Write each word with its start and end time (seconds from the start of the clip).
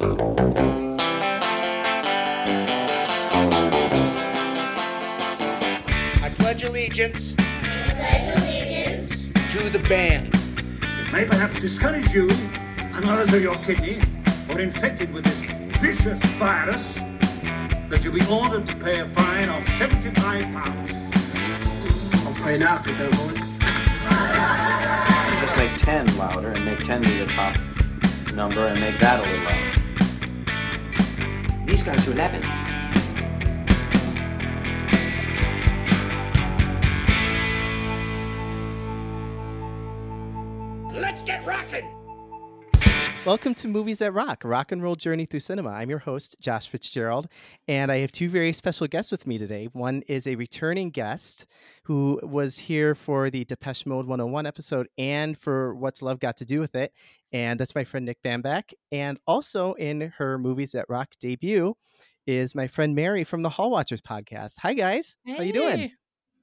I 0.00 0.04
pledge 6.38 6.62
allegiance 6.62 7.34
pledge 7.34 8.36
allegiance 8.36 9.08
to 9.52 9.68
the 9.70 9.80
band. 9.88 10.32
It 10.82 11.12
may 11.12 11.24
perhaps 11.24 11.60
discourage 11.60 12.12
you 12.12 12.28
and 12.78 13.08
others 13.08 13.34
of 13.34 13.42
your 13.42 13.56
kidney 13.56 14.00
who 14.46 14.52
are 14.52 14.60
infected 14.60 15.12
with 15.12 15.24
this 15.24 15.80
vicious 15.80 16.20
virus 16.34 16.80
that 17.90 18.00
you'll 18.04 18.14
be 18.14 18.24
ordered 18.26 18.66
to 18.66 18.76
pay 18.76 19.00
a 19.00 19.08
fine 19.08 19.48
of 19.48 19.68
75 19.78 20.44
pounds. 20.44 20.94
I'll 22.24 22.34
pay 22.34 22.56
now 22.56 22.78
if 22.78 22.86
you 22.86 22.94
don't 22.96 23.18
want. 23.18 23.36
Just 25.40 25.56
make 25.56 25.76
10 25.76 26.16
louder 26.16 26.52
and 26.52 26.64
make 26.64 26.84
10 26.84 27.02
be 27.02 27.18
the 27.18 27.26
top 27.26 27.56
number 28.38 28.68
and 28.68 28.80
make 28.80 28.96
that 29.00 29.18
a 29.18 29.22
little 29.22 29.44
louder. 29.44 29.77
These 31.68 31.82
guys 31.82 32.08
are 32.08 32.12
11. 32.12 32.40
Let's 40.94 41.22
get 41.22 41.44
rocking! 41.44 41.86
Welcome 43.26 43.54
to 43.56 43.68
Movies 43.68 43.98
That 43.98 44.12
Rock, 44.12 44.44
rock 44.44 44.72
and 44.72 44.82
roll 44.82 44.96
journey 44.96 45.26
through 45.26 45.40
cinema. 45.40 45.68
I'm 45.68 45.90
your 45.90 45.98
host, 45.98 46.36
Josh 46.40 46.66
Fitzgerald, 46.66 47.28
and 47.66 47.92
I 47.92 47.98
have 47.98 48.12
two 48.12 48.30
very 48.30 48.54
special 48.54 48.86
guests 48.86 49.12
with 49.12 49.26
me 49.26 49.36
today. 49.36 49.68
One 49.74 50.00
is 50.08 50.26
a 50.26 50.36
returning 50.36 50.88
guest 50.88 51.44
who 51.82 52.18
was 52.22 52.56
here 52.56 52.94
for 52.94 53.28
the 53.28 53.44
Depeche 53.44 53.84
Mode 53.84 54.06
101 54.06 54.46
episode 54.46 54.88
and 54.96 55.36
for 55.36 55.74
What's 55.74 56.00
Love 56.00 56.18
Got 56.18 56.38
to 56.38 56.46
Do 56.46 56.60
with 56.60 56.74
It, 56.74 56.94
and 57.32 57.58
that's 57.58 57.74
my 57.74 57.84
friend 57.84 58.06
Nick 58.06 58.22
Bambach. 58.22 58.72
And 58.92 59.18
also 59.26 59.74
in 59.74 60.12
her 60.18 60.38
Movies 60.38 60.72
That 60.72 60.86
Rock 60.88 61.08
debut 61.20 61.74
is 62.26 62.54
my 62.54 62.66
friend 62.66 62.94
Mary 62.94 63.24
from 63.24 63.42
the 63.42 63.50
Hall 63.50 63.70
Watchers 63.70 64.00
podcast. 64.00 64.54
Hi, 64.60 64.74
guys. 64.74 65.16
How 65.26 65.42
you 65.42 65.52
doing? 65.52 65.92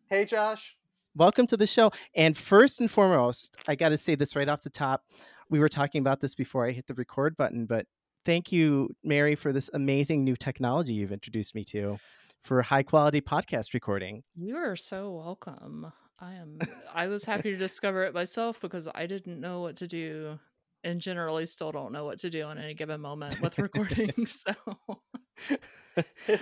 Hey, 0.10 0.26
Josh. 0.26 0.76
welcome 1.16 1.48
to 1.48 1.58
the 1.58 1.68
show. 1.68 1.92
And 2.16 2.38
first 2.38 2.80
and 2.80 2.90
foremost, 2.90 3.56
I 3.68 3.76
got 3.76 3.90
to 3.90 3.98
say 3.98 4.16
this 4.16 4.36
right 4.36 4.50
off 4.50 4.64
the 4.64 4.70
top. 4.70 5.04
We 5.50 5.60
were 5.60 5.70
talking 5.70 6.02
about 6.02 6.22
this 6.22 6.36
before 6.36 6.68
I 6.68 6.72
hit 6.72 6.88
the 6.88 6.94
record 6.94 7.38
button, 7.38 7.66
but 7.66 7.86
thank 8.26 8.52
you, 8.52 8.90
Mary, 9.04 9.36
for 9.36 9.54
this 9.54 9.70
amazing 9.74 10.24
new 10.24 10.36
technology 10.36 10.94
you've 10.94 11.12
introduced 11.12 11.56
me 11.56 11.64
to 11.66 11.98
for 12.44 12.62
high 12.62 12.84
quality 12.84 13.22
podcast 13.22 13.74
recording. 13.74 14.24
You 14.36 14.58
are 14.58 14.76
so 14.76 15.12
welcome. 15.12 15.92
I 16.20 16.34
am 16.36 16.60
I 16.94 17.08
was 17.08 17.26
happy 17.26 17.52
to 17.52 17.58
discover 17.58 18.04
it 18.04 18.14
myself 18.14 18.60
because 18.62 18.88
I 18.94 19.06
didn't 19.06 19.40
know 19.40 19.62
what 19.62 19.76
to 19.78 19.88
do 19.88 20.40
and 20.86 21.02
generally 21.02 21.46
still 21.46 21.72
don't 21.72 21.92
know 21.92 22.06
what 22.06 22.20
to 22.20 22.30
do 22.30 22.50
in 22.50 22.58
any 22.58 22.74
given 22.74 23.02
moment 23.02 23.42
with 23.42 23.58
recording. 23.60 24.14
so 24.26 24.54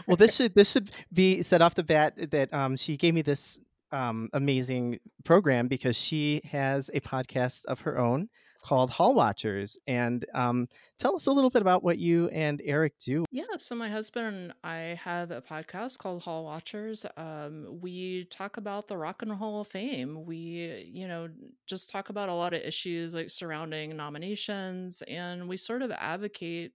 well, 0.05 0.17
this 0.17 0.35
should 0.35 0.53
this 0.53 0.71
should 0.71 0.91
be 1.11 1.41
set 1.41 1.61
off 1.61 1.73
the 1.75 1.83
bat 1.83 2.31
that 2.31 2.53
um, 2.53 2.75
she 2.75 2.97
gave 2.97 3.13
me 3.13 3.21
this 3.21 3.59
um, 3.91 4.29
amazing 4.33 4.99
program 5.23 5.67
because 5.67 5.95
she 5.95 6.41
has 6.51 6.89
a 6.93 6.99
podcast 6.99 7.65
of 7.65 7.81
her 7.81 7.97
own 7.97 8.29
called 8.63 8.89
Hall 8.89 9.13
Watchers. 9.13 9.77
And 9.85 10.25
um, 10.33 10.67
tell 10.97 11.15
us 11.15 11.27
a 11.27 11.31
little 11.31 11.49
bit 11.49 11.61
about 11.61 11.83
what 11.83 11.97
you 11.97 12.29
and 12.29 12.61
Eric 12.63 12.97
do. 12.99 13.25
Yeah, 13.31 13.43
so 13.57 13.75
my 13.75 13.89
husband 13.89 14.27
and 14.27 14.53
I 14.63 14.99
have 15.03 15.31
a 15.31 15.41
podcast 15.41 15.97
called 15.97 16.23
Hall 16.23 16.45
Watchers. 16.45 17.05
Um, 17.17 17.79
we 17.81 18.25
talk 18.25 18.57
about 18.57 18.87
the 18.87 18.97
Rock 18.97 19.21
and 19.21 19.31
Roll 19.31 19.39
Hall 19.39 19.61
of 19.61 19.67
Fame. 19.67 20.25
We, 20.25 20.89
you 20.91 21.07
know, 21.07 21.29
just 21.67 21.89
talk 21.89 22.09
about 22.09 22.29
a 22.29 22.33
lot 22.33 22.53
of 22.53 22.61
issues 22.61 23.13
like 23.13 23.29
surrounding 23.29 23.95
nominations, 23.95 25.03
and 25.07 25.47
we 25.47 25.57
sort 25.57 25.81
of 25.81 25.91
advocate 25.91 26.71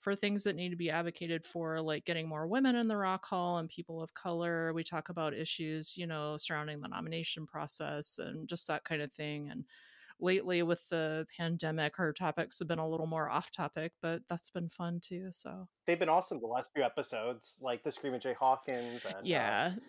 for 0.00 0.14
things 0.14 0.44
that 0.44 0.56
need 0.56 0.70
to 0.70 0.76
be 0.76 0.90
advocated 0.90 1.44
for, 1.44 1.80
like 1.80 2.06
getting 2.06 2.26
more 2.26 2.46
women 2.46 2.74
in 2.74 2.88
the 2.88 2.96
Rock 2.96 3.26
Hall 3.26 3.58
and 3.58 3.68
people 3.68 4.02
of 4.02 4.14
color. 4.14 4.72
We 4.72 4.82
talk 4.82 5.10
about 5.10 5.34
issues, 5.34 5.96
you 5.96 6.06
know, 6.06 6.36
surrounding 6.38 6.80
the 6.80 6.88
nomination 6.88 7.46
process 7.46 8.18
and 8.18 8.48
just 8.48 8.66
that 8.68 8.84
kind 8.84 9.02
of 9.02 9.12
thing. 9.12 9.50
And 9.50 9.64
lately 10.22 10.62
with 10.62 10.88
the 10.88 11.26
pandemic 11.36 11.98
our 11.98 12.12
topics 12.12 12.58
have 12.58 12.68
been 12.68 12.78
a 12.78 12.88
little 12.88 13.06
more 13.06 13.28
off 13.28 13.50
topic 13.50 13.92
but 14.02 14.22
that's 14.28 14.50
been 14.50 14.68
fun 14.68 15.00
too 15.02 15.28
so 15.32 15.66
They've 15.86 15.98
been 15.98 16.08
awesome 16.08 16.40
the 16.40 16.46
last 16.46 16.70
few 16.74 16.84
episodes, 16.84 17.58
like 17.60 17.82
the 17.82 17.90
Screaming 17.90 18.20
Jay 18.20 18.34
Hawkins 18.34 19.04
and 19.04 19.26
yeah 19.26 19.72
uh, 19.76 19.80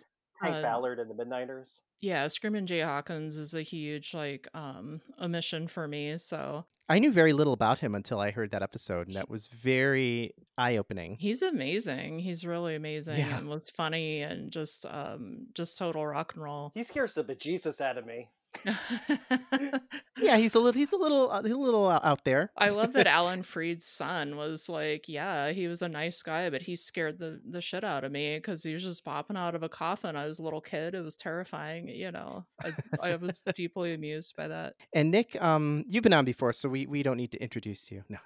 Hank 0.44 0.56
uh, 0.56 0.62
Ballard 0.62 0.98
and 0.98 1.08
the 1.10 1.14
Midnighters. 1.14 1.82
yeah 2.00 2.26
screaming 2.26 2.66
jay 2.66 2.80
hawkins 2.80 3.36
is 3.36 3.54
a 3.54 3.62
huge 3.62 4.12
like 4.14 4.48
um 4.54 5.00
omission 5.20 5.68
for 5.68 5.86
me 5.86 6.16
so 6.18 6.64
I 6.88 6.98
knew 6.98 7.12
very 7.12 7.32
little 7.32 7.52
about 7.54 7.78
him 7.78 7.94
until 7.94 8.18
I 8.18 8.32
heard 8.32 8.50
that 8.50 8.60
episode, 8.62 9.06
and 9.06 9.16
that 9.16 9.30
was 9.30 9.46
very 9.46 10.34
eye 10.58 10.76
opening. 10.76 11.16
he's 11.20 11.40
amazing 11.40 12.18
he's 12.18 12.44
really 12.44 12.74
amazing 12.74 13.18
Yeah. 13.20 13.38
and 13.38 13.48
was 13.48 13.70
funny 13.70 14.20
and 14.22 14.50
just 14.50 14.84
um 14.86 15.46
just 15.54 15.78
total 15.78 16.04
rock 16.06 16.34
and 16.34 16.42
roll 16.42 16.72
He 16.74 16.82
scares 16.82 17.14
the 17.14 17.22
bejesus 17.24 17.80
out 17.80 17.96
of 17.98 18.04
me. 18.04 18.28
Yeah, 20.18 20.36
he's 20.36 20.54
a 20.54 20.60
little 20.60 20.78
he's 20.78 20.92
a 20.92 20.96
little 20.96 21.30
uh, 21.30 21.42
he's 21.42 21.52
a 21.52 21.56
little 21.56 21.88
uh, 21.88 21.98
out 22.02 22.24
there. 22.24 22.52
I 22.56 22.68
love 22.68 22.92
that 22.92 23.06
Alan 23.08 23.42
Freed's 23.42 23.86
son 23.86 24.36
was 24.36 24.68
like, 24.68 25.08
yeah, 25.08 25.50
he 25.50 25.66
was 25.66 25.82
a 25.82 25.88
nice 25.88 26.22
guy, 26.22 26.48
but 26.48 26.62
he 26.62 26.76
scared 26.76 27.18
the 27.18 27.40
the 27.48 27.60
shit 27.60 27.82
out 27.82 28.04
of 28.04 28.12
me 28.12 28.36
because 28.36 28.62
he 28.62 28.72
was 28.72 28.84
just 28.84 29.04
popping 29.04 29.36
out 29.36 29.54
of 29.54 29.62
a 29.62 29.68
coffin. 29.68 30.14
I 30.14 30.26
was 30.26 30.38
a 30.38 30.44
little 30.44 30.60
kid; 30.60 30.94
it 30.94 31.00
was 31.00 31.16
terrifying. 31.16 31.88
You 31.88 32.12
know, 32.12 32.46
I, 32.62 32.72
I 33.00 33.16
was 33.16 33.42
deeply 33.54 33.94
amused 33.94 34.36
by 34.36 34.48
that. 34.48 34.74
And 34.94 35.10
Nick, 35.10 35.40
um, 35.42 35.84
you've 35.88 36.04
been 36.04 36.12
on 36.12 36.24
before, 36.24 36.52
so 36.52 36.68
we, 36.68 36.86
we 36.86 37.02
don't 37.02 37.16
need 37.16 37.32
to 37.32 37.42
introduce 37.42 37.90
you. 37.90 38.04
No, 38.08 38.18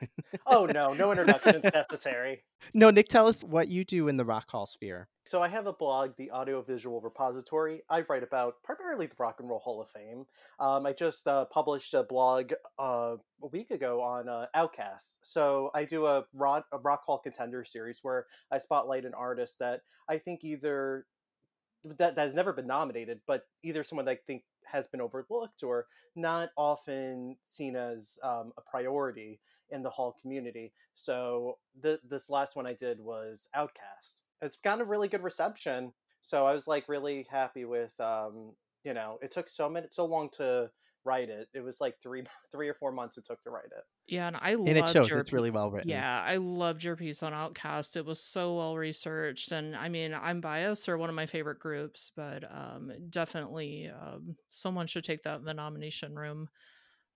Oh 0.47 0.66
no, 0.66 0.92
no 0.92 1.10
introductions 1.12 1.64
necessary. 1.64 2.44
No, 2.75 2.91
Nick, 2.91 3.09
tell 3.09 3.27
us 3.27 3.43
what 3.43 3.69
you 3.69 3.84
do 3.84 4.09
in 4.09 4.17
the 4.17 4.25
Rock 4.25 4.50
Hall 4.50 4.67
sphere. 4.67 5.09
So 5.25 5.43
I 5.43 5.49
have 5.49 5.67
a 5.67 5.72
blog, 5.72 6.12
the 6.17 6.31
Audiovisual 6.31 7.00
Repository. 7.00 7.83
I 7.91 8.03
write 8.09 8.22
about 8.22 8.62
primarily 8.62 9.06
the 9.06 9.17
Rock 9.19 9.41
and 9.41 9.49
Roll 9.49 9.59
Hall 9.59 9.81
of 9.81 9.89
Fame. 9.89 10.27
Um, 10.61 10.87
I 10.87 10.93
just 10.93 11.27
uh, 11.27 11.47
published 11.47 11.95
a 11.95 12.05
blog 12.05 12.53
uh, 12.78 13.16
a 13.43 13.47
week 13.50 13.71
ago 13.71 14.00
on 14.03 14.28
uh, 14.28 14.47
OutKasts. 14.55 15.16
So 15.22 15.71
I 15.75 15.84
do 15.84 16.06
a, 16.06 16.25
rock, 16.33 16.66
a 16.72 16.78
Rock 16.78 17.03
Hall 17.05 17.19
Contender 17.19 17.65
series 17.65 18.00
where 18.03 18.27
I 18.53 18.59
spotlight 18.59 19.05
an 19.05 19.15
artist 19.15 19.59
that 19.59 19.81
I 20.09 20.19
think 20.19 20.45
either 20.45 21.06
that, 21.84 22.15
that 22.16 22.22
has 22.22 22.34
never 22.34 22.53
been 22.53 22.66
nominated, 22.66 23.21
but 23.27 23.43
either 23.65 23.83
someone 23.83 24.05
that 24.06 24.12
I 24.12 24.19
think 24.27 24.45
has 24.65 24.87
been 24.87 25.00
overlooked 25.00 25.62
or 25.62 25.87
not 26.15 26.50
often 26.56 27.37
seen 27.45 27.77
as 27.77 28.19
um, 28.22 28.53
a 28.56 28.62
priority 28.62 29.41
in 29.71 29.82
the 29.82 29.91
Hall 29.91 30.16
community. 30.21 30.72
So 30.94 31.59
the, 31.81 32.00
this 32.09 32.31
last 32.31 32.56
one 32.56 32.66
I 32.66 32.75
did 32.75 33.00
was 33.00 33.49
OutKast. 33.56 34.22
It's 34.43 34.56
gotten 34.56 34.82
a 34.82 34.84
really 34.84 35.09
good 35.09 35.22
reception. 35.22 35.93
So 36.22 36.47
I 36.47 36.53
was 36.53 36.66
like 36.66 36.88
really 36.88 37.27
happy 37.31 37.65
with, 37.65 37.99
um, 38.00 38.53
you 38.84 38.94
know, 38.94 39.19
it 39.22 39.31
took 39.31 39.49
so 39.49 39.69
many, 39.69 39.87
so 39.91 40.04
long 40.04 40.28
to 40.37 40.71
write 41.04 41.28
it. 41.31 41.49
It 41.54 41.60
was 41.60 41.81
like 41.81 41.94
three, 42.03 42.25
three 42.53 42.69
or 42.69 42.75
four 42.75 42.93
months 42.93 43.16
it 43.16 43.25
took 43.25 43.43
to 43.44 43.50
write 43.50 43.66
it. 43.66 43.84
Yeah, 44.09 44.28
and 44.28 44.37
I 44.37 44.53
And 44.53 44.69
it 44.69 44.81
loved 44.81 44.93
shows 44.93 45.09
your 45.09 45.19
it's 45.19 45.32
really 45.32 45.50
well 45.50 45.71
written. 45.71 45.91
Yeah, 45.91 46.22
I 46.22 46.37
loved 46.37 46.84
your 46.84 46.97
piece 46.97 47.22
on 47.22 47.33
OutKast. 47.33 47.97
It 47.97 48.04
was 48.04 48.21
so 48.21 48.56
well 48.56 48.77
researched, 48.77 49.53
and 49.53 49.75
I 49.75 49.88
mean, 49.88 50.15
I'm 50.15 50.41
biased. 50.41 50.87
They're 50.87 50.98
one 50.98 51.09
of 51.09 51.16
my 51.16 51.27
favorite 51.27 51.59
groups, 51.59 52.12
but 52.15 52.44
um, 52.44 52.93
definitely 53.10 53.91
um, 53.91 54.37
someone 54.47 54.87
should 54.87 55.04
take 55.04 55.25
that 55.25 55.38
in 55.38 55.44
the 55.44 55.54
nomination 55.54 56.15
room 56.15 56.48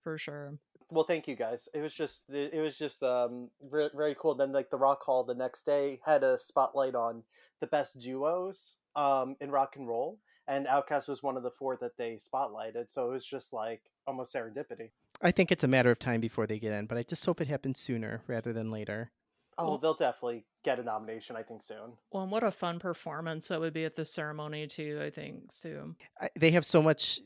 for 0.01 0.17
sure. 0.17 0.55
Well, 0.91 1.05
thank 1.05 1.25
you 1.27 1.35
guys. 1.37 1.69
It 1.73 1.79
was 1.79 1.95
just 1.95 2.29
it 2.29 2.61
was 2.61 2.77
just 2.77 3.01
um 3.01 3.49
re- 3.69 3.89
very 3.95 4.15
cool. 4.19 4.35
Then 4.35 4.51
like 4.51 4.69
the 4.69 4.77
Rock 4.77 5.01
Hall 5.03 5.23
the 5.23 5.33
next 5.33 5.65
day 5.65 6.01
had 6.05 6.23
a 6.23 6.37
spotlight 6.37 6.95
on 6.95 7.23
the 7.61 7.67
best 7.67 7.99
duos 7.99 8.77
um 8.95 9.37
in 9.39 9.49
rock 9.51 9.77
and 9.77 9.87
roll, 9.87 10.19
and 10.49 10.67
OutKast 10.67 11.07
was 11.07 11.23
one 11.23 11.37
of 11.37 11.43
the 11.43 11.51
four 11.51 11.77
that 11.77 11.97
they 11.97 12.15
spotlighted. 12.19 12.89
So 12.91 13.09
it 13.09 13.13
was 13.13 13.25
just 13.25 13.53
like 13.53 13.81
almost 14.05 14.35
serendipity. 14.35 14.91
I 15.21 15.31
think 15.31 15.49
it's 15.51 15.63
a 15.63 15.67
matter 15.67 15.91
of 15.91 15.99
time 15.99 16.19
before 16.19 16.45
they 16.45 16.59
get 16.59 16.73
in, 16.73 16.87
but 16.87 16.97
I 16.97 17.03
just 17.03 17.25
hope 17.25 17.39
it 17.39 17.47
happens 17.47 17.79
sooner 17.79 18.23
rather 18.27 18.51
than 18.51 18.69
later. 18.69 19.11
Oh, 19.57 19.69
Well- 19.69 19.77
they'll 19.77 19.93
definitely 19.93 20.45
get 20.63 20.77
a 20.79 20.83
nomination. 20.83 21.37
I 21.37 21.43
think 21.43 21.63
soon. 21.63 21.93
Well, 22.11 22.23
and 22.23 22.31
what 22.31 22.43
a 22.43 22.51
fun 22.51 22.79
performance 22.79 23.47
that 23.47 23.61
would 23.61 23.73
be 23.73 23.85
at 23.85 23.95
the 23.95 24.03
ceremony 24.03 24.67
too. 24.67 24.99
I 25.01 25.09
think 25.09 25.53
too. 25.53 25.95
I, 26.19 26.29
they 26.37 26.51
have 26.51 26.65
so 26.65 26.81
much 26.81 27.21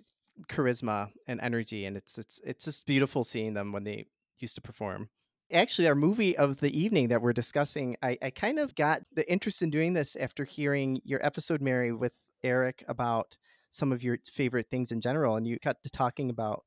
charisma 0.50 1.12
and 1.28 1.40
energy, 1.42 1.86
and 1.86 1.98
it's 1.98 2.18
it's 2.18 2.40
it's 2.44 2.66
just 2.66 2.86
beautiful 2.86 3.24
seeing 3.24 3.54
them 3.54 3.72
when 3.72 3.84
they 3.84 4.08
used 4.40 4.56
to 4.56 4.62
perform. 4.62 5.10
Actually, 5.52 5.88
our 5.88 5.96
movie 5.96 6.36
of 6.36 6.58
the 6.60 6.76
evening 6.78 7.08
that 7.10 7.22
we're 7.22 7.34
discussing, 7.34 7.96
I, 8.02 8.18
I 8.22 8.30
kind 8.32 8.58
of 8.58 8.74
got 8.76 9.04
the 9.14 9.30
interest 9.32 9.62
in 9.62 9.70
doing 9.70 9.94
this 9.94 10.16
after 10.16 10.44
hearing 10.44 11.02
your 11.04 11.24
episode, 11.26 11.62
Mary, 11.62 11.92
with 11.92 12.14
Eric 12.44 12.84
about 12.88 13.38
some 13.70 13.92
of 13.92 14.04
your 14.04 14.18
favorite 14.34 14.68
things 14.72 14.92
in 14.92 15.02
general, 15.02 15.36
and 15.36 15.46
you 15.48 15.58
got 15.64 15.84
to 15.84 15.90
talking 15.90 16.30
about 16.32 16.64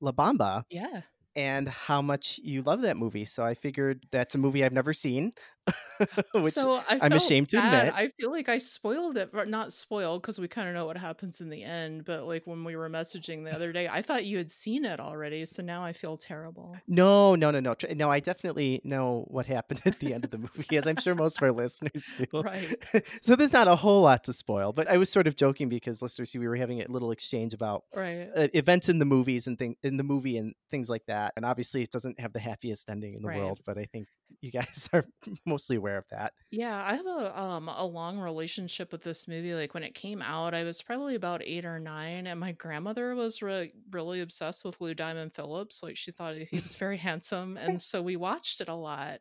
La 0.00 0.12
Bamba, 0.12 0.64
Yeah. 0.70 1.02
and 1.36 1.68
how 1.68 2.02
much 2.02 2.38
you 2.42 2.62
love 2.62 2.82
that 2.82 2.96
movie. 2.96 3.24
So 3.24 3.44
I 3.44 3.54
figured 3.54 4.06
that's 4.10 4.34
a 4.34 4.38
movie 4.38 4.64
I've 4.64 4.72
never 4.72 4.92
seen, 4.92 5.32
which 6.34 6.54
So 6.54 6.74
I 6.76 6.98
I'm 7.00 7.10
felt 7.10 7.22
ashamed 7.22 7.48
to 7.50 7.58
admit. 7.58 7.92
I 7.94 8.08
feel 8.18 8.30
like 8.30 8.48
I 8.48 8.58
spoiled 8.58 9.16
it, 9.16 9.30
but 9.32 9.48
not 9.48 9.72
spoiled 9.72 10.22
because 10.22 10.38
we 10.38 10.48
kind 10.48 10.68
of 10.68 10.74
know 10.74 10.86
what 10.86 10.96
happens 10.96 11.40
in 11.40 11.48
the 11.50 11.64
end. 11.64 12.04
But 12.04 12.26
like 12.26 12.46
when 12.46 12.64
we 12.64 12.76
were 12.76 12.88
messaging 12.88 13.44
the 13.44 13.54
other 13.54 13.72
day, 13.72 13.88
I 13.88 14.02
thought 14.02 14.24
you 14.24 14.38
had 14.38 14.50
seen 14.50 14.84
it 14.84 15.00
already. 15.00 15.44
So 15.46 15.62
now 15.62 15.84
I 15.84 15.92
feel 15.92 16.16
terrible. 16.16 16.76
No, 16.86 17.34
no, 17.34 17.50
no, 17.50 17.60
no. 17.60 17.74
No, 17.94 18.10
I 18.10 18.20
definitely 18.20 18.80
know 18.84 19.24
what 19.28 19.46
happened 19.46 19.82
at 19.86 19.98
the 19.98 20.14
end 20.14 20.24
of 20.24 20.30
the 20.30 20.38
movie, 20.38 20.76
as 20.76 20.86
I'm 20.86 20.96
sure 20.96 21.14
most 21.14 21.38
of 21.38 21.42
our 21.42 21.52
listeners 21.52 22.06
do. 22.16 22.24
Right. 22.48 22.76
so 23.20 23.34
there's 23.36 23.52
not 23.52 23.68
a 23.68 23.76
whole 23.76 24.02
lot 24.02 24.24
to 24.24 24.32
spoil, 24.32 24.72
but 24.72 24.88
I 24.88 24.96
was 24.96 25.10
sort 25.10 25.26
of 25.26 25.36
joking 25.36 25.68
because 25.68 26.00
listeners 26.00 26.30
see 26.30 26.38
we 26.38 26.46
were 26.48 26.56
having 26.56 26.80
a 26.80 26.86
little 26.88 27.10
exchange 27.10 27.52
about 27.54 27.84
Right. 27.94 28.28
uh, 28.34 28.48
events 28.54 28.88
in 28.88 28.98
the 29.00 29.04
movies 29.04 29.46
and 29.46 29.58
thing 29.58 29.76
in 29.82 29.96
the 29.96 30.04
movie 30.04 30.36
and 30.36 30.54
things 30.70 30.88
like 30.88 31.06
that. 31.06 31.32
And 31.36 31.44
obviously, 31.44 31.82
it 31.82 31.90
doesn't 31.90 32.20
have 32.20 32.32
the 32.32 32.38
happiest 32.40 32.88
ending 32.88 33.14
in 33.14 33.22
the 33.22 33.28
Right. 33.28 33.38
world, 33.38 33.60
but 33.66 33.76
I 33.78 33.84
think 33.84 34.08
you 34.40 34.50
guys 34.50 34.88
are 34.92 35.06
mostly 35.46 35.76
aware 35.76 35.98
of 35.98 36.06
that. 36.10 36.32
Yeah, 36.50 36.82
I 36.82 36.94
have 36.96 37.06
a 37.06 37.38
um 37.38 37.68
a 37.68 37.84
long 37.84 38.18
relationship 38.18 38.90
with 38.90 39.02
this 39.02 39.28
movie. 39.28 39.54
Like 39.54 39.74
when 39.74 39.82
it 39.82 39.94
came 39.94 40.22
out, 40.22 40.54
I 40.54 40.64
was 40.64 40.80
probably 40.80 41.14
about 41.14 41.42
eight 41.44 41.66
or 41.66 41.78
nine, 41.78 42.26
and 42.26 42.40
my 42.40 42.52
grandmother 42.52 43.14
was 43.14 43.42
re- 43.42 43.72
really 43.90 44.20
obsessed 44.22 44.64
with 44.64 44.80
Lou 44.80 44.94
Diamond 44.94 45.34
Phillips. 45.34 45.82
Like 45.82 45.98
she 45.98 46.10
thought 46.10 46.36
he 46.36 46.60
was 46.60 46.74
very 46.74 46.96
handsome, 46.96 47.56
and 47.60 47.80
so 47.82 48.00
we 48.02 48.16
watched 48.16 48.62
it 48.62 48.68
a 48.68 48.74
lot. 48.74 49.20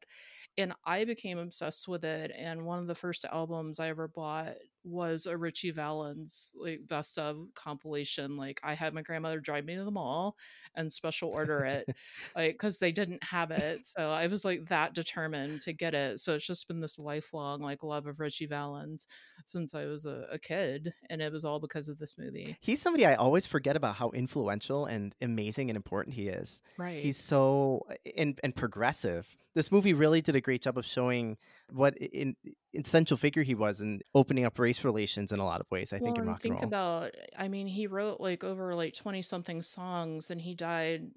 And 0.57 0.73
I 0.85 1.05
became 1.05 1.37
obsessed 1.37 1.87
with 1.87 2.03
it. 2.03 2.31
And 2.35 2.65
one 2.65 2.79
of 2.79 2.87
the 2.87 2.95
first 2.95 3.25
albums 3.25 3.79
I 3.79 3.89
ever 3.89 4.07
bought 4.07 4.55
was 4.87 5.25
a 5.25 5.37
Richie 5.37 5.71
Valens 5.71 6.55
like 6.59 6.81
best 6.87 7.19
of 7.19 7.37
compilation. 7.53 8.37
Like 8.37 8.59
I 8.63 8.73
had 8.73 8.93
my 8.93 9.01
grandmother 9.01 9.39
drive 9.39 9.65
me 9.65 9.75
to 9.75 9.83
the 9.83 9.91
mall 9.91 10.35
and 10.75 10.91
special 10.91 11.29
order 11.29 11.65
it 11.65 11.87
like 12.35 12.53
because 12.53 12.79
they 12.79 12.91
didn't 12.91 13.23
have 13.23 13.51
it 13.51 13.85
so 13.85 14.11
i 14.11 14.27
was 14.27 14.45
like 14.45 14.67
that 14.69 14.93
determined 14.93 15.59
to 15.59 15.73
get 15.73 15.93
it 15.93 16.19
so 16.19 16.35
it's 16.35 16.45
just 16.45 16.67
been 16.67 16.79
this 16.79 16.99
lifelong 16.99 17.61
like 17.61 17.83
love 17.83 18.05
of 18.07 18.19
richie 18.19 18.45
valens 18.45 19.07
since 19.45 19.73
i 19.73 19.85
was 19.85 20.05
a, 20.05 20.25
a 20.31 20.39
kid 20.39 20.93
and 21.09 21.21
it 21.21 21.31
was 21.31 21.45
all 21.45 21.59
because 21.59 21.89
of 21.89 21.97
this 21.97 22.17
movie 22.17 22.57
He's 22.61 22.81
somebody 22.81 23.05
I 23.05 23.15
always 23.15 23.45
forget 23.45 23.75
about 23.75 23.95
how 23.95 24.09
influential 24.11 24.85
and 24.85 25.13
amazing 25.21 25.69
and 25.69 25.77
important 25.77 26.15
he 26.15 26.27
is. 26.27 26.61
right 26.77 27.01
He's 27.01 27.17
so 27.17 27.87
and 28.15 28.39
and 28.43 28.55
progressive. 28.55 29.27
This 29.53 29.71
movie 29.71 29.93
really 29.93 30.21
did 30.21 30.35
a 30.35 30.41
great 30.41 30.61
job 30.61 30.77
of 30.77 30.85
showing 30.85 31.37
what 31.71 31.97
in, 31.97 32.35
essential 32.73 33.17
figure 33.17 33.43
he 33.43 33.55
was 33.55 33.81
in 33.81 34.01
opening 34.13 34.45
up 34.45 34.57
race 34.59 34.83
relations 34.83 35.31
in 35.31 35.39
a 35.39 35.45
lot 35.45 35.61
of 35.61 35.67
ways. 35.71 35.93
I 35.93 35.97
well, 35.97 36.05
think 36.05 36.17
in 36.17 36.21
and 36.21 36.29
rock 36.29 36.35
and 36.35 36.41
think 36.41 36.55
roll. 36.55 36.63
about 36.63 37.11
i 37.37 37.47
mean 37.47 37.67
he 37.67 37.87
wrote 37.87 38.19
like 38.19 38.43
over 38.43 38.75
like 38.75 38.93
20 38.93 39.21
something 39.21 39.61
songs 39.61 40.31
and 40.31 40.41
he 40.41 40.53
died 40.53 41.09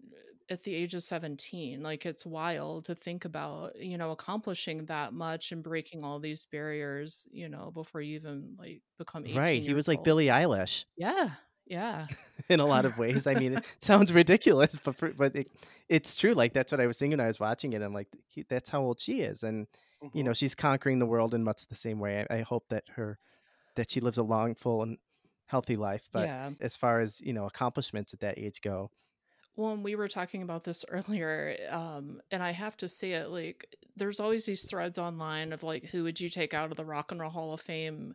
at 0.49 0.65
the 0.65 0.75
age 0.75 0.95
of 0.95 1.03
17 1.03 1.83
like 1.83 2.05
it's 2.05 2.27
wild 2.27 2.87
to 2.87 2.95
think 2.95 3.25
about 3.25 3.77
you 3.77 3.97
know 3.97 4.11
accomplishing 4.11 4.85
that 4.87 5.13
much 5.13 5.53
and 5.53 5.63
breaking 5.63 6.05
all 6.05 6.19
these 6.19 6.45
barriers 6.47 7.29
you 7.31 7.49
know 7.49 7.71
before 7.73 8.01
you 8.01 8.17
even 8.17 8.57
like 8.59 8.83
become 8.99 9.25
18 9.25 9.39
right, 9.39 9.63
he 9.63 9.75
was 9.75 9.87
like. 9.87 10.03
Billie 10.03 10.27
Eilish 10.27 10.85
yeah 10.97 11.31
yeah 11.71 12.09
in 12.49 12.61
a 12.61 12.67
lot 12.67 12.85
of 12.85 12.97
ways. 12.99 13.27
I 13.27 13.35
mean, 13.35 13.55
it 13.55 13.65
sounds 13.81 14.13
ridiculous, 14.13 14.77
but 14.83 14.97
for, 14.97 15.13
but 15.13 15.37
it, 15.37 15.49
it's 15.89 16.17
true. 16.17 16.33
Like 16.35 16.53
that's 16.53 16.73
what 16.73 16.81
I 16.81 16.87
was 16.87 16.99
thinking 16.99 17.19
when 17.19 17.25
I 17.25 17.29
was 17.29 17.41
watching 17.41 17.73
it. 17.73 17.83
I'm 17.83 17.95
like, 17.95 18.09
he, 18.29 18.45
that's 18.49 18.71
how 18.71 18.83
old 18.83 19.01
she 19.01 19.21
is, 19.23 19.43
and 19.43 19.67
you 20.13 20.23
Mhm. 20.23 20.25
know, 20.25 20.33
she's 20.33 20.55
conquering 20.55 20.99
the 20.99 21.07
world 21.07 21.35
in 21.35 21.45
much 21.45 21.67
the 21.67 21.75
same 21.75 22.01
way. 22.01 22.27
I, 22.31 22.37
I 22.39 22.43
hope 22.43 22.69
that 22.71 22.85
her 22.97 23.19
that 23.77 23.91
she 23.91 24.01
lives 24.01 24.19
a 24.19 24.25
long, 24.25 24.55
full, 24.57 24.83
and 24.83 24.99
healthy 25.47 25.77
life. 25.77 26.09
But 26.13 26.31
yeah 26.31 26.51
as 26.61 26.77
far 26.77 27.01
as 27.01 27.21
you 27.21 27.35
know, 27.35 27.47
accomplishments 27.47 28.15
at 28.15 28.21
that 28.21 28.39
age 28.39 28.63
go, 28.63 28.91
Well, 29.57 29.73
and 29.73 29.85
we 29.85 29.95
were 29.97 30.09
talking 30.09 30.43
about 30.43 30.65
this 30.65 30.85
earlier, 30.89 31.57
um, 31.71 32.21
and 32.31 32.43
I 32.43 32.53
have 32.53 32.77
to 32.79 32.89
say 32.89 33.13
it 33.13 33.29
like 33.31 33.67
there's 33.97 34.21
always 34.21 34.47
these 34.47 34.65
threads 34.69 34.99
online 34.99 35.53
of 35.53 35.63
like 35.63 35.85
who 35.85 36.05
would 36.05 36.21
you 36.21 36.29
take 36.29 36.55
out 36.55 36.71
of 36.71 36.77
the 36.77 36.85
Rock 36.85 37.13
and 37.13 37.21
Roll 37.21 37.31
Hall 37.31 37.53
of 37.53 37.61
Fame 37.61 38.15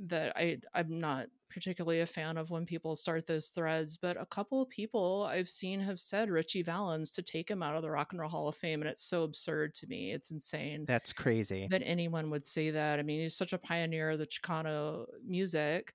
that 0.00 0.32
I 0.36 0.58
I'm 0.74 0.98
not 1.00 1.26
particularly 1.50 2.00
a 2.00 2.06
fan 2.06 2.38
of 2.38 2.50
when 2.50 2.64
people 2.64 2.96
start 2.96 3.26
those 3.26 3.48
threads, 3.50 3.96
but 3.98 4.20
a 4.20 4.24
couple 4.26 4.62
of 4.62 4.70
people 4.70 5.24
I've 5.30 5.48
seen 5.50 5.80
have 5.80 6.00
said 6.00 6.30
Richie 6.30 6.62
Valens 6.62 7.10
to 7.12 7.22
take 7.22 7.50
him 7.50 7.62
out 7.62 7.76
of 7.76 7.82
the 7.82 7.90
Rock 7.90 8.12
and 8.12 8.20
Roll 8.20 8.30
Hall 8.30 8.48
of 8.48 8.56
Fame, 8.56 8.80
and 8.80 8.88
it's 8.90 9.02
so 9.02 9.22
absurd 9.24 9.74
to 9.74 9.86
me. 9.86 10.12
It's 10.12 10.30
insane 10.30 10.84
that's 10.86 11.12
crazy. 11.12 11.68
that 11.70 11.82
anyone 11.84 12.30
would 12.30 12.46
say 12.46 12.70
that. 12.70 12.98
I 12.98 13.02
mean, 13.02 13.20
he's 13.20 13.36
such 13.36 13.52
a 13.52 13.58
pioneer 13.58 14.10
of 14.10 14.18
the 14.18 14.26
Chicano 14.26 15.04
music. 15.26 15.92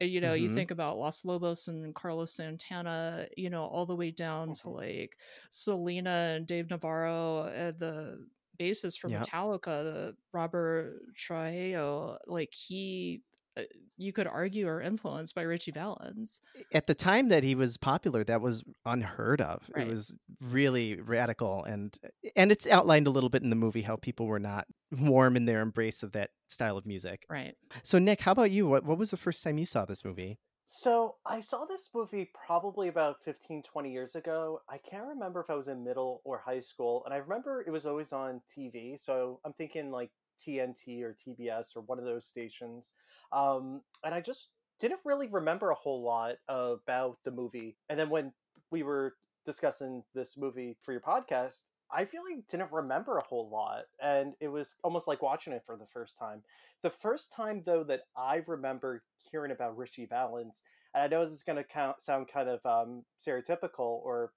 You 0.00 0.20
know, 0.20 0.34
you 0.34 0.48
Mhm. 0.48 0.54
think 0.54 0.70
about 0.72 0.98
Los 0.98 1.24
Lobos 1.24 1.68
and 1.68 1.94
Carlos 1.94 2.34
Santana, 2.34 3.28
you 3.36 3.48
know, 3.50 3.64
all 3.64 3.86
the 3.86 3.94
way 3.96 4.10
down 4.10 4.52
to 4.54 4.64
Mm-hmm. 4.66 4.70
like 4.76 5.18
Selena 5.48 6.34
and 6.36 6.46
Dave 6.46 6.68
Navarro, 6.70 7.38
uh, 7.44 7.70
the 7.70 8.26
bassist 8.70 8.98
for 8.98 9.08
Yep. 9.08 9.22
Metallica, 9.26 9.64
the 9.84 10.16
Robert 10.32 11.00
Trujillo, 11.16 12.18
like 12.26 12.52
he, 12.52 13.22
uh, 13.56 13.62
you 13.98 14.12
could 14.12 14.26
argue, 14.26 14.66
are 14.68 14.80
influenced 14.80 15.34
by 15.34 15.42
Richie 15.42 15.72
Valens. 15.72 16.40
At 16.72 16.86
the 16.86 16.94
time 16.94 17.28
that 17.28 17.44
he 17.44 17.54
was 17.54 17.76
popular, 17.76 18.24
that 18.24 18.40
was 18.40 18.62
unheard 18.86 19.40
of. 19.40 19.62
Right. 19.74 19.86
It 19.86 19.90
was 19.90 20.14
really 20.40 21.00
radical, 21.00 21.64
and 21.64 21.96
and 22.34 22.50
it's 22.50 22.66
outlined 22.66 23.06
a 23.06 23.10
little 23.10 23.28
bit 23.28 23.42
in 23.42 23.50
the 23.50 23.56
movie 23.56 23.82
how 23.82 23.96
people 23.96 24.26
were 24.26 24.38
not 24.40 24.66
warm 24.90 25.36
in 25.36 25.44
their 25.44 25.60
embrace 25.60 26.02
of 26.02 26.12
that 26.12 26.30
style 26.48 26.76
of 26.78 26.86
music. 26.86 27.26
Right. 27.28 27.54
So, 27.82 27.98
Nick, 27.98 28.22
how 28.22 28.32
about 28.32 28.50
you? 28.50 28.66
What 28.66 28.84
what 28.84 28.96
was 28.98 29.10
the 29.10 29.16
first 29.18 29.42
time 29.44 29.58
you 29.58 29.66
saw 29.66 29.84
this 29.84 30.04
movie? 30.04 30.38
So 30.64 31.16
I 31.26 31.40
saw 31.40 31.64
this 31.64 31.90
movie 31.94 32.30
probably 32.46 32.88
about 32.88 33.22
15, 33.22 33.62
20 33.62 33.92
years 33.92 34.14
ago. 34.14 34.62
I 34.68 34.78
can't 34.78 35.06
remember 35.06 35.40
if 35.40 35.50
I 35.50 35.54
was 35.54 35.68
in 35.68 35.84
middle 35.84 36.22
or 36.24 36.38
high 36.38 36.60
school. 36.60 37.02
And 37.04 37.12
I 37.12 37.18
remember 37.18 37.62
it 37.66 37.70
was 37.70 37.84
always 37.84 38.12
on 38.12 38.40
TV. 38.48 38.98
So 38.98 39.40
I'm 39.44 39.52
thinking 39.52 39.90
like 39.90 40.10
TNT 40.38 41.02
or 41.02 41.14
TBS 41.14 41.76
or 41.76 41.82
one 41.82 41.98
of 41.98 42.04
those 42.04 42.26
stations. 42.26 42.94
Um, 43.32 43.82
and 44.04 44.14
I 44.14 44.20
just 44.20 44.52
didn't 44.78 45.00
really 45.04 45.28
remember 45.28 45.70
a 45.70 45.74
whole 45.74 46.02
lot 46.02 46.36
about 46.48 47.18
the 47.24 47.30
movie. 47.30 47.76
And 47.88 47.98
then 47.98 48.08
when 48.08 48.32
we 48.70 48.82
were 48.82 49.14
discussing 49.44 50.04
this 50.14 50.38
movie 50.38 50.76
for 50.80 50.92
your 50.92 51.00
podcast, 51.00 51.64
I 51.92 52.06
really 52.12 52.42
didn't 52.50 52.72
remember 52.72 53.18
a 53.18 53.24
whole 53.24 53.48
lot. 53.50 53.84
And 54.00 54.34
it 54.40 54.48
was 54.48 54.76
almost 54.82 55.06
like 55.06 55.22
watching 55.22 55.52
it 55.52 55.64
for 55.66 55.76
the 55.76 55.86
first 55.86 56.18
time. 56.18 56.42
The 56.82 56.90
first 56.90 57.32
time, 57.32 57.62
though, 57.64 57.84
that 57.84 58.02
I 58.16 58.42
remember 58.46 59.02
hearing 59.30 59.52
about 59.52 59.76
Richie 59.76 60.06
Valens, 60.06 60.62
and 60.94 61.02
I 61.02 61.06
know 61.08 61.24
this 61.24 61.34
is 61.34 61.42
going 61.44 61.62
to 61.62 61.94
sound 61.98 62.28
kind 62.28 62.48
of 62.48 62.64
um, 62.66 63.04
stereotypical, 63.20 63.78
or 64.04 64.32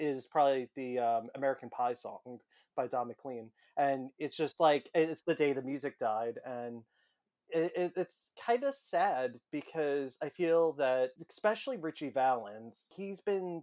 is 0.00 0.26
probably 0.26 0.68
the 0.76 0.98
um, 0.98 1.28
American 1.34 1.68
Pie 1.70 1.94
song 1.94 2.40
by 2.76 2.86
Don 2.86 3.08
McLean, 3.08 3.50
and 3.76 4.10
it's 4.18 4.36
just 4.36 4.58
like 4.60 4.88
it's 4.94 5.22
the 5.22 5.34
day 5.34 5.52
the 5.52 5.62
music 5.62 5.98
died, 5.98 6.38
and 6.44 6.82
it, 7.50 7.92
it's 7.96 8.32
kind 8.44 8.64
of 8.64 8.74
sad 8.74 9.34
because 9.52 10.18
I 10.22 10.28
feel 10.28 10.72
that 10.74 11.10
especially 11.28 11.76
Richie 11.76 12.10
Valens, 12.10 12.88
he's 12.96 13.20
been 13.20 13.62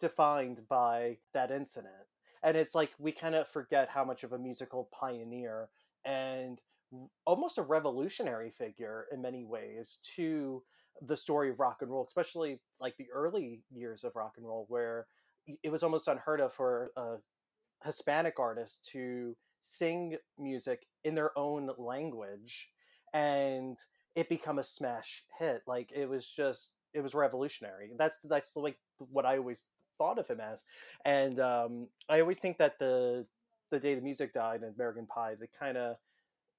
defined 0.00 0.62
by 0.68 1.18
that 1.32 1.50
incident, 1.50 1.94
and 2.42 2.56
it's 2.56 2.74
like 2.74 2.90
we 2.98 3.12
kind 3.12 3.34
of 3.34 3.48
forget 3.48 3.88
how 3.88 4.04
much 4.04 4.24
of 4.24 4.32
a 4.32 4.38
musical 4.38 4.88
pioneer 4.98 5.68
and 6.04 6.60
almost 7.24 7.58
a 7.58 7.62
revolutionary 7.62 8.50
figure 8.50 9.06
in 9.12 9.22
many 9.22 9.44
ways 9.44 9.98
to 10.16 10.62
the 11.00 11.16
story 11.16 11.50
of 11.50 11.60
rock 11.60 11.78
and 11.80 11.90
roll, 11.90 12.04
especially 12.06 12.60
like 12.80 12.96
the 12.96 13.06
early 13.12 13.62
years 13.70 14.04
of 14.04 14.14
rock 14.14 14.34
and 14.36 14.46
roll, 14.46 14.66
where 14.68 15.06
it 15.62 15.70
was 15.70 15.82
almost 15.82 16.08
unheard 16.08 16.40
of 16.40 16.52
for 16.52 16.90
a 16.96 17.16
Hispanic 17.84 18.38
artist 18.38 18.88
to 18.92 19.36
sing 19.62 20.16
music 20.38 20.86
in 21.04 21.14
their 21.14 21.36
own 21.38 21.70
language 21.78 22.70
and 23.14 23.78
it 24.14 24.28
become 24.28 24.58
a 24.58 24.64
smash 24.64 25.24
hit. 25.38 25.62
Like 25.66 25.90
it 25.94 26.08
was 26.08 26.28
just 26.28 26.74
it 26.94 27.00
was 27.00 27.14
revolutionary. 27.14 27.92
That's 27.96 28.18
that's 28.24 28.54
like 28.56 28.76
what 28.98 29.24
I 29.24 29.38
always 29.38 29.64
thought 30.02 30.18
of 30.18 30.28
him 30.28 30.40
as. 30.40 30.64
And 31.04 31.38
um, 31.38 31.86
I 32.08 32.20
always 32.20 32.38
think 32.38 32.58
that 32.58 32.78
the 32.78 33.24
the 33.70 33.78
day 33.78 33.94
the 33.94 34.02
music 34.02 34.34
died 34.34 34.62
in 34.62 34.74
American 34.74 35.06
Pie, 35.06 35.36
they 35.40 35.48
kind 35.58 35.78
of 35.78 35.96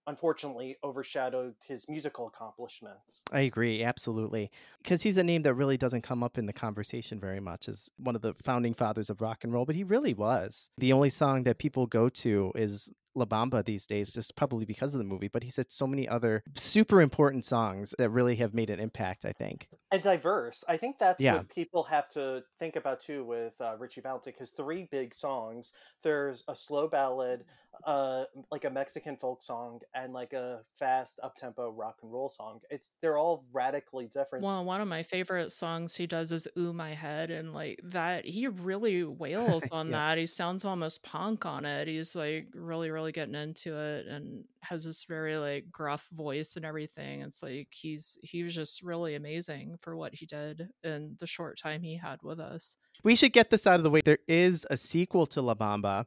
unfortunately 0.08 0.78
overshadowed 0.84 1.54
his 1.66 1.88
musical 1.88 2.28
accomplishments. 2.28 3.24
I 3.32 3.42
agree, 3.42 3.84
absolutely. 3.84 4.52
Because 4.82 5.04
he's 5.04 5.18
a 5.18 5.24
name 5.24 5.44
that 5.44 5.54
really 5.54 5.78
doesn't 5.78 6.02
come 6.02 6.24
up 6.24 6.38
in 6.38 6.46
the 6.46 6.54
conversation 6.54 7.20
very 7.20 7.40
much 7.40 7.70
as 7.70 7.90
one 7.98 8.16
of 8.16 8.22
the 8.22 8.34
founding 8.44 8.74
fathers 8.74 9.10
of 9.10 9.22
rock 9.22 9.44
and 9.44 9.54
roll, 9.54 9.66
but 9.66 9.76
he 9.76 9.84
really 9.84 10.14
was. 10.14 10.72
The 10.78 10.92
only 10.92 11.10
song 11.10 11.44
that 11.44 11.58
people 11.58 11.86
go 11.86 12.10
to 12.10 12.52
is 12.56 12.92
La 13.16 13.26
Bamba 13.26 13.64
these 13.66 13.86
days, 13.88 14.14
just 14.14 14.36
probably 14.36 14.66
because 14.66 14.94
of 14.96 15.00
the 15.00 15.04
movie, 15.06 15.28
but 15.28 15.44
he's 15.44 15.58
had 15.58 15.72
so 15.72 15.88
many 15.88 16.08
other 16.08 16.44
super 16.56 17.02
important 17.02 17.46
songs 17.46 17.94
that 17.98 18.10
really 18.10 18.36
have 18.38 18.54
made 18.54 18.70
an 18.70 18.80
impact, 18.80 19.26
I 19.26 19.34
think. 19.34 19.70
And 19.92 20.02
diverse. 20.02 20.64
I 20.68 20.78
think 20.78 20.98
that's 20.98 21.24
Yeah. 21.24 21.34
what 21.34 21.50
people 21.50 21.84
have 21.84 22.10
to 22.10 22.44
think 22.58 22.76
about 22.76 23.00
too 23.00 23.24
with 23.24 23.60
uh, 23.62 23.78
Richie 23.80 24.02
Valens. 24.02 24.28
His 24.38 24.52
three 24.52 24.86
big 24.86 25.14
songs. 25.14 25.72
There's 26.02 26.44
a 26.48 26.56
slow 26.56 26.88
ballad, 26.88 27.46
uh 27.86 28.26
like 28.52 28.66
a 28.66 28.70
Mexican 28.70 29.18
folk 29.18 29.42
song 29.42 29.82
and 29.96 30.14
like 30.14 30.34
a 30.34 30.64
fast 30.74 31.20
up 31.24 31.36
tempo 31.36 31.70
rock 31.72 32.00
and 32.02 32.12
roll 32.12 32.30
song. 32.30 32.62
It's 32.72 32.92
they're 33.02 33.18
all 33.18 33.46
radically 33.52 34.08
different. 34.08 34.48
Well, 34.48 34.66
one 34.66 34.82
of 34.82 34.88
my 34.88 35.04
favorite 35.04 35.52
songs 35.52 35.96
he 35.96 36.08
does 36.08 36.32
is 36.32 36.48
"Ooh 36.58 36.74
My 36.74 36.94
Head," 36.96 37.30
and 37.30 37.54
like 37.54 37.80
that, 37.84 38.26
he 38.26 38.48
really 38.48 39.04
wails 39.04 39.68
on 39.72 39.90
Yeah. 39.90 39.98
that. 39.98 40.18
He 40.18 40.26
sounds 40.26 40.66
almost 40.66 41.04
punk 41.04 41.46
on 41.46 41.66
it. 41.66 41.88
He's 41.88 42.16
like 42.16 42.48
really, 42.56 42.90
really 42.90 43.03
getting 43.12 43.36
into 43.36 43.78
it, 43.78 44.08
and 44.08 44.46
has 44.62 44.86
this 44.86 45.04
very 45.04 45.38
like 45.38 45.72
gruff 45.72 46.08
voice 46.14 46.56
and 46.56 46.64
everything. 46.66 47.22
It's 47.22 47.44
like 47.44 47.68
he's 47.72 48.18
he 48.24 48.44
was 48.44 48.56
just 48.56 48.82
really 48.82 49.16
amazing 49.16 49.78
for 49.82 49.96
what 49.96 50.14
he 50.16 50.26
did 50.26 50.70
in 50.84 51.16
the 51.20 51.28
short 51.28 51.58
time 51.58 51.82
he 51.84 51.98
had 51.98 52.22
with 52.24 52.40
us. 52.40 52.78
We 53.04 53.16
should 53.16 53.34
get 53.34 53.50
this 53.50 53.68
out 53.68 53.76
of 53.76 53.84
the 53.84 53.90
way. 53.90 54.02
There 54.04 54.20
is 54.28 54.66
a 54.70 54.78
sequel 54.78 55.26
to 55.28 55.42
La 55.42 55.56
Bamba, 55.56 56.06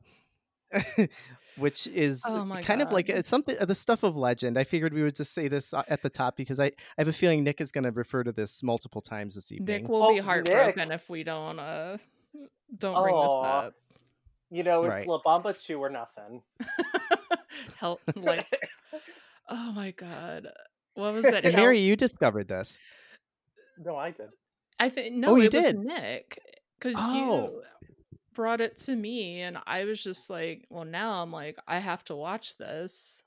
which 1.57 1.87
is 1.89 2.23
Oh 2.27 2.45
my 2.45 2.63
kind 2.63 2.83
of 2.83 2.93
like 2.93 3.09
it's 3.09 3.29
something 3.29 3.57
the 3.61 3.75
stuff 3.75 4.03
of 4.03 4.17
legend. 4.17 4.59
I 4.59 4.65
figured 4.65 4.93
we 4.93 5.03
would 5.03 5.15
just 5.17 5.33
say 5.33 5.49
this 5.49 5.73
uh, 5.75 5.83
at 5.89 6.03
the 6.03 6.11
top 6.11 6.37
because 6.37 6.61
I, 6.61 6.67
I 6.67 6.73
have 6.99 7.09
a 7.09 7.13
feeling 7.13 7.45
Nick 7.45 7.61
is 7.61 7.73
going 7.73 7.85
to 7.85 7.91
refer 7.93 8.23
to 8.25 8.33
this 8.33 8.63
multiple 8.63 9.01
times 9.01 9.35
this 9.35 9.53
evening. 9.53 9.83
Nick 9.83 9.89
will 9.89 10.03
Oh, 10.03 10.09
be 10.11 10.17
Nick. 10.17 10.25
heartbroken 10.25 10.93
if 10.93 11.09
we 11.09 11.25
don't 11.25 11.59
uh 11.59 11.99
don't 12.77 13.01
bring 13.03 13.15
this 13.15 13.33
up. 13.43 13.75
You 14.51 14.63
know, 14.63 14.85
it's 14.85 14.91
Right. 14.91 15.09
La 15.09 15.21
Bamba 15.21 15.61
2 15.61 15.79
or 15.79 15.91
nothing. 15.91 16.43
Help 17.77 18.01
like 18.15 18.47
oh 19.49 19.73
my 19.73 19.91
god. 19.93 20.49
What 20.95 21.13
was 21.15 21.25
that? 21.25 21.45
and 21.45 21.55
Mary, 21.57 21.79
you 21.81 21.97
discovered 21.97 22.49
this. 22.49 22.81
no, 23.79 23.97
I 23.97 24.11
did. 24.13 24.29
I 24.79 24.89
think 24.89 25.15
oh, 25.17 25.19
no, 25.19 25.37
you 25.37 25.45
it 25.45 25.55
was 25.55 25.63
did? 25.65 25.79
Nick 25.79 26.39
because 26.79 26.95
Oh. 26.97 27.15
you 27.15 27.63
brought 28.35 28.61
it 28.61 28.77
to 28.79 28.95
me, 28.95 29.41
and 29.41 29.59
I 29.67 29.85
was 29.85 30.03
just 30.03 30.29
like, 30.31 30.67
well, 30.71 30.85
now 30.85 31.23
I'm 31.23 31.33
like, 31.33 31.57
I 31.67 31.79
have 31.79 32.05
to 32.05 32.15
watch 32.15 32.57
this. 32.57 33.25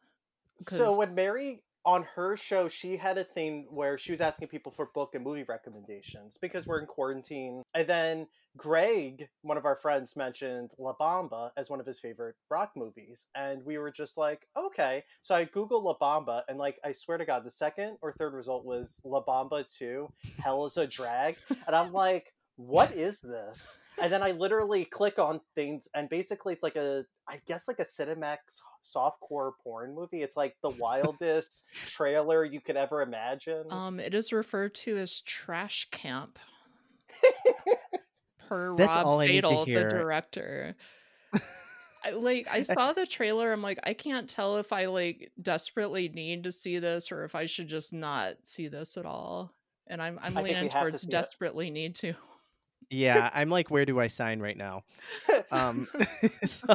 So 0.59 0.77
'Cause- 0.85 0.97
when 0.97 1.15
Mary 1.15 1.61
on 1.85 2.05
her 2.15 2.35
show, 2.35 2.67
she 2.67 2.97
had 2.97 3.17
a 3.17 3.23
thing 3.23 3.67
where 3.69 3.97
she 3.97 4.11
was 4.11 4.21
asking 4.21 4.49
people 4.49 4.71
for 4.71 4.89
book 4.93 5.15
and 5.15 5.23
movie 5.23 5.45
recommendations 5.47 6.37
because 6.41 6.67
we're 6.67 6.79
in 6.79 6.85
quarantine. 6.85 7.63
And 7.73 7.87
then 7.87 8.27
Greg, 8.57 9.29
one 9.41 9.57
of 9.57 9.65
our 9.65 9.75
friends, 9.75 10.15
mentioned 10.15 10.71
La 10.77 10.93
Bamba 10.99 11.51
as 11.57 11.69
one 11.69 11.79
of 11.79 11.85
his 11.85 11.99
favorite 11.99 12.35
rock 12.49 12.71
movies. 12.75 13.27
And 13.35 13.63
we 13.63 13.77
were 13.77 13.91
just 13.91 14.17
like, 14.17 14.47
okay. 14.57 15.03
So 15.21 15.35
I 15.35 15.45
Googled 15.45 15.83
La 15.83 15.97
Bamba, 15.97 16.43
and 16.47 16.57
like, 16.57 16.79
I 16.83 16.91
swear 16.91 17.17
to 17.17 17.25
God, 17.25 17.43
the 17.43 17.51
second 17.51 17.97
or 18.01 18.11
third 18.11 18.33
result 18.33 18.65
was 18.65 18.99
La 19.03 19.23
Bamba 19.23 19.65
2, 19.67 20.07
Hell 20.39 20.65
is 20.65 20.77
a 20.77 20.87
Drag. 20.87 21.37
And 21.67 21.75
I'm 21.75 21.93
like, 21.93 22.33
what 22.59 22.91
is 22.91 23.21
this? 23.21 23.79
And 24.01 24.11
then 24.11 24.21
I 24.21 24.31
literally 24.31 24.83
click 24.83 25.17
on 25.17 25.39
things, 25.55 25.87
and 25.95 26.09
basically 26.09 26.51
it's 26.51 26.61
like 26.61 26.75
a, 26.75 27.05
I 27.25 27.39
guess 27.47 27.69
like 27.69 27.79
a 27.79 27.85
Cinemax 27.85 28.37
softcore 28.85 29.51
porn 29.63 29.95
movie. 29.95 30.23
It's 30.23 30.35
like 30.35 30.57
the 30.61 30.71
wildest 30.71 31.67
trailer 31.87 32.43
you 32.43 32.59
could 32.59 32.75
ever 32.75 33.01
imagine. 33.01 33.63
um, 33.69 33.99
it 34.01 34.13
is 34.13 34.33
referred 34.33 34.73
to 34.75 34.97
as 34.97 35.21
Trash 35.21 35.87
Camp 35.91 36.37
per 38.49 38.75
That's 38.75 38.97
Rob 38.97 39.05
all 39.05 39.21
I 39.21 39.27
need 39.27 39.41
to 39.41 39.47
Fatal, 39.47 39.65
the 39.65 39.89
director. 39.89 40.75
I, 42.03 42.11
like 42.11 42.49
I 42.51 42.63
saw 42.63 42.91
the 42.91 43.05
trailer, 43.05 43.53
I'm 43.53 43.61
like, 43.61 43.79
I 43.83 43.93
can't 43.93 44.29
tell 44.29 44.57
if 44.57 44.73
I 44.73 44.87
like 44.87 45.31
desperately 45.41 46.09
need 46.09 46.43
to 46.43 46.51
see 46.51 46.79
this 46.79 47.09
or 47.09 47.23
if 47.23 47.35
I 47.35 47.45
should 47.45 47.69
just 47.69 47.93
not 47.93 48.35
see 48.43 48.67
this 48.67 48.97
at 48.97 49.05
all. 49.05 49.53
And 49.87 50.01
I'm 50.01 50.19
I'm 50.21 50.37
I 50.37 50.41
leaning 50.41 50.63
have 50.63 50.71
to 50.71 50.79
towards 50.79 51.03
it. 51.05 51.09
desperately 51.09 51.69
need 51.69 51.95
to. 51.95 52.15
Yeah, 52.89 53.29
I'm 53.33 53.49
like, 53.49 53.69
where 53.69 53.85
do 53.85 53.99
I 53.99 54.07
sign 54.07 54.39
right 54.39 54.57
now? 54.57 54.83
Um, 55.51 55.87
so, 56.45 56.67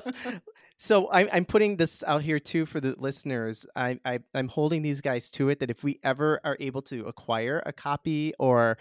so 0.78 1.10
I'm 1.10 1.28
I'm 1.32 1.44
putting 1.44 1.76
this 1.76 2.04
out 2.06 2.22
here 2.22 2.38
too 2.38 2.66
for 2.66 2.80
the 2.80 2.94
listeners. 2.98 3.66
I, 3.74 3.98
I 4.04 4.20
I'm 4.34 4.48
holding 4.48 4.82
these 4.82 5.00
guys 5.00 5.30
to 5.32 5.48
it 5.48 5.60
that 5.60 5.70
if 5.70 5.82
we 5.82 5.98
ever 6.02 6.40
are 6.44 6.56
able 6.60 6.82
to 6.82 7.06
acquire 7.06 7.62
a 7.66 7.72
copy 7.72 8.32
or 8.38 8.78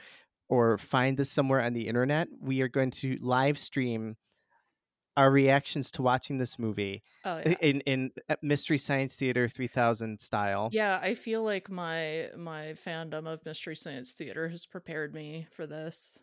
or 0.50 0.78
find 0.78 1.18
this 1.18 1.32
somewhere 1.32 1.62
on 1.62 1.74
the 1.74 1.88
internet, 1.88 2.28
we 2.40 2.62
are 2.62 2.68
going 2.68 2.92
to 2.92 3.18
live 3.22 3.58
stream 3.58 4.18
our 5.16 5.30
reactions 5.30 5.92
to 5.92 6.02
watching 6.02 6.40
this 6.40 6.58
movie 6.58 7.04
Oh 7.24 7.40
yeah. 7.46 7.56
in 7.62 7.82
in 7.82 8.12
uh, 8.30 8.36
Mystery 8.42 8.78
Science 8.78 9.16
Theater 9.16 9.48
3000 9.48 10.20
style. 10.20 10.70
Yeah, 10.72 11.00
I 11.02 11.14
feel 11.14 11.44
like 11.44 11.70
my 11.70 12.30
my 12.36 12.74
fandom 12.74 13.28
of 13.28 13.46
Mystery 13.46 13.76
Science 13.76 14.14
Theater 14.14 14.50
has 14.50 14.66
prepared 14.66 15.14
me 15.14 15.48
for 15.52 15.68
this. 15.68 16.20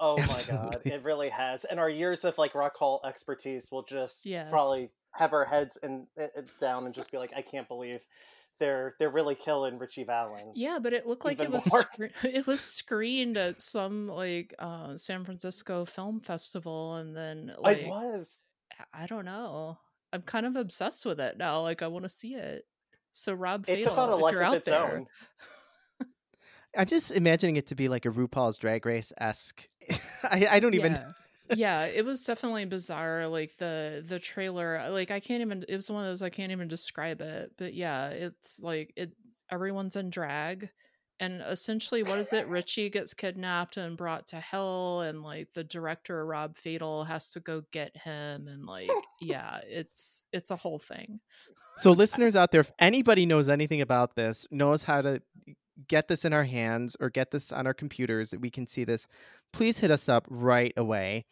Oh 0.00 0.18
my 0.18 0.42
god, 0.48 0.80
it 0.84 1.02
really 1.04 1.28
has. 1.28 1.64
And 1.64 1.78
our 1.80 1.88
years 1.90 2.24
of 2.24 2.36
like 2.38 2.54
rock 2.54 2.76
hall 2.76 3.00
expertise 3.06 3.68
will 3.70 3.84
just 3.84 4.24
Yes. 4.26 4.50
probably 4.50 4.90
have 5.14 5.32
our 5.32 5.44
heads 5.44 5.76
in, 5.82 6.06
i- 6.18 6.24
i- 6.36 6.42
down 6.60 6.84
and 6.86 6.94
just 6.94 7.10
be 7.12 7.18
like, 7.18 7.32
I 7.36 7.42
can't 7.42 7.68
believe 7.68 8.00
they're 8.58 8.94
they're 8.98 9.10
really 9.10 9.34
killing 9.34 9.78
Richie 9.78 10.04
Valens. 10.04 10.52
Yeah, 10.56 10.78
but 10.80 10.92
it 10.92 11.06
looked 11.06 11.24
like 11.24 11.40
it 11.40 11.50
was 11.50 11.70
more. 11.72 11.82
scre- 11.92 12.04
it 12.26 12.46
was 12.46 12.60
screened 12.60 13.36
at 13.36 13.60
some 13.60 14.08
like 14.08 14.54
uh 14.58 14.96
San 14.96 15.24
Francisco 15.24 15.84
Film 15.84 16.20
Festival 16.20 16.96
and 16.96 17.16
then 17.16 17.52
like 17.58 17.78
it 17.78 17.88
was. 17.88 18.42
I 18.92 19.06
don't 19.06 19.24
know. 19.24 19.78
I'm 20.12 20.22
kind 20.22 20.44
of 20.46 20.56
obsessed 20.56 21.06
with 21.06 21.20
it 21.20 21.38
now. 21.38 21.60
Like 21.62 21.82
I 21.82 21.86
want 21.88 22.04
to 22.04 22.08
see 22.08 22.34
it. 22.34 22.64
So 23.12 23.32
Rob 23.32 23.64
It 23.68 23.76
Fatal, 23.76 23.90
took 23.90 23.98
on 23.98 24.08
a 24.10 24.16
life 24.16 24.34
of 24.36 24.40
out 24.42 24.54
its 24.56 24.66
there, 24.68 24.96
own. 24.96 25.06
I'm 26.76 26.86
just 26.86 27.10
imagining 27.10 27.56
it 27.56 27.66
to 27.68 27.74
be 27.74 27.88
like 27.88 28.06
a 28.06 28.10
RuPaul's 28.10 28.58
Drag 28.58 28.84
Race 28.86 29.12
esque. 29.18 29.68
I, 30.22 30.46
I 30.50 30.60
don't 30.60 30.74
even. 30.74 30.92
yeah. 30.92 31.08
yeah, 31.54 31.84
it 31.84 32.04
was 32.04 32.24
definitely 32.24 32.64
bizarre. 32.64 33.26
Like 33.26 33.56
the 33.58 34.04
the 34.06 34.18
trailer, 34.18 34.78
uh, 34.78 34.90
like 34.90 35.10
I 35.10 35.20
can't 35.20 35.42
even. 35.42 35.64
It 35.68 35.74
was 35.74 35.90
one 35.90 36.04
of 36.04 36.08
those 36.08 36.22
I 36.22 36.30
can't 36.30 36.52
even 36.52 36.68
describe 36.68 37.20
it. 37.20 37.52
But 37.56 37.74
yeah, 37.74 38.08
it's 38.08 38.60
like 38.62 38.92
it. 38.96 39.12
Everyone's 39.50 39.96
in 39.96 40.08
drag, 40.08 40.70
and 41.20 41.42
essentially, 41.42 42.02
what 42.02 42.18
is 42.18 42.32
it? 42.32 42.46
Richie 42.48 42.90
gets 42.90 43.12
kidnapped 43.12 43.76
and 43.76 43.96
brought 43.96 44.28
to 44.28 44.36
hell, 44.36 45.02
and 45.02 45.22
like 45.22 45.48
the 45.52 45.64
director 45.64 46.24
Rob 46.24 46.56
Fatal 46.56 47.04
has 47.04 47.30
to 47.32 47.40
go 47.40 47.62
get 47.70 47.96
him, 47.96 48.48
and 48.48 48.64
like 48.64 48.90
yeah, 49.20 49.60
it's 49.64 50.26
it's 50.32 50.50
a 50.50 50.56
whole 50.56 50.78
thing. 50.78 51.20
So, 51.76 51.92
listeners 51.92 52.36
out 52.36 52.50
there, 52.50 52.60
if 52.60 52.72
anybody 52.78 53.26
knows 53.26 53.48
anything 53.48 53.80
about 53.80 54.14
this, 54.14 54.46
knows 54.50 54.82
how 54.82 55.02
to 55.02 55.22
get 55.88 56.08
this 56.08 56.24
in 56.24 56.32
our 56.32 56.44
hands 56.44 56.96
or 57.00 57.10
get 57.10 57.30
this 57.30 57.52
on 57.52 57.66
our 57.66 57.74
computers 57.74 58.30
that 58.30 58.40
we 58.40 58.50
can 58.50 58.66
see 58.66 58.84
this, 58.84 59.06
please 59.52 59.78
hit 59.78 59.90
us 59.90 60.08
up 60.08 60.26
right 60.28 60.72
away. 60.76 61.24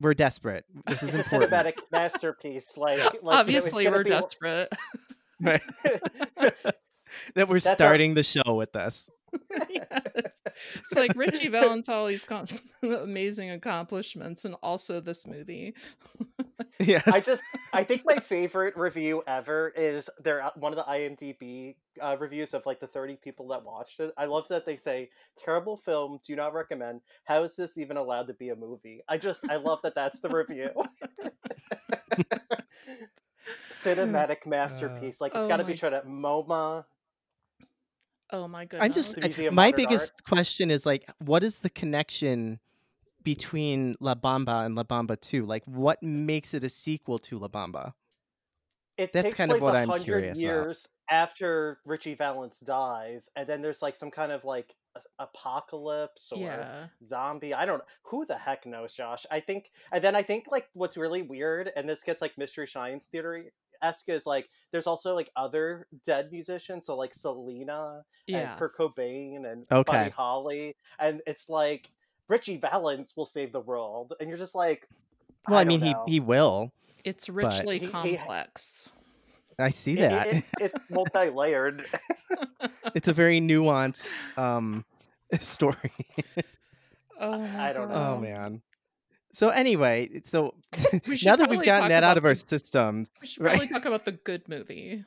We're 0.00 0.14
desperate. 0.14 0.64
This 0.88 1.02
is 1.02 1.14
It's 1.14 1.32
a 1.32 1.36
important. 1.36 1.52
cinematic 1.76 1.78
masterpiece. 1.92 2.76
Like, 2.76 2.98
like 3.04 3.14
you 3.14 3.20
know, 3.22 3.30
Obviously, 3.30 3.88
we're 3.88 4.04
be- 4.04 4.10
desperate. 4.10 4.68
Right. 5.40 5.62
that 6.36 7.48
we're 7.48 7.54
That's 7.54 7.66
our- 7.66 7.74
starting 7.74 8.14
the 8.14 8.22
show 8.22 8.54
with 8.54 8.72
this. 8.72 9.10
Yeah, 9.68 9.84
it's, 10.14 10.40
it's 10.76 10.94
like 10.94 11.16
Richie 11.16 11.48
Valentini's 11.48 12.24
con- 12.24 12.46
amazing 12.82 13.50
accomplishments, 13.50 14.44
and 14.44 14.54
also 14.62 15.00
this 15.00 15.26
movie. 15.26 15.74
Yes. 16.80 17.06
I 17.06 17.20
just, 17.20 17.42
I 17.72 17.84
think 17.84 18.02
my 18.04 18.16
favorite 18.16 18.76
review 18.76 19.22
ever 19.26 19.72
is 19.76 20.10
their 20.22 20.42
one 20.56 20.72
of 20.72 20.76
the 20.76 20.84
IMDb 20.84 21.76
uh, 22.00 22.16
reviews 22.18 22.54
of 22.54 22.64
like 22.66 22.80
the 22.80 22.86
30 22.86 23.16
people 23.16 23.48
that 23.48 23.64
watched 23.64 24.00
it. 24.00 24.12
I 24.16 24.24
love 24.26 24.48
that 24.48 24.66
they 24.66 24.76
say, 24.76 25.10
terrible 25.36 25.76
film, 25.76 26.18
do 26.26 26.34
not 26.36 26.54
recommend. 26.54 27.00
How 27.24 27.42
is 27.44 27.54
this 27.56 27.78
even 27.78 27.96
allowed 27.96 28.26
to 28.28 28.34
be 28.34 28.48
a 28.50 28.56
movie? 28.56 29.02
I 29.08 29.18
just, 29.18 29.48
I 29.48 29.56
love 29.56 29.80
that 29.82 29.94
that's 29.94 30.20
the 30.20 30.28
review. 30.30 30.70
Cinematic 33.72 34.46
masterpiece. 34.46 35.20
Like, 35.20 35.34
it's 35.34 35.44
Oh 35.44 35.48
got 35.48 35.56
to 35.58 35.64
my- 35.64 35.70
be 35.70 35.74
shown 35.76 35.94
at 35.94 36.06
MoMA. 36.06 36.84
Oh 38.34 38.48
my 38.48 38.64
goodness! 38.64 38.84
I'm 38.84 38.92
just 38.92 39.18
I- 39.22 39.50
my 39.50 39.68
Modern 39.70 39.76
biggest 39.76 40.24
question 40.24 40.70
is 40.70 40.86
like, 40.86 41.04
what 41.18 41.44
is 41.44 41.58
the 41.58 41.68
connection 41.68 42.60
between 43.24 43.96
La 44.00 44.14
Bamba 44.14 44.64
and 44.66 44.74
La 44.74 44.82
Bamba 44.84 45.20
2? 45.20 45.46
Like, 45.46 45.64
what 45.66 46.02
makes 46.02 46.54
it 46.54 46.64
a 46.64 46.68
sequel 46.68 47.18
to 47.20 47.38
La 47.38 47.48
Bamba? 47.48 47.92
It 48.98 49.12
That's 49.12 49.28
takes 49.28 49.38
kind 49.38 49.50
of 49.50 49.58
place 49.58 49.62
what 49.66 49.76
I'm 49.76 49.88
hundred 49.88 50.04
curious 50.04 50.38
about. 50.38 50.44
years 50.46 50.88
after 51.10 51.80
Richie 51.84 52.14
Valens 52.14 52.60
dies, 52.60 53.30
and 53.36 53.46
then 53.46 53.62
there's 53.62 53.80
like 53.82 53.96
some 53.96 54.10
kind 54.10 54.30
of 54.30 54.44
like 54.44 54.74
apocalypse 55.18 56.30
or 56.32 56.38
yeah. 56.38 56.86
zombie. 57.02 57.54
I 57.54 57.64
don't 57.64 57.78
know. 57.78 57.84
Who 58.04 58.26
the 58.26 58.36
heck 58.36 58.66
knows, 58.66 58.94
Josh? 58.94 59.24
I 59.30 59.40
think, 59.40 59.70
and 59.92 60.04
then 60.04 60.14
I 60.14 60.22
think 60.22 60.44
like 60.50 60.68
what's 60.74 60.96
really 60.98 61.22
weird, 61.22 61.70
and 61.74 61.88
this 61.88 62.02
gets 62.04 62.20
like 62.20 62.36
Mystery 62.36 62.66
Science 62.66 63.06
Theater 63.06 63.44
esque 63.82 64.08
is 64.10 64.26
like 64.26 64.48
there's 64.70 64.86
also 64.86 65.14
like 65.14 65.30
other 65.36 65.86
dead 66.04 66.30
musicians, 66.30 66.86
so 66.86 66.96
like 66.96 67.14
Selena 67.14 68.02
Yeah. 68.26 68.50
and 68.50 68.58
Kurt 68.58 68.76
Cobain 68.76 69.50
and 69.50 69.66
Okay. 69.72 69.90
Buddy 69.92 70.10
Holly, 70.10 70.76
and 70.98 71.22
it's 71.26 71.48
like 71.48 71.90
Richie 72.28 72.56
Valens 72.56 73.14
will 73.16 73.26
save 73.26 73.52
the 73.52 73.60
world, 73.60 74.12
and 74.20 74.28
you're 74.28 74.38
just 74.38 74.54
like, 74.54 74.88
Well, 75.48 75.58
I, 75.58 75.64
don't 75.64 75.80
mean, 75.80 75.92
know. 75.92 76.04
he 76.06 76.12
he 76.14 76.20
will. 76.20 76.72
It's 77.04 77.28
richly 77.28 77.78
He- 77.78 77.86
he- 77.86 77.90
complex. 77.92 78.90
I 79.58 79.70
see 79.70 79.96
that. 79.96 80.26
it- 80.28 80.44
it's 80.60 80.78
multi-layered. 80.90 81.86
it's 82.94 83.08
a 83.08 83.12
very 83.12 83.40
nuanced 83.40 84.36
um 84.38 84.84
story. 85.40 85.92
oh, 87.20 87.38
my 87.38 87.70
I 87.70 87.72
don't 87.72 87.88
know. 87.90 87.94
oh 88.16 88.20
man. 88.20 88.62
So 89.34 89.48
anyway, 89.48 90.20
so 90.26 90.54
now 91.24 91.36
that 91.36 91.48
we've 91.48 91.62
gotten 91.64 91.88
that 91.88 92.04
out 92.04 92.18
of 92.18 92.24
our 92.24 92.34
the- 92.34 92.44
systems, 92.46 93.08
We 93.20 93.26
should 93.26 93.42
Right. 93.42 93.52
probably 93.56 93.68
talk 93.68 93.84
about 93.86 94.04
the 94.04 94.12
good 94.12 94.48
movie. 94.48 95.04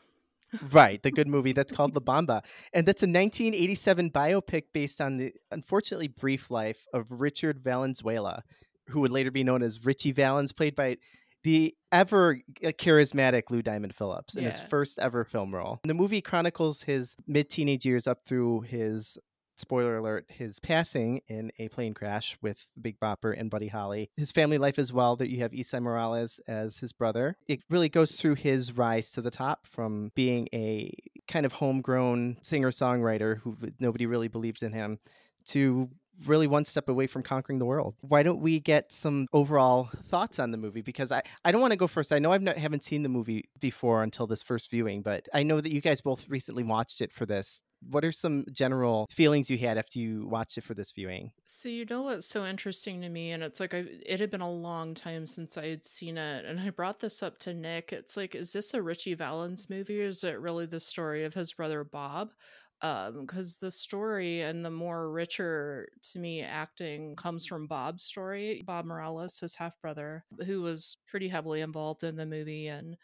Right, 0.71 1.01
the 1.01 1.11
good 1.11 1.27
movie 1.27 1.53
that's 1.53 1.71
called 1.71 1.95
La 1.95 2.01
Bamba, 2.01 2.43
and 2.73 2.87
that's 2.87 3.03
a 3.03 3.07
1987 3.07 4.11
biopic 4.11 4.63
based 4.73 5.01
on 5.01 5.17
the 5.17 5.33
unfortunately 5.51 6.07
brief 6.07 6.51
life 6.51 6.85
of 6.93 7.05
Richard 7.09 7.59
Valenzuela, 7.63 8.43
who 8.87 9.01
would 9.01 9.11
later 9.11 9.31
be 9.31 9.43
known 9.43 9.63
as 9.63 9.85
Richie 9.85 10.11
Valens, 10.11 10.51
played 10.51 10.75
by 10.75 10.97
the 11.43 11.75
ever 11.91 12.39
uh, 12.63 12.69
charismatic 12.69 13.43
Lou 13.51 13.61
Diamond 13.61 13.93
Phillips 13.93 14.35
in 14.35 14.43
his 14.43 14.59
first 14.59 14.97
ever 14.97 15.23
film 15.23 15.53
role. 15.53 15.79
The 15.83 15.93
movie 15.93 16.21
chronicles 16.21 16.81
his 16.81 17.15
mid 17.27 17.49
teenage 17.49 17.85
years 17.85 18.07
up 18.07 18.25
through 18.25 18.61
his 18.61 19.17
spoiler 19.55 19.97
alert, 19.97 20.25
his 20.29 20.59
passing 20.59 21.21
in 21.27 21.51
a 21.59 21.69
plane 21.69 21.93
crash 21.93 22.37
with 22.41 22.67
Big 22.79 22.99
Bopper 22.99 23.37
and 23.37 23.49
Buddy 23.49 23.67
Holly. 23.67 24.09
His 24.17 24.31
family 24.31 24.57
life 24.57 24.79
as 24.79 24.91
well, 24.91 25.15
that 25.17 25.29
you 25.29 25.39
have 25.39 25.51
Esai 25.51 25.81
Morales 25.81 26.39
as 26.47 26.77
his 26.77 26.93
brother. 26.93 27.37
It 27.47 27.61
really 27.69 27.89
goes 27.89 28.13
through 28.13 28.35
his 28.35 28.77
rise 28.77 29.11
to 29.11 29.21
the 29.21 29.31
top 29.31 29.65
from 29.67 30.11
being 30.15 30.47
a 30.53 30.93
kind 31.27 31.45
of 31.45 31.53
homegrown 31.53 32.37
singer 32.41 32.71
songwriter 32.71 33.39
who 33.39 33.57
nobody 33.79 34.05
really 34.05 34.27
believed 34.27 34.63
in 34.63 34.73
him 34.73 34.99
to 35.45 35.89
really 36.25 36.47
one 36.47 36.65
step 36.65 36.87
away 36.87 37.07
from 37.07 37.23
conquering 37.23 37.59
the 37.59 37.65
world. 37.65 37.95
Why 38.01 38.23
don't 38.23 38.39
we 38.39 38.59
get 38.59 38.91
some 38.91 39.27
overall 39.33 39.89
thoughts 40.07 40.39
on 40.39 40.51
the 40.51 40.57
movie? 40.57 40.81
Because 40.81 41.11
I, 41.11 41.21
I 41.43 41.51
don't 41.51 41.61
want 41.61 41.71
to 41.71 41.77
go 41.77 41.87
first. 41.87 42.13
I 42.13 42.19
know 42.19 42.31
I've 42.31 42.41
not, 42.41 42.57
haven't 42.57 42.83
seen 42.83 43.03
the 43.03 43.09
movie 43.09 43.49
before 43.59 44.03
until 44.03 44.27
this 44.27 44.41
first 44.41 44.71
viewing, 44.71 45.01
but 45.01 45.27
I 45.33 45.43
know 45.43 45.59
that 45.59 45.71
you 45.73 45.81
guys 45.81 46.01
both 46.01 46.27
recently 46.29 46.63
watched 46.63 47.01
it 47.01 47.11
for 47.11 47.25
this. 47.25 47.61
What 47.89 48.03
are 48.05 48.11
some 48.11 48.45
general 48.51 49.07
feelings 49.11 49.49
you 49.49 49.57
had 49.57 49.77
after 49.77 49.99
you 49.99 50.27
watched 50.27 50.57
it 50.57 50.63
for 50.63 50.73
this 50.73 50.91
viewing? 50.91 51.31
So 51.47 51.69
you 51.69 51.85
know 51.85 52.01
what's 52.01 52.25
so 52.25 52.43
interesting 52.45 53.01
to 53.01 53.09
me, 53.09 53.31
and 53.31 53.43
it's 53.43 53.59
like 53.59 53.75
I 53.75 53.85
it 54.05 54.19
had 54.19 54.31
been 54.31 54.41
a 54.41 54.49
long 54.51 54.95
time 54.95 55.27
since 55.27 55.57
I 55.57 55.67
had 55.67 55.85
seen 55.85 56.17
it, 56.17 56.43
and 56.45 56.59
I 56.59 56.71
brought 56.71 56.99
this 56.99 57.21
up 57.21 57.37
to 57.39 57.53
Nick. 57.53 57.93
It's 57.93 58.17
like, 58.17 58.33
is 58.33 58.51
this 58.51 58.73
a 58.73 58.81
Richie 58.81 59.13
Valens 59.13 59.69
movie, 59.69 60.01
or 60.01 60.07
is 60.07 60.23
it 60.23 60.39
really 60.39 60.65
the 60.65 60.79
story 60.79 61.23
of 61.23 61.35
his 61.35 61.53
brother 61.53 61.83
Bob? 61.83 62.33
Um, 62.81 63.21
because 63.21 63.57
the 63.57 63.69
story 63.71 64.41
and 64.41 64.65
the 64.65 64.71
more 64.71 65.11
richer 65.11 65.87
to 66.11 66.19
me 66.19 66.41
acting 66.41 67.15
comes 67.15 67.45
from 67.45 67.67
Bob's 67.67 68.03
story. 68.03 68.63
Bob 68.65 68.85
Morales, 68.85 69.39
his 69.39 69.55
half 69.55 69.79
brother, 69.81 70.25
who 70.45 70.61
was 70.61 70.97
pretty 71.07 71.27
heavily 71.29 71.61
involved 71.61 72.03
in 72.03 72.15
the 72.15 72.25
movie, 72.25 72.67
and 72.67 72.97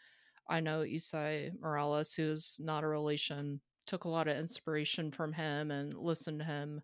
I 0.48 0.60
know 0.60 0.82
Esai 0.82 1.52
Morales, 1.60 2.14
who's 2.14 2.56
not 2.60 2.84
a 2.84 2.88
relation, 2.88 3.60
took 3.92 4.04
a 4.04 4.08
lot 4.08 4.26
of 4.26 4.38
inspiration 4.38 5.10
from 5.10 5.34
him 5.34 5.70
and 5.70 5.92
listened 5.94 6.38
to 6.40 6.46
him 6.46 6.80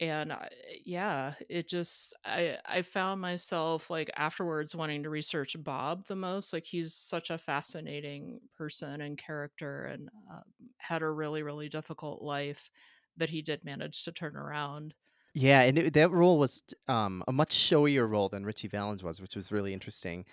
and 0.00 0.32
I, 0.32 0.48
yeah 0.84 1.34
it 1.48 1.68
just 1.68 2.14
i 2.24 2.58
i 2.66 2.82
found 2.82 3.20
myself 3.20 3.90
like 3.90 4.10
afterwards 4.16 4.76
wanting 4.76 5.02
to 5.04 5.10
research 5.10 5.56
bob 5.58 6.06
the 6.06 6.16
most 6.16 6.52
like 6.52 6.66
he's 6.66 6.94
such 6.94 7.30
a 7.30 7.38
fascinating 7.38 8.40
person 8.56 9.00
and 9.00 9.18
character 9.18 9.86
and 9.86 10.10
uh, 10.30 10.40
had 10.78 11.02
a 11.02 11.10
really 11.10 11.42
really 11.42 11.68
difficult 11.68 12.22
life 12.22 12.70
that 13.16 13.30
he 13.30 13.42
did 13.42 13.64
manage 13.64 14.04
to 14.04 14.12
turn 14.12 14.36
around 14.36 14.94
Yeah, 15.34 15.60
and 15.60 15.78
it, 15.78 15.92
that 15.94 16.10
role 16.10 16.38
was 16.38 16.62
um, 16.88 17.22
a 17.28 17.32
much 17.32 17.54
showier 17.54 18.08
role 18.08 18.28
than 18.28 18.44
Richie 18.44 18.68
Valens 18.68 19.02
was, 19.02 19.20
which 19.20 19.36
was 19.36 19.52
really 19.52 19.72
interesting. 19.72 20.24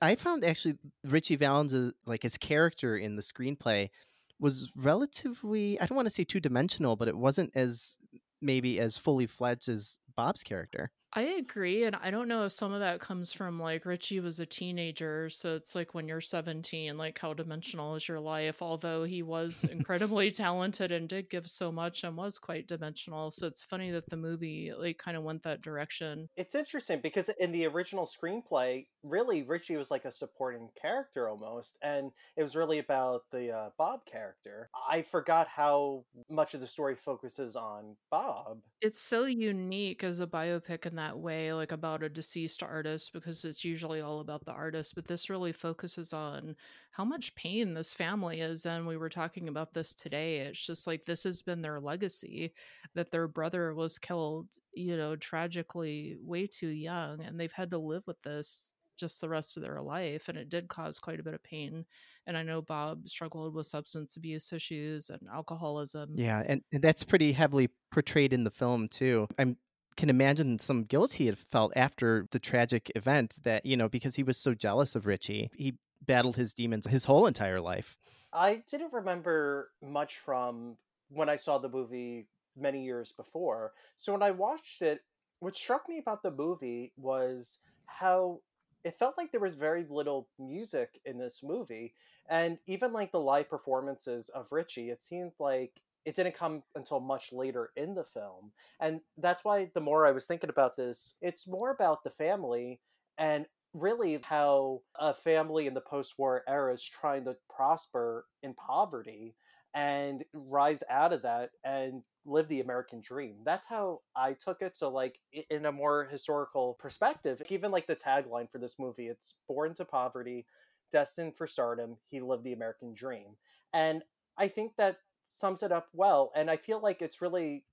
I 0.00 0.14
found 0.16 0.44
actually 0.44 0.78
Richie 1.04 1.36
Valens, 1.36 1.94
like 2.06 2.22
his 2.22 2.36
character 2.38 2.96
in 2.96 3.16
the 3.16 3.22
screenplay, 3.22 3.90
was 4.38 4.72
relatively 4.76 5.80
I 5.80 5.86
don't 5.86 5.96
want 5.96 6.06
to 6.06 6.14
say 6.14 6.24
two 6.24 6.40
dimensional, 6.40 6.96
but 6.96 7.08
it 7.08 7.16
wasn't 7.16 7.52
as 7.54 7.98
maybe 8.40 8.80
as 8.80 8.96
fully 8.96 9.26
fledged 9.26 9.68
as 9.68 9.98
Bob's 10.16 10.42
character. 10.42 10.90
I 11.14 11.22
agree. 11.22 11.84
And 11.84 11.94
I 11.96 12.10
don't 12.10 12.26
know 12.26 12.44
if 12.44 12.52
some 12.52 12.72
of 12.72 12.80
that 12.80 12.98
comes 12.98 13.34
from 13.34 13.60
like 13.60 13.84
Richie 13.84 14.20
was 14.20 14.40
a 14.40 14.46
teenager. 14.46 15.28
So 15.28 15.54
it's 15.56 15.74
like 15.74 15.92
when 15.92 16.08
you're 16.08 16.22
17, 16.22 16.96
like 16.96 17.18
how 17.18 17.34
dimensional 17.34 17.94
is 17.96 18.08
your 18.08 18.18
life? 18.18 18.62
Although 18.62 19.04
he 19.04 19.22
was 19.22 19.64
incredibly 19.70 20.30
talented 20.30 20.90
and 20.90 21.06
did 21.06 21.28
give 21.28 21.48
so 21.48 21.70
much 21.70 22.02
and 22.02 22.16
was 22.16 22.38
quite 22.38 22.66
dimensional. 22.66 23.30
So 23.30 23.46
it's 23.46 23.62
funny 23.62 23.90
that 23.90 24.08
the 24.08 24.16
movie 24.16 24.72
like 24.74 24.96
kind 24.96 25.16
of 25.18 25.22
went 25.22 25.42
that 25.42 25.60
direction. 25.60 26.30
It's 26.36 26.54
interesting 26.54 27.00
because 27.02 27.28
in 27.38 27.52
the 27.52 27.66
original 27.66 28.06
screenplay, 28.06 28.86
really 29.02 29.42
Richie 29.42 29.76
was 29.76 29.90
like 29.90 30.06
a 30.06 30.10
supporting 30.10 30.70
character 30.80 31.28
almost, 31.28 31.76
and 31.82 32.10
it 32.36 32.42
was 32.42 32.56
really 32.56 32.78
about 32.78 33.22
the 33.30 33.50
uh, 33.50 33.70
Bob 33.76 34.06
character. 34.06 34.70
I 34.90 35.02
forgot 35.02 35.48
how 35.48 36.04
much 36.30 36.54
of 36.54 36.60
the 36.60 36.66
story 36.66 36.94
focuses 36.94 37.54
on 37.54 37.96
Bob. 38.10 38.60
It's 38.80 39.00
so 39.00 39.24
unique 39.24 40.02
as 40.02 40.20
a 40.20 40.26
biopic 40.26 40.86
in 40.86 40.96
that 40.96 41.01
way, 41.18 41.52
like 41.52 41.72
about 41.72 42.02
a 42.02 42.08
deceased 42.08 42.62
artist, 42.62 43.12
because 43.12 43.44
it's 43.44 43.64
usually 43.64 44.00
all 44.00 44.20
about 44.20 44.44
the 44.44 44.52
artist. 44.52 44.94
But 44.94 45.06
this 45.06 45.28
really 45.28 45.52
focuses 45.52 46.12
on 46.12 46.56
how 46.92 47.04
much 47.04 47.34
pain 47.34 47.74
this 47.74 47.94
family 47.94 48.40
is. 48.40 48.66
And 48.66 48.86
we 48.86 48.96
were 48.96 49.08
talking 49.08 49.48
about 49.48 49.74
this 49.74 49.94
today. 49.94 50.38
It's 50.38 50.64
just 50.64 50.86
like 50.86 51.04
this 51.04 51.24
has 51.24 51.42
been 51.42 51.62
their 51.62 51.80
legacy 51.80 52.54
that 52.94 53.10
their 53.10 53.28
brother 53.28 53.74
was 53.74 53.98
killed, 53.98 54.48
you 54.74 54.96
know, 54.96 55.16
tragically 55.16 56.16
way 56.22 56.46
too 56.46 56.68
young. 56.68 57.20
And 57.20 57.38
they've 57.38 57.52
had 57.52 57.70
to 57.72 57.78
live 57.78 58.06
with 58.06 58.22
this 58.22 58.72
just 58.98 59.20
the 59.20 59.28
rest 59.28 59.56
of 59.56 59.62
their 59.62 59.82
life. 59.82 60.28
And 60.28 60.38
it 60.38 60.48
did 60.48 60.68
cause 60.68 60.98
quite 60.98 61.18
a 61.18 61.22
bit 61.22 61.34
of 61.34 61.42
pain. 61.42 61.84
And 62.26 62.36
I 62.36 62.42
know 62.42 62.62
Bob 62.62 63.08
struggled 63.08 63.54
with 63.54 63.66
substance 63.66 64.16
abuse 64.16 64.52
issues 64.52 65.10
and 65.10 65.20
alcoholism. 65.32 66.10
Yeah, 66.14 66.42
and, 66.46 66.62
and 66.72 66.82
that's 66.82 67.02
pretty 67.02 67.32
heavily 67.32 67.68
portrayed 67.90 68.32
in 68.32 68.44
the 68.44 68.50
film 68.50 68.88
too. 68.88 69.26
I 69.38 69.56
can 69.96 70.10
imagine 70.10 70.58
some 70.58 70.84
guilt 70.84 71.12
he 71.14 71.26
had 71.26 71.38
felt 71.38 71.72
after 71.76 72.26
the 72.30 72.38
tragic 72.38 72.90
event 72.94 73.36
that, 73.42 73.66
you 73.66 73.76
know, 73.76 73.88
because 73.88 74.16
he 74.16 74.22
was 74.22 74.36
so 74.36 74.54
jealous 74.54 74.94
of 74.94 75.06
Richie. 75.06 75.50
He 75.56 75.74
battled 76.04 76.36
his 76.36 76.54
demons 76.54 76.86
his 76.86 77.04
whole 77.04 77.26
entire 77.26 77.60
life. 77.60 77.96
I 78.32 78.62
didn't 78.70 78.92
remember 78.92 79.70
much 79.82 80.18
from 80.18 80.76
when 81.10 81.28
I 81.28 81.36
saw 81.36 81.58
the 81.58 81.68
movie 81.68 82.26
many 82.56 82.84
years 82.84 83.12
before. 83.12 83.72
So 83.96 84.12
when 84.12 84.22
I 84.22 84.30
watched 84.30 84.82
it, 84.82 85.00
what 85.40 85.56
struck 85.56 85.88
me 85.88 85.98
about 85.98 86.22
the 86.22 86.30
movie 86.30 86.92
was 86.96 87.58
how 87.86 88.40
it 88.84 88.98
felt 88.98 89.16
like 89.16 89.30
there 89.30 89.40
was 89.40 89.54
very 89.54 89.86
little 89.88 90.28
music 90.38 91.00
in 91.04 91.18
this 91.18 91.42
movie. 91.42 91.94
And 92.28 92.58
even 92.66 92.92
like 92.92 93.12
the 93.12 93.20
live 93.20 93.48
performances 93.48 94.28
of 94.28 94.52
Richie, 94.52 94.90
it 94.90 95.02
seemed 95.02 95.32
like 95.38 95.80
it 96.04 96.16
didn't 96.16 96.36
come 96.36 96.62
until 96.74 97.00
much 97.00 97.32
later 97.32 97.70
in 97.76 97.94
the 97.94 98.04
film. 98.04 98.52
And 98.80 99.00
that's 99.16 99.44
why 99.44 99.70
the 99.74 99.80
more 99.80 100.06
I 100.06 100.12
was 100.12 100.26
thinking 100.26 100.50
about 100.50 100.76
this, 100.76 101.16
it's 101.20 101.48
more 101.48 101.70
about 101.70 102.04
the 102.04 102.10
family 102.10 102.80
and 103.18 103.46
really 103.74 104.18
how 104.22 104.82
a 104.98 105.14
family 105.14 105.66
in 105.66 105.74
the 105.74 105.80
post-war 105.80 106.42
era 106.48 106.72
is 106.72 106.84
trying 106.84 107.24
to 107.24 107.36
prosper 107.54 108.26
in 108.42 108.54
poverty 108.54 109.34
and 109.74 110.24
rise 110.34 110.82
out 110.90 111.12
of 111.12 111.22
that 111.22 111.50
and 111.64 112.02
live 112.26 112.46
the 112.48 112.60
American 112.60 113.00
dream. 113.00 113.36
That's 113.44 113.66
how 113.66 114.00
I 114.14 114.34
took 114.34 114.60
it. 114.60 114.76
So, 114.76 114.90
like, 114.90 115.18
in 115.48 115.64
a 115.64 115.72
more 115.72 116.04
historical 116.04 116.74
perspective, 116.78 117.40
even 117.48 117.70
like 117.70 117.86
the 117.86 117.96
tagline 117.96 118.50
for 118.50 118.58
this 118.58 118.78
movie, 118.78 119.06
it's 119.06 119.36
born 119.48 119.74
to 119.74 119.84
poverty, 119.86 120.46
destined 120.92 121.36
for 121.36 121.46
stardom, 121.46 121.96
he 122.10 122.20
lived 122.20 122.44
the 122.44 122.52
American 122.52 122.92
dream. 122.94 123.36
And 123.72 124.02
I 124.36 124.48
think 124.48 124.72
that 124.76 124.98
sums 125.24 125.62
it 125.62 125.72
up 125.72 125.88
well. 125.92 126.32
And 126.34 126.50
I 126.50 126.56
feel 126.56 126.80
like 126.80 127.02
it's 127.02 127.22
really 127.22 127.64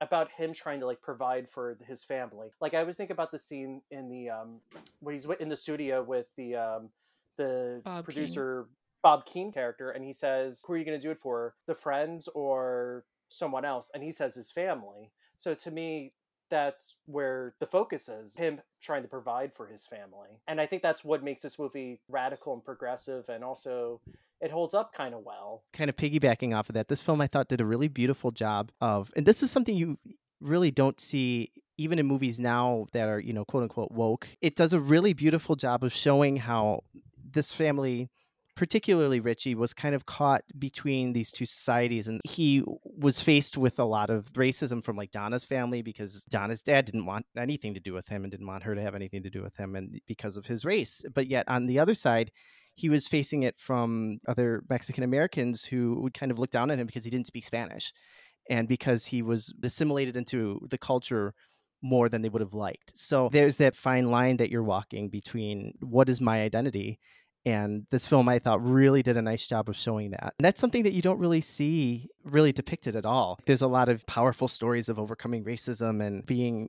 about 0.00 0.30
him 0.30 0.52
trying 0.52 0.80
to 0.80 0.86
like 0.86 1.02
provide 1.02 1.48
for 1.48 1.76
his 1.86 2.04
family. 2.04 2.48
Like 2.60 2.74
I 2.74 2.78
always 2.80 2.96
think 2.96 3.10
about 3.10 3.32
the 3.32 3.38
scene 3.38 3.82
in 3.90 4.08
the 4.08 4.30
um 4.30 4.60
when 5.00 5.14
he's 5.14 5.26
in 5.40 5.48
the 5.48 5.56
studio 5.56 6.02
with 6.02 6.28
the 6.36 6.56
um 6.56 6.90
the 7.36 7.82
Bob 7.84 7.96
Keane. 7.96 8.04
producer 8.04 8.66
Bob 9.02 9.26
Keane 9.26 9.52
character 9.52 9.90
and 9.90 10.04
he 10.04 10.12
says, 10.12 10.64
"Who 10.66 10.74
are 10.74 10.76
you 10.76 10.84
going 10.84 10.98
to 10.98 11.04
do 11.04 11.10
it 11.10 11.20
for? 11.20 11.54
The 11.66 11.74
friends 11.74 12.28
or 12.34 13.04
someone 13.28 13.64
else?" 13.64 13.90
And 13.92 14.02
he 14.02 14.12
says 14.12 14.34
his 14.34 14.50
family. 14.52 15.12
So 15.36 15.54
to 15.54 15.70
me 15.70 16.14
that's 16.50 16.96
where 17.06 17.54
the 17.60 17.66
focus 17.66 18.08
is 18.08 18.36
him 18.36 18.60
trying 18.80 19.02
to 19.02 19.08
provide 19.08 19.54
for 19.54 19.66
his 19.66 19.86
family. 19.86 20.40
And 20.46 20.60
I 20.60 20.66
think 20.66 20.82
that's 20.82 21.04
what 21.04 21.22
makes 21.22 21.42
this 21.42 21.58
movie 21.58 22.00
radical 22.08 22.52
and 22.54 22.64
progressive 22.64 23.28
and 23.28 23.44
also 23.44 24.00
it 24.40 24.50
holds 24.50 24.74
up 24.74 24.92
kind 24.92 25.14
of 25.14 25.24
well. 25.24 25.64
Kind 25.72 25.90
of 25.90 25.96
piggybacking 25.96 26.56
off 26.56 26.68
of 26.68 26.74
that, 26.74 26.88
this 26.88 27.02
film 27.02 27.20
I 27.20 27.26
thought 27.26 27.48
did 27.48 27.60
a 27.60 27.66
really 27.66 27.88
beautiful 27.88 28.30
job 28.30 28.70
of, 28.80 29.12
and 29.16 29.26
this 29.26 29.42
is 29.42 29.50
something 29.50 29.74
you 29.74 29.98
really 30.40 30.70
don't 30.70 31.00
see 31.00 31.50
even 31.76 31.98
in 31.98 32.06
movies 32.06 32.40
now 32.40 32.86
that 32.92 33.08
are, 33.08 33.20
you 33.20 33.32
know, 33.32 33.44
quote 33.44 33.62
unquote 33.62 33.92
woke. 33.92 34.28
It 34.40 34.56
does 34.56 34.72
a 34.72 34.80
really 34.80 35.12
beautiful 35.12 35.56
job 35.56 35.84
of 35.84 35.92
showing 35.92 36.36
how 36.36 36.82
this 37.30 37.52
family 37.52 38.10
particularly 38.58 39.20
Richie 39.20 39.54
was 39.54 39.72
kind 39.72 39.94
of 39.94 40.04
caught 40.04 40.42
between 40.58 41.12
these 41.12 41.30
two 41.30 41.46
societies 41.46 42.08
and 42.08 42.20
he 42.24 42.64
was 42.82 43.20
faced 43.20 43.56
with 43.56 43.78
a 43.78 43.84
lot 43.84 44.10
of 44.10 44.32
racism 44.32 44.82
from 44.82 44.96
like 44.96 45.12
Donna's 45.12 45.44
family 45.44 45.80
because 45.80 46.24
Donna's 46.24 46.60
dad 46.60 46.84
didn't 46.84 47.06
want 47.06 47.24
anything 47.36 47.74
to 47.74 47.80
do 47.80 47.94
with 47.94 48.08
him 48.08 48.24
and 48.24 48.32
didn't 48.32 48.48
want 48.48 48.64
her 48.64 48.74
to 48.74 48.82
have 48.82 48.96
anything 48.96 49.22
to 49.22 49.30
do 49.30 49.44
with 49.44 49.56
him 49.56 49.76
and 49.76 50.00
because 50.08 50.36
of 50.36 50.46
his 50.46 50.64
race 50.64 51.04
but 51.14 51.28
yet 51.28 51.46
on 51.46 51.66
the 51.66 51.78
other 51.78 51.94
side 51.94 52.32
he 52.74 52.88
was 52.88 53.06
facing 53.06 53.44
it 53.44 53.56
from 53.56 54.18
other 54.26 54.64
Mexican 54.68 55.04
Americans 55.04 55.64
who 55.64 56.00
would 56.00 56.14
kind 56.14 56.32
of 56.32 56.40
look 56.40 56.50
down 56.50 56.72
on 56.72 56.80
him 56.80 56.86
because 56.88 57.04
he 57.04 57.10
didn't 57.10 57.28
speak 57.28 57.44
Spanish 57.44 57.92
and 58.50 58.66
because 58.66 59.06
he 59.06 59.22
was 59.22 59.54
assimilated 59.62 60.16
into 60.16 60.66
the 60.68 60.78
culture 60.78 61.32
more 61.80 62.08
than 62.08 62.22
they 62.22 62.28
would 62.28 62.42
have 62.42 62.54
liked. 62.54 62.98
So 62.98 63.28
there's 63.30 63.58
that 63.58 63.76
fine 63.76 64.10
line 64.10 64.38
that 64.38 64.50
you're 64.50 64.64
walking 64.64 65.10
between 65.10 65.74
what 65.80 66.08
is 66.08 66.20
my 66.20 66.42
identity 66.42 66.98
and 67.44 67.86
this 67.90 68.06
film 68.06 68.28
I 68.28 68.38
thought 68.38 68.64
really 68.64 69.02
did 69.02 69.16
a 69.16 69.22
nice 69.22 69.46
job 69.46 69.68
of 69.68 69.76
showing 69.76 70.10
that. 70.10 70.34
And 70.38 70.44
that's 70.44 70.60
something 70.60 70.82
that 70.82 70.92
you 70.92 71.02
don't 71.02 71.18
really 71.18 71.40
see 71.40 72.08
really 72.24 72.52
depicted 72.52 72.96
at 72.96 73.06
all. 73.06 73.38
There's 73.46 73.62
a 73.62 73.68
lot 73.68 73.88
of 73.88 74.06
powerful 74.06 74.48
stories 74.48 74.88
of 74.88 74.98
overcoming 74.98 75.44
racism 75.44 76.04
and 76.04 76.24
being 76.26 76.68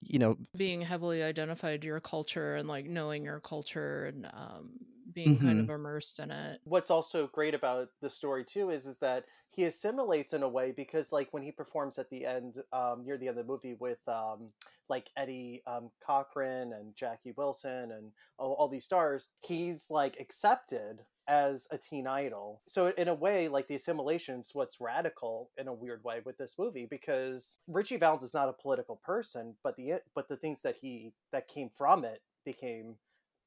you 0.00 0.18
know 0.18 0.36
being 0.56 0.80
heavily 0.80 1.22
identified 1.22 1.80
to 1.80 1.86
your 1.86 2.00
culture 2.00 2.56
and 2.56 2.68
like 2.68 2.86
knowing 2.86 3.24
your 3.24 3.40
culture 3.40 4.06
and 4.06 4.26
um, 4.26 4.70
being 5.12 5.36
mm-hmm. 5.36 5.46
kind 5.46 5.60
of 5.60 5.70
immersed 5.70 6.20
in 6.20 6.30
it 6.30 6.60
what's 6.64 6.90
also 6.90 7.26
great 7.28 7.54
about 7.54 7.88
the 8.00 8.10
story 8.10 8.44
too 8.44 8.70
is 8.70 8.86
is 8.86 8.98
that 8.98 9.24
he 9.50 9.64
assimilates 9.64 10.34
in 10.34 10.42
a 10.42 10.48
way 10.48 10.72
because 10.72 11.10
like 11.10 11.28
when 11.32 11.42
he 11.42 11.50
performs 11.50 11.98
at 11.98 12.08
the 12.10 12.24
end 12.24 12.56
um, 12.72 13.04
near 13.04 13.16
the 13.16 13.28
end 13.28 13.38
of 13.38 13.46
the 13.46 13.52
movie 13.52 13.74
with 13.80 13.98
um, 14.08 14.50
like 14.88 15.08
eddie 15.16 15.62
um, 15.66 15.90
cochran 16.04 16.72
and 16.72 16.94
jackie 16.94 17.34
wilson 17.36 17.90
and 17.92 18.12
all, 18.38 18.52
all 18.52 18.68
these 18.68 18.84
stars 18.84 19.32
he's 19.40 19.90
like 19.90 20.18
accepted 20.20 21.00
as 21.28 21.68
a 21.70 21.78
teen 21.78 22.06
idol. 22.06 22.62
So 22.66 22.92
in 22.96 23.08
a 23.08 23.14
way, 23.14 23.48
like 23.48 23.68
the 23.68 23.74
assimilation's 23.74 24.50
what's 24.54 24.80
radical 24.80 25.50
in 25.58 25.68
a 25.68 25.72
weird 25.72 26.02
way 26.02 26.20
with 26.24 26.38
this 26.38 26.54
movie 26.58 26.86
because 26.90 27.60
Ritchie 27.68 27.98
Valens 27.98 28.22
is 28.22 28.34
not 28.34 28.48
a 28.48 28.54
political 28.54 28.96
person, 28.96 29.54
but 29.62 29.76
the 29.76 30.00
but 30.14 30.28
the 30.28 30.36
things 30.36 30.62
that 30.62 30.76
he 30.80 31.12
that 31.32 31.46
came 31.46 31.70
from 31.74 32.04
it 32.04 32.22
became 32.44 32.96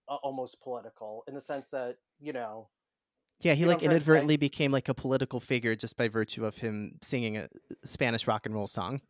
uh, 0.08 0.15
almost 0.15 0.62
political 0.62 1.24
in 1.28 1.34
the 1.34 1.41
sense 1.41 1.70
that 1.70 1.98
you 2.20 2.32
know. 2.32 2.70
Yeah, 3.41 3.56
he 3.56 3.65
like 3.65 3.82
inadvertently 3.82 4.38
became 4.38 4.72
like 4.72 4.88
a 4.88 4.94
political 4.94 5.39
figure 5.39 5.76
just 5.76 5.98
by 5.98 6.08
virtue 6.08 6.46
of 6.46 6.58
him 6.58 7.00
singing 7.02 7.38
a 7.38 7.50
Spanish 7.84 8.28
rock 8.28 8.46
and 8.46 8.54
roll 8.54 8.67
song. 8.67 9.02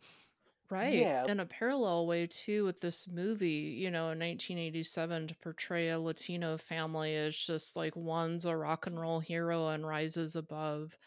Right. 0.72 1.10
Yeah. 1.10 1.28
In 1.28 1.42
a 1.42 1.46
parallel 1.46 2.08
way, 2.08 2.28
too, 2.28 2.66
with 2.66 2.80
this 2.82 3.08
movie, 3.08 3.76
you 3.78 3.92
know, 3.92 4.12
in 4.12 4.20
1987, 4.20 5.28
to 5.28 5.36
portray 5.36 5.90
a 5.90 6.00
Latino 6.00 6.58
family 6.58 7.16
as 7.16 7.38
just 7.38 7.76
like 7.76 7.96
one's 7.96 8.46
a 8.46 8.58
rock 8.58 8.88
and 8.88 9.00
roll 9.00 9.20
hero 9.20 9.68
and 9.70 9.86
rises 9.86 10.36
above 10.38 10.98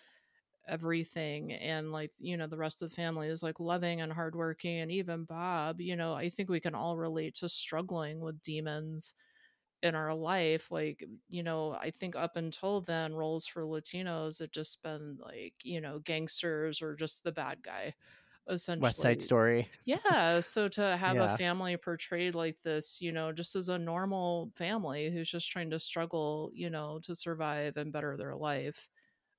everything 0.69 1.53
and 1.53 1.93
like 1.93 2.13
you 2.19 2.37
know 2.37 2.47
the 2.47 2.57
rest 2.59 2.83
of 2.83 2.91
the 2.91 2.97
family 2.97 3.29
is 3.29 3.43
like 3.43 3.61
loving 3.61 4.01
and 4.01 4.13
hardworking 4.13 4.79
and 4.81 4.93
even 4.93 5.25
bob 5.25 5.81
you 5.81 5.97
know 5.97 6.15
i 6.15 6.29
think 6.31 6.49
we 6.49 6.61
can 6.61 6.75
all 6.75 6.97
relate 6.97 7.35
to 7.35 7.49
struggling 7.49 8.21
with 8.21 8.41
demons 8.43 9.15
in 9.83 9.95
our 9.95 10.15
life 10.15 10.71
like 10.71 11.05
you 11.29 11.43
know 11.43 11.73
i 11.75 11.91
think 11.91 12.17
up 12.17 12.37
until 12.37 12.81
then 12.81 13.15
roles 13.15 13.47
for 13.47 13.63
latinos 13.65 14.39
had 14.41 14.53
just 14.53 14.83
been 14.83 15.19
like 15.21 15.55
you 15.63 15.81
know 15.81 15.99
gangsters 15.99 16.81
or 16.81 16.95
just 16.95 17.23
the 17.23 17.33
bad 17.33 17.63
guy 17.63 17.93
essentially 18.49 18.87
West 18.87 18.99
Side 18.99 19.23
Story. 19.23 19.69
Yeah, 19.85 20.41
so 20.41 20.69
to 20.69 20.97
have 20.97 21.17
yeah. 21.17 21.35
a 21.35 21.37
family 21.37 21.77
portrayed 21.77 22.35
like 22.35 22.61
this, 22.63 23.01
you 23.01 23.13
know, 23.13 23.33
just 23.33 23.57
as 23.57 23.69
a 23.69 23.79
normal 23.79 24.51
family 24.55 25.11
who's 25.11 25.31
just 25.31 25.51
trying 25.51 25.71
to 25.71 25.79
struggle, 25.79 26.51
you 26.55 26.71
know, 26.71 26.99
to 27.05 27.15
survive 27.15 27.77
and 27.77 27.93
better 27.93 28.17
their 28.17 28.35
life, 28.35 28.89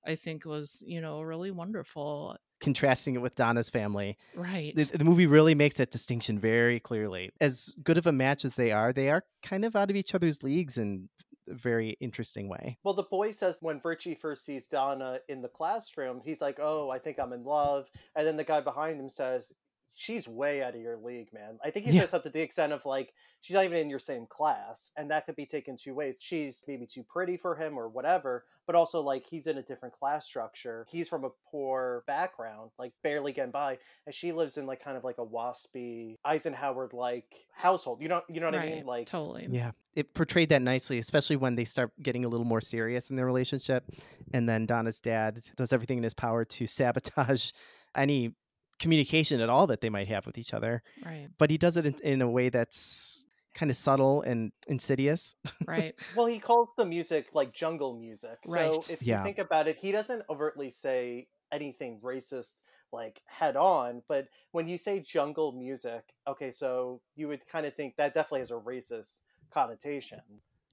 I 0.05 0.15
think 0.15 0.45
was, 0.45 0.83
you 0.85 1.01
know, 1.01 1.21
really 1.21 1.51
wonderful. 1.51 2.37
Contrasting 2.61 3.15
it 3.15 3.21
with 3.21 3.35
Donna's 3.35 3.69
family. 3.69 4.17
Right. 4.33 4.75
The, 4.75 4.97
the, 4.97 5.03
movie 5.03 5.27
really 5.27 5.55
makes 5.55 5.77
that 5.77 5.91
distinction 5.91 6.39
very 6.39 6.79
clearly. 6.79 7.31
As 7.41 7.75
good 7.83 7.97
of 7.97 8.07
a 8.07 8.11
match 8.11 8.45
as 8.45 8.55
they 8.55 8.71
are, 8.71 8.93
they 8.93 9.09
are 9.09 9.23
kind 9.43 9.65
of 9.65 9.75
out 9.75 9.89
of 9.89 9.95
each 9.95 10.15
other's 10.15 10.41
leagues 10.41 10.77
in 10.77 11.09
very 11.47 11.97
interesting 11.99 12.47
way. 12.47 12.77
Well, 12.83 12.93
the 12.93 13.03
boy 13.03 13.31
says 13.31 13.59
when 13.61 13.81
Ritchie 13.83 14.15
first 14.15 14.45
sees 14.45 14.67
Donna 14.67 15.19
in 15.27 15.41
the 15.41 15.47
classroom, 15.47 16.21
he's 16.23 16.41
like, 16.41 16.59
"Oh, 16.59 16.89
I 16.89 16.99
think 16.99 17.19
I'm 17.19 17.33
in 17.33 17.43
love," 17.43 17.89
and 18.15 18.25
then 18.25 18.37
the 18.37 18.43
guy 18.43 18.61
behind 18.61 18.99
him 18.99 19.09
says, 19.09 19.53
she's 19.95 20.27
way 20.27 20.61
out 20.61 20.75
of 20.75 20.81
your 20.81 20.97
league, 20.97 21.33
man. 21.33 21.57
I 21.63 21.71
think 21.71 21.85
he 21.85 21.93
yeah. 21.93 22.01
says 22.01 22.11
something 22.11 22.31
to 22.31 22.37
the 22.37 22.43
extent 22.43 22.73
of 22.73 22.85
like 22.85 23.13
she's 23.41 23.55
not 23.55 23.63
even 23.63 23.77
in 23.77 23.89
your 23.89 23.99
same 23.99 24.27
class, 24.27 24.91
and 24.95 25.09
that 25.09 25.25
could 25.25 25.35
be 25.35 25.45
taken 25.45 25.77
two 25.77 25.95
ways. 25.95 26.19
She's 26.21 26.63
maybe 26.67 26.85
too 26.85 27.03
pretty 27.03 27.37
for 27.37 27.55
him 27.55 27.79
or 27.79 27.87
whatever, 27.87 28.43
but 28.67 28.75
also 28.75 29.01
like 29.01 29.25
he's 29.25 29.47
in 29.47 29.57
a 29.57 29.63
different 29.63 29.95
class 29.95 30.25
structure. 30.25 30.85
He's 30.89 31.07
from 31.07 31.23
a 31.23 31.29
poor 31.49 32.03
background, 32.07 32.71
like 32.77 32.91
barely 33.03 33.31
getting 33.31 33.51
by, 33.51 33.79
and 34.05 34.13
she 34.13 34.33
lives 34.33 34.57
in 34.57 34.65
like 34.67 34.83
kind 34.83 34.97
of 34.97 35.03
like 35.03 35.17
a 35.17 35.25
waspy 35.25 36.17
Eisenhower 36.25 36.89
like 36.93 37.33
household. 37.53 38.01
You 38.01 38.09
know, 38.09 38.21
you 38.29 38.41
know 38.41 38.47
what 38.47 38.55
right. 38.55 38.71
I 38.71 38.75
mean? 38.75 38.85
Like 38.85 39.07
totally. 39.07 39.47
Yeah, 39.49 39.71
it 39.95 40.13
portrayed 40.13 40.49
that 40.49 40.61
nicely, 40.61 40.99
especially 40.99 41.37
when 41.37 41.55
they 41.55 41.65
start 41.65 41.91
getting 42.03 42.25
a 42.25 42.27
little 42.27 42.45
more 42.45 42.61
serious 42.61 43.09
in 43.09 43.15
their 43.15 43.25
relationship, 43.25 43.85
and 44.33 44.47
then 44.47 44.65
Donna's 44.65 44.99
dad 44.99 45.41
does 45.55 45.71
everything 45.71 45.97
in 45.97 46.03
his 46.03 46.13
power 46.13 46.43
to 46.43 46.67
sabotage 46.67 47.51
any 47.95 48.33
communication 48.79 49.41
at 49.41 49.49
all 49.49 49.67
that 49.67 49.81
they 49.81 49.89
might 49.89 50.07
have 50.07 50.25
with 50.25 50.37
each 50.37 50.53
other. 50.53 50.83
Right. 51.03 51.27
But 51.37 51.49
he 51.49 51.57
does 51.57 51.77
it 51.77 51.85
in, 51.85 51.95
in 52.03 52.21
a 52.21 52.29
way 52.29 52.49
that's 52.49 53.25
kind 53.53 53.71
of 53.71 53.77
subtle 53.77 54.21
and 54.21 54.51
insidious. 54.67 55.35
Right. 55.65 55.95
well, 56.15 56.25
he 56.25 56.39
calls 56.39 56.69
the 56.77 56.85
music 56.85 57.29
like 57.33 57.53
jungle 57.53 57.97
music. 57.97 58.37
Right. 58.47 58.83
So 58.83 58.93
if 58.93 59.05
you 59.05 59.17
think 59.23 59.39
about 59.39 59.67
it, 59.67 59.77
he 59.77 59.91
doesn't 59.91 60.23
overtly 60.29 60.69
say 60.69 61.27
anything 61.51 61.99
racist 62.03 62.61
like 62.91 63.21
head 63.25 63.55
on, 63.55 64.01
but 64.07 64.27
when 64.51 64.67
you 64.67 64.77
say 64.77 64.99
jungle 64.99 65.51
music, 65.51 66.03
okay, 66.27 66.51
so 66.51 67.01
you 67.15 67.27
would 67.27 67.45
kind 67.47 67.65
of 67.65 67.75
think 67.75 67.95
that 67.97 68.13
definitely 68.13 68.39
has 68.39 68.51
a 68.51 68.55
racist 68.55 69.21
connotation. 69.51 70.21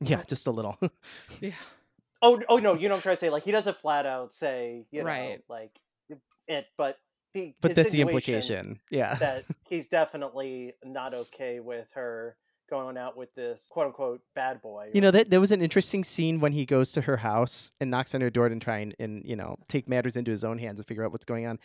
Yeah, 0.01 0.23
just 0.27 0.47
a 0.47 0.51
little. 0.51 0.79
yeah. 1.41 1.53
Oh, 2.21 2.41
oh 2.49 2.59
no, 2.59 2.75
you 2.75 2.88
know 2.88 2.97
I'm 2.97 3.01
trying 3.01 3.17
to 3.17 3.21
say. 3.21 3.31
Like 3.31 3.45
he 3.45 3.51
doesn't 3.51 3.77
flat 3.77 4.07
out 4.07 4.33
say, 4.33 4.87
you 4.91 5.01
know, 5.01 5.07
right. 5.07 5.41
like 5.49 5.73
it, 6.47 6.67
but 6.77 6.99
the 7.35 7.55
but 7.61 7.75
that's 7.75 7.92
the 7.92 8.01
implication. 8.01 8.81
Yeah. 8.90 9.14
that 9.16 9.45
he's 9.68 9.88
definitely 9.88 10.75
not 10.85 11.14
okay 11.14 11.61
with 11.61 11.88
her 11.95 12.37
going 12.71 12.97
out 12.97 13.16
with 13.16 13.35
this 13.35 13.68
quote 13.71 13.88
unquote 13.88 14.23
bad 14.35 14.62
boy 14.62 14.88
you 14.95 15.01
know 15.03 15.11
that 15.11 15.29
there 15.29 15.40
was 15.40 15.53
an 15.53 15.61
interesting 15.61 16.03
scene 16.03 16.40
when 16.40 16.53
he 16.53 16.64
goes 16.64 16.90
to 16.90 17.03
her 17.03 17.18
house 17.18 17.71
and 17.81 17.90
knocks 17.90 18.14
on 18.14 18.23
her 18.23 18.31
door 18.31 18.47
and 18.47 18.62
try 18.62 18.79
and, 18.79 18.95
and 18.99 19.23
you 19.27 19.37
know 19.37 19.59
take 19.68 19.90
matters 19.90 20.16
into 20.16 20.31
his 20.31 20.42
own 20.42 20.57
hands 20.57 20.79
and 20.79 20.87
figure 20.87 21.05
out 21.05 21.12
what's 21.12 21.27
going 21.27 21.47
on. 21.47 21.59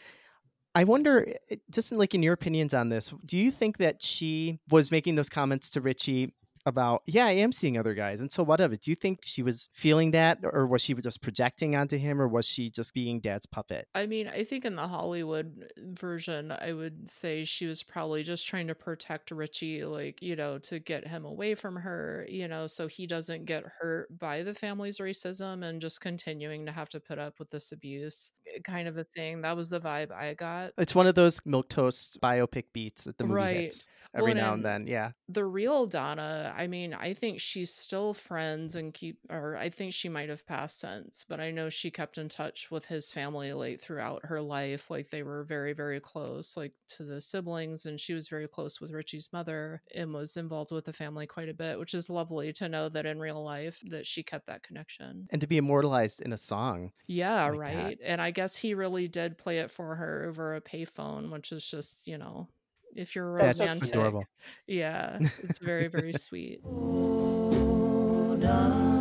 I 0.76 0.84
wonder, 0.84 1.28
eh, 1.28 1.34
eh, 1.52 1.56
just 1.72 1.92
in, 1.92 1.98
like 1.98 2.14
in 2.14 2.22
your 2.22 2.34
opinions 2.34 2.74
on 2.74 2.90
this, 2.90 3.14
do 3.26 3.36
you 3.38 3.52
think 3.52 3.78
that 3.78 4.02
she 4.02 4.60
was 4.70 4.92
making 4.92 5.16
those 5.16 5.30
comments 5.30 5.72
to 5.72 5.82
Ritchie 5.82 6.34
about, 6.68 7.02
yeah, 7.06 7.26
I 7.26 7.32
am 7.32 7.54
seeing 7.54 7.78
other 7.78 7.94
guys. 7.94 8.20
And 8.20 8.30
so 8.30 8.44
what 8.44 8.60
of 8.60 8.74
it? 8.74 8.82
Do 8.82 8.92
you 8.92 8.96
think 8.96 9.20
she 9.24 9.42
was 9.42 9.70
feeling 9.74 10.12
that 10.12 10.40
or 10.44 10.68
was 10.68 10.82
she 10.82 10.94
just 10.96 11.22
projecting 11.22 11.76
onto 11.78 11.98
him 11.98 12.22
or 12.22 12.28
was 12.28 12.46
she 12.46 12.70
just 12.70 12.94
being 12.94 13.22
dad's 13.22 13.46
puppet? 13.46 13.88
I 13.96 14.06
mean, 14.06 14.28
I 14.28 14.44
think 14.44 14.66
in 14.66 14.76
the 14.76 14.88
Hollywood 14.88 15.72
version, 15.78 16.52
I 16.52 16.74
would 16.74 17.10
say 17.10 17.46
she 17.46 17.66
was 17.66 17.84
probably 17.84 18.22
just 18.22 18.46
trying 18.46 18.68
to 18.68 18.76
protect 18.76 19.32
Richie, 19.32 19.86
like, 19.86 20.22
you 20.22 20.36
know, 20.36 20.58
to 20.60 20.80
get 20.80 21.08
him 21.08 21.24
away 21.24 21.56
from 21.56 21.78
her, 21.78 22.26
you 22.30 22.50
know, 22.50 22.68
so 22.68 22.88
he 22.88 23.08
doesn't 23.08 23.46
get 23.46 23.64
hurt 23.80 24.08
by 24.20 24.44
the 24.44 24.54
family's 24.54 24.98
racism 24.98 25.64
and 25.64 25.82
just 25.82 26.02
continuing 26.02 26.66
to 26.66 26.74
have 26.74 26.90
to 26.90 27.00
put 27.00 27.18
up 27.18 27.40
with 27.40 27.50
this 27.50 27.72
abuse 27.72 28.34
eh, 28.54 28.60
kind 28.66 28.90
of 28.90 28.98
a 28.98 29.06
thing. 29.06 29.42
That 29.42 29.56
was 29.56 29.70
the 29.70 29.80
vibe 29.80 30.12
I 30.12 30.34
got. 30.34 30.74
It's 30.78 30.94
one 30.94 31.08
of 31.08 31.16
those 31.16 31.40
milk 31.46 31.70
toast 31.70 32.20
biopic 32.22 32.66
beats 32.74 33.06
that 33.06 33.18
the 33.18 33.24
movie 33.24 33.36
right. 33.36 33.58
hits 33.62 33.88
every 34.14 34.34
well, 34.34 34.44
now 34.44 34.54
and 34.54 34.66
then. 34.66 34.88
Yeah. 34.88 35.12
The 35.30 35.46
real 35.46 35.86
Donna, 35.86 36.54
I 36.58 36.68
mean, 36.68 36.94
I 36.94 37.14
think 37.14 37.40
she's 37.40 37.72
still 37.72 38.14
friends 38.14 38.76
and 38.76 38.94
keep, 38.94 39.20
or 39.30 39.56
I 39.56 39.70
think 39.70 39.94
she 39.94 40.10
might 40.10 40.30
have 40.30 40.46
passed 40.48 40.80
since, 40.80 41.24
but 41.28 41.40
I 41.40 41.52
know 41.52 41.70
she 41.70 41.92
kept 41.92 42.18
in 42.18 42.30
touch 42.30 42.72
with 42.72 42.86
his 42.86 43.12
family 43.12 43.54
late 43.54 43.80
throughout 43.80 44.26
her 44.26 44.42
life. 44.42 44.90
Like 44.90 45.10
they 45.10 45.22
were 45.22 45.44
very, 45.44 45.74
very 45.74 46.00
close, 46.00 46.58
like 46.58 46.74
to 46.98 47.04
the 47.04 47.22
siblings, 47.22 47.86
and 47.86 48.00
she 48.00 48.14
was 48.14 48.28
very 48.28 48.48
close 48.48 48.82
with 48.82 48.92
Richie's 48.92 49.30
mother 49.32 49.84
and 49.94 50.14
was 50.14 50.36
involved 50.36 50.72
with 50.72 50.86
the 50.86 50.94
family 50.94 51.28
quite 51.28 51.50
a 51.50 51.54
bit, 51.54 51.78
which 51.78 51.94
is 51.94 52.10
lovely 52.10 52.52
to 52.54 52.68
know 52.68 52.90
that 52.90 53.06
in 53.06 53.20
real 53.20 53.44
life 53.44 53.82
that 53.86 54.06
she 54.08 54.24
kept 54.24 54.48
that 54.48 54.64
connection 54.64 55.28
and 55.30 55.42
to 55.42 55.48
be 55.48 55.58
immortalized 55.58 56.22
in 56.22 56.34
a 56.34 56.38
song. 56.38 56.92
Yeah, 57.08 57.46
like 57.46 57.60
right. 57.60 57.98
That. 58.00 58.00
And 58.04 58.22
I 58.22 58.32
guess 58.32 58.58
he 58.58 58.74
really 58.74 59.08
did 59.08 59.38
play 59.38 59.60
it 59.60 59.72
for 59.72 59.96
her 59.96 60.26
over 60.28 60.56
a 60.56 60.62
payphone, 60.62 61.32
which 61.32 61.52
is 61.52 61.66
just 61.66 62.08
you 62.08 62.18
know 62.18 62.50
if 62.96 63.16
you're 63.16 63.32
romantic. 63.32 63.68
That's 63.68 63.90
adorable. 63.90 64.26
Yeah, 64.66 65.20
it's 65.44 65.60
very 65.60 65.88
very 65.88 66.14
sweet. 66.14 66.62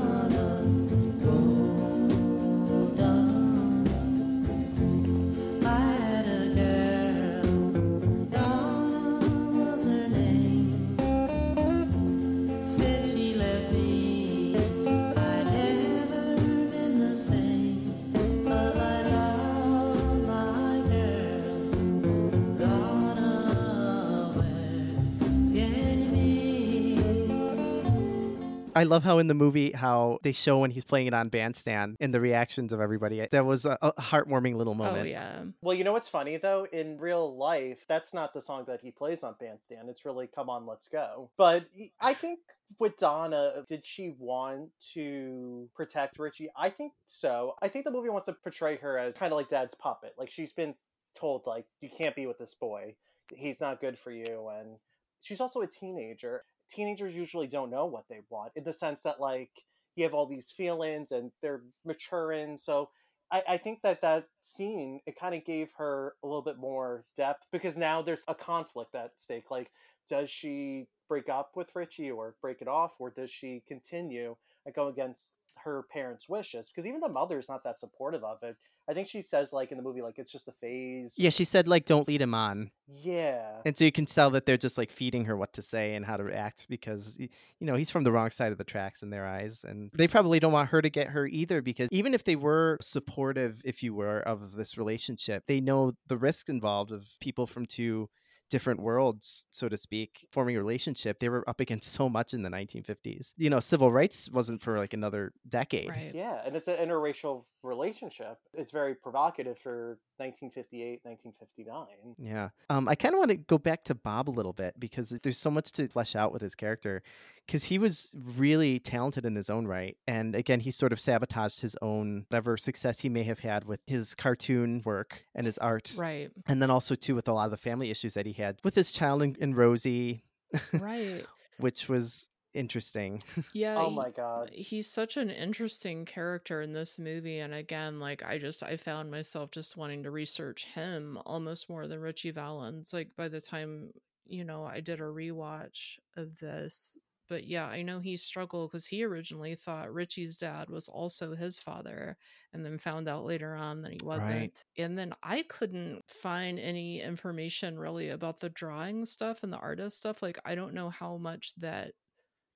I 28.76 28.84
love 28.84 29.04
how 29.04 29.18
in 29.18 29.26
the 29.26 29.34
movie 29.34 29.72
how 29.72 30.18
they 30.22 30.32
show 30.32 30.58
when 30.58 30.70
he's 30.70 30.84
playing 30.84 31.06
it 31.06 31.14
on 31.14 31.30
bandstand 31.30 31.96
and 31.98 32.12
the 32.12 32.20
reactions 32.20 32.74
of 32.74 32.80
everybody. 32.80 33.26
That 33.30 33.46
was 33.46 33.64
a, 33.64 33.78
a 33.80 33.92
heartwarming 33.94 34.56
little 34.56 34.74
moment. 34.74 34.86
Oh 34.86 34.98
moment. 34.98 35.10
yeah. 35.10 35.42
Well, 35.62 35.74
you 35.74 35.82
know 35.82 35.92
what's 35.92 36.08
funny 36.08 36.36
though? 36.36 36.66
In 36.70 36.98
real 36.98 37.34
life, 37.34 37.86
that's 37.88 38.12
not 38.12 38.34
the 38.34 38.40
song 38.42 38.64
that 38.68 38.82
he 38.82 38.90
plays 38.90 39.22
on 39.22 39.34
Bandstand. 39.40 39.88
It's 39.88 40.04
really 40.04 40.26
"Come 40.26 40.50
On, 40.50 40.66
Let's 40.66 40.88
Go." 40.88 41.30
But 41.38 41.64
I 42.00 42.12
think 42.12 42.40
with 42.78 42.98
Donna, 42.98 43.64
did 43.66 43.86
she 43.86 44.14
want 44.18 44.70
to 44.92 45.70
protect 45.74 46.18
Richie? 46.18 46.50
I 46.56 46.68
think 46.68 46.92
so. 47.06 47.54
I 47.62 47.68
think 47.68 47.86
the 47.86 47.90
movie 47.90 48.10
wants 48.10 48.26
to 48.26 48.34
portray 48.34 48.76
her 48.76 48.98
as 48.98 49.16
kind 49.16 49.32
of 49.32 49.38
like 49.38 49.48
Dad's 49.48 49.74
puppet. 49.74 50.14
Like 50.18 50.30
she's 50.30 50.52
been 50.52 50.74
told, 51.14 51.46
like 51.46 51.64
you 51.80 51.88
can't 51.88 52.14
be 52.14 52.26
with 52.26 52.38
this 52.38 52.54
boy. 52.54 52.96
He's 53.34 53.60
not 53.60 53.80
good 53.80 53.98
for 53.98 54.10
you, 54.10 54.50
and 54.54 54.76
she's 55.22 55.40
also 55.40 55.62
a 55.62 55.66
teenager. 55.66 56.44
Teenagers 56.68 57.16
usually 57.16 57.46
don't 57.46 57.70
know 57.70 57.86
what 57.86 58.04
they 58.08 58.20
want 58.30 58.52
in 58.56 58.64
the 58.64 58.72
sense 58.72 59.02
that 59.02 59.20
like 59.20 59.50
you 59.94 60.04
have 60.04 60.14
all 60.14 60.26
these 60.26 60.50
feelings 60.50 61.12
and 61.12 61.32
they're 61.42 61.62
maturing. 61.84 62.58
So 62.58 62.90
I, 63.30 63.42
I 63.48 63.56
think 63.56 63.82
that 63.82 64.02
that 64.02 64.28
scene 64.40 65.00
it 65.06 65.18
kind 65.18 65.34
of 65.34 65.44
gave 65.44 65.72
her 65.78 66.14
a 66.22 66.26
little 66.26 66.42
bit 66.42 66.58
more 66.58 67.04
depth 67.16 67.46
because 67.50 67.76
now 67.76 68.02
there's 68.02 68.24
a 68.28 68.34
conflict 68.34 68.94
at 68.94 69.12
stake. 69.16 69.50
Like, 69.50 69.70
does 70.08 70.30
she 70.30 70.86
break 71.08 71.28
up 71.28 71.52
with 71.54 71.74
Richie 71.74 72.10
or 72.10 72.36
break 72.40 72.62
it 72.62 72.68
off, 72.68 72.94
or 72.98 73.10
does 73.10 73.30
she 73.30 73.62
continue 73.66 74.36
and 74.64 74.74
go 74.74 74.88
against 74.88 75.34
her 75.64 75.84
parents' 75.92 76.28
wishes? 76.28 76.68
Because 76.68 76.86
even 76.86 77.00
the 77.00 77.08
mother 77.08 77.38
is 77.38 77.48
not 77.48 77.64
that 77.64 77.78
supportive 77.78 78.22
of 78.22 78.38
it. 78.42 78.56
I 78.88 78.94
think 78.94 79.08
she 79.08 79.22
says 79.22 79.52
like 79.52 79.72
in 79.72 79.78
the 79.78 79.82
movie 79.82 80.02
like 80.02 80.18
it's 80.18 80.30
just 80.30 80.48
a 80.48 80.52
phase. 80.52 81.14
Yeah, 81.18 81.30
she 81.30 81.44
said 81.44 81.66
like 81.66 81.86
don't 81.86 82.06
lead 82.06 82.22
him 82.22 82.34
on. 82.34 82.70
Yeah. 82.86 83.42
And 83.64 83.76
so 83.76 83.84
you 83.84 83.92
can 83.92 84.06
tell 84.06 84.30
that 84.30 84.46
they're 84.46 84.56
just 84.56 84.78
like 84.78 84.92
feeding 84.92 85.24
her 85.24 85.36
what 85.36 85.52
to 85.54 85.62
say 85.62 85.94
and 85.94 86.04
how 86.04 86.16
to 86.16 86.24
react 86.24 86.66
because 86.68 87.16
you 87.18 87.28
know, 87.60 87.74
he's 87.74 87.90
from 87.90 88.04
the 88.04 88.12
wrong 88.12 88.30
side 88.30 88.52
of 88.52 88.58
the 88.58 88.64
tracks 88.64 89.02
in 89.02 89.10
their 89.10 89.26
eyes 89.26 89.64
and 89.66 89.90
they 89.94 90.06
probably 90.06 90.38
don't 90.38 90.52
want 90.52 90.70
her 90.70 90.80
to 90.80 90.90
get 90.90 91.08
her 91.08 91.26
either 91.26 91.60
because 91.62 91.88
even 91.90 92.14
if 92.14 92.24
they 92.24 92.36
were 92.36 92.78
supportive 92.80 93.60
if 93.64 93.82
you 93.82 93.94
were 93.94 94.20
of 94.20 94.54
this 94.54 94.78
relationship, 94.78 95.44
they 95.46 95.60
know 95.60 95.92
the 96.06 96.16
risk 96.16 96.48
involved 96.48 96.92
of 96.92 97.08
people 97.20 97.46
from 97.46 97.66
two 97.66 98.08
different 98.50 98.80
worlds, 98.80 99.46
so 99.50 99.68
to 99.68 99.76
speak, 99.76 100.26
forming 100.30 100.56
a 100.56 100.58
relationship. 100.58 101.18
They 101.18 101.28
were 101.28 101.48
up 101.48 101.60
against 101.60 101.92
so 101.92 102.08
much 102.08 102.32
in 102.32 102.42
the 102.42 102.48
1950s. 102.48 103.32
You 103.36 103.50
know, 103.50 103.60
civil 103.60 103.92
rights 103.92 104.30
wasn't 104.30 104.60
for 104.60 104.78
like 104.78 104.92
another 104.92 105.32
decade. 105.48 105.88
Right. 105.88 106.12
Yeah, 106.14 106.40
and 106.44 106.54
it's 106.54 106.68
an 106.68 106.76
interracial 106.76 107.44
relationship. 107.66 108.38
It's 108.54 108.72
very 108.72 108.94
provocative 108.94 109.58
for 109.58 109.98
1958, 110.18 111.00
1959. 111.02 112.14
Yeah. 112.18 112.48
Um, 112.70 112.88
I 112.88 112.94
kind 112.94 113.14
of 113.14 113.18
want 113.18 113.30
to 113.30 113.36
go 113.36 113.58
back 113.58 113.84
to 113.84 113.94
Bob 113.94 114.28
a 114.28 114.30
little 114.30 114.52
bit 114.52 114.78
because 114.78 115.10
there's 115.10 115.38
so 115.38 115.50
much 115.50 115.72
to 115.72 115.88
flesh 115.88 116.16
out 116.16 116.32
with 116.32 116.42
his 116.42 116.54
character 116.54 117.02
because 117.46 117.64
he 117.64 117.78
was 117.78 118.14
really 118.36 118.78
talented 118.78 119.26
in 119.26 119.34
his 119.34 119.50
own 119.50 119.66
right. 119.66 119.96
And 120.06 120.34
again, 120.34 120.60
he 120.60 120.70
sort 120.70 120.92
of 120.92 121.00
sabotaged 121.00 121.60
his 121.60 121.76
own 121.82 122.26
whatever 122.28 122.56
success 122.56 123.00
he 123.00 123.08
may 123.08 123.24
have 123.24 123.40
had 123.40 123.64
with 123.64 123.80
his 123.86 124.14
cartoon 124.14 124.82
work 124.84 125.24
and 125.34 125.46
his 125.46 125.58
art. 125.58 125.92
Right. 125.96 126.30
And 126.46 126.62
then 126.62 126.70
also, 126.70 126.94
too, 126.94 127.14
with 127.14 127.28
a 127.28 127.32
lot 127.32 127.44
of 127.46 127.50
the 127.50 127.56
family 127.56 127.90
issues 127.90 128.14
that 128.14 128.26
he 128.26 128.32
had 128.32 128.58
with 128.64 128.74
his 128.74 128.92
child 128.92 129.22
and, 129.22 129.36
and 129.40 129.56
Rosie, 129.56 130.24
Right. 130.72 131.24
which 131.58 131.88
was 131.88 132.28
interesting. 132.56 133.22
Yeah. 133.52 133.76
Oh 133.76 133.90
my 133.90 134.10
god. 134.10 134.50
he's 134.52 134.86
such 134.90 135.16
an 135.16 135.30
interesting 135.30 136.04
character 136.04 136.60
in 136.62 136.72
this 136.72 136.98
movie 136.98 137.38
and 137.38 137.54
again 137.54 138.00
like 138.00 138.22
i 138.22 138.38
just 138.38 138.62
i 138.62 138.76
found 138.76 139.10
myself 139.10 139.50
just 139.50 139.76
wanting 139.76 140.02
to 140.04 140.10
research 140.10 140.66
him 140.66 141.18
almost 141.26 141.68
more 141.70 141.86
than 141.86 142.00
richie 142.00 142.30
valens 142.32 142.92
like 142.92 143.10
by 143.16 143.28
the 143.28 143.40
time 143.40 143.90
you 144.26 144.44
know 144.44 144.64
i 144.64 144.80
did 144.80 145.00
a 145.00 145.04
rewatch 145.04 145.98
of 146.16 146.38
this 146.38 146.98
but 147.28 147.44
yeah 147.44 147.66
i 147.66 147.82
know 147.82 147.98
he 148.00 148.16
struggled 148.16 148.70
because 148.70 148.86
he 148.86 149.04
originally 149.04 149.54
thought 149.54 149.92
richie's 149.92 150.36
dad 150.38 150.68
was 150.70 150.88
also 150.88 151.34
his 151.34 151.58
father 151.58 152.16
and 152.52 152.64
then 152.64 152.78
found 152.78 153.08
out 153.08 153.24
later 153.24 153.54
on 153.54 153.82
that 153.82 153.92
he 153.92 153.98
wasn't 154.02 154.28
Right. 154.28 154.64
and 154.78 154.98
then 154.98 155.12
i 155.22 155.42
couldn't 155.42 156.02
find 156.08 156.58
any 156.58 157.00
information 157.02 157.78
really 157.78 158.08
about 158.10 158.40
the 158.40 158.50
drawing 158.50 159.04
stuff 159.06 159.42
and 159.42 159.52
the 159.52 159.58
artist 159.58 159.98
stuff 159.98 160.22
like 160.22 160.38
i 160.44 160.54
don't 160.54 160.74
know 160.74 160.90
how 160.90 161.16
much 161.16 161.52
that 161.58 161.92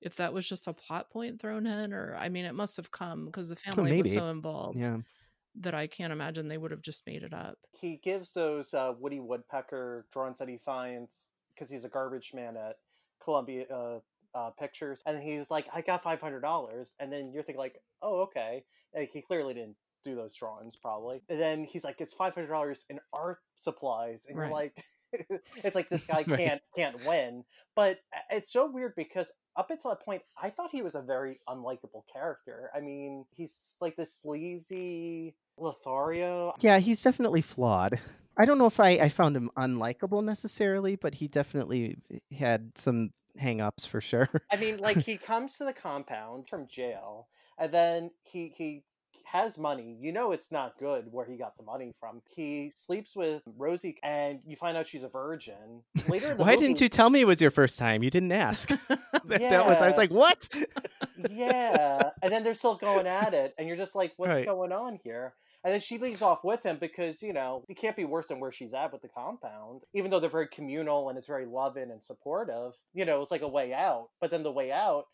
if 0.01 0.17
that 0.17 0.33
was 0.33 0.49
just 0.49 0.67
a 0.67 0.73
plot 0.73 1.11
point 1.11 1.41
thrown 1.41 1.67
in 1.67 1.93
or 1.93 2.17
i 2.19 2.29
mean 2.29 2.45
it 2.45 2.55
must 2.55 2.77
have 2.77 2.91
come 2.91 3.27
because 3.27 3.49
the 3.49 3.57
family 3.57 4.01
was 4.01 4.13
so 4.13 4.29
involved 4.29 4.83
yeah. 4.83 4.97
that 5.55 5.75
i 5.75 5.87
can't 5.87 6.13
imagine 6.13 6.49
they 6.49 6.59
would 6.59 6.71
have 6.71 6.83
just 6.83 7.07
made 7.07 7.23
it 7.23 7.35
up 7.35 7.59
He 7.73 7.97
gives 7.97 8.33
those 8.33 8.75
uh, 8.75 8.93
Woody 8.99 9.21
Woodpecker 9.21 10.07
drawings 10.13 10.39
that 10.39 10.49
he 10.49 10.59
finds 10.59 11.31
because 11.55 11.71
he's 11.71 11.85
a 11.85 11.89
garbage 11.89 12.33
man 12.35 12.57
at 12.57 12.77
Columbia 13.23 13.67
uh, 13.71 13.99
uh, 14.35 14.51
Pictures, 14.51 15.03
and 15.07 15.23
he's 15.23 15.51
like, 15.51 15.67
"I 15.73 15.83
got 15.83 16.03
five 16.03 16.21
hundred 16.21 16.41
dollars," 16.41 16.95
and 16.99 17.13
then 17.13 17.33
you're 17.33 17.43
thinking 17.43 17.61
like, 17.61 17.81
"Oh, 18.03 18.23
okay." 18.23 18.65
Like, 18.95 19.11
he 19.13 19.21
clearly 19.21 19.55
didn't 19.55 19.77
do 20.03 20.15
those 20.15 20.35
drawings, 20.35 20.77
probably. 20.77 21.23
And 21.29 21.41
then 21.41 21.65
he's 21.65 21.85
like, 21.85 22.01
"It's 22.01 22.15
five 22.15 22.35
hundred 22.35 22.49
dollars 22.49 22.87
in 22.89 22.99
art 23.13 23.39
supplies," 23.57 24.27
and 24.29 24.39
Right. 24.39 24.47
you're 24.47 24.55
like. 24.55 24.85
it's 25.65 25.75
like 25.75 25.89
this 25.89 26.05
guy 26.07 26.23
can't 26.23 26.63
can't 26.77 27.05
win 27.05 27.43
but 27.75 27.99
uh, 28.15 28.21
it's 28.31 28.53
so 28.53 28.71
weird 28.71 28.93
because 28.95 29.33
up 29.57 29.71
until 29.71 29.91
that 29.91 30.05
point 30.05 30.23
i 30.43 30.49
thought 30.49 30.71
he 30.71 30.83
was 30.83 30.95
a 30.95 31.03
very 31.03 31.37
unlikable 31.49 32.03
character 32.13 32.71
i 32.75 32.81
mean 32.81 33.25
he's 33.31 33.77
like 33.81 33.97
this 33.97 34.13
sleazy 34.13 35.35
lothario 35.61 36.53
Yeah, 36.61 36.79
he's 36.79 37.03
definitely 37.03 37.43
flawed. 37.43 37.99
I 38.39 38.47
don't 38.47 38.59
know 38.59 38.67
if 38.67 38.81
I, 38.81 38.91
I 38.91 39.09
found 39.09 39.37
him 39.37 39.51
unlikable 39.57 40.25
necessarily, 40.25 40.97
but 40.97 41.15
he 41.15 41.29
definitely 41.29 41.99
had 42.37 42.73
some 42.77 43.11
hang-ups 43.37 43.87
for 43.87 44.01
sure. 44.01 44.29
I 44.51 44.57
mean, 44.57 44.79
like 44.79 44.99
he 45.05 45.17
comes 45.17 45.59
to 45.59 45.65
the 45.65 45.73
compound 45.73 46.49
from 46.49 46.67
jail, 46.67 47.29
and 47.59 47.71
then 47.71 48.11
he 48.23 48.53
he 48.57 48.85
has 49.33 49.59
money. 49.59 49.97
You 50.01 50.13
know, 50.13 50.33
it's 50.33 50.51
not 50.51 50.79
good 50.79 51.07
where 51.11 51.25
he 51.27 51.37
got 51.37 51.57
the 51.57 51.63
money 51.63 51.93
from. 52.01 52.23
He 52.35 52.73
sleeps 52.75 53.15
with 53.15 53.43
Rosie, 53.57 53.97
and 54.03 54.41
you 54.47 54.57
find 54.57 54.77
out 54.77 54.87
she's 54.87 55.03
a 55.05 55.09
virgin. 55.09 55.83
Later 56.09 56.35
Why 56.37 56.53
movie, 56.53 56.67
didn't 56.67 56.81
you 56.81 56.89
tell 56.89 57.11
me 57.11 57.21
it 57.21 57.27
was 57.27 57.41
your 57.41 57.51
first 57.51 57.79
time? 57.79 58.03
You 58.03 58.11
didn't 58.11 58.33
ask. 58.33 58.69
that, 58.89 59.25
that 59.27 59.67
was 59.67 59.79
I 59.79 59.89
was 59.89 59.97
like, 59.97 60.11
what? 60.11 60.49
yeah, 61.31 62.11
and 62.23 62.33
then 62.33 62.43
they're 62.43 62.55
still 62.55 62.75
going 62.77 63.07
at 63.07 63.35
it, 63.35 63.55
and 63.59 63.69
you're 63.69 63.77
just 63.77 63.95
like, 63.95 64.13
what's 64.17 64.35
Right. 64.35 64.47
going 64.47 64.73
on 64.73 64.99
here? 65.05 65.35
And 65.63 65.75
then 65.75 65.81
she 65.81 65.99
leaves 65.99 66.23
off 66.23 66.43
with 66.43 66.65
him 66.65 66.79
because, 66.81 67.23
you 67.23 67.35
know, 67.35 67.65
it 67.69 67.77
can't 67.77 67.95
be 67.97 68.07
worse 68.07 68.29
than 68.29 68.41
where 68.41 68.51
she's 68.51 68.73
at 68.73 68.93
with 68.95 69.03
the 69.03 69.09
compound. 69.09 69.83
Even 69.93 70.11
though 70.11 70.19
they're 70.19 70.31
very 70.31 70.49
communal 70.49 71.11
and 71.11 71.19
it's 71.19 71.27
very 71.27 71.45
loving 71.45 71.91
and 71.91 72.03
supportive, 72.03 72.73
you 72.95 73.05
know, 73.05 73.21
it's 73.21 73.31
like 73.31 73.43
a 73.43 73.49
way 73.49 73.75
out. 73.75 74.09
But 74.23 74.31
then 74.31 74.43
the 74.43 74.51
way 74.51 74.73
out 74.73 75.05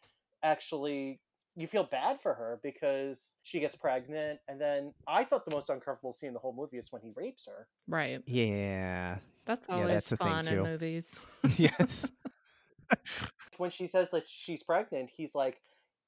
actually 0.45 1.19
you 1.57 1.67
feel 1.67 1.85
bad 1.85 2.21
for 2.21 2.35
her 2.35 2.61
because 2.63 3.35
she 3.43 3.61
gets 3.61 3.75
pregnant 3.75 4.41
and 4.49 4.61
then 4.61 4.93
I 5.09 5.25
thought 5.25 5.45
the 5.47 5.55
most 5.57 5.71
uncomfortable 5.71 6.13
scene 6.13 6.29
in 6.29 6.35
the 6.35 6.41
whole 6.41 6.55
movie 6.55 6.77
is 6.79 6.93
when 6.93 7.03
he 7.03 7.13
rapes 7.17 7.47
her. 7.47 7.67
right 7.89 8.23
yeah. 8.27 9.17
that's 9.47 9.69
Yeah, 9.69 9.75
always 9.75 9.89
that's 9.89 10.11
the 10.11 10.17
thing, 10.19 10.29
fun 10.29 10.49
in 10.49 10.63
movies 10.63 11.21
yes. 11.57 12.11
When 13.57 13.71
she 13.71 13.87
says 13.87 14.11
that 14.11 14.29
she's 14.29 14.63
pregnant, 14.63 15.11
he's 15.17 15.35
like 15.35 15.61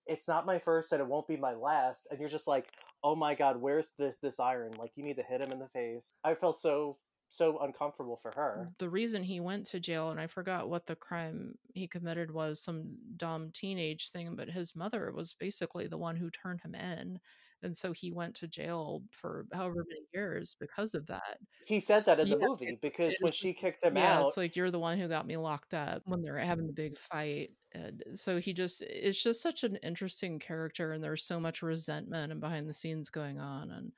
it's 0.06 0.26
not 0.28 0.46
my 0.46 0.58
first 0.58 0.92
and 0.92 1.00
it 1.02 1.06
won't 1.06 1.28
be 1.28 1.36
my 1.36 1.52
last 1.54 2.06
and 2.10 2.18
you're 2.20 2.28
just 2.30 2.46
like, 2.48 2.68
"Oh 3.02 3.14
my 3.14 3.34
god, 3.34 3.60
where's 3.60 3.92
this 3.98 4.18
this 4.18 4.40
iron? 4.40 4.72
Like 4.78 4.92
you 4.96 5.02
need 5.04 5.16
to 5.16 5.22
hit 5.22 5.42
him 5.42 5.52
in 5.52 5.58
the 5.58 5.68
face." 5.68 6.12
I 6.24 6.34
felt 6.34 6.58
so 6.58 6.98
so 7.30 7.58
uncomfortable 7.58 8.16
for 8.16 8.30
her. 8.34 8.70
the 8.78 8.88
reason 8.88 9.22
he 9.22 9.40
went 9.40 9.66
to 9.66 9.80
jail 9.80 10.10
and 10.10 10.20
i 10.20 10.26
forgot 10.26 10.68
what 10.68 10.86
the 10.86 10.96
crime 10.96 11.54
he 11.74 11.86
committed 11.86 12.30
was 12.30 12.60
some 12.60 12.96
dumb 13.16 13.50
teenage 13.52 14.10
thing 14.10 14.34
but 14.34 14.48
his 14.48 14.74
mother 14.74 15.12
was 15.14 15.32
basically 15.34 15.86
the 15.86 15.98
one 15.98 16.16
who 16.16 16.30
turned 16.30 16.60
him 16.60 16.74
in 16.74 17.18
and 17.62 17.76
so 17.76 17.92
he 17.92 18.12
went 18.12 18.36
to 18.36 18.46
jail 18.46 19.02
for 19.10 19.46
however 19.52 19.84
many 19.88 20.06
years 20.14 20.54
because 20.58 20.94
of 20.94 21.06
that 21.06 21.38
He 21.66 21.80
said 21.80 22.04
that 22.04 22.20
in 22.20 22.30
the 22.30 22.38
movie 22.38 22.78
because 22.80 23.14
it 23.14 23.18
when 23.20 23.32
she 23.32 23.52
kicked 23.52 23.82
him 23.82 23.96
yeah, 23.96 24.18
out, 24.18 24.28
it's 24.28 24.36
like 24.36 24.56
you're 24.56 24.70
the 24.70 24.78
one 24.78 24.98
who 24.98 25.08
got 25.08 25.26
me 25.26 25.36
locked 25.36 25.74
up 25.74 26.02
when 26.06 26.22
they're 26.22 26.38
having 26.38 26.66
the 26.66 26.72
big 26.72 26.96
fight. 26.96 27.50
And 27.72 28.02
so 28.14 28.38
he 28.38 28.52
just 28.52 28.82
it's 28.82 29.22
just 29.22 29.42
such 29.42 29.64
an 29.64 29.76
interesting 29.82 30.38
character 30.38 30.92
and 30.92 31.02
there's 31.02 31.24
so 31.24 31.38
much 31.40 31.62
resentment 31.62 32.32
and 32.32 32.40
behind 32.40 32.68
the 32.68 32.72
scenes 32.72 33.10
going 33.10 33.38
on. 33.38 33.70
And 33.70 33.92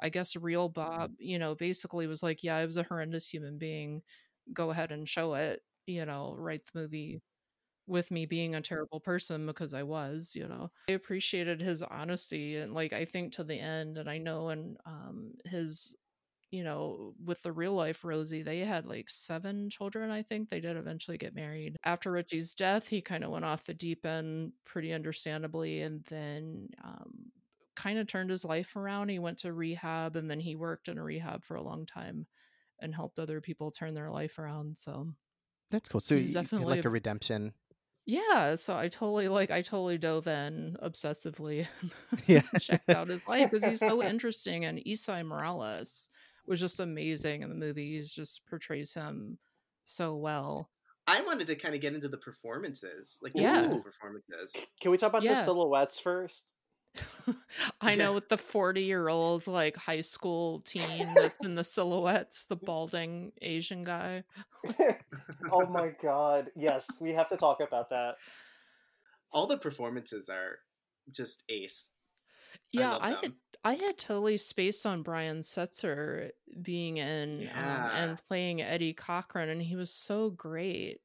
I 0.00 0.08
guess 0.08 0.36
real 0.36 0.68
Bob, 0.68 1.12
you 1.18 1.38
know, 1.38 1.54
basically 1.54 2.06
was 2.06 2.22
like, 2.22 2.42
Yeah, 2.42 2.56
I 2.56 2.66
was 2.66 2.76
a 2.76 2.82
horrendous 2.82 3.28
human 3.28 3.58
being. 3.58 4.02
Go 4.52 4.70
ahead 4.70 4.92
and 4.92 5.08
show 5.08 5.34
it, 5.34 5.62
you 5.86 6.04
know, 6.04 6.34
write 6.38 6.62
the 6.66 6.80
movie 6.80 7.22
with 7.86 8.10
me 8.10 8.26
being 8.26 8.54
a 8.54 8.60
terrible 8.60 9.00
person 9.00 9.46
because 9.46 9.74
I 9.74 9.82
was, 9.82 10.32
you 10.34 10.48
know. 10.48 10.70
I 10.88 10.92
appreciated 10.92 11.60
his 11.60 11.82
honesty 11.82 12.56
and 12.56 12.72
like 12.74 12.92
I 12.92 13.04
think 13.04 13.32
to 13.34 13.44
the 13.44 13.58
end 13.58 13.98
and 13.98 14.08
I 14.08 14.18
know 14.18 14.48
and 14.48 14.76
um 14.86 15.32
his 15.44 15.96
you 16.50 16.62
know, 16.62 17.14
with 17.24 17.42
the 17.42 17.50
real 17.50 17.72
life 17.72 18.04
Rosie, 18.04 18.42
they 18.44 18.60
had 18.60 18.86
like 18.86 19.10
seven 19.10 19.68
children, 19.68 20.12
I 20.12 20.22
think. 20.22 20.48
They 20.48 20.60
did 20.60 20.76
eventually 20.76 21.18
get 21.18 21.34
married. 21.34 21.76
After 21.84 22.12
Richie's 22.12 22.54
death, 22.54 22.86
he 22.86 23.00
kind 23.00 23.24
of 23.24 23.30
went 23.30 23.44
off 23.44 23.64
the 23.64 23.74
deep 23.74 24.06
end 24.06 24.52
pretty 24.64 24.92
understandably 24.92 25.82
and 25.82 26.04
then 26.04 26.68
um, 26.84 27.32
kind 27.84 27.98
of 27.98 28.06
turned 28.06 28.30
his 28.30 28.44
life 28.44 28.76
around. 28.76 29.10
He 29.10 29.18
went 29.18 29.38
to 29.38 29.52
rehab 29.52 30.16
and 30.16 30.30
then 30.30 30.40
he 30.40 30.56
worked 30.56 30.88
in 30.88 30.96
a 30.98 31.02
rehab 31.04 31.44
for 31.44 31.54
a 31.56 31.62
long 31.62 31.84
time 31.86 32.26
and 32.80 32.94
helped 32.94 33.18
other 33.18 33.40
people 33.40 33.70
turn 33.70 33.92
their 33.94 34.10
life 34.10 34.38
around. 34.38 34.78
So 34.78 35.08
That's 35.70 35.88
cool. 35.88 36.00
So 36.00 36.16
He's 36.16 36.24
you- 36.26 36.28
you 36.30 36.34
definitely 36.42 36.76
like 36.76 36.84
a- 36.84 36.88
a 36.88 36.90
redemption. 36.90 37.52
Yeah, 38.06 38.54
so 38.56 38.76
I 38.76 38.88
totally 38.88 39.28
like 39.28 39.50
I 39.50 39.62
totally 39.62 39.96
dove 39.98 40.26
in 40.26 40.76
obsessively 40.82 41.66
Yeah. 42.26 42.42
checked 42.60 42.90
out 42.90 43.08
his 43.08 43.20
life 43.28 43.50
because 43.50 43.64
he's 43.64 43.80
so 43.80 44.02
interesting 44.12 44.64
and 44.64 44.78
Esai 44.78 45.24
Morales 45.26 46.10
was 46.46 46.60
just 46.60 46.80
amazing 46.80 47.42
in 47.42 47.48
the 47.48 47.54
movie. 47.54 47.96
He 47.96 48.02
just 48.02 48.46
portrays 48.46 48.92
him 48.94 49.38
so 49.84 50.16
well. 50.16 50.70
I 51.06 51.20
wanted 51.22 51.46
to 51.48 51.56
kind 51.56 51.74
of 51.74 51.80
get 51.82 51.94
into 51.94 52.08
the 52.08 52.16
performances, 52.18 53.18
like 53.22 53.32
the 53.34 53.42
Yeah. 53.42 53.52
musical 53.52 53.80
performances. 53.82 54.66
Can 54.80 54.90
we 54.90 54.96
talk 54.96 55.10
about 55.10 55.22
the 55.22 55.42
silhouettes 55.44 56.00
first? 56.00 56.53
I 57.80 57.94
know 57.94 58.10
Yeah. 58.10 58.14
with 58.14 58.28
the 58.28 58.36
40 58.36 58.82
year 58.82 59.08
old 59.08 59.46
like 59.46 59.76
high 59.76 60.02
school 60.02 60.60
teen 60.60 61.14
that's 61.14 61.44
in 61.44 61.54
the 61.54 61.64
silhouettes, 61.64 62.44
the 62.46 62.56
balding 62.56 63.32
Asian 63.42 63.84
guy. 63.84 64.24
oh 65.52 65.66
my 65.66 65.90
god. 66.02 66.50
Yes, 66.56 66.86
we 67.00 67.12
have 67.12 67.28
to 67.30 67.36
talk 67.36 67.60
about 67.60 67.90
that. 67.90 68.16
All 69.32 69.46
the 69.46 69.58
performances 69.58 70.28
are 70.28 70.58
just 71.10 71.44
ace. 71.48 71.92
Yeah, 72.70 72.92
love 72.92 73.02
I, 73.02 73.10
had 73.10 73.32
I 73.64 73.74
had 73.74 73.98
totally 73.98 74.36
spaced 74.36 74.86
on 74.86 75.02
Brian 75.02 75.40
Setzer 75.40 76.30
being 76.62 76.98
in 76.98 77.48
um, 77.56 77.90
and 77.92 78.18
playing 78.28 78.62
Eddie 78.62 78.92
Cochran, 78.92 79.48
and 79.48 79.60
he 79.62 79.74
was 79.74 79.90
so 79.90 80.30
great. 80.30 81.00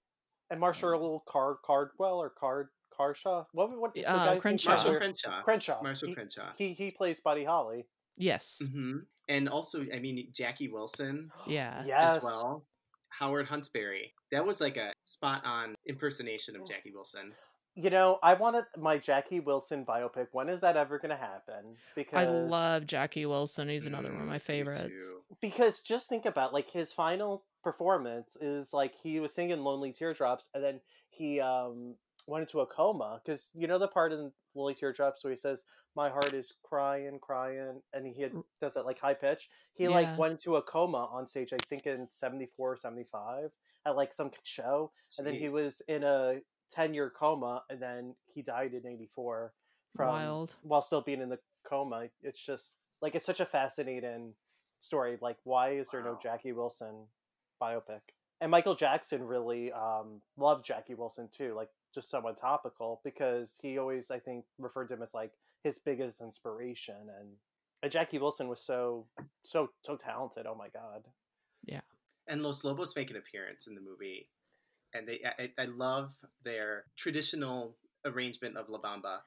And 0.52 0.60
Marshall 0.60 1.24
Car 1.28 1.58
Cardwell 1.64 2.22
or 2.22 2.30
Card 2.30 2.70
Carshaw? 3.00 3.46
What 3.54 3.70
what 3.80 3.94
the 3.94 4.06
Uh, 4.06 4.26
guy's? 4.26 4.42
Crenshaw. 4.42 4.70
Marshall 4.72 4.96
Crenshaw. 4.98 5.30
Crenshaw. 5.30 5.44
Crenshaw. 5.44 5.84
Marshall 5.84 6.08
he, 6.10 6.16
Crenshaw. 6.16 6.52
He 6.58 6.74
he 6.74 6.92
plays 6.92 7.22
Buddy 7.22 7.46
Holly. 7.46 7.86
Yes, 8.18 8.62
hmm 8.72 8.98
And 9.30 9.48
also, 9.48 9.86
I 9.94 10.00
mean, 10.00 10.28
Jackie 10.34 10.68
Wilson 10.70 11.32
yeah, 11.48 11.84
Yes. 11.86 12.18
as 12.18 12.24
well. 12.24 12.66
Howard 13.10 13.48
Huntsberry. 13.48 14.12
That 14.32 14.46
was 14.46 14.60
like 14.62 14.78
a 14.78 14.92
spot 15.04 15.42
on 15.46 15.76
impersonation 15.88 16.56
of 16.56 16.66
Jackie 16.66 16.92
Wilson. 16.94 17.34
You 17.76 17.90
know, 17.90 18.20
I 18.22 18.34
wanted 18.34 18.66
my 18.78 18.98
Jackie 18.98 19.40
Wilson 19.40 19.86
biopic. 19.86 20.28
When 20.34 20.50
is 20.50 20.60
that 20.62 20.76
ever 20.76 21.00
going 21.00 21.12
to 21.12 21.16
happen? 21.16 21.78
Because 21.96 22.18
I 22.18 22.26
love 22.26 22.86
Jackie 22.86 23.26
Wilson. 23.26 23.70
He's 23.70 23.86
another 23.86 24.12
one 24.12 24.22
of 24.22 24.26
Mm, 24.28 24.32
my 24.32 24.40
favorites. 24.40 25.14
because 25.40 25.82
just 25.82 26.10
think 26.10 26.26
about 26.26 26.52
like 26.54 26.70
his 26.70 26.92
final 26.92 27.46
performance 27.64 28.36
is 28.42 28.74
like 28.74 28.96
he 28.96 29.20
was 29.20 29.34
singing 29.34 29.60
lonely 29.60 29.92
teardrops 29.94 30.50
and 30.54 30.64
then 30.64 30.82
he 31.10 31.40
um 31.42 31.96
went 32.30 32.44
into 32.44 32.60
a 32.62 32.66
coma 32.66 33.20
because 33.24 33.52
you 33.56 33.68
know 33.68 33.78
the 33.80 33.88
part 33.88 34.12
in 34.14 34.32
lonely 34.56 34.74
teardrops 34.74 35.24
where 35.24 35.32
he 35.32 35.38
says 35.38 35.66
my 35.96 36.10
heart 36.10 36.34
is 36.34 36.54
crying 36.64 37.20
crying 37.22 37.82
and 37.94 38.06
he 38.06 38.22
had, 38.22 38.32
does 38.62 38.74
that 38.76 38.86
like 38.86 39.00
high 39.00 39.14
pitch? 39.14 39.50
He 39.74 39.86
Yeah. 39.86 39.90
like 39.92 40.18
went 40.18 40.34
into 40.34 40.56
a 40.56 40.62
coma 40.62 41.10
on 41.12 41.26
stage 41.28 41.52
i 41.54 41.58
think 41.58 41.86
in 41.86 42.08
74 42.10 42.74
or 42.74 42.78
75 42.78 43.52
at 43.86 43.96
like 43.96 44.14
some 44.14 44.32
show 44.44 44.92
and 45.18 45.26
then 45.26 45.34
he 45.36 45.48
was 45.48 45.82
in 45.88 46.04
a 46.04 46.40
10 46.72 46.94
year 46.94 47.10
coma 47.10 47.64
and 47.70 47.82
then 47.82 48.16
he 48.34 48.42
died 48.42 48.74
in 48.74 48.86
84 48.86 49.54
from 49.96 50.08
Wild. 50.08 50.56
while 50.62 50.82
still 50.84 51.02
being 51.02 51.22
in 51.22 51.30
the 51.30 51.40
coma. 51.64 52.08
It's 52.22 52.46
just 52.46 52.76
like 53.02 53.16
it's 53.16 53.26
such 53.26 53.40
a 53.40 53.46
fascinating 53.46 54.34
story 54.80 55.18
like 55.22 55.38
why 55.44 55.72
is 55.72 55.90
there 55.92 56.04
no 56.04 56.18
jackie 56.22 56.54
wilson 56.54 57.08
biopic? 57.62 58.02
And 58.40 58.52
michael 58.52 58.76
jackson 58.76 59.24
really 59.24 59.72
um 59.72 60.22
loved 60.38 60.66
jackie 60.66 60.96
wilson 60.96 61.28
too 61.36 61.54
like 61.56 61.70
just 61.94 62.10
someone 62.10 62.36
topical 62.36 63.02
because 63.04 63.58
he 63.62 63.78
always 63.78 64.12
i 64.12 64.20
think 64.20 64.46
referred 64.58 64.88
to 64.90 64.94
him 64.96 65.02
as 65.02 65.14
like 65.14 65.32
his 65.64 65.80
biggest 65.80 66.22
inspiration 66.22 66.96
and, 67.20 67.30
and 67.84 67.92
jackie 67.92 68.20
wilson 68.20 68.48
was 68.48 68.62
so 68.62 69.06
so 69.44 69.70
so 69.84 69.96
talented 69.96 70.46
oh 70.46 70.56
my 70.56 70.68
god 70.70 71.04
Yeah. 71.66 71.82
and 72.28 72.44
Los 72.44 72.64
Lobos 72.64 72.96
make 72.96 73.10
an 73.10 73.18
appearance 73.18 73.68
in 73.68 73.74
the 73.76 73.82
movie, 73.82 74.30
and 74.94 75.08
they 75.08 75.20
I, 75.26 75.52
I 75.58 75.66
love 75.66 76.14
their 76.44 76.86
traditional 76.96 77.76
arrangement 78.06 78.56
of 78.56 78.70
La 78.70 78.80
Bamba 78.80 79.22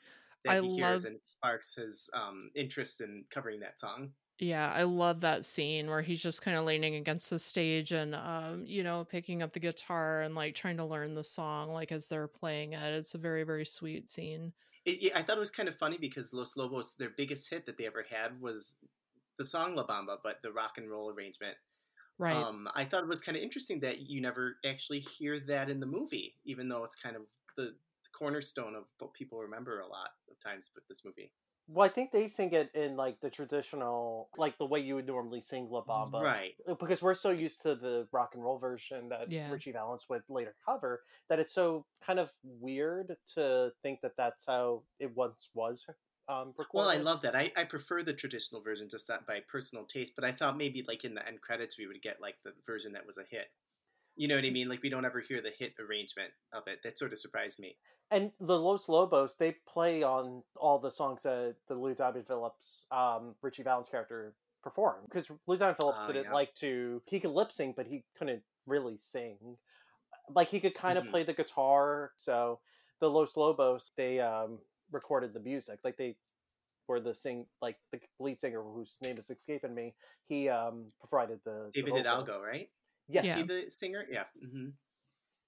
that 0.45 0.57
I 0.57 0.61
he 0.61 0.75
hears 0.77 1.05
love- 1.05 1.13
and 1.13 1.21
sparks 1.25 1.75
his 1.75 2.09
um, 2.15 2.51
interest 2.55 3.01
in 3.01 3.25
covering 3.31 3.61
that 3.61 3.79
song. 3.79 4.13
Yeah, 4.39 4.73
I 4.73 4.83
love 4.85 5.21
that 5.21 5.45
scene 5.45 5.89
where 5.89 6.03
he's 6.03 6.21
just 6.21 6.43
kind 6.43 6.57
of 6.57 6.65
leaning 6.65 6.97
against 6.97 7.31
the 7.31 7.39
stage 7.39 7.93
and, 7.93 8.15
um, 8.15 8.67
you 8.67 8.83
know, 8.83 9.05
picking 9.05 9.41
up 9.43 9.53
the 9.53 9.61
guitar 9.61 10.23
and 10.23 10.35
like 10.35 10.55
trying 10.55 10.79
to 10.79 10.85
learn 10.85 11.15
the 11.15 11.23
song 11.23 11.71
like 11.73 11.93
as 11.93 12.09
they're 12.09 12.27
playing 12.29 12.73
it. 12.73 12.95
It's 12.95 13.15
a 13.15 13.19
very, 13.19 13.45
very 13.45 13.65
sweet 13.65 14.11
scene. 14.11 14.53
It, 14.85 15.03
it- 15.03 15.17
I 15.17 15.23
thought 15.23 15.37
it 15.37 15.41
was 15.41 15.51
kind 15.51 15.69
of 15.69 15.77
funny 15.79 15.99
because 15.99 16.33
Los 16.33 16.57
Lobos, 16.57 16.97
their 16.97 17.11
biggest 17.11 17.49
hit 17.51 17.67
that 17.67 17.77
they 17.77 17.87
ever 17.87 18.03
had 18.03 18.41
was 18.41 18.79
the 19.39 19.45
song 19.45 19.75
La 19.75 19.87
Bamba, 19.87 20.19
but 20.23 20.43
the 20.43 20.53
rock 20.53 20.79
and 20.79 20.91
roll 20.91 21.11
arrangement. 21.11 21.57
Right. 22.19 22.49
Um, 22.49 22.69
I 22.75 22.85
thought 22.85 23.05
it 23.05 23.09
was 23.09 23.23
kind 23.23 23.37
of 23.37 23.45
interesting 23.45 23.81
that 23.81 24.01
you 24.01 24.21
never 24.21 24.59
actually 24.65 25.01
hear 25.01 25.41
that 25.41 25.71
in 25.71 25.81
the 25.81 25.87
movie, 25.87 26.39
even 26.45 26.69
though 26.69 26.85
it's 26.85 26.97
kind 26.97 27.17
of 27.17 27.27
the 27.57 27.79
cornerstone 28.13 28.77
of 28.77 28.87
what 28.99 29.15
people 29.15 29.41
remember 29.41 29.81
a 29.81 29.89
lot 29.89 30.11
of 30.31 30.39
times 30.41 30.73
with 30.75 30.87
this 30.89 31.05
movie. 31.05 31.33
Well 31.69 31.87
i 31.87 31.89
think 31.89 32.11
they 32.13 32.27
sing 32.29 32.53
it 32.53 32.71
in 32.75 32.97
like 32.97 33.21
the 33.21 33.31
traditional 33.31 34.29
like 34.37 34.59
the 34.59 34.67
way 34.67 34.81
you 34.81 34.95
would 34.97 35.07
normally 35.07 35.41
sing 35.41 35.69
la 35.71 35.83
bamba 35.83 36.21
Right. 36.23 36.55
because 36.79 37.03
we're 37.03 37.15
so 37.15 37.31
used 37.31 37.63
to 37.63 37.75
the 37.75 38.07
rock 38.13 38.35
and 38.35 38.43
roll 38.43 38.59
version 38.59 39.09
that 39.11 39.31
Yeah. 39.31 39.51
Richie 39.51 39.73
Valens 39.73 40.07
would 40.09 40.23
later 40.29 40.55
cover 40.67 41.03
that 41.29 41.39
it's 41.39 41.53
so 41.55 41.87
kind 42.05 42.19
of 42.19 42.31
weird 42.43 43.17
to 43.35 43.73
think 43.83 44.01
that 44.03 44.13
that's 44.17 44.47
how 44.47 44.83
it 44.99 45.15
once 45.17 45.51
was 45.55 45.87
um, 46.29 46.55
recorded. 46.57 46.69
Well, 46.75 46.89
I 46.89 46.99
love 46.99 47.21
that. 47.23 47.35
I, 47.35 47.51
I 47.57 47.65
prefer 47.65 48.03
the 48.03 48.13
traditional 48.13 48.63
version 48.63 48.89
just 48.89 49.09
that 49.09 49.27
by 49.27 49.41
personal 49.49 49.85
taste, 49.85 50.15
but 50.15 50.25
I 50.25 50.31
thought 50.31 50.57
maybe 50.57 50.85
like 50.87 51.05
in 51.05 51.15
the 51.15 51.27
end 51.27 51.41
credits 51.41 51.77
we 51.79 51.87
would 51.89 52.01
get 52.01 52.21
like 52.21 52.37
the 52.45 52.53
version 52.65 52.93
that 52.93 53.05
was 53.05 53.19
a 53.19 53.25
hit. 53.29 53.47
You 54.17 54.29
know 54.29 54.37
what 54.37 54.45
I 54.45 54.51
mean? 54.51 54.69
Like 54.69 54.83
we 54.83 54.91
don't 54.91 55.05
ever 55.05 55.21
hear 55.21 55.41
the 55.41 55.53
hit 55.59 55.75
arrangement 55.81 56.31
of 56.53 56.65
it. 56.67 56.81
That 56.85 56.99
sort 56.99 57.13
of 57.13 57.19
surprised 57.19 57.59
me. 57.59 57.77
And 58.11 58.31
the 58.41 58.59
Los 58.59 58.89
Lobos, 58.89 59.37
they 59.37 59.57
play 59.67 60.03
on 60.03 60.43
all 60.57 60.79
the 60.79 60.91
songs 60.91 61.23
that 61.23 61.57
the 61.69 61.75
Lou 61.75 61.95
Diamond 61.95 62.27
Phillips, 62.27 62.87
um, 62.91 63.35
Richie 63.41 63.63
Valens 63.63 63.89
character 63.89 64.35
performed. 64.63 65.09
Because 65.09 65.31
Lou 65.47 65.57
Diamond 65.57 65.79
Phillips 65.79 66.01
Oh, 66.03 66.07
didn't 66.09 66.25
yeah. 66.25 66.33
like 66.33 66.53
to, 66.57 67.01
he 67.09 67.21
could 67.21 67.31
lip 67.31 67.51
sync, 67.53 67.75
but 67.75 67.87
he 67.87 68.05
couldn't 68.19 68.43
really 68.67 68.99
sing. 68.99 69.57
Like 70.29 70.51
he 70.51 70.61
could 70.61 70.75
kind 70.75 70.99
of 70.99 71.05
Mhm. 71.05 71.11
play 71.11 71.23
the 71.23 71.33
guitar. 71.33 72.13
So 72.17 72.61
the 73.01 73.09
Los 73.09 73.35
Lobos, 73.37 73.93
they 73.97 74.21
um, 74.21 74.61
recorded 74.91 75.33
the 75.33 75.41
music. 75.41 75.81
Like 75.83 75.97
they 75.97 76.17
were 76.87 77.01
the 77.01 77.15
sing, 77.15 77.47
like 77.63 77.79
the 77.93 78.01
lead 78.21 78.39
singer 78.39 78.63
whose 78.63 78.99
name 79.01 79.17
is 79.17 79.31
escaping 79.31 79.75
me, 79.75 79.95
he 80.29 80.51
um, 80.51 80.93
provided 81.01 81.41
the. 81.45 81.71
the 81.73 81.81
David 81.83 82.05
vocals. 82.05 82.27
Hidalgo, 82.27 82.43
right? 82.45 82.71
Yes. 83.09 83.25
Yeah. 83.25 83.37
he 83.37 83.43
the 83.43 83.65
singer? 83.69 84.07
Yeah. 84.11 84.25
hmm 84.41 84.69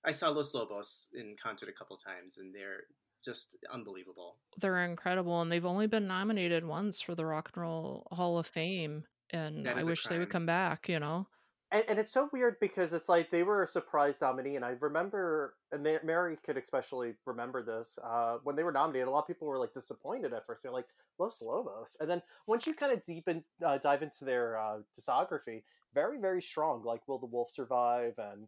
I 0.06 0.10
saw 0.10 0.28
Los 0.28 0.54
Lobos 0.54 1.08
in 1.14 1.34
concert 1.42 1.70
a 1.70 1.72
couple 1.72 1.96
times, 1.96 2.36
and 2.36 2.54
they're 2.54 2.84
just 3.24 3.56
unbelievable. 3.72 4.36
They're 4.58 4.84
incredible 4.84 5.40
and 5.40 5.50
they've 5.50 5.64
only 5.64 5.86
been 5.86 6.06
nominated 6.06 6.64
once 6.66 7.00
for 7.00 7.14
the 7.14 7.24
Rock 7.24 7.52
and 7.54 7.62
Roll 7.62 8.06
Hall 8.12 8.38
of 8.38 8.46
Fame. 8.46 9.04
And 9.30 9.66
I 9.66 9.80
is 9.80 9.86
a 9.86 9.90
wish 9.90 10.04
they 10.04 10.18
would 10.18 10.28
come 10.28 10.44
back, 10.44 10.88
you 10.90 11.00
know? 11.00 11.26
and, 11.74 11.84
and 11.88 11.98
it's 11.98 12.12
so 12.12 12.28
weird 12.32 12.56
because 12.60 12.92
it's 12.92 13.08
like 13.08 13.30
they 13.30 13.42
were 13.42 13.62
a 13.62 13.66
surprise 13.66 14.20
nominee 14.20 14.56
and 14.56 14.64
i 14.64 14.76
remember 14.80 15.56
and 15.72 15.82
Ma- 15.82 15.98
mary 16.04 16.38
could 16.44 16.56
especially 16.56 17.14
remember 17.26 17.62
this 17.62 17.98
uh, 18.02 18.38
when 18.44 18.56
they 18.56 18.62
were 18.62 18.72
nominated 18.72 19.08
a 19.08 19.10
lot 19.10 19.20
of 19.20 19.26
people 19.26 19.48
were 19.48 19.58
like 19.58 19.74
disappointed 19.74 20.32
at 20.32 20.46
first 20.46 20.62
they're 20.62 20.72
like 20.72 20.86
los 21.18 21.42
lobos 21.42 21.96
and 22.00 22.08
then 22.08 22.22
once 22.46 22.66
you 22.66 22.74
kind 22.74 22.92
of 22.92 23.02
deep 23.02 23.28
in, 23.28 23.42
uh, 23.64 23.76
dive 23.78 24.02
into 24.02 24.24
their 24.24 24.58
uh, 24.58 24.78
discography 24.98 25.62
very 25.94 26.18
very 26.20 26.42
strong 26.42 26.82
like 26.84 27.00
will 27.06 27.18
the 27.18 27.26
wolf 27.26 27.50
survive 27.50 28.14
and 28.18 28.46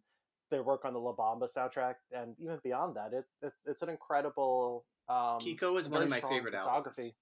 their 0.51 0.63
work 0.63 0.85
on 0.85 0.93
the 0.93 0.99
la 0.99 1.13
bamba 1.15 1.49
soundtrack 1.53 1.95
and 2.13 2.35
even 2.39 2.59
beyond 2.63 2.95
that 2.97 3.13
it, 3.13 3.25
it 3.43 3.53
it's 3.65 3.83
an 3.83 3.89
incredible 3.89 4.85
um, 5.09 5.39
Kiko 5.39 5.79
is 5.79 5.89
one 5.89 6.03
of 6.03 6.09
my 6.09 6.21
favorite 6.21 6.53
discography. 6.55 6.67
albums. 6.69 7.13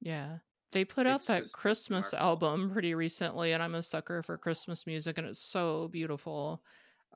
Yeah. 0.00 0.38
They 0.72 0.84
put 0.84 1.06
out 1.06 1.16
It's 1.16 1.26
that 1.26 1.44
Christmas 1.52 2.12
remarkable. 2.14 2.48
album 2.48 2.70
pretty 2.72 2.94
recently, 2.94 3.52
and 3.52 3.62
I'm 3.62 3.74
a 3.74 3.82
sucker 3.82 4.22
for 4.22 4.36
Christmas 4.38 4.86
music, 4.86 5.18
and 5.18 5.26
it's 5.26 5.40
so 5.40 5.88
beautiful. 5.88 6.62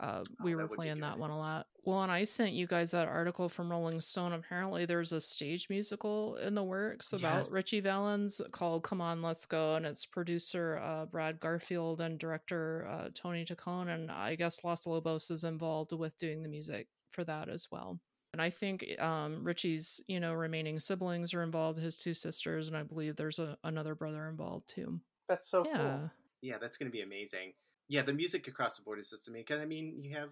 Uh, 0.00 0.22
we 0.42 0.54
Oh, 0.54 0.58
were 0.58 0.68
playing 0.68 1.00
that 1.00 1.18
one 1.18 1.30
a 1.30 1.38
lot. 1.38 1.66
Well, 1.84 2.02
and 2.02 2.12
I 2.12 2.24
sent 2.24 2.52
you 2.52 2.66
guys 2.66 2.90
that 2.90 3.08
article 3.08 3.48
from 3.48 3.70
Rolling 3.70 4.00
Stone. 4.00 4.32
Apparently, 4.32 4.84
there's 4.84 5.12
a 5.12 5.20
stage 5.20 5.68
musical 5.70 6.36
in 6.36 6.54
the 6.54 6.62
works 6.62 7.12
about 7.12 7.38
Yes. 7.38 7.52
Richie 7.52 7.80
Valens 7.80 8.40
called 8.52 8.84
"Come 8.84 9.00
On, 9.00 9.22
Let's 9.22 9.46
Go," 9.46 9.74
and 9.74 9.86
it's 9.86 10.04
producer 10.06 10.78
uh, 10.82 11.06
Brad 11.06 11.40
Garfield 11.40 12.00
and 12.00 12.18
director 12.18 12.86
uh, 12.88 13.08
Tony 13.14 13.44
Taccone, 13.44 13.88
and 13.88 14.10
I 14.10 14.34
guess 14.34 14.62
Los 14.64 14.86
Lobos 14.86 15.30
is 15.30 15.44
involved 15.44 15.92
with 15.92 16.16
doing 16.18 16.42
the 16.42 16.48
music 16.48 16.88
for 17.10 17.24
that 17.24 17.48
as 17.48 17.68
well. 17.72 17.98
And 18.34 18.42
I 18.42 18.50
think 18.50 18.84
um, 19.00 19.42
Richie's, 19.42 20.02
you 20.06 20.20
know, 20.20 20.34
remaining 20.34 20.78
siblings 20.78 21.32
are 21.32 21.42
involved, 21.42 21.78
his 21.78 21.96
two 21.96 22.12
sisters, 22.12 22.68
and 22.68 22.76
I 22.76 22.82
believe 22.82 23.16
there's 23.16 23.38
a, 23.38 23.56
another 23.64 23.94
brother 23.94 24.28
involved 24.28 24.68
too. 24.68 25.00
that's 25.28 25.50
so 25.50 25.64
yeah. 25.66 25.78
cool 25.78 26.10
Yeah, 26.42 26.58
that's 26.60 26.76
going 26.76 26.90
to 26.90 26.94
be 26.94 27.00
amazing. 27.02 27.54
Yeah, 27.88 28.02
the 28.02 28.12
music 28.12 28.48
across 28.48 28.76
the 28.76 28.82
board 28.84 28.98
is 28.98 29.10
just 29.10 29.28
amazing. 29.28 29.44
Because 29.46 29.62
I 29.62 29.66
mean, 29.66 29.94
you 30.02 30.16
have 30.16 30.30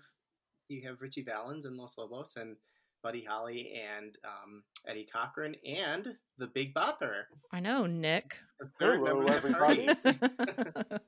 you 0.68 0.86
have 0.88 1.00
Richie 1.00 1.22
Valens 1.22 1.64
and 1.64 1.76
Los 1.76 1.96
Lobos 1.98 2.36
and 2.36 2.56
Buddy 3.02 3.24
Holly 3.24 3.72
and 3.80 4.16
um, 4.24 4.62
Eddie 4.88 5.06
Cochran 5.12 5.54
and 5.64 6.16
the 6.38 6.48
Big 6.48 6.74
Bopper. 6.74 7.24
I 7.52 7.60
know, 7.60 7.86
Nick. 7.86 8.38
The 8.58 8.68
third 8.80 8.98
Hello, 8.98 9.20
member 9.22 9.32
of 9.32 9.44
everybody. 9.44 9.86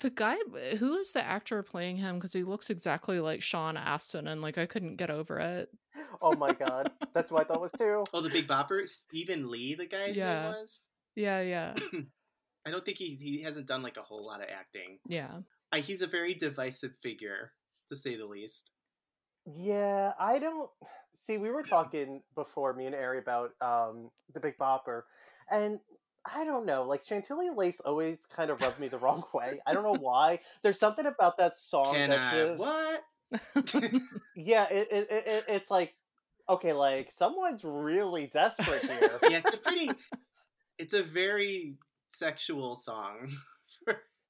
the 0.00 0.10
guy, 0.10 0.36
who 0.78 0.94
is 0.96 1.12
the 1.12 1.24
actor 1.24 1.62
playing 1.62 1.96
him? 1.96 2.16
Because 2.16 2.32
he 2.32 2.42
looks 2.44 2.70
exactly 2.70 3.20
like 3.20 3.42
Sean 3.42 3.76
Astin, 3.76 4.26
and 4.28 4.42
like 4.42 4.58
I 4.58 4.66
couldn't 4.66 4.96
get 4.96 5.10
over 5.10 5.38
it. 5.40 5.70
oh 6.22 6.34
my 6.36 6.52
god, 6.52 6.90
that's 7.14 7.30
what 7.30 7.42
I 7.42 7.44
thought 7.48 7.60
was 7.60 7.72
too. 7.78 8.04
Oh, 8.12 8.20
the 8.20 8.30
Big 8.30 8.46
Bopper, 8.46 8.86
Stephen 8.88 9.50
Lee, 9.50 9.74
the 9.74 9.86
guy's 9.86 10.16
Yeah. 10.16 10.42
name 10.42 10.52
was. 10.60 10.90
Yeah, 11.16 11.40
yeah, 11.42 11.74
I 12.66 12.70
don't 12.70 12.84
think 12.84 12.98
he 12.98 13.14
he 13.16 13.42
hasn't 13.42 13.66
done 13.68 13.82
like 13.82 13.96
a 13.96 14.02
whole 14.02 14.26
lot 14.26 14.40
of 14.42 14.48
acting. 14.56 14.98
yeah. 15.08 15.38
I, 15.74 15.80
he's 15.80 16.02
a 16.02 16.06
very 16.06 16.34
divisive 16.34 16.94
figure, 17.02 17.50
to 17.88 17.96
say 17.96 18.14
the 18.16 18.26
least. 18.26 18.72
Yeah, 19.44 20.12
I 20.18 20.38
don't 20.38 20.70
see. 21.14 21.36
We 21.36 21.50
were 21.50 21.64
talking 21.64 22.22
before 22.36 22.72
me 22.74 22.86
and 22.86 22.94
Ari 22.94 23.18
about 23.18 23.50
um 23.60 24.10
the 24.32 24.40
Big 24.40 24.56
Bopper, 24.56 25.02
and 25.50 25.80
I 26.24 26.44
don't 26.44 26.64
know. 26.64 26.84
Like 26.84 27.04
Chantilly 27.04 27.50
Lace 27.50 27.80
always 27.80 28.24
kind 28.24 28.50
of 28.50 28.60
rubbed 28.60 28.78
me 28.78 28.88
the 28.88 28.98
wrong 28.98 29.24
way. 29.34 29.60
I 29.66 29.74
don't 29.74 29.82
know 29.82 29.98
why. 29.98 30.38
There's 30.62 30.78
something 30.78 31.06
about 31.06 31.38
that 31.38 31.56
song 31.58 31.94
Can 31.94 32.08
that's 32.10 32.24
I? 32.24 32.44
just 32.46 32.60
What? 32.60 34.02
yeah. 34.36 34.66
It, 34.70 34.88
it, 34.92 35.06
it, 35.10 35.26
it- 35.26 35.44
it's 35.48 35.70
like 35.70 35.94
okay, 36.48 36.72
like 36.72 37.10
someone's 37.10 37.64
really 37.64 38.28
desperate 38.32 38.84
here. 38.84 39.18
yeah, 39.28 39.40
it's 39.44 39.54
a 39.54 39.58
pretty. 39.58 39.90
It's 40.78 40.94
a 40.94 41.02
very 41.02 41.74
sexual 42.08 42.76
song. 42.76 43.28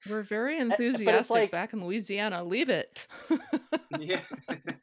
We're 0.08 0.22
very 0.22 0.58
enthusiastic 0.58 1.30
like- 1.34 1.50
back 1.50 1.72
in 1.72 1.84
Louisiana. 1.84 2.44
Leave 2.44 2.68
it. 2.68 2.98
yeah. 3.98 4.20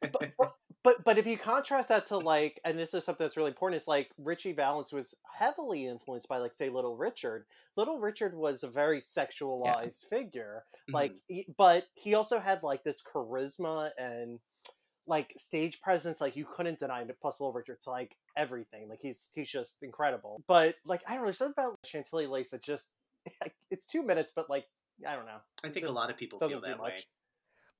but, 0.01 0.31
but- 0.37 0.53
but 0.83 1.03
but 1.03 1.19
if 1.19 1.27
you 1.27 1.37
contrast 1.37 1.89
that 1.89 2.07
to 2.07 2.17
like 2.17 2.59
and 2.65 2.79
this 2.79 2.91
is 2.95 3.05
something 3.05 3.23
that's 3.23 3.37
really 3.37 3.51
important 3.51 3.79
is 3.79 3.87
like 3.87 4.09
richie 4.17 4.51
valens 4.51 4.91
was 4.91 5.13
heavily 5.37 5.85
influenced 5.85 6.27
by 6.27 6.39
like 6.39 6.55
say 6.55 6.69
little 6.69 6.97
richard 6.97 7.45
little 7.77 7.99
richard 7.99 8.33
was 8.33 8.63
a 8.63 8.67
very 8.67 8.99
sexualized 8.99 10.05
figure 10.09 10.63
like 10.91 11.11
Mm-hmm. 11.11 11.33
he- 11.35 11.45
but 11.55 11.85
he 11.93 12.15
also 12.15 12.39
had 12.39 12.63
like 12.63 12.83
this 12.83 13.03
charisma 13.03 13.91
and 13.95 14.39
like 15.05 15.33
stage 15.37 15.81
presence 15.81 16.19
like 16.19 16.35
you 16.35 16.45
couldn't 16.45 16.79
deny 16.79 17.01
it 17.01 17.17
plus 17.21 17.39
little 17.39 17.53
richard's 17.53 17.85
like 17.85 18.17
everything 18.35 18.89
like 18.89 19.01
he's 19.03 19.29
he's 19.35 19.51
just 19.51 19.83
incredible 19.83 20.41
but 20.47 20.73
like 20.83 21.01
i 21.07 21.11
don't 21.11 21.19
know 21.21 21.25
there's 21.27 21.37
something 21.37 21.63
about 21.63 21.77
chantilly 21.85 22.25
lace 22.25 22.49
that 22.49 22.63
just 22.63 22.95
it's 23.69 23.85
two 23.85 24.01
minutes 24.01 24.31
but 24.35 24.49
like 24.49 24.65
i 25.07 25.15
don't 25.15 25.25
know 25.25 25.39
I 25.63 25.67
It 25.67 25.73
think 25.73 25.85
a 25.85 25.91
lot 25.91 26.09
of 26.09 26.17
people 26.17 26.39
feel 26.39 26.59
do 26.59 26.67
that 26.67 26.79
way. 26.79 26.97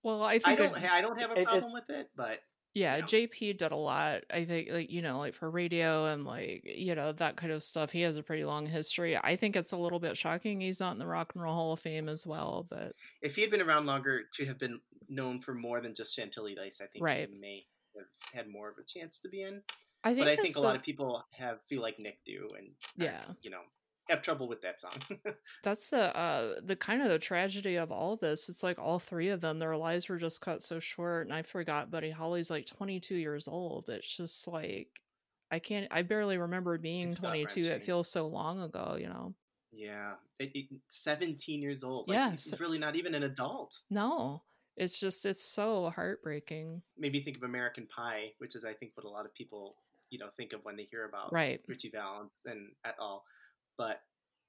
Well, 0.03 0.23
I 0.23 0.39
I 0.45 0.55
don't. 0.55 0.75
it- 0.77 0.91
I 0.91 1.01
don't 1.01 1.19
have 1.19 1.31
a 1.31 1.33
it- 1.33 1.39
it- 1.39 1.45
problem 1.47 1.73
with 1.73 1.89
it, 1.89 2.09
but 2.15 2.39
yeah, 2.73 2.97
know. 2.99 3.05
JP 3.05 3.57
did 3.57 3.71
a 3.71 3.75
lot. 3.75 4.21
I 4.31 4.45
think, 4.45 4.69
like 4.71 4.89
you 4.89 5.01
know, 5.01 5.19
like 5.19 5.33
for 5.33 5.49
radio 5.49 6.05
and 6.05 6.25
like 6.25 6.61
you 6.63 6.95
know 6.95 7.11
that 7.11 7.35
kind 7.37 7.51
of 7.51 7.61
stuff. 7.63 7.91
He 7.91 8.01
has 8.01 8.17
a 8.17 8.23
pretty 8.23 8.43
long 8.45 8.65
history. 8.65 9.17
I 9.17 9.35
think 9.35 9.55
it's 9.55 9.73
a 9.73 9.77
little 9.77 9.99
bit 9.99 10.15
shocking 10.17 10.61
he's 10.61 10.79
not 10.79 10.93
in 10.93 10.99
the 10.99 11.05
Rock 11.07 11.33
and 11.35 11.43
Roll 11.43 11.53
Hall 11.53 11.73
of 11.73 11.79
Fame 11.79 12.07
as 12.09 12.25
well. 12.25 12.65
But 12.69 12.93
if 13.21 13.35
he 13.35 13.41
had 13.41 13.51
been 13.51 13.61
around 13.61 13.85
longer 13.87 14.21
to 14.35 14.45
have 14.45 14.57
been 14.57 14.79
known 15.09 15.39
for 15.39 15.53
more 15.53 15.81
than 15.81 15.93
just 15.93 16.15
Chantilly 16.15 16.55
Lace, 16.55 16.81
I 16.81 16.85
think 16.87 17.03
Right. 17.03 17.29
he 17.29 17.37
may 17.37 17.65
have 17.97 18.07
had 18.33 18.47
more 18.47 18.69
of 18.69 18.77
a 18.77 18.83
chance 18.83 19.19
to 19.19 19.29
be 19.29 19.41
in. 19.43 19.61
I 20.03 20.13
think, 20.15 20.25
But 20.25 20.27
I 20.29 20.35
think 20.37 20.55
a 20.55 20.61
lot 20.61 20.75
of 20.75 20.81
people 20.81 21.23
have 21.33 21.59
feel 21.67 21.81
like 21.81 21.99
Nick 21.99 22.23
do, 22.25 22.47
and 22.57 22.71
Yeah. 22.95 23.21
you 23.41 23.49
know, 23.51 23.61
have 24.09 24.21
trouble 24.21 24.47
with 24.47 24.61
that 24.61 24.79
song. 24.79 24.93
that's 25.63 25.89
the 25.89 26.15
uh 26.17 26.55
the 26.63 26.75
kind 26.75 27.01
of 27.01 27.09
the 27.09 27.19
tragedy 27.19 27.75
of 27.75 27.91
all 27.91 28.15
this. 28.17 28.49
It's 28.49 28.63
like 28.63 28.79
all 28.79 28.99
three 28.99 29.29
of 29.29 29.41
them, 29.41 29.59
their 29.59 29.77
lives 29.77 30.09
were 30.09 30.17
just 30.17 30.41
cut 30.41 30.61
so 30.61 30.79
short. 30.79 31.27
And 31.27 31.33
I 31.33 31.41
forgot 31.43 31.91
Buddy 31.91 32.11
Holly's 32.11 32.51
like 32.51 32.65
22 32.65 33.15
years 33.15 33.47
old. 33.47 33.89
It's 33.89 34.15
just 34.15 34.47
like 34.47 34.87
I 35.51 35.59
can't. 35.59 35.87
I 35.91 36.01
barely 36.01 36.37
remember 36.37 36.77
being 36.77 37.07
It's 37.07 37.17
22. 37.17 37.61
It 37.61 37.83
feels 37.83 38.09
so 38.09 38.27
long 38.27 38.61
ago. 38.61 38.97
You 38.99 39.07
know. 39.07 39.33
yeah, 39.71 40.13
it, 40.39 40.51
it, 40.55 40.65
seventeen 40.87 41.61
years 41.61 41.83
old. 41.83 42.07
Like, 42.07 42.15
Yeah, 42.15 42.31
he's 42.31 42.57
really 42.59 42.79
not 42.79 42.95
even 42.95 43.13
an 43.15 43.23
adult. 43.23 43.81
No, 43.89 44.43
it's 44.77 44.99
just 44.99 45.25
it's 45.25 45.43
so 45.43 45.91
heartbreaking. 45.93 46.81
Maybe 46.97 47.19
think 47.19 47.37
of 47.37 47.43
American 47.43 47.85
Pie, 47.87 48.31
which 48.39 48.55
is 48.55 48.63
I 48.63 48.73
think 48.73 48.93
what 48.95 49.05
a 49.05 49.09
lot 49.09 49.25
of 49.25 49.33
people 49.35 49.75
you 50.09 50.19
know 50.19 50.27
think 50.37 50.53
of 50.53 50.63
when 50.63 50.75
they 50.77 50.87
hear 50.89 51.05
about 51.05 51.33
Right. 51.33 51.61
Richie 51.67 51.91
Valens 51.93 52.31
and 52.45 52.69
at 52.85 52.95
all. 52.99 53.25
But 53.81 53.99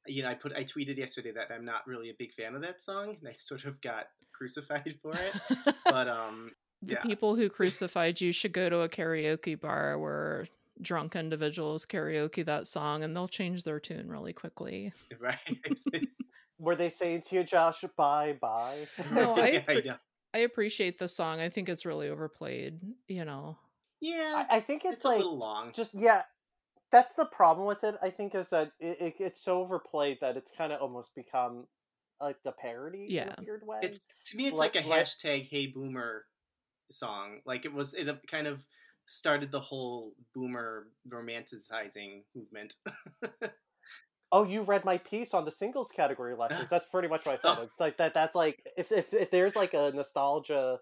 you 0.07 0.23
know, 0.23 0.29
I 0.29 0.35
put 0.35 0.53
I 0.53 0.63
tweeted 0.65 0.99
yesterday 0.99 1.33
that 1.33 1.51
I'm 1.51 1.65
not 1.65 1.87
really 1.87 2.11
a 2.11 2.15
big 2.19 2.35
fan 2.35 2.55
of 2.55 2.61
that 2.61 2.83
song, 2.83 3.17
and 3.19 3.27
I 3.29 3.35
sort 3.39 3.65
of 3.65 3.81
got 3.81 4.09
crucified 4.33 4.95
for 5.01 5.13
it. 5.15 5.75
But 5.87 6.09
um, 6.09 6.51
the 6.83 6.95
yeah. 6.95 7.01
people 7.03 7.35
who 7.35 7.49
crucified 7.59 8.21
you 8.21 8.31
should 8.33 8.53
go 8.53 8.69
to 8.69 8.81
a 8.81 8.89
karaoke 8.91 9.59
bar 9.59 9.99
where 9.99 10.47
drunk 10.83 11.17
individuals 11.17 11.87
karaoke 11.87 12.45
that 12.45 12.67
song 12.67 13.03
and 13.03 13.15
they'll 13.17 13.29
change 13.29 13.63
their 13.63 13.79
tune 13.81 14.09
really 14.09 14.33
quickly. 14.33 14.93
right. 15.21 15.37
were 16.59 16.75
they 16.75 16.89
saying 16.89 17.21
to 17.21 17.37
you 17.37 17.45
josh 17.45 17.85
bye 17.97 18.37
bye 18.41 18.87
No, 19.13 19.37
I 19.37 19.49
Yeah, 19.49 19.61
appre- 19.61 19.85
know. 19.87 19.97
I 20.35 20.39
appreciate 20.39 20.99
the 20.99 21.09
song. 21.09 21.41
I 21.41 21.51
think 21.51 21.69
it's 21.69 21.85
really 21.85 22.09
overplayed, 22.09 22.81
you 23.07 23.25
know. 23.25 23.59
Yeah, 24.01 24.45
I, 24.51 24.57
I 24.57 24.61
think 24.61 24.85
it's, 24.85 24.95
it's, 24.95 25.05
like 25.05 25.17
a 25.17 25.19
little 25.19 25.39
long. 25.39 25.73
just 25.73 25.95
yeah 25.95 26.23
that's 26.93 27.15
the 27.15 27.25
problem 27.25 27.67
with 27.67 27.83
it 27.85 27.97
i 28.03 28.11
think 28.11 28.35
is 28.35 28.51
that 28.51 28.71
it, 28.79 29.01
it, 29.01 29.15
it's 29.19 29.41
so 29.43 29.61
overplayed 29.61 30.19
that 30.21 30.37
it's 30.37 30.53
kind 30.57 30.73
of 30.73 30.81
almost 30.81 31.15
become 31.15 31.67
like 32.21 32.37
the 32.45 32.53
parody 32.53 33.07
in 33.07 33.11
Yeah. 33.11 33.35
a 33.37 33.43
weird 33.43 33.63
way 33.67 33.81
It's 33.83 33.99
to 34.31 34.37
me, 34.37 34.47
it's 34.47 34.59
Like- 34.61 34.77
like, 34.77 34.85
a 34.85 34.89
like- 34.89 35.05
hashtag 35.07 35.49
Hey 35.49 35.67
Boomer 35.67 36.25
song. 36.91 37.41
Like 37.45 37.65
it 37.65 37.73
was, 37.73 37.95
it 37.95 38.07
kind 38.31 38.47
of 38.47 38.65
started 39.07 39.51
the 39.51 39.59
whole 39.59 40.13
Boomer 40.35 40.87
romanticizing 41.11 42.23
movement. 42.37 42.77
oh 44.31 44.45
you 44.45 44.63
read 44.63 44.85
my 44.85 44.99
piece 44.99 45.35
on 45.35 45.45
the 45.45 45.51
singles 45.51 45.91
category 45.91 46.35
last 46.37 46.59
week 46.59 46.69
that's 46.69 46.87
pretty 46.87 47.09
much 47.09 47.27
what 47.27 47.33
i 47.35 47.37
said 47.39 47.57
Oh. 47.59 47.63
it's 47.67 47.81
like 47.81 47.97
that 47.99 48.15
that's 48.15 48.35
like 48.37 48.63
if, 48.77 48.93
if 48.93 49.13
if 49.13 49.31
there's 49.31 49.57
like 49.57 49.75
a 49.75 49.91
nostalgia 49.95 50.79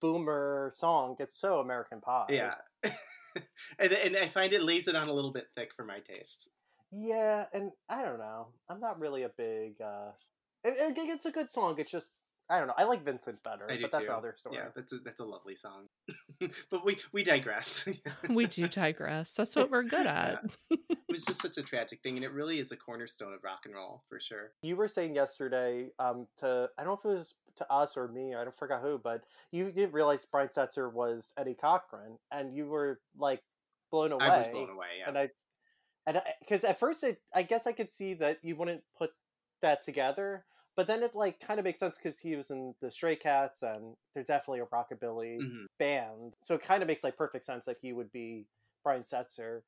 boomer 0.00 0.72
song 0.74 1.16
it's 1.18 1.34
so 1.38 1.58
american 1.60 2.00
pie 2.00 2.26
yeah, 2.30 2.54
and 3.78 3.92
and 3.92 4.16
I 4.16 4.26
find 4.26 4.52
it 4.52 4.62
lays 4.62 4.88
it 4.88 4.96
on 4.96 5.08
a 5.08 5.12
little 5.12 5.32
bit 5.32 5.48
thick 5.56 5.72
for 5.74 5.84
my 5.84 5.98
tastes. 6.00 6.48
yeah 6.92 7.46
and 7.52 7.72
i 7.88 8.02
don't 8.02 8.18
know 8.20 8.46
i'm 8.68 8.78
not 8.80 9.00
really 9.00 9.24
a 9.24 9.28
big 9.28 9.80
uh 9.82 10.10
it, 10.62 10.74
it- 10.96 11.10
it's 11.10 11.26
a 11.26 11.32
good 11.32 11.50
song 11.50 11.74
it's 11.78 11.90
just 11.90 12.12
i 12.48 12.58
don't 12.58 12.68
know 12.68 12.74
i 12.78 12.84
like 12.84 13.02
vincent 13.02 13.42
better 13.42 13.66
I 13.68 13.74
do 13.76 13.82
but 13.82 13.90
that's 13.90 14.06
too. 14.06 14.12
another 14.12 14.34
story 14.36 14.56
Yeah, 14.58 14.68
that's 14.76 14.92
a 14.92 14.98
that's 14.98 15.20
a 15.20 15.24
lovely 15.24 15.56
song. 15.56 15.88
but 16.70 16.84
we 16.84 16.98
we 17.12 17.24
digress. 17.24 17.88
We 18.28 18.46
do 18.46 18.68
digress. 18.68 19.34
That's 19.34 19.56
what 19.56 19.70
we're 19.70 19.82
good 19.84 20.06
at. 20.06 20.44
it 20.70 20.80
was 21.14 21.24
just 21.24 21.40
such 21.40 21.56
a 21.58 21.62
tragic 21.62 22.02
thing, 22.02 22.16
and 22.16 22.24
it 22.24 22.32
really 22.32 22.58
is 22.58 22.72
a 22.72 22.76
cornerstone 22.76 23.32
of 23.32 23.44
rock 23.44 23.60
and 23.66 23.74
roll 23.74 24.02
for 24.08 24.18
sure. 24.20 24.52
you 24.62 24.74
were 24.76 24.88
saying 24.88 25.14
yesterday 25.14 25.88
um 25.98 26.26
to 26.38 26.68
i 26.76 26.82
don't 26.82 26.92
know 27.04 27.10
if 27.10 27.16
it 27.16 27.18
was 27.18 27.34
to 27.56 27.72
us 27.72 27.96
or 27.96 28.08
me 28.08 28.34
i 28.34 28.42
don't 28.42 28.56
forget 28.56 28.80
who 28.82 28.98
but 28.98 29.22
you 29.52 29.70
didn't 29.70 29.94
realize 29.94 30.24
brian 30.24 30.48
setzer 30.48 30.92
was 30.92 31.32
eddie 31.38 31.54
cochran 31.54 32.18
and 32.32 32.54
you 32.56 32.66
were 32.66 33.00
like 33.16 33.42
blown 33.92 34.10
away 34.10 34.24
I 34.26 34.36
was 34.38 34.46
blown 34.48 34.70
away. 34.70 34.86
Yeah. 34.98 35.08
and 35.08 35.18
i 35.18 35.30
and 36.06 36.20
because 36.40 36.64
at 36.64 36.80
first 36.80 37.04
it 37.04 37.20
i 37.32 37.42
guess 37.44 37.66
i 37.68 37.72
could 37.72 37.90
see 37.90 38.14
that 38.14 38.38
you 38.42 38.56
wouldn't 38.56 38.82
put 38.98 39.10
that 39.62 39.82
together 39.82 40.44
but 40.76 40.88
then 40.88 41.04
it 41.04 41.14
like 41.14 41.38
kind 41.38 41.60
of 41.60 41.64
makes 41.64 41.78
sense 41.78 41.96
because 41.96 42.18
he 42.18 42.34
was 42.34 42.50
in 42.50 42.74
the 42.82 42.90
stray 42.90 43.14
cats 43.14 43.62
and 43.62 43.94
they're 44.14 44.24
definitely 44.24 44.60
a 44.60 44.66
rockabilly 44.66 45.38
Mhm. 45.40 45.66
band 45.78 46.34
so 46.40 46.54
it 46.56 46.62
kind 46.62 46.82
of 46.82 46.88
makes 46.88 47.04
like 47.04 47.16
perfect 47.16 47.44
sense 47.44 47.66
that 47.66 47.76
he 47.80 47.92
would 47.92 48.10
be 48.10 48.46
brian 48.82 49.02
setzer 49.02 49.60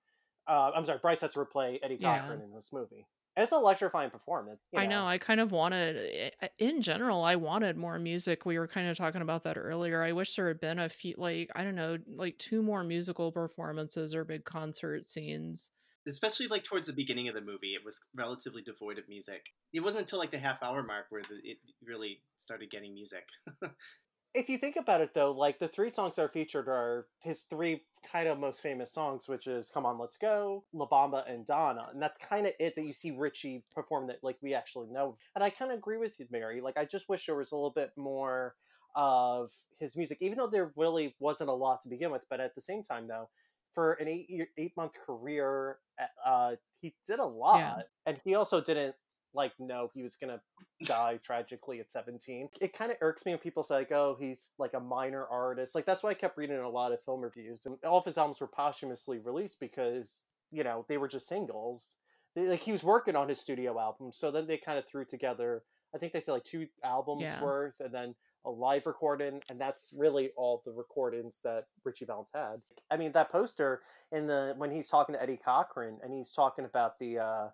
uh, 0.49 0.71
i'm 0.75 0.85
sorry 0.85 0.99
brian 1.03 1.19
setzer 1.19 1.37
would 1.39 1.51
play 1.51 1.79
eddie 1.83 1.97
Yeah. 2.01 2.21
cochran 2.21 2.41
in 2.43 2.53
this 2.55 2.71
movie 2.73 3.07
and 3.37 3.45
it's 3.45 3.53
an 3.53 3.59
electrifying 3.59 4.11
performance 4.11 4.61
you 4.73 4.81
I 4.81 4.87
know. 4.87 5.07
I 5.07 5.19
kind 5.19 5.41
of 5.41 5.53
wanted, 5.53 6.33
in 6.59 6.81
general, 6.83 7.23
I 7.25 7.37
wanted 7.37 7.77
more 7.77 7.99
music. 7.99 8.47
We 8.47 8.59
were 8.59 8.67
kind 8.69 8.89
of 8.89 8.97
talking 8.97 9.21
about 9.23 9.45
that 9.45 9.57
earlier. 9.59 10.03
I 10.03 10.13
wish 10.13 10.35
there 10.37 10.49
had 10.49 10.61
been 10.61 10.79
a 10.79 10.89
few, 10.89 11.15
like, 11.19 11.51
I 11.55 11.63
don't 11.65 11.75
know, 11.75 11.99
like 12.15 12.39
two 12.39 12.63
more 12.63 12.83
musical 12.85 13.31
performances 13.33 14.15
or 14.15 14.25
big 14.25 14.45
concert 14.45 15.05
scenes. 15.07 15.71
especially 16.09 16.47
like 16.49 16.63
towards 16.65 16.87
the 16.87 16.93
beginning 16.93 17.29
of 17.29 17.35
the 17.35 17.41
movie 17.41 17.75
it 17.75 17.85
was 17.85 18.01
relatively 18.15 18.63
devoid 18.63 18.97
of 18.99 19.09
music 19.09 19.47
it 19.73 19.81
wasn't 19.81 20.01
until 20.01 20.19
like 20.21 20.31
the 20.31 20.39
half 20.39 20.63
hour 20.63 20.83
mark 20.83 21.07
where 21.11 21.23
the, 21.23 21.37
it 21.43 21.59
really 21.85 22.21
started 22.37 22.71
getting 22.71 22.95
music 22.95 23.27
if 24.35 24.49
you 24.49 24.59
think 24.59 24.77
about 24.77 25.01
it 25.01 25.15
though 25.15 25.33
like 25.33 25.59
the 25.59 25.69
three 25.69 25.91
songs 25.91 26.17
that 26.17 26.23
are 26.23 26.29
featured 26.29 26.69
are 26.69 27.07
his 27.21 27.43
three 27.43 27.83
kind 28.13 28.29
of 28.29 28.39
most 28.39 28.61
famous 28.61 28.93
songs 28.93 29.29
which 29.29 29.47
is 29.47 29.71
come 29.73 29.87
on 29.87 29.99
let's 29.99 30.17
go 30.17 30.65
la 30.73 30.87
bamba 30.87 31.29
and 31.31 31.47
donna 31.47 31.87
and 31.93 32.01
that's 32.01 32.19
kind 32.19 32.47
of 32.47 32.53
it 32.61 32.75
that 32.77 32.85
you 32.85 32.93
see 32.93 33.11
richie 33.17 33.65
perform 33.75 34.07
that 34.07 34.19
like 34.23 34.37
we 34.43 34.55
actually 34.55 34.89
know 34.91 35.17
and 35.35 35.43
i 35.43 35.51
kind 35.51 35.73
of 35.73 35.79
agree 35.79 35.97
with 35.97 36.19
you 36.21 36.27
mary 36.31 36.61
like 36.61 36.77
i 36.77 36.85
just 36.85 37.09
wish 37.09 37.27
there 37.27 37.37
was 37.37 37.53
a 37.53 37.55
little 37.55 37.71
bit 37.71 37.91
more 37.97 38.55
of 38.95 39.51
his 39.79 39.97
music 39.97 40.19
even 40.21 40.39
though 40.39 40.47
there 40.47 40.73
really 40.77 41.15
wasn't 41.19 41.49
a 41.49 41.53
lot 41.53 41.83
to 41.83 41.89
begin 41.89 42.11
with 42.11 42.23
but 42.31 42.41
at 42.41 42.55
the 42.55 42.61
same 42.61 42.83
time 42.83 43.07
though 43.09 43.29
for 43.73 43.95
an 43.95 44.09
eight 44.09 44.29
year 44.31 44.49
eight 44.57 44.73
month 44.77 44.93
career 45.05 45.79
uh 46.25 46.55
he 46.81 46.95
did 47.07 47.19
a 47.19 47.25
lot 47.25 47.85
and 48.07 48.19
he 48.25 48.35
also 48.35 48.61
didn't 48.61 48.95
like 49.37 49.53
know 49.59 49.91
he 49.95 50.03
was 50.03 50.17
gonna 50.17 50.41
die 50.85 51.19
tragically 51.23 51.79
at 51.81 51.91
17 51.91 52.49
it 52.61 52.73
kind 52.73 52.91
of 52.91 52.97
irks 53.01 53.25
me 53.25 53.33
when 53.33 53.39
people 53.39 53.63
say 53.63 53.77
like 53.77 53.93
oh 53.93 54.17
he's 54.19 54.53
like 54.59 54.75
a 54.75 54.81
minor 54.81 55.27
artist 55.31 55.75
like 55.75 55.87
that's 55.87 56.03
why 56.03 56.11
i 56.11 56.15
kept 56.15 56.37
reading 56.37 56.57
a 56.57 56.69
lot 56.69 56.93
of 56.93 57.03
film 57.05 57.21
reviews 57.21 57.67
and 57.67 57.77
all 57.85 57.99
of 57.99 58.05
his 58.05 58.19
albums 58.19 58.41
were 58.41 58.49
posthumously 58.49 59.19
released 59.19 59.61
because 59.61 60.25
you 60.51 60.65
know 60.65 60.85
they 60.89 60.99
were 60.99 61.09
just 61.09 61.29
singles 61.29 61.97
like 62.35 62.61
he 62.61 62.73
was 62.73 62.85
working 62.85 63.17
on 63.17 63.29
his 63.29 63.39
studio 63.41 63.79
album 63.79 64.11
so 64.13 64.31
then 64.31 64.47
they 64.47 64.59
kind 64.59 64.79
of 64.79 64.87
threw 64.87 65.05
together 65.05 65.63
I 65.95 65.99
think 65.99 66.13
they 66.13 66.21
said 66.21 66.33
like 66.33 66.45
two 66.45 66.67
albums 66.85 67.23
Yeah. 67.23 67.43
worth, 67.43 67.81
and 67.81 67.95
then 67.95 68.15
a 68.45 68.51
live 68.51 68.87
recording, 68.87 69.41
and 69.49 69.59
that's 69.61 69.95
really 69.97 70.31
all 70.37 70.63
the 70.65 70.73
recordings 70.73 71.41
that 71.43 71.67
Richie 71.85 72.05
Valens 72.05 72.31
had. 72.35 72.61
I 72.91 72.97
mean, 72.97 73.13
that 73.13 73.31
poster 73.31 73.83
in 74.13 74.27
the 74.27 74.55
when 74.59 74.71
he's 74.71 74.89
talking 74.89 75.15
to 75.15 75.23
Eddie 75.23 75.41
Cochran, 75.43 75.99
and 76.03 76.13
he's 76.13 76.33
talking 76.33 76.65
about 76.65 76.99
the 76.99 77.19
uh, 77.19 77.49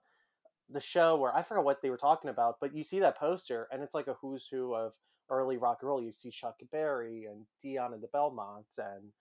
the 0.72 0.80
show 0.80 1.16
where 1.16 1.34
I 1.34 1.42
forgot 1.42 1.64
what 1.64 1.82
they 1.82 1.90
were 1.90 1.96
talking 1.96 2.30
about, 2.30 2.56
but 2.60 2.74
you 2.74 2.82
see 2.82 3.00
that 3.00 3.18
poster, 3.18 3.68
and 3.70 3.82
it's 3.82 3.94
like 3.94 4.06
a 4.08 4.14
who's 4.14 4.46
who 4.46 4.74
of 4.74 4.94
early 5.30 5.56
rock 5.56 5.78
and 5.80 5.88
roll. 5.88 6.02
You 6.02 6.12
see 6.12 6.30
Chuck 6.30 6.56
Berry 6.70 7.26
and 7.26 7.46
Dion 7.62 7.92
and 7.94 8.02
the 8.02 8.08
Belmonts 8.08 8.78
and 8.78 9.12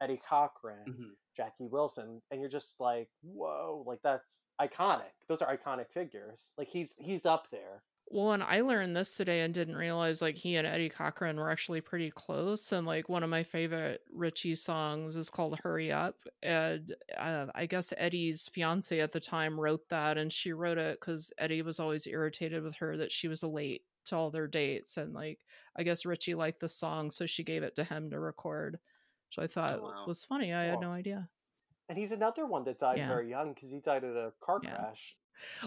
Eddie 0.00 0.20
Cochran. 0.28 0.84
Mhm. 0.86 1.10
Jackie 1.36 1.68
Wilson, 1.68 2.20
and 2.32 2.40
you're 2.40 2.50
just 2.50 2.80
like, 2.80 3.08
whoa, 3.22 3.84
like 3.86 4.00
that's 4.02 4.46
iconic. 4.60 5.12
Those 5.28 5.40
are 5.40 5.56
iconic 5.56 5.88
figures. 5.92 6.52
Like 6.58 6.66
he's 6.66 6.96
he's 6.96 7.24
up 7.24 7.48
there. 7.50 7.84
Well, 8.10 8.32
and 8.32 8.42
I 8.42 8.62
learned 8.62 8.96
this 8.96 9.16
today 9.16 9.42
and 9.42 9.52
didn't 9.52 9.76
realize 9.76 10.22
like 10.22 10.36
he 10.36 10.56
and 10.56 10.66
Eddie 10.66 10.88
Cochran 10.88 11.36
were 11.36 11.50
actually 11.50 11.82
pretty 11.82 12.10
close. 12.10 12.72
And 12.72 12.86
like 12.86 13.08
one 13.10 13.22
of 13.22 13.28
my 13.28 13.42
favorite 13.42 14.00
Richie 14.10 14.54
songs 14.54 15.14
is 15.14 15.28
called 15.28 15.60
Hurry 15.62 15.92
Up. 15.92 16.16
And 16.42 16.94
uh, 17.18 17.46
I 17.54 17.66
guess 17.66 17.92
Eddie's 17.98 18.48
fiance 18.48 18.98
at 18.98 19.12
the 19.12 19.20
time 19.20 19.60
wrote 19.60 19.86
that. 19.90 20.16
And 20.16 20.32
she 20.32 20.52
wrote 20.52 20.78
it 20.78 20.98
because 21.00 21.32
Eddie 21.36 21.60
was 21.60 21.78
always 21.80 22.06
irritated 22.06 22.62
with 22.62 22.76
her 22.76 22.96
that 22.96 23.12
she 23.12 23.28
was 23.28 23.42
late 23.42 23.82
to 24.06 24.16
all 24.16 24.30
their 24.30 24.46
dates. 24.46 24.96
And 24.96 25.12
like, 25.12 25.40
I 25.76 25.82
guess 25.82 26.06
Richie 26.06 26.34
liked 26.34 26.60
the 26.60 26.68
song. 26.68 27.10
So 27.10 27.26
she 27.26 27.44
gave 27.44 27.62
it 27.62 27.76
to 27.76 27.84
him 27.84 28.08
to 28.10 28.18
record, 28.20 28.78
which 29.28 29.44
I 29.44 29.46
thought 29.46 29.82
wow. 29.82 30.04
was 30.06 30.24
funny. 30.24 30.54
I 30.54 30.64
had 30.64 30.76
Oh. 30.76 30.80
no 30.80 30.92
idea. 30.92 31.28
And 31.90 31.98
he's 31.98 32.12
another 32.12 32.46
one 32.46 32.64
that 32.64 32.78
died 32.78 32.98
Yeah. 32.98 33.08
very 33.08 33.28
young 33.28 33.52
because 33.52 33.70
he 33.70 33.80
died 33.80 34.04
in 34.04 34.16
a 34.16 34.30
car 34.40 34.60
Yeah. 34.62 34.76
crash. 34.76 35.16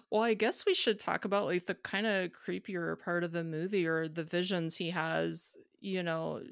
Well, 0.09 0.23
I 0.23 0.33
guess 0.33 0.65
we 0.65 0.73
should 0.73 0.99
talk 0.99 1.25
about 1.25 1.45
like 1.45 1.65
the 1.65 1.75
kind 1.75 2.05
of 2.07 2.31
creepier 2.31 2.99
part 2.99 3.23
of 3.23 3.31
the 3.31 3.43
movie 3.43 3.87
or 3.87 4.07
the 4.07 4.23
visions 4.23 4.77
he 4.77 4.89
has, 4.91 5.57
you 5.79 6.03
know, 6.03 6.43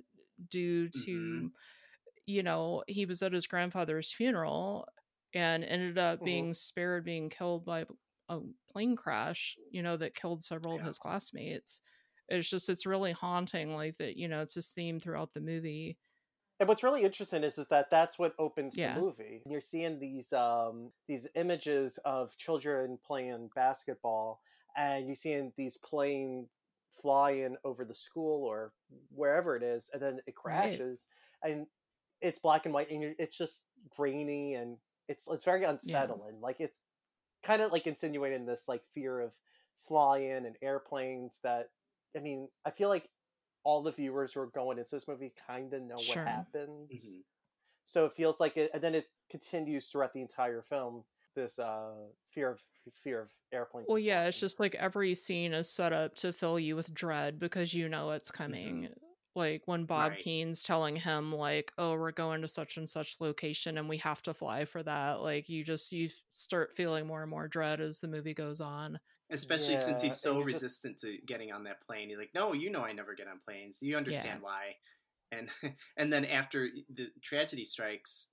due 0.49 0.89
to, 0.89 1.43
Mhm. 1.43 1.51
you 2.27 2.43
know, 2.43 2.83
he 2.87 3.05
was 3.05 3.23
at 3.23 3.33
his 3.33 3.47
grandfather's 3.47 4.11
funeral 4.13 4.87
and 5.33 5.63
ended 5.63 5.97
up 5.97 6.23
Mhm. 6.23 6.23
being 6.23 6.53
spared 6.53 7.05
being 7.05 7.29
killed 7.29 7.65
by 7.65 7.85
a 8.29 8.41
plane 8.69 8.95
crash, 8.95 9.57
you 9.71 9.83
know, 9.83 9.97
that 9.97 10.15
killed 10.15 10.43
several 10.43 10.75
of 10.77 10.83
his 10.85 10.99
classmates. 10.99 11.81
It's 12.29 12.49
just, 12.49 12.69
it's 12.69 12.85
really 12.85 13.11
haunting, 13.13 13.73
like 13.75 13.97
that, 13.97 14.17
you 14.17 14.27
know, 14.27 14.41
it's 14.41 14.55
this 14.55 14.73
theme 14.73 14.99
throughout 14.99 15.33
the 15.33 15.41
movie. 15.41 15.97
And 16.59 16.67
what's 16.67 16.83
really 16.83 17.03
interesting 17.03 17.43
is, 17.43 17.57
is 17.57 17.67
that 17.69 17.89
that's 17.89 18.19
what 18.19 18.35
opens 18.37 18.77
Yeah. 18.77 18.79
the 18.79 18.89
movie. 18.89 19.43
You're 19.45 19.61
seeing 19.61 19.99
these 19.99 20.33
um, 20.33 20.91
these 21.07 21.27
images 21.35 21.97
of 21.99 22.35
children 22.37 22.99
playing 23.05 23.51
basketball, 23.55 24.41
and 24.75 25.05
you're 25.05 25.15
seeing 25.15 25.53
these 25.55 25.77
planes 25.77 26.49
flying 27.01 27.55
over 27.63 27.85
the 27.85 27.93
school 27.93 28.43
or 28.43 28.73
wherever 29.09 29.55
it 29.55 29.63
is, 29.63 29.89
and 29.93 30.01
then 30.01 30.19
it 30.27 30.35
Right. 30.45 30.83
crashes, 30.83 31.07
and 31.41 31.67
it's 32.19 32.39
black 32.39 32.65
and 32.65 32.73
white, 32.73 32.89
and 32.91 33.01
you're, 33.01 33.15
it's 33.17 33.37
just 33.37 33.65
grainy, 33.89 34.53
and 34.55 34.79
it's 35.07 35.29
it's 35.29 35.45
very 35.45 35.63
unsettling. 35.63 36.41
Like 36.41 36.57
it's 36.59 36.81
kind 37.43 37.61
of 37.61 37.71
like 37.71 37.87
insinuating 37.87 38.45
this 38.45 38.67
like 38.67 38.83
fear 38.93 39.19
of 39.19 39.35
flying 39.79 40.45
and 40.45 40.57
airplanes. 40.61 41.39
That 41.43 41.69
I 42.15 42.19
mean, 42.19 42.49
I 42.65 42.71
feel 42.71 42.89
like 42.89 43.09
all 43.69 43.81
the 43.83 43.91
viewers 43.91 44.33
who 44.33 44.41
are 44.41 44.47
going 44.47 44.77
into 44.79 44.91
this 44.95 45.07
movie 45.07 45.33
kind 45.47 45.73
of 45.73 45.81
know 45.83 45.99
Sure. 45.99 46.01
what 46.01 46.21
happens. 46.25 47.19
Mhm. 47.19 47.23
So 47.85 48.05
it 48.05 48.13
feels 48.13 48.39
like 48.39 48.57
it, 48.57 48.71
and 48.73 48.83
then 48.83 48.95
it 48.95 49.07
continues 49.29 49.89
throughout 49.89 50.13
the 50.13 50.21
entire 50.21 50.61
film. 50.61 51.05
This 51.35 51.59
uh, 51.59 52.09
fear 52.31 52.51
of 52.51 52.61
fear 52.93 53.21
of 53.21 53.33
airplanes. 53.51 53.87
Well, 53.87 53.97
yeah, 53.99 54.25
it's 54.27 54.39
just 54.39 54.59
like 54.59 54.75
every 54.75 55.15
scene 55.15 55.53
is 55.53 55.71
set 55.71 55.93
up 55.93 56.15
to 56.15 56.31
fill 56.31 56.59
you 56.59 56.75
with 56.75 56.93
dread 56.93 57.39
because 57.39 57.73
you 57.73 57.89
know 57.89 58.11
it's 58.11 58.31
coming. 58.31 58.93
Like 59.35 59.63
when 59.67 59.85
Bob 59.85 60.17
Right. 60.17 60.19
Keane's 60.19 60.63
telling 60.63 60.95
him, 60.97 61.31
like, 61.31 61.71
"Oh, 61.77 61.93
we're 61.95 62.11
going 62.11 62.41
to 62.41 62.47
such 62.47 62.77
and 62.77 62.89
such 62.89 63.19
location, 63.21 63.77
and 63.77 63.87
we 63.89 63.97
have 63.97 64.21
to 64.23 64.33
fly 64.33 64.65
for 64.65 64.83
that." 64.83 65.21
Like 65.21 65.49
you 65.49 65.63
just 65.63 65.91
you 65.91 66.09
start 66.33 66.73
feeling 66.73 67.07
more 67.07 67.21
and 67.21 67.29
more 67.31 67.47
dread 67.47 67.79
as 67.81 67.99
the 67.99 68.07
movie 68.07 68.33
goes 68.33 68.61
on. 68.61 68.99
Especially 69.31 69.77
since 69.77 70.01
he's 70.01 70.19
so 70.21 70.39
resistant 70.41 70.97
to 70.99 71.19
getting 71.19 71.51
on 71.51 71.63
that 71.65 71.81
plane. 71.81 72.09
He's 72.09 72.17
like, 72.17 72.33
no, 72.33 72.53
you 72.53 72.69
know 72.69 72.81
I 72.83 72.93
never 72.93 73.13
get 73.13 73.27
on 73.27 73.39
planes. 73.39 73.81
You 73.81 73.95
understand 73.97 74.41
why. 74.41 74.75
And 75.31 75.49
and 75.97 76.11
then 76.11 76.25
after 76.25 76.69
the 76.89 77.11
tragedy 77.21 77.65
strikes, 77.65 78.29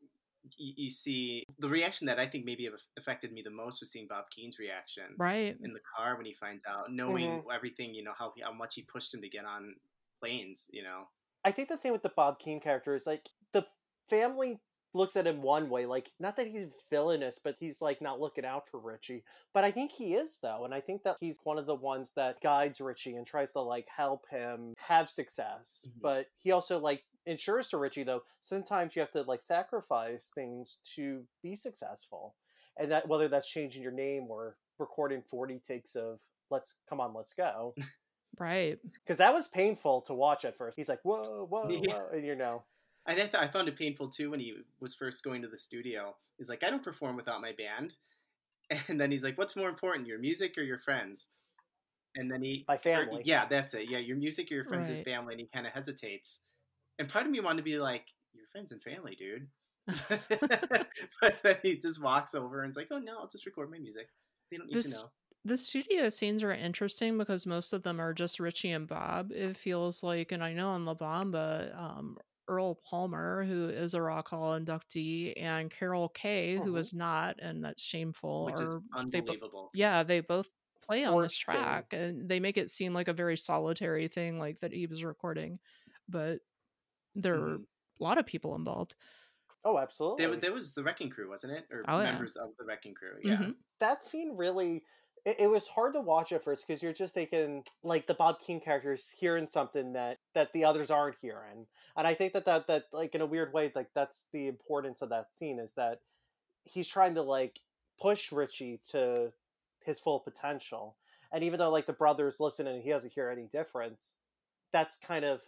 you, 0.58 0.74
you 0.76 0.90
see 0.90 1.44
the 1.58 1.68
reaction 1.68 2.06
that 2.06 2.18
I 2.18 2.26
think 2.26 2.44
maybe 2.44 2.68
affected 2.96 3.32
me 3.32 3.42
the 3.42 3.50
most 3.50 3.80
was 3.80 3.90
seeing 3.92 4.06
Bob 4.08 4.30
Keane's 4.30 4.58
reaction 4.58 5.18
Right. 5.18 5.60
in 5.62 5.72
the 5.72 5.80
car 5.96 6.16
when 6.16 6.26
he 6.26 6.34
finds 6.34 6.64
out, 6.66 6.92
knowing 6.92 7.40
Mm-hmm. 7.40 7.46
everything, 7.52 7.94
you 7.94 8.04
know, 8.04 8.12
how, 8.16 8.32
how 8.42 8.52
much 8.52 8.74
he 8.76 8.82
pushed 8.82 9.14
him 9.14 9.22
to 9.22 9.28
get 9.28 9.44
on 9.44 9.76
planes, 10.18 10.68
you 10.72 10.82
know. 10.82 11.06
I 11.44 11.52
think 11.52 11.68
the 11.68 11.76
thing 11.76 11.92
with 11.92 12.02
the 12.02 12.08
Bob 12.08 12.38
Keane 12.38 12.60
character 12.60 12.94
is 12.94 13.06
like 13.06 13.30
the 13.52 13.66
family 14.08 14.60
looks 14.96 15.16
at 15.16 15.26
him 15.26 15.42
one 15.42 15.68
way, 15.68 15.86
like 15.86 16.10
not 16.18 16.36
that 16.36 16.46
he's 16.48 16.72
villainous, 16.90 17.38
but 17.42 17.56
he's 17.60 17.80
like 17.82 18.00
not 18.02 18.20
looking 18.20 18.44
out 18.44 18.66
for 18.66 18.80
Richie. 18.80 19.22
But 19.54 19.64
I 19.64 19.70
think 19.70 19.92
he 19.92 20.14
is 20.14 20.38
though, 20.42 20.64
and 20.64 20.74
I 20.74 20.80
think 20.80 21.02
that 21.04 21.16
he's 21.20 21.38
one 21.44 21.58
of 21.58 21.66
the 21.66 21.74
ones 21.74 22.12
that 22.16 22.40
guides 22.40 22.80
Richie 22.80 23.14
and 23.14 23.26
tries 23.26 23.52
to 23.52 23.60
like 23.60 23.86
help 23.94 24.24
him 24.30 24.74
have 24.78 25.08
success. 25.08 25.86
Mhm. 25.88 26.00
But 26.02 26.26
he 26.38 26.50
also 26.50 26.78
like 26.80 27.04
ensures 27.26 27.68
to 27.68 27.76
Richie 27.78 28.04
though 28.04 28.22
sometimes 28.42 28.94
you 28.96 29.00
have 29.00 29.10
to 29.12 29.22
like 29.22 29.42
sacrifice 29.42 30.30
things 30.34 30.78
to 30.96 31.24
be 31.42 31.54
successful, 31.56 32.34
and 32.78 32.90
that 32.90 33.06
whether 33.08 33.28
that's 33.28 33.50
changing 33.50 33.82
your 33.82 33.92
name 33.92 34.26
or 34.30 34.56
recording 34.78 35.22
forty 35.22 35.58
takes 35.58 35.94
of 35.96 36.18
let's 36.50 36.76
come 36.88 37.00
on, 37.00 37.14
let's 37.14 37.34
go. 37.34 37.74
Right. 38.38 38.78
Because 39.02 39.16
that 39.16 39.32
was 39.32 39.48
painful 39.48 40.02
to 40.02 40.12
watch 40.14 40.44
at 40.44 40.58
first. 40.58 40.76
He's 40.76 40.90
like, 40.90 41.00
whoa, 41.04 41.46
whoa, 41.48 41.68
Yeah. 41.70 41.94
whoa. 41.94 42.08
And 42.12 42.26
you 42.26 42.34
know, 42.34 42.64
I 43.06 43.14
think 43.14 43.34
I 43.34 43.46
found 43.48 43.68
it 43.68 43.76
painful 43.76 44.08
too 44.08 44.30
when 44.30 44.40
he 44.40 44.54
was 44.80 44.94
first 44.94 45.22
going 45.24 45.42
to 45.42 45.48
the 45.48 45.58
studio. 45.58 46.16
He's 46.38 46.48
like, 46.48 46.64
I 46.64 46.70
don't 46.70 46.82
perform 46.82 47.16
without 47.16 47.40
my 47.40 47.52
band. 47.52 47.94
And 48.88 49.00
then 49.00 49.12
he's 49.12 49.22
like, 49.22 49.38
What's 49.38 49.54
more 49.54 49.68
important, 49.68 50.08
your 50.08 50.18
music 50.18 50.58
or 50.58 50.62
your 50.62 50.78
friends? 50.78 51.28
And 52.16 52.28
then 52.28 52.42
he, 52.42 52.64
My 52.66 52.74
or- 52.74 52.78
family. 52.78 53.22
yeah, 53.24 53.46
that's 53.48 53.74
it. 53.74 53.88
Yeah, 53.88 53.98
your 53.98 54.16
music 54.16 54.50
or 54.50 54.54
your 54.54 54.64
friends 54.64 54.90
and 54.90 55.04
family. 55.04 55.34
And 55.34 55.40
he 55.40 55.46
kind 55.54 55.68
of 55.68 55.72
hesitates. 55.72 56.40
And 56.98 57.08
part 57.08 57.26
of 57.26 57.30
me 57.30 57.38
wanted 57.38 57.58
to 57.58 57.62
be 57.62 57.78
like, 57.78 58.06
Your 58.34 58.46
friends 58.50 58.72
and 58.72 58.82
family, 58.82 59.14
dude. 59.16 59.46
but 61.20 61.42
then 61.42 61.56
he 61.62 61.76
just 61.76 62.02
walks 62.02 62.34
over 62.34 62.62
and 62.62 62.70
is 62.72 62.76
like, 62.76 62.88
Oh 62.90 62.98
no, 62.98 63.18
I'll 63.20 63.28
just 63.28 63.46
record 63.46 63.70
my 63.70 63.78
music. 63.78 64.08
They 64.50 64.56
don't 64.58 64.66
need 64.66 64.76
This- 64.76 64.98
to 64.98 65.04
know. 65.04 65.10
The 65.44 65.56
studio 65.56 66.08
scenes 66.08 66.42
are 66.42 66.50
interesting 66.52 67.16
because 67.18 67.46
most 67.46 67.72
of 67.72 67.84
them 67.84 68.00
are 68.00 68.12
just 68.12 68.40
Richie 68.40 68.72
and 68.72 68.88
Bob. 68.88 69.30
It 69.30 69.56
feels 69.56 70.02
like, 70.02 70.32
and 70.32 70.42
I 70.42 70.52
know 70.52 70.74
in 70.74 70.84
La 70.84 70.94
Bamba, 70.94 71.72
um, 71.78 72.18
Earl 72.48 72.74
Palmer, 72.76 73.44
who 73.44 73.68
is 73.68 73.94
a 73.94 74.02
Rock 74.02 74.28
Hall 74.28 74.58
inductee, 74.58 75.32
and 75.36 75.70
Carol 75.70 76.08
Kaye, 76.10 76.56
who 76.56 76.72
Mhm. 76.74 76.78
is 76.78 76.94
not, 76.94 77.36
and 77.40 77.64
that's 77.64 77.82
shameful. 77.82 78.46
Which 78.46 78.60
is 78.60 78.76
are- 78.76 79.04
they 79.10 79.18
unbelievable. 79.18 79.70
yeah, 79.74 80.02
they 80.02 80.20
both 80.20 80.50
play 80.82 81.04
on 81.04 81.12
this 81.22 81.32
Forced 81.36 81.46
thing. 81.46 81.54
track, 81.54 81.92
and 81.92 82.28
they 82.28 82.38
make 82.40 82.56
it 82.56 82.70
seem 82.70 82.94
like 82.94 83.08
a 83.08 83.12
very 83.12 83.36
solitary 83.36 84.06
thing, 84.08 84.38
like 84.38 84.60
that 84.60 84.72
he 84.72 84.86
was 84.86 85.02
recording, 85.02 85.58
but 86.08 86.40
there 87.14 87.34
are 87.34 87.58
Mhm. 87.58 87.66
a 88.00 88.02
lot 88.04 88.18
of 88.18 88.26
people 88.26 88.54
involved. 88.54 88.94
Oh, 89.64 89.78
absolutely. 89.78 90.22
There, 90.22 90.30
wa- 90.30 90.40
there 90.40 90.52
was 90.52 90.74
the 90.76 90.84
Wrecking 90.84 91.10
Crew, 91.10 91.28
wasn't 91.28 91.54
it? 91.54 91.66
Or 91.72 91.82
Oh, 91.88 91.98
yeah. 91.98 92.12
members 92.12 92.36
of 92.36 92.56
the 92.56 92.64
Wrecking 92.64 92.94
Crew. 92.94 93.18
Yeah. 93.24 93.36
Mhm. 93.38 93.56
that 93.80 94.02
scene 94.04 94.36
really 94.36 94.84
it, 95.26 95.36
it 95.40 95.50
was 95.50 95.66
hard 95.66 95.92
to 95.94 96.00
watch 96.00 96.32
at 96.32 96.44
first 96.44 96.66
because 96.66 96.82
you're 96.82 96.92
just 96.92 97.12
thinking 97.12 97.64
like 97.82 98.06
the 98.06 98.14
bob 98.14 98.36
Keane 98.40 98.60
character 98.60 98.92
is 98.92 99.14
hearing 99.18 99.48
something 99.48 99.92
that 99.92 100.18
that 100.34 100.52
the 100.52 100.64
others 100.64 100.90
aren't 100.90 101.16
hearing. 101.20 101.66
And 101.96 102.06
i 102.06 102.14
think 102.14 102.32
that 102.32 102.46
that 102.46 102.68
that 102.68 102.84
like 102.92 103.14
in 103.14 103.20
a 103.20 103.26
weird 103.26 103.52
way 103.52 103.70
like 103.74 103.88
that's 103.94 104.28
the 104.32 104.46
importance 104.46 105.02
of 105.02 105.10
that 105.10 105.34
scene 105.34 105.58
is 105.58 105.74
that 105.74 106.00
he's 106.64 106.88
trying 106.88 107.16
to 107.16 107.22
like 107.22 107.60
push 108.00 108.32
richie 108.32 108.80
to 108.92 109.32
his 109.84 110.00
full 110.00 110.20
potential. 110.20 110.96
And 111.32 111.42
even 111.44 111.58
though 111.58 111.70
like 111.70 111.86
the 111.86 111.92
brothers 111.92 112.40
listen 112.40 112.66
and 112.66 112.82
he 112.82 112.90
doesn't 112.90 113.12
hear 113.12 113.28
any 113.28 113.46
difference 113.46 114.14
that's 114.72 114.98
kind 114.98 115.24
of 115.24 115.40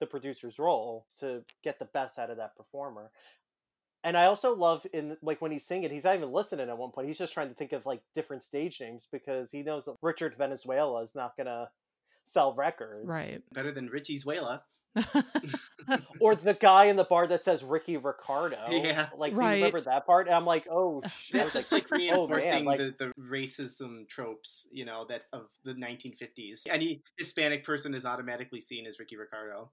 the 0.00 0.06
producer's 0.06 0.58
role 0.58 1.06
to 1.18 1.42
get 1.64 1.78
the 1.78 1.84
best 1.86 2.18
out 2.18 2.30
of 2.30 2.36
that 2.36 2.56
performer 2.56 3.10
and 4.04 4.16
I 4.16 4.26
also 4.26 4.54
love 4.54 4.86
in 4.92 5.16
like 5.22 5.40
when 5.42 5.50
he's 5.52 5.66
singing, 5.66 5.90
he's 5.90 6.04
not 6.04 6.16
even 6.16 6.32
listening 6.32 6.68
at 6.68 6.78
one 6.78 6.90
point. 6.90 7.08
He's 7.08 7.18
just 7.18 7.34
trying 7.34 7.48
to 7.48 7.54
think 7.54 7.72
of 7.72 7.86
like 7.86 8.02
different 8.14 8.42
stage 8.42 8.80
names 8.80 9.08
because 9.10 9.50
he 9.50 9.62
knows 9.62 9.86
that 9.86 9.96
Richard 10.02 10.36
Valenzuela 10.36 11.02
is 11.02 11.14
not 11.14 11.36
gonna 11.36 11.70
sell 12.24 12.54
records. 12.54 13.06
Right. 13.06 13.42
Better 13.52 13.72
than 13.72 13.88
Richie's 13.88 14.24
Wayla. 14.24 14.60
Or 16.20 16.34
the 16.34 16.54
guy 16.54 16.86
in 16.86 16.96
the 16.96 17.04
bar 17.04 17.26
that 17.28 17.42
says 17.42 17.64
Ricky 17.64 17.96
Ricardo. 17.96 18.58
Yeah. 18.70 19.08
Like 19.16 19.34
do 19.34 19.40
you 19.40 19.48
remember 19.48 19.80
that 19.80 20.04
part? 20.06 20.26
And 20.26 20.36
I'm 20.36 20.44
like, 20.44 20.66
oh 20.70 21.02
shit. 21.08 21.40
That's 21.40 21.54
just 21.54 21.72
like 21.72 21.86
oh, 21.90 21.96
man, 21.96 22.00
reinforcing 22.28 22.64
like- 22.64 22.78
the, 22.78 22.94
the 22.98 23.12
racism 23.18 24.06
tropes, 24.08 24.68
you 24.72 24.84
know, 24.84 25.06
that 25.08 25.22
of 25.32 25.46
the 25.64 25.74
1950s. 25.74 26.66
Any 26.68 27.02
Hispanic 27.16 27.64
person 27.64 27.94
is 27.94 28.04
automatically 28.04 28.60
seen 28.60 28.86
as 28.86 28.98
Ricky 28.98 29.16
Ricardo. 29.16 29.70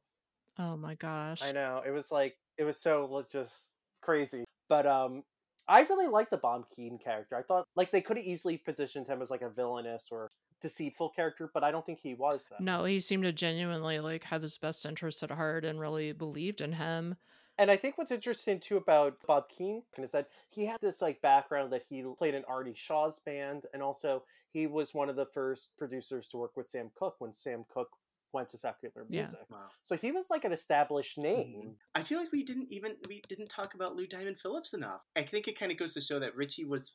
oh 0.60 0.78
my 0.78 0.96
gosh. 0.96 1.42
I 1.44 1.52
know. 1.52 1.82
It 1.86 1.92
was 1.92 2.12
like 2.12 2.38
it 2.58 2.64
was 2.64 2.80
so 2.80 3.10
li- 3.12 3.24
just 3.30 3.74
crazy. 4.06 4.46
But 4.70 4.86
um 4.86 5.24
I 5.68 5.82
really 5.82 6.08
like 6.08 6.30
the 6.30 6.38
Bob 6.38 6.66
Keane 6.76 7.00
character. 7.04 7.36
I 7.36 7.42
thought 7.42 7.66
like 7.76 7.92
they 7.92 8.02
could 8.02 8.18
have 8.18 8.26
easily 8.26 8.58
positioned 8.58 9.08
him 9.08 9.22
as 9.22 9.32
like 9.32 9.42
a 9.42 9.50
villainous 9.50 10.10
or 10.12 10.30
deceitful 10.62 11.10
character, 11.10 11.50
but 11.54 11.64
I 11.64 11.72
don't 11.72 11.86
think 11.86 12.00
he 12.02 12.14
was 12.14 12.48
though. 12.50 12.64
No, 12.64 12.84
he 12.86 13.00
seemed 13.00 13.24
to 13.24 13.34
genuinely 13.34 14.00
like 14.00 14.26
have 14.26 14.42
his 14.42 14.58
best 14.58 14.86
interest 14.86 15.24
at 15.24 15.32
heart 15.32 15.66
and 15.66 15.80
really 15.80 16.12
believed 16.12 16.62
in 16.62 16.74
him. 16.74 17.16
And 17.58 17.72
I 17.72 17.78
think 17.78 17.98
what's 17.98 18.12
interesting 18.12 18.60
too 18.60 18.78
about 18.78 19.18
Bob 19.26 19.50
Keane 19.50 19.84
is 19.98 20.12
that 20.12 20.28
he 20.50 20.66
had 20.66 20.82
this 20.82 21.02
like 21.02 21.22
background 21.22 21.72
that 21.72 21.84
he 21.90 22.04
played 22.18 22.36
in 22.36 22.44
Artie 22.46 22.74
Shaw's 22.76 23.20
band, 23.20 23.64
and 23.74 23.82
also 23.82 24.24
he 24.52 24.68
was 24.68 24.94
one 24.94 25.10
of 25.10 25.16
the 25.16 25.26
first 25.26 25.72
producers 25.78 26.28
to 26.30 26.38
work 26.38 26.58
with 26.58 26.68
Sam 26.68 26.92
Cooke 26.96 27.16
when 27.20 27.34
Sam 27.34 27.66
Cooke 27.74 27.92
went 28.36 28.50
to 28.50 28.58
secular 28.58 29.06
Yeah. 29.10 29.22
music. 29.22 29.40
Wow. 29.50 29.70
So 29.84 29.96
he 29.98 30.12
was 30.12 30.30
like 30.30 30.46
an 30.46 30.52
established 30.52 31.18
mm-hmm. 31.18 31.34
name. 31.36 31.78
I 31.96 32.04
feel 32.04 32.20
like 32.20 32.32
we 32.32 32.44
didn't 32.44 32.68
even 32.72 32.98
we 33.08 33.22
didn't 33.28 33.50
talk 33.50 33.74
about 33.74 33.96
Lou 33.96 34.06
Diamond 34.06 34.40
Phillips 34.40 34.74
enough. 34.74 35.02
I 35.16 35.24
think 35.24 35.48
it 35.48 35.58
kind 35.60 35.72
of 35.72 35.78
goes 35.80 35.94
to 35.96 36.02
show 36.02 36.20
that 36.20 36.36
Richie 36.36 36.66
was 36.66 36.92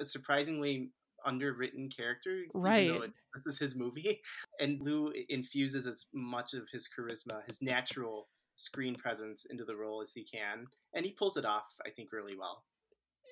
a 0.00 0.04
surprisingly 0.04 0.92
underwritten 1.24 1.90
character. 1.90 2.30
even 2.30 2.48
though 2.52 2.60
Right. 2.60 3.18
this 3.34 3.46
is 3.46 3.58
his 3.58 3.76
movie, 3.76 4.22
and 4.60 4.80
Lou 4.80 5.12
infuses 5.28 5.86
as 5.86 6.06
much 6.14 6.54
of 6.54 6.68
his 6.72 6.88
charisma, 6.88 7.44
his 7.46 7.60
natural 7.60 8.28
screen 8.54 8.94
presence 8.94 9.44
into 9.50 9.64
the 9.64 9.76
role 9.76 10.00
as 10.00 10.12
he 10.12 10.24
can, 10.24 10.66
and 10.94 11.04
he 11.04 11.12
pulls 11.12 11.36
it 11.36 11.44
off. 11.44 11.72
I 11.86 11.90
think 11.90 12.12
really 12.12 12.36
well. 12.36 12.64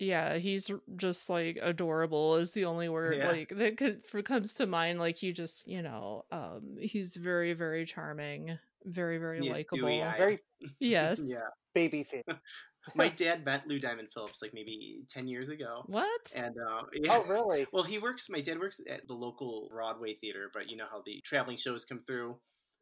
Yeah, 0.00 0.36
he's 0.36 0.70
just 0.96 1.30
like 1.30 1.58
adorable 1.62 2.36
is 2.36 2.52
the 2.52 2.64
only 2.66 2.88
word 2.88 3.16
Yeah. 3.16 3.28
like 3.28 3.48
that 3.50 3.76
could, 3.76 4.04
for, 4.04 4.22
comes 4.22 4.54
to 4.54 4.66
mind. 4.66 4.98
Like 4.98 5.22
you 5.22 5.32
just, 5.32 5.66
you 5.66 5.82
know, 5.82 6.24
um, 6.30 6.76
he's 6.80 7.16
very, 7.16 7.52
very 7.54 7.84
charming, 7.86 8.58
very, 8.84 9.18
very 9.18 9.44
Yeah, 9.44 9.52
likable. 9.52 9.88
dewy-eyed. 9.88 10.18
Very 10.18 10.38
Yes. 10.80 11.20
Yeah, 11.24 11.40
baby 11.74 12.02
face. 12.04 12.24
my 12.94 13.08
dad 13.16 13.44
met 13.44 13.66
Lou 13.66 13.78
Diamond 13.78 14.08
Phillips 14.12 14.42
like 14.42 14.52
maybe 14.54 15.00
ten 15.08 15.26
years 15.26 15.48
ago, 15.48 15.82
What? 15.86 16.20
and 16.34 16.54
uh, 16.68 16.82
yeah. 16.92 17.10
Oh, 17.12 17.26
really? 17.28 17.66
Well, 17.72 17.82
he 17.82 17.98
works. 17.98 18.28
My 18.30 18.40
dad 18.40 18.58
works 18.60 18.80
at 18.88 19.06
the 19.08 19.14
local 19.14 19.68
Broadway 19.72 20.14
theater, 20.14 20.50
but 20.52 20.68
you 20.70 20.76
know 20.76 20.86
how 20.90 21.02
the 21.04 21.20
traveling 21.24 21.56
shows 21.56 21.84
come 21.84 21.98
through, 22.00 22.38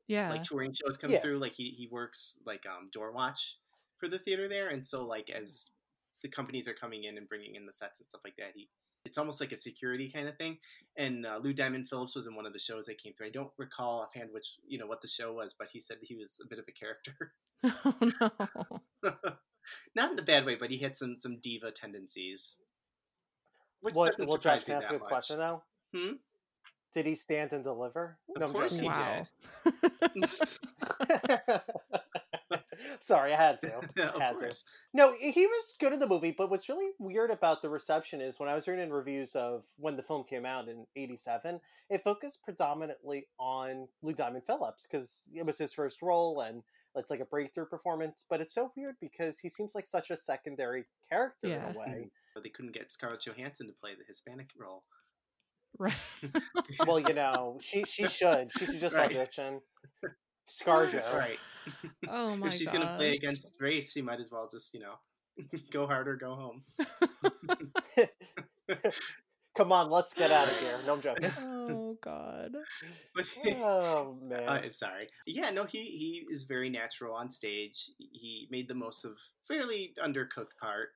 Yeah. 0.09 0.31
like 0.31 0.43
touring 0.43 0.73
shows 0.75 0.97
come 0.99 1.11
Yeah. 1.13 1.21
through. 1.21 1.39
Like 1.39 1.55
he 1.55 1.71
he 1.79 1.89
works 1.91 2.39
like 2.45 2.65
um 2.67 2.91
door 2.93 3.13
watch 3.13 3.59
for 3.99 4.09
the 4.09 4.19
theater 4.19 4.49
there, 4.49 4.69
and 4.69 4.85
so 4.87 5.07
like 5.07 5.31
as 5.31 5.71
the 6.25 6.29
companies 6.31 6.67
are 6.67 6.75
coming 6.75 7.05
in 7.05 7.19
and 7.19 7.29
bringing 7.29 7.55
in 7.55 7.67
the 7.67 7.73
sets 7.73 8.01
and 8.01 8.09
stuff 8.09 8.23
like 8.25 8.35
that, 8.39 8.53
he 8.57 8.69
it's 9.05 9.19
almost 9.19 9.39
like 9.41 9.53
a 9.53 9.57
security 9.57 10.11
kind 10.11 10.27
of 10.27 10.37
thing. 10.39 10.57
And 10.97 11.27
uh, 11.27 11.39
Lou 11.43 11.53
Diamond 11.53 11.89
Phillips 11.89 12.17
was 12.17 12.27
in 12.27 12.35
one 12.35 12.47
of 12.47 12.55
the 12.55 12.59
shows 12.59 12.87
that 12.87 12.97
came 12.97 13.13
through. 13.13 13.27
I 13.27 13.31
don't 13.31 13.51
recall 13.59 14.01
offhand 14.01 14.31
which 14.33 14.57
you 14.67 14.79
know 14.79 14.87
what 14.87 15.03
the 15.03 15.09
show 15.09 15.35
was, 15.35 15.55
but 15.57 15.69
he 15.71 15.79
said 15.79 15.99
he 16.03 16.17
was 16.17 16.41
a 16.45 16.49
bit 16.49 16.59
of 16.59 16.65
a 16.67 16.73
character. 16.73 17.33
oh 18.25 18.81
no. 19.03 19.13
Not 19.95 20.13
in 20.13 20.19
a 20.19 20.23
bad 20.23 20.45
way, 20.45 20.57
but 20.57 20.71
he 20.71 20.79
had 20.79 20.97
some 20.97 21.17
some 21.19 21.39
diva 21.41 21.71
tendencies. 21.71 22.61
Which 23.81 23.95
What, 23.95 24.07
doesn't 24.07 24.27
well, 24.27 24.39
Josh, 24.39 24.63
surprise 24.63 24.65
can 24.65 24.73
me 24.73 24.75
I 24.75 24.79
ask 24.79 24.89
that 24.89 24.95
you 24.95 24.99
a 24.99 25.01
much. 25.01 25.09
question 25.09 25.39
now? 25.39 25.63
Hmm? 25.95 26.13
Did 26.95 27.07
he 27.07 27.15
stand 27.15 27.53
and 27.53 27.63
deliver? 27.63 28.19
Of 28.35 28.43
I'm 28.43 28.53
course 28.55 28.81
he. 28.81 28.89
Wow. 28.89 29.23
did. 30.15 30.31
Sorry, 33.01 33.33
I 33.33 33.37
had 33.37 33.59
to. 33.61 33.77
of 33.79 34.21
had 34.21 34.39
to. 34.39 34.53
No, 34.93 35.15
he 35.19 35.47
was 35.47 35.75
good 35.81 35.93
in 35.93 35.99
the 36.01 36.07
movie, 36.09 36.35
but 36.37 36.51
what's 36.51 36.69
really 36.69 36.93
weird 36.99 37.31
about 37.31 37.63
the 37.63 37.69
reception 37.69 38.21
is 38.21 38.39
when 38.39 38.49
I 38.49 38.55
was 38.55 38.69
reading 38.69 38.91
reviews 38.91 39.35
of 39.35 39.65
when 39.77 39.97
the 39.97 40.03
film 40.03 40.25
came 40.25 40.45
out 40.47 40.69
in 40.69 40.87
87, 40.97 41.61
it 41.91 42.03
focused 42.05 42.43
predominantly 42.45 43.27
on 43.39 43.89
Lou 44.03 44.13
Diamond 44.13 44.45
Phillips 44.47 44.87
because 44.91 45.29
it 45.35 45.45
was 45.47 45.59
his 45.59 45.73
first 45.73 46.03
role 46.03 46.41
and 46.41 46.63
it's 46.97 47.11
like 47.11 47.21
a 47.21 47.25
breakthrough 47.25 47.67
performance. 47.67 48.25
But 48.29 48.41
it's 48.41 48.55
so 48.55 48.71
weird 48.77 48.95
because 49.01 49.39
he 49.39 49.49
seems 49.49 49.75
like 49.75 49.87
such 49.87 50.11
a 50.11 50.17
secondary 50.17 50.85
character 51.11 51.49
Yeah. 51.49 51.69
in 51.71 51.77
a 51.77 51.79
way. 51.79 52.11
But 52.35 52.43
they 52.43 52.49
couldn't 52.51 52.75
get 52.75 52.93
Scarlett 52.93 53.21
Johansson 53.25 53.69
to 53.69 53.73
play 53.73 53.91
the 53.97 54.03
Hispanic 54.09 54.49
role. 54.59 54.83
Right. 55.79 55.95
well, 56.85 56.99
you 56.99 57.15
know, 57.15 57.59
she 57.61 57.85
she 57.85 58.09
should. 58.09 58.51
She 58.59 58.67
should 58.67 58.81
just 58.81 58.97
Right. 58.97 59.11
audition. 59.17 59.61
Scarjo. 60.49 61.15
Right. 61.15 61.39
oh 62.09 62.37
my 62.37 62.49
if 62.49 62.55
she's 62.55 62.71
gonna 62.71 62.95
play 62.97 63.13
against 63.15 63.55
race, 63.61 63.93
she 63.93 64.03
might 64.03 64.21
as 64.21 64.31
well 64.31 64.49
just, 64.51 64.75
you 64.75 64.81
know, 64.81 64.95
go 65.71 65.87
hard 65.87 66.09
or 66.09 66.17
go 66.17 66.35
home. 66.35 66.65
Come 69.57 69.71
on, 69.71 69.89
let's 69.89 70.15
get 70.15 70.33
out 70.33 70.49
of 70.49 70.59
here. 70.59 70.77
No, 70.85 70.95
I'm 70.95 71.01
joking. 71.01 71.31
oh 71.45 71.97
god. 72.03 72.57
But 73.15 73.25
Oh 73.47 74.19
man. 74.21 74.49
Uh, 74.49 74.61
I'm 74.65 74.73
sorry. 74.73 75.09
Yeah, 75.27 75.51
no, 75.51 75.65
he 75.65 75.79
he 75.79 76.27
is 76.29 76.45
very 76.45 76.69
natural 76.69 77.15
on 77.15 77.31
stage. 77.31 77.91
He 77.99 78.49
made 78.51 78.69
the 78.69 78.75
most 78.75 79.05
of 79.05 79.13
fairly 79.47 79.95
undercooked 80.03 80.57
part, 80.61 80.89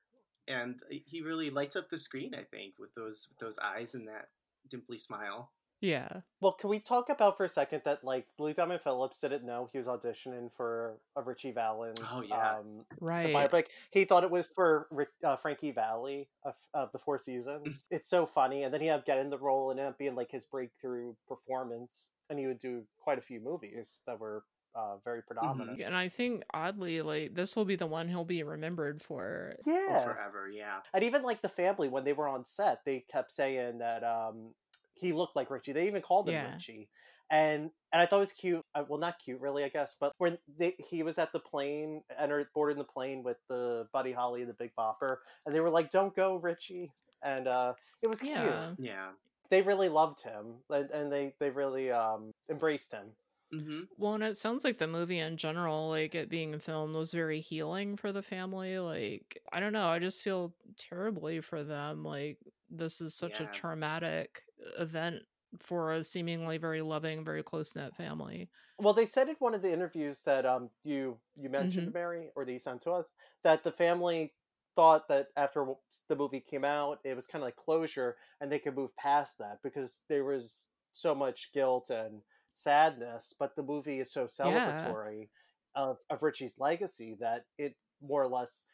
and 0.47 0.81
he 0.89 1.21
really 1.21 1.49
lights 1.49 1.77
up 1.77 1.89
the 1.89 1.97
screen. 1.97 2.35
I 2.35 2.43
think 2.43 2.73
with 2.77 2.93
those 2.95 3.29
with 3.29 3.39
those 3.39 3.59
eyes 3.59 3.95
and 3.95 4.07
that 4.09 4.27
dimply 4.69 4.99
smile. 4.99 5.51
Yeah. 5.81 6.21
Well, 6.41 6.53
can 6.53 6.69
we 6.69 6.79
talk 6.79 7.09
about 7.09 7.37
for 7.37 7.45
a 7.45 7.49
second 7.49 7.81
that 7.85 8.03
like 8.03 8.25
Lou 8.37 8.53
Diamond 8.53 8.81
Phillips 8.81 9.19
didn't 9.21 9.45
know 9.45 9.69
he 9.71 9.77
was 9.77 9.87
auditioning 9.87 10.49
for 10.55 10.97
a 11.15 11.21
Richie 11.21 11.51
Valens 11.51 11.99
Oh, 12.11 12.21
yeah. 12.21 12.53
um, 12.53 12.85
Right. 12.99 13.33
biopic. 13.33 13.65
He 13.91 14.05
thought 14.05 14.23
it 14.23 14.31
was 14.31 14.49
for 14.53 14.87
uh, 15.23 15.35
Frankie 15.37 15.71
Valli 15.71 16.27
of, 16.43 16.55
of 16.73 16.91
the 16.91 16.99
Four 16.99 17.17
Seasons. 17.17 17.85
it's 17.91 18.09
so 18.09 18.25
funny, 18.25 18.63
and 18.63 18.73
then 18.73 18.81
he 18.81 18.89
ended 18.89 18.99
up 19.01 19.05
getting 19.05 19.29
the 19.29 19.37
role 19.37 19.71
and 19.71 19.79
ended 19.79 19.93
up 19.93 19.97
being 19.97 20.15
like 20.15 20.31
his 20.31 20.45
breakthrough 20.45 21.13
performance, 21.27 22.11
and 22.29 22.37
he 22.39 22.47
would 22.47 22.59
do 22.59 22.83
quite 23.01 23.17
a 23.17 23.21
few 23.21 23.39
movies 23.39 24.01
that 24.05 24.19
were 24.19 24.43
uh, 24.75 24.97
very 25.03 25.21
predominant. 25.23 25.81
And 25.81 25.95
I 25.95 26.09
think 26.09 26.43
oddly, 26.53 27.01
like 27.01 27.33
this 27.35 27.55
will 27.55 27.65
be 27.65 27.75
the 27.75 27.87
one 27.87 28.07
he'll 28.07 28.23
be 28.25 28.43
remembered 28.43 29.01
for. 29.01 29.55
Oh, 29.67 29.71
Yeah, 29.71 30.03
forever, 30.03 30.49
yeah. 30.53 30.79
and 30.93 31.03
even 31.03 31.23
like 31.23 31.41
the 31.41 31.49
family 31.49 31.87
when 31.87 32.03
they 32.03 32.13
were 32.13 32.27
on 32.27 32.45
set, 32.45 32.81
they 32.85 33.03
kept 33.11 33.31
saying 33.31 33.79
that 33.79 34.03
um, 34.03 34.53
he 34.99 35.13
looked 35.13 35.35
like 35.35 35.49
Richie. 35.49 35.71
They 35.73 35.87
even 35.87 36.01
called 36.01 36.29
him 36.29 36.39
Yeah. 36.39 36.43
Richie, 36.43 36.89
and 37.29 37.71
and 37.91 38.01
I 38.01 38.05
thought 38.05 38.17
it 38.17 38.19
was 38.19 38.33
cute. 38.33 38.65
Uh, 38.75 38.83
well, 38.87 38.99
not 38.99 39.19
cute 39.19 39.41
really, 39.41 39.63
I 39.63 39.69
guess, 39.69 39.95
but 39.99 40.13
when 40.17 40.37
they, 40.47 40.75
he 40.89 41.03
was 41.03 41.17
at 41.17 41.31
the 41.31 41.39
plane, 41.39 42.03
entered 42.17 42.47
boarding 42.53 42.77
the 42.77 42.83
plane 42.85 43.23
with 43.23 43.37
the 43.49 43.87
Buddy 43.93 44.11
Holly 44.11 44.41
and 44.41 44.49
the 44.49 44.55
Big 44.55 44.71
Bopper, 44.77 45.17
and 45.45 45.53
they 45.55 45.59
were 45.61 45.69
like, 45.69 45.89
"Don't 45.91 46.15
go, 46.15 46.35
Richie," 46.37 46.93
and 47.23 47.47
uh, 47.47 47.73
it 48.01 48.07
was 48.07 48.21
cute. 48.21 48.61
Yeah. 48.61 48.75
Yeah. 48.77 49.13
They 49.49 49.61
really 49.63 49.89
loved 49.89 50.21
him, 50.21 50.63
and, 50.69 50.89
and 50.91 51.11
they 51.11 51.35
they 51.39 51.49
really 51.49 51.91
um, 51.91 52.31
embraced 52.49 52.91
him. 52.93 53.15
hmm 53.51 53.81
Well, 53.97 54.13
and 54.13 54.23
it 54.23 54.37
sounds 54.37 54.63
like 54.63 54.77
the 54.77 54.87
movie 54.87 55.17
in 55.19 55.37
general, 55.37 55.89
like 55.89 56.13
it 56.13 56.29
being 56.29 56.59
filmed, 56.59 56.95
was 56.95 57.11
very 57.13 57.41
healing 57.41 57.97
for 57.97 58.11
the 58.11 58.21
family. 58.21 58.77
Like, 58.79 59.41
I 59.51 59.59
don't 59.59 59.73
know, 59.73 59.87
I 59.87 59.99
just 59.99 60.21
feel 60.23 60.53
terribly 60.77 61.41
for 61.41 61.63
them. 61.63 62.03
Like, 62.03 62.37
this 62.69 63.01
is 63.01 63.15
such 63.15 63.39
Yeah. 63.39 63.41
a 63.41 63.47
traumatic 63.47 64.43
event 64.77 65.23
for 65.59 65.93
a 65.93 66.03
seemingly 66.03 66.57
very 66.57 66.81
loving, 66.81 67.23
very 67.23 67.41
close 67.41 67.75
knit 67.75 67.95
family. 67.95 68.49
Well, 68.77 68.93
they 68.93 69.05
said 69.05 69.29
in 69.29 69.35
one 69.39 69.55
of 69.55 69.61
the 69.61 69.73
interviews 69.73 70.21
that 70.25 70.45
um 70.45 70.69
you 70.83 71.17
you 71.35 71.49
mentioned 71.49 71.93
Mary 71.93 72.29
or 72.35 72.45
that 72.45 72.51
you 72.51 72.59
sent 72.59 72.81
to 72.81 72.91
us 72.91 73.13
that 73.43 73.63
the 73.63 73.71
family 73.71 74.33
thought 74.75 75.07
that 75.09 75.27
after 75.35 75.65
the 76.07 76.15
movie 76.15 76.39
came 76.39 76.63
out, 76.63 76.99
it 77.03 77.15
was 77.15 77.27
kind 77.27 77.41
of 77.41 77.47
like 77.47 77.55
closure, 77.55 78.15
and 78.39 78.51
they 78.51 78.59
could 78.59 78.75
move 78.75 78.95
past 78.95 79.37
that 79.39 79.57
because 79.63 80.01
there 80.07 80.23
was 80.23 80.67
so 80.93 81.15
much 81.15 81.51
guilt 81.53 81.89
and 81.89 82.21
sadness. 82.55 83.33
But 83.37 83.55
the 83.55 83.63
movie 83.63 83.99
is 83.99 84.11
so 84.11 84.25
celebratory 84.25 85.29
of 85.75 85.97
of 86.09 86.23
Richie's 86.23 86.59
legacy 86.59 87.17
that 87.19 87.45
it 87.57 87.75
more 88.01 88.23
or 88.23 88.27
less 88.27 88.65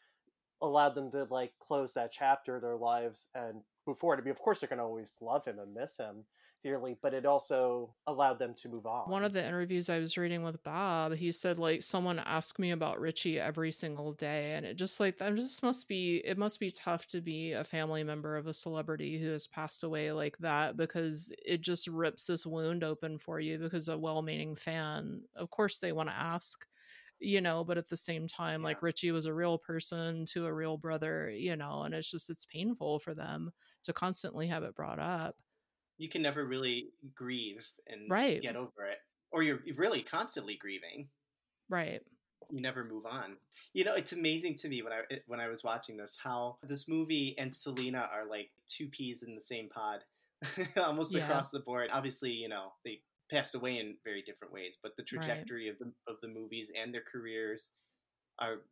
allowed 0.62 0.94
them 0.94 1.10
to 1.12 1.24
like 1.30 1.52
close 1.58 1.94
that 1.94 2.12
chapter 2.12 2.56
of 2.56 2.62
their 2.62 2.76
lives 2.76 3.28
and 3.34 3.62
move 3.86 3.98
forward. 3.98 4.20
I 4.20 4.22
mean, 4.22 4.30
of 4.30 4.40
course, 4.40 4.60
they're 4.60 4.68
going 4.68 4.78
to 4.78 4.84
always 4.84 5.16
love 5.20 5.44
him 5.44 5.58
and 5.58 5.74
miss 5.74 5.96
him 5.96 6.24
dearly, 6.62 6.96
but 7.00 7.14
it 7.14 7.26
also 7.26 7.94
allowed 8.06 8.38
them 8.38 8.54
to 8.54 8.68
move 8.68 8.86
on. 8.86 9.10
One 9.10 9.24
of 9.24 9.32
the 9.32 9.46
interviews 9.46 9.88
I 9.88 9.98
was 9.98 10.16
reading 10.16 10.42
with 10.42 10.62
Bob, 10.64 11.14
he 11.14 11.30
said 11.30 11.58
like 11.58 11.82
someone 11.82 12.18
asked 12.18 12.58
me 12.58 12.70
about 12.70 13.00
Richie 13.00 13.38
every 13.38 13.70
single 13.70 14.12
day, 14.12 14.54
and 14.54 14.64
it 14.64 14.76
just 14.76 14.98
like 14.98 15.18
that 15.18 15.34
just 15.36 15.62
must 15.62 15.86
be 15.86 16.22
it 16.24 16.38
must 16.38 16.58
be 16.58 16.70
tough 16.70 17.06
to 17.08 17.20
be 17.20 17.52
a 17.52 17.64
family 17.64 18.02
member 18.04 18.36
of 18.36 18.46
a 18.46 18.54
celebrity 18.54 19.18
who 19.18 19.30
has 19.30 19.46
passed 19.46 19.84
away 19.84 20.12
like 20.12 20.36
that 20.38 20.76
because 20.76 21.32
it 21.44 21.60
just 21.60 21.86
rips 21.86 22.26
this 22.26 22.46
wound 22.46 22.82
open 22.82 23.18
for 23.18 23.38
you 23.38 23.58
because 23.58 23.88
a 23.88 23.98
well-meaning 23.98 24.54
fan, 24.54 25.20
of 25.36 25.50
course, 25.50 25.78
they 25.78 25.92
want 25.92 26.08
to 26.08 26.14
ask. 26.14 26.66
You 27.18 27.40
know, 27.40 27.64
but 27.64 27.78
at 27.78 27.88
the 27.88 27.96
same 27.96 28.26
time, 28.28 28.62
like 28.62 28.82
Richie 28.82 29.10
was 29.10 29.24
a 29.26 29.32
real 29.34 29.56
person 29.58 30.26
to 30.26 30.46
a 30.46 30.52
real 30.52 30.76
brother, 30.76 31.30
you 31.30 31.56
know, 31.56 31.82
and 31.82 31.94
it's 31.94 32.10
just, 32.10 32.28
it's 32.28 32.44
painful 32.44 32.98
for 32.98 33.14
them 33.14 33.52
to 33.84 33.92
constantly 33.94 34.48
have 34.48 34.62
it 34.64 34.74
brought 34.74 34.98
up. 34.98 35.36
You 35.98 36.08
can 36.08 36.22
never 36.22 36.44
really 36.44 36.92
grieve 37.14 37.70
and 37.86 38.10
Right. 38.10 38.42
get 38.42 38.56
over 38.56 38.86
it, 38.86 38.98
or 39.30 39.42
you're 39.42 39.60
really 39.76 40.02
constantly 40.02 40.56
grieving. 40.56 41.08
Right. 41.68 42.02
you 42.50 42.60
never 42.60 42.84
move 42.84 43.06
on. 43.06 43.36
You 43.72 43.84
know, 43.84 43.94
it's 43.94 44.12
amazing 44.12 44.54
to 44.56 44.68
me 44.68 44.82
when 44.82 44.92
I 44.92 45.02
when 45.26 45.40
I 45.40 45.48
was 45.48 45.64
watching 45.64 45.96
this 45.96 46.18
how 46.22 46.58
this 46.62 46.88
movie 46.88 47.34
and 47.38 47.54
Selena 47.54 48.08
are 48.12 48.26
like 48.26 48.50
two 48.66 48.88
peas 48.88 49.22
in 49.22 49.34
the 49.34 49.40
same 49.40 49.68
pod, 49.68 50.04
almost 50.76 51.14
Yeah. 51.14 51.22
across 51.24 51.50
the 51.50 51.60
board. 51.60 51.90
Obviously, 51.92 52.30
you 52.32 52.48
know 52.48 52.72
they 52.84 53.00
passed 53.30 53.54
away 53.54 53.78
in 53.78 53.96
very 54.04 54.22
different 54.22 54.52
ways, 54.52 54.78
but 54.82 54.96
the 54.96 55.02
Right. 55.02 55.08
trajectory 55.22 55.68
of 55.68 55.78
the 55.78 55.92
of 56.06 56.20
the 56.20 56.28
movies 56.28 56.70
and 56.74 56.92
their 56.94 57.02
careers 57.02 57.72
are 58.38 58.62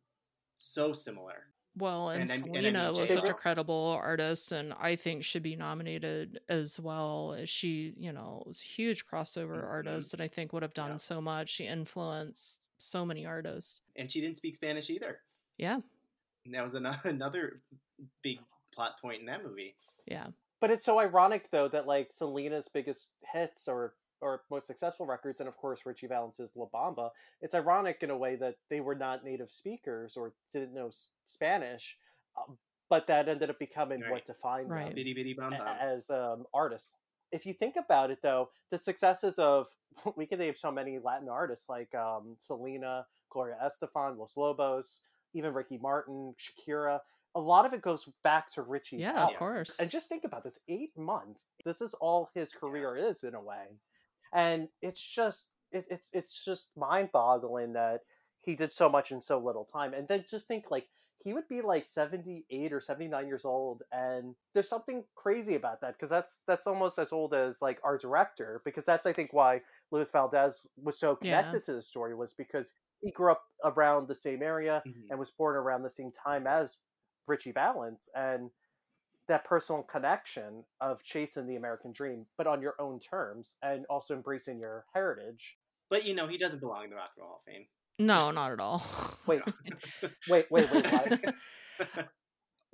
so 0.55 0.93
similar. 0.93 1.47
Well, 1.77 2.09
and, 2.11 2.21
And 2.21 2.31
I- 2.31 2.35
and 2.35 2.43
I 2.43 2.47
mean, 2.47 2.53
Selena 2.73 2.93
was 2.93 3.09
such 3.09 3.27
a 3.27 3.33
credible 3.33 3.99
artist, 4.01 4.53
and 4.53 4.71
I 4.75 4.95
think 4.95 5.25
should 5.25 5.43
be 5.43 5.57
nominated 5.57 6.39
as 6.47 6.79
well. 6.79 7.35
She, 7.45 7.93
you 7.97 8.13
know, 8.13 8.43
was 8.45 8.61
a 8.61 8.63
huge 8.65 9.05
crossover 9.05 9.61
Mhm. 9.61 9.67
artist, 9.67 10.13
and 10.13 10.21
I 10.23 10.29
think 10.29 10.53
would 10.53 10.63
have 10.63 10.73
done 10.73 10.91
Yeah. 10.91 10.95
so 10.97 11.19
much. 11.19 11.49
She 11.49 11.67
influenced 11.67 12.61
so 12.77 13.05
many 13.05 13.25
artists. 13.25 13.81
and 13.97 14.09
she 14.11 14.21
didn't 14.21 14.37
speak 14.37 14.55
Spanish 14.55 14.89
either. 14.89 15.21
Yeah, 15.57 15.81
And 16.45 16.53
that 16.53 16.61
was 16.63 16.75
another 16.75 16.99
another 17.21 17.61
big 18.21 18.39
plot 18.71 18.99
point 19.01 19.19
in 19.21 19.25
that 19.25 19.43
movie. 19.43 19.75
yeah, 20.05 20.31
But 20.61 20.71
it's 20.71 20.83
so 20.85 20.99
ironic 20.99 21.49
though 21.51 21.67
that 21.69 21.87
like 21.87 22.13
Selena's 22.13 22.67
biggest 22.69 23.09
hits 23.33 23.67
or 23.67 23.95
or 24.21 24.41
most 24.49 24.67
successful 24.67 25.05
records, 25.05 25.39
and 25.39 25.47
of 25.49 25.57
course 25.57 25.85
Richie 25.85 26.07
Valens's 26.07 26.53
La 26.55 26.65
Bamba. 26.73 27.09
It's 27.41 27.55
ironic 27.55 27.99
in 28.01 28.09
a 28.09 28.17
way 28.17 28.35
that 28.37 28.55
they 28.69 28.79
were 28.81 28.95
not 28.95 29.23
native 29.25 29.51
speakers 29.51 30.15
or 30.17 30.33
didn't 30.51 30.73
know 30.73 30.89
Spanish, 31.25 31.97
um, 32.37 32.57
but 32.89 33.07
that 33.07 33.27
ended 33.27 33.49
up 33.49 33.59
becoming 33.59 34.01
Right. 34.01 34.11
what 34.11 34.25
defined 34.25 34.69
Right. 34.69 34.85
them 34.85 34.95
Bitty 34.95 35.13
bitty 35.13 35.33
bum 35.33 35.53
a- 35.53 35.57
as 35.81 36.09
um, 36.09 36.45
artists. 36.53 36.95
If 37.31 37.45
you 37.45 37.53
think 37.53 37.75
about 37.75 38.11
it, 38.11 38.19
though, 38.21 38.49
the 38.69 38.77
successes 38.77 39.39
of 39.39 39.67
we 40.15 40.25
can 40.25 40.39
name 40.39 40.55
so 40.55 40.71
many 40.71 40.99
Latin 40.99 41.29
artists 41.29 41.69
like 41.69 41.93
um, 41.95 42.35
Selena, 42.39 43.05
Gloria 43.29 43.57
Estefan, 43.63 44.17
Los 44.17 44.37
Lobos, 44.37 45.01
even 45.33 45.53
Ricky 45.53 45.77
Martin, 45.77 46.33
Shakira. 46.39 46.99
A 47.33 47.39
lot 47.39 47.65
of 47.65 47.73
it 47.73 47.81
goes 47.81 48.07
back 48.23 48.49
to 48.51 48.61
Richie. 48.61 48.97
yeah. 48.97 49.13
Valens. 49.13 49.33
Of 49.33 49.39
course. 49.39 49.79
And 49.79 49.89
just 49.91 50.07
think 50.07 50.23
about 50.23 50.43
this: 50.43 50.59
eight 50.69 50.97
months. 50.97 51.47
This 51.65 51.81
is 51.81 51.93
all 51.95 52.29
his 52.33 52.53
career 52.53 52.95
is 52.95 53.23
in 53.25 53.35
a 53.35 53.41
way, 53.41 53.65
and 54.35 54.69
it's 54.81 55.01
just 55.03 55.51
it, 55.71 55.85
it's 55.89 56.11
it's 56.13 56.45
just 56.45 56.77
mind-boggling 56.77 57.73
that 57.73 58.01
he 58.41 58.55
did 58.55 58.71
so 58.73 58.89
much 58.89 59.11
in 59.11 59.21
so 59.21 59.39
little 59.39 59.65
time. 59.65 59.93
And 59.93 60.07
then 60.07 60.25
just 60.29 60.47
think 60.47 60.71
like 60.71 60.87
he 61.23 61.33
would 61.33 61.47
be 61.47 61.61
like 61.61 61.85
78 61.85 62.73
or 62.73 62.81
79 62.81 63.27
years 63.27 63.45
old 63.45 63.83
and 63.91 64.35
there's 64.53 64.69
something 64.69 65.05
crazy 65.15 65.55
about 65.55 65.81
that 65.81 65.93
because 65.93 66.09
that's 66.09 66.43
that's 66.47 66.67
almost 66.67 66.99
as 66.99 67.11
old 67.13 67.33
as 67.33 67.61
like 67.61 67.79
our 67.83 67.97
director 67.97 68.61
because 68.65 68.85
that's 68.85 69.07
i 69.07 69.13
think 69.13 69.33
why 69.33 69.61
luis 69.91 70.11
valdez 70.11 70.67
was 70.77 70.99
so 70.99 71.15
Yeah. 71.21 71.55
connected 71.55 71.63
to 71.63 71.73
the 71.73 71.81
story 71.81 72.13
was 72.15 72.33
because 72.33 72.73
he 73.01 73.11
grew 73.11 73.31
up 73.31 73.43
around 73.63 74.07
the 74.07 74.15
same 74.15 74.43
area 74.43 74.83
Mhm. 74.85 75.09
and 75.09 75.17
was 75.19 75.31
born 75.31 75.55
around 75.55 75.83
the 75.83 75.89
same 75.89 76.11
time 76.11 76.45
as 76.47 76.79
richie 77.27 77.51
valens 77.51 78.09
and 78.15 78.51
that 79.27 79.43
personal 79.45 79.83
connection 79.83 80.63
of 80.81 81.03
chasing 81.03 81.47
the 81.47 81.55
american 81.55 81.91
dream 81.91 82.25
but 82.37 82.47
on 82.47 82.61
your 82.61 82.75
own 82.79 82.99
terms 82.99 83.55
and 83.61 83.85
also 83.87 84.13
embracing 84.15 84.59
your 84.59 84.85
heritage 84.93 85.57
But 85.89 86.05
you 86.05 86.13
know, 86.15 86.27
he 86.27 86.37
doesn't 86.37 86.59
belong 86.59 86.85
in 86.85 86.89
the 86.89 86.95
Rock 86.95 87.11
and 87.15 87.21
Roll 87.21 87.29
Hall 87.29 87.41
of 87.45 87.51
Fame. 87.53 87.65
no, 87.99 88.31
not 88.31 88.51
at 88.51 88.59
all. 88.59 88.83
wait 89.27 89.41
wait 90.29 90.49
wait 90.51 90.71
wait? 90.71 91.19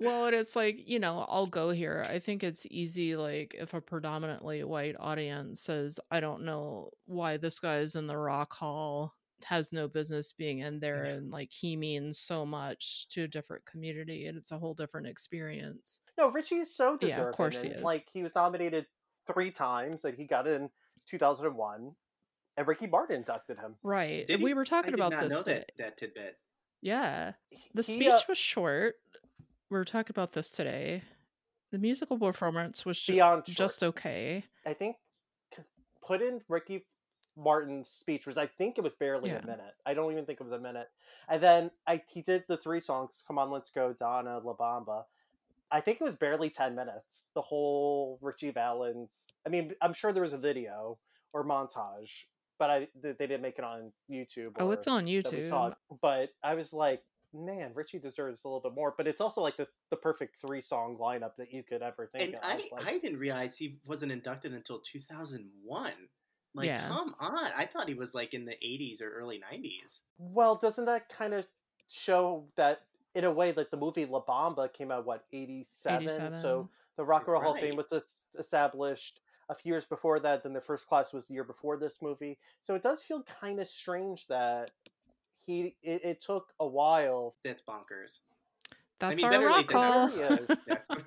Well, 0.00 0.26
and 0.26 0.34
it's 0.34 0.56
like, 0.56 0.78
you 0.88 0.98
know, 0.98 1.24
I'll 1.28 1.46
go 1.46 1.70
here. 1.70 2.04
I 2.08 2.18
think 2.18 2.42
it's 2.42 2.66
easy, 2.70 3.14
like, 3.14 3.54
if 3.56 3.72
a 3.72 3.80
predominantly 3.80 4.64
white 4.64 4.96
audience 4.98 5.60
says, 5.60 6.00
I 6.10 6.18
don't 6.18 6.42
know 6.44 6.90
why 7.06 7.36
this 7.36 7.60
guy 7.60 7.76
is 7.76 7.94
in 7.94 8.08
the 8.08 8.16
Rock 8.16 8.52
Hall, 8.54 9.14
has 9.44 9.72
no 9.72 9.88
business 9.88 10.32
being 10.32 10.58
in 10.60 10.80
there, 10.80 11.04
Yeah. 11.06 11.12
and 11.12 11.30
like 11.30 11.50
he 11.52 11.76
means 11.76 12.18
so 12.18 12.44
much 12.46 13.08
to 13.10 13.24
a 13.24 13.28
different 13.28 13.64
community, 13.66 14.26
and 14.26 14.36
it's 14.38 14.52
a 14.52 14.58
whole 14.58 14.74
different 14.74 15.06
experience. 15.06 16.00
No, 16.18 16.28
Richie 16.30 16.56
is 16.56 16.74
so 16.74 16.90
Yeah, 16.90 16.92
of 16.94 17.00
deserving. 17.00 17.32
course 17.34 17.60
he 17.62 17.68
is. 17.68 17.82
Like 17.82 18.08
he 18.12 18.22
was 18.22 18.34
nominated 18.34 18.86
three 19.26 19.50
times, 19.50 20.04
and 20.04 20.16
he 20.16 20.24
got 20.26 20.46
in 20.46 20.70
2001, 21.06 21.94
and 22.56 22.66
Ricky 22.68 22.86
Martin 22.86 23.16
inducted 23.16 23.58
him. 23.58 23.76
Right. 23.82 24.26
Did 24.26 24.42
we 24.42 24.50
he? 24.50 24.54
were 24.54 24.64
talking 24.64 24.94
about 24.94 25.12
this. 25.12 25.32
know 25.32 25.42
today. 25.42 25.64
that 25.78 25.84
that 25.84 25.96
tidbit. 25.96 26.38
Yeah. 26.80 27.32
The 27.74 27.82
He, 27.82 27.92
speech 27.92 28.08
uh, 28.08 28.20
was 28.28 28.38
short. 28.38 28.96
We 29.70 29.78
were 29.78 29.84
talking 29.84 30.10
about 30.10 30.32
this 30.32 30.50
today. 30.50 31.02
The 31.70 31.78
musical 31.78 32.18
performance 32.18 32.84
was 32.84 33.00
ju- 33.00 33.12
beyond 33.14 33.44
just 33.46 33.82
okay. 33.82 34.44
I 34.66 34.74
think 34.74 34.96
put 36.04 36.20
in 36.20 36.40
Ricky 36.48 36.84
Martin's 37.36 37.88
speech 37.88 38.26
was 38.26 38.36
I 38.36 38.46
think 38.46 38.78
it 38.78 38.82
was 38.84 38.94
barely 38.94 39.30
Yeah. 39.30 39.38
a 39.38 39.46
minute. 39.46 39.74
I 39.86 39.94
don't 39.94 40.12
even 40.12 40.26
think 40.26 40.40
it 40.40 40.44
was 40.44 40.52
a 40.52 40.58
minute. 40.58 40.90
And 41.28 41.42
then 41.42 41.70
I 41.86 42.02
he 42.10 42.22
did 42.22 42.44
the 42.48 42.56
three 42.56 42.80
songs, 42.80 43.22
Come 43.26 43.38
On 43.38 43.50
Let's 43.50 43.70
Go, 43.70 43.92
Donna, 43.92 44.38
La 44.38 44.54
Bamba. 44.54 45.04
I 45.70 45.80
think 45.80 46.00
it 46.00 46.04
was 46.04 46.16
barely 46.16 46.50
10 46.50 46.74
minutes. 46.74 47.28
The 47.34 47.40
whole 47.40 48.18
Richie 48.20 48.50
Valens. 48.50 49.34
I 49.46 49.48
mean, 49.48 49.72
I'm 49.80 49.94
sure 49.94 50.12
there 50.12 50.22
was 50.22 50.34
a 50.34 50.38
video 50.38 50.98
or 51.32 51.44
montage, 51.44 52.26
but 52.58 52.68
I 52.70 52.88
they 53.00 53.14
didn't 53.14 53.40
make 53.40 53.58
it 53.58 53.64
on 53.64 53.92
YouTube. 54.10 54.52
Oh, 54.58 54.70
it's 54.70 54.86
on 54.86 55.06
YouTube. 55.06 55.48
saw 55.48 55.68
it. 55.68 55.74
But 56.02 56.30
I 56.42 56.54
was 56.54 56.74
like, 56.74 57.02
man, 57.32 57.70
Richie 57.74 57.98
deserves 57.98 58.44
a 58.44 58.48
little 58.48 58.60
bit 58.60 58.74
more. 58.74 58.92
But 58.94 59.06
it's 59.06 59.22
also 59.22 59.40
like 59.40 59.56
the, 59.56 59.66
the 59.88 59.96
perfect 59.96 60.36
three 60.36 60.60
song 60.60 60.98
lineup 61.00 61.36
that 61.38 61.52
you 61.52 61.62
could 61.62 61.80
ever 61.80 62.06
think 62.06 62.24
And 62.24 62.34
of. 62.34 62.40
I, 62.42 62.54
like, 62.70 62.86
I 62.86 62.98
didn't 62.98 63.18
realize 63.18 63.56
he 63.56 63.78
wasn't 63.86 64.12
inducted 64.12 64.52
until 64.52 64.78
2001. 64.80 65.92
Like, 66.54 66.66
Yeah. 66.66 66.86
come 66.88 67.14
on. 67.18 67.52
I 67.56 67.64
thought 67.64 67.88
he 67.88 67.94
was 67.94 68.14
like 68.14 68.34
in 68.34 68.44
the 68.44 68.56
80s 68.62 69.00
or 69.00 69.10
early 69.10 69.38
90s. 69.38 70.04
Well, 70.18 70.56
doesn't 70.56 70.84
that 70.84 71.08
kind 71.08 71.34
of 71.34 71.46
show 71.88 72.46
that 72.56 72.82
in 73.14 73.24
a 73.24 73.30
way 73.30 73.52
that 73.52 73.70
the 73.70 73.76
movie 73.76 74.04
La 74.04 74.22
Bamba 74.22 74.72
came 74.72 74.90
out 74.90 75.04
what 75.06 75.24
87? 75.32 76.02
87. 76.02 76.38
So 76.40 76.68
the 76.96 77.04
Rock 77.04 77.22
and 77.22 77.32
Roll 77.32 77.42
Hall 77.42 77.54
of 77.54 77.60
Fame 77.60 77.76
was 77.76 77.92
established 78.38 79.20
a 79.48 79.54
few 79.54 79.72
years 79.72 79.86
before 79.86 80.20
that. 80.20 80.42
Then 80.42 80.52
the 80.52 80.60
first 80.60 80.88
class 80.88 81.12
was 81.12 81.28
the 81.28 81.34
year 81.34 81.44
before 81.44 81.76
this 81.76 82.02
movie. 82.02 82.38
So 82.62 82.74
it 82.74 82.82
does 82.82 83.02
feel 83.02 83.22
kind 83.22 83.60
of 83.60 83.66
strange 83.66 84.26
that 84.28 84.70
he 85.46 85.76
it, 85.82 86.04
it 86.04 86.20
took 86.20 86.52
a 86.60 86.66
while. 86.66 87.34
That's 87.44 87.62
bonkers. 87.62 88.20
That's 88.98 89.16
mean, 89.16 89.32
our 89.32 89.46
rock 89.46 89.70
hall. 89.70 90.08
That's 90.66 90.88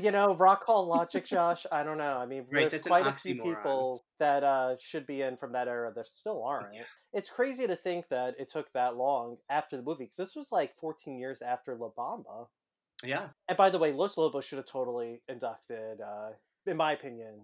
you 0.00 0.10
know, 0.10 0.34
Rock 0.36 0.64
Hall 0.64 0.86
Logic, 0.86 1.24
Josh. 1.24 1.66
I 1.70 1.82
don't 1.82 1.98
know. 1.98 2.16
I 2.18 2.26
mean, 2.26 2.46
Right, 2.50 2.70
there's 2.70 2.84
quite 2.86 3.06
a 3.06 3.12
few 3.12 3.34
people 3.42 4.04
that 4.18 4.42
uh, 4.44 4.76
should 4.78 5.06
be 5.06 5.22
in 5.22 5.36
from 5.36 5.52
that 5.52 5.68
era 5.68 5.92
that 5.94 6.08
still 6.08 6.42
aren't. 6.44 6.74
Yeah. 6.74 6.82
It's 7.12 7.30
crazy 7.30 7.66
to 7.66 7.76
think 7.76 8.08
that 8.10 8.34
it 8.38 8.50
took 8.50 8.72
that 8.72 8.96
long 8.96 9.36
after 9.48 9.76
the 9.76 9.82
movie 9.82 10.04
because 10.04 10.16
this 10.16 10.36
was 10.36 10.52
like 10.52 10.74
14 10.76 11.18
years 11.18 11.42
after 11.42 11.74
La 11.76 11.88
Bamba. 11.96 12.48
yeah. 13.04 13.28
And 13.48 13.56
by 13.56 13.70
the 13.70 13.78
way, 13.78 13.92
Los 13.92 14.16
Lobos 14.18 14.44
should 14.44 14.58
have 14.58 14.66
totally 14.66 15.22
inducted, 15.28 16.00
uh, 16.00 16.30
in 16.66 16.76
my 16.76 16.92
opinion, 16.92 17.40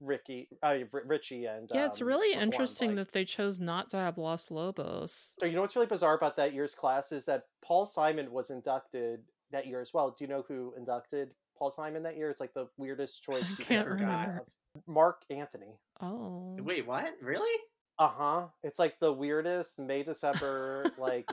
Ricky, 0.00 0.48
uh, 0.62 0.76
Richie, 1.06 1.44
and 1.44 1.70
Yeah, 1.72 1.86
it's 1.86 2.00
um, 2.00 2.08
really 2.08 2.28
performed, 2.32 2.42
interesting 2.54 2.88
like- 2.90 2.96
that 3.06 3.12
they 3.12 3.24
chose 3.24 3.60
not 3.60 3.90
to 3.90 3.98
have 3.98 4.16
Los 4.18 4.50
Lobos. 4.50 5.36
So 5.38 5.46
you 5.46 5.54
know 5.54 5.60
what's 5.60 5.76
really 5.76 5.86
bizarre 5.88 6.16
about 6.16 6.36
that 6.36 6.54
year's 6.54 6.74
class 6.74 7.12
is 7.12 7.26
that 7.26 7.44
Paul 7.62 7.84
Simon 7.86 8.30
was 8.32 8.50
inducted 8.50 9.20
that 9.50 9.66
year 9.66 9.80
as 9.80 9.92
well. 9.94 10.10
Do 10.10 10.24
you 10.24 10.28
know 10.28 10.42
who 10.48 10.74
inducted 10.76 11.30
Paul 11.58 11.70
Simon 11.70 12.02
that 12.04 12.16
year? 12.16 12.30
It's 12.30 12.40
like 12.40 12.54
the 12.54 12.68
weirdest 12.76 13.22
choice 13.24 13.48
you 13.50 13.56
can't 13.56 13.86
ever 13.86 13.94
remember. 13.96 14.12
have. 14.32 14.40
Marc 14.86 15.22
Anthony. 15.30 15.78
Oh. 16.00 16.56
Wait, 16.60 16.86
what? 16.86 17.12
Really? 17.22 17.60
Uh 17.98 18.08
huh. 18.08 18.42
It's 18.64 18.78
like 18.78 18.98
the 19.00 19.12
weirdest 19.12 19.78
May 19.78 20.02
December 20.02 20.86
like 20.98 21.30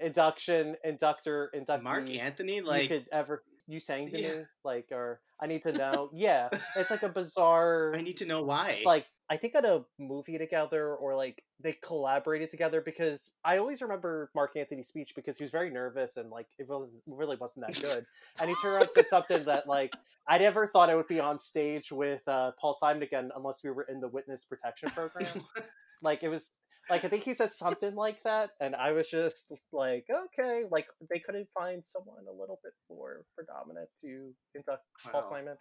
induction 0.00 0.76
inductor 0.84 1.50
inductee 1.54 1.82
Marc 1.82 2.10
Anthony? 2.10 2.60
Like 2.60 2.84
you 2.84 2.88
could 2.88 3.06
ever 3.12 3.42
you 3.68 3.80
sang 3.80 4.08
to 4.10 4.18
Yeah. 4.20 4.28
me 4.28 4.44
like 4.64 4.88
or 4.92 5.20
I 5.40 5.46
need 5.46 5.62
to 5.64 5.72
know. 5.76 6.10
yeah, 6.12 6.48
it's 6.76 6.90
like 6.90 7.02
a 7.02 7.08
bizarre. 7.08 7.92
I 7.94 8.00
need 8.02 8.18
to 8.18 8.26
know 8.26 8.42
why. 8.42 8.80
like 8.84 9.06
I 9.30 9.36
think 9.36 9.54
at 9.54 9.64
a 9.64 9.84
movie 9.96 10.38
together 10.38 10.92
or 10.96 11.14
like 11.14 11.44
they 11.62 11.74
collaborated 11.84 12.50
together 12.50 12.80
because 12.80 13.30
I 13.44 13.58
always 13.58 13.80
remember 13.80 14.28
Marc 14.34 14.56
Anthony's 14.56 14.88
speech 14.88 15.14
because 15.14 15.38
he 15.38 15.44
was 15.44 15.52
very 15.52 15.70
nervous 15.70 16.16
and 16.16 16.30
like 16.30 16.48
it 16.58 16.68
was 16.68 16.96
really 17.06 17.36
wasn't 17.36 17.68
that 17.68 17.80
good. 17.80 18.02
and 18.40 18.48
he 18.48 18.56
turned 18.60 18.74
around 18.74 18.82
and 18.82 18.90
said 18.90 19.06
something 19.06 19.44
that 19.44 19.68
like 19.68 19.94
I 20.28 20.38
never 20.38 20.66
thought 20.66 20.90
I 20.90 20.96
would 20.96 21.06
be 21.06 21.20
on 21.20 21.38
stage 21.38 21.92
with 21.92 22.26
uh, 22.26 22.50
Paul 22.60 22.74
Simon 22.74 23.04
again 23.04 23.30
unless 23.36 23.62
we 23.62 23.70
were 23.70 23.84
in 23.84 24.00
the 24.00 24.08
witness 24.08 24.44
protection 24.44 24.90
program. 24.90 25.26
like 26.02 26.24
it 26.24 26.28
was 26.28 26.50
like 26.88 27.04
I 27.04 27.08
think 27.08 27.22
he 27.22 27.34
said 27.34 27.50
something 27.50 27.94
like 27.94 28.22
that, 28.24 28.50
and 28.60 28.74
I 28.74 28.90
was 28.92 29.08
just 29.08 29.52
like, 29.72 30.06
okay, 30.10 30.64
like 30.70 30.86
they 31.08 31.20
couldn't 31.20 31.46
find 31.56 31.84
someone 31.84 32.24
a 32.28 32.32
little 32.32 32.58
bit 32.64 32.72
more 32.88 33.24
predominant 33.36 33.88
to 34.00 34.32
induct 34.56 34.82
Paul 35.10 35.22
Simon. 35.22 35.56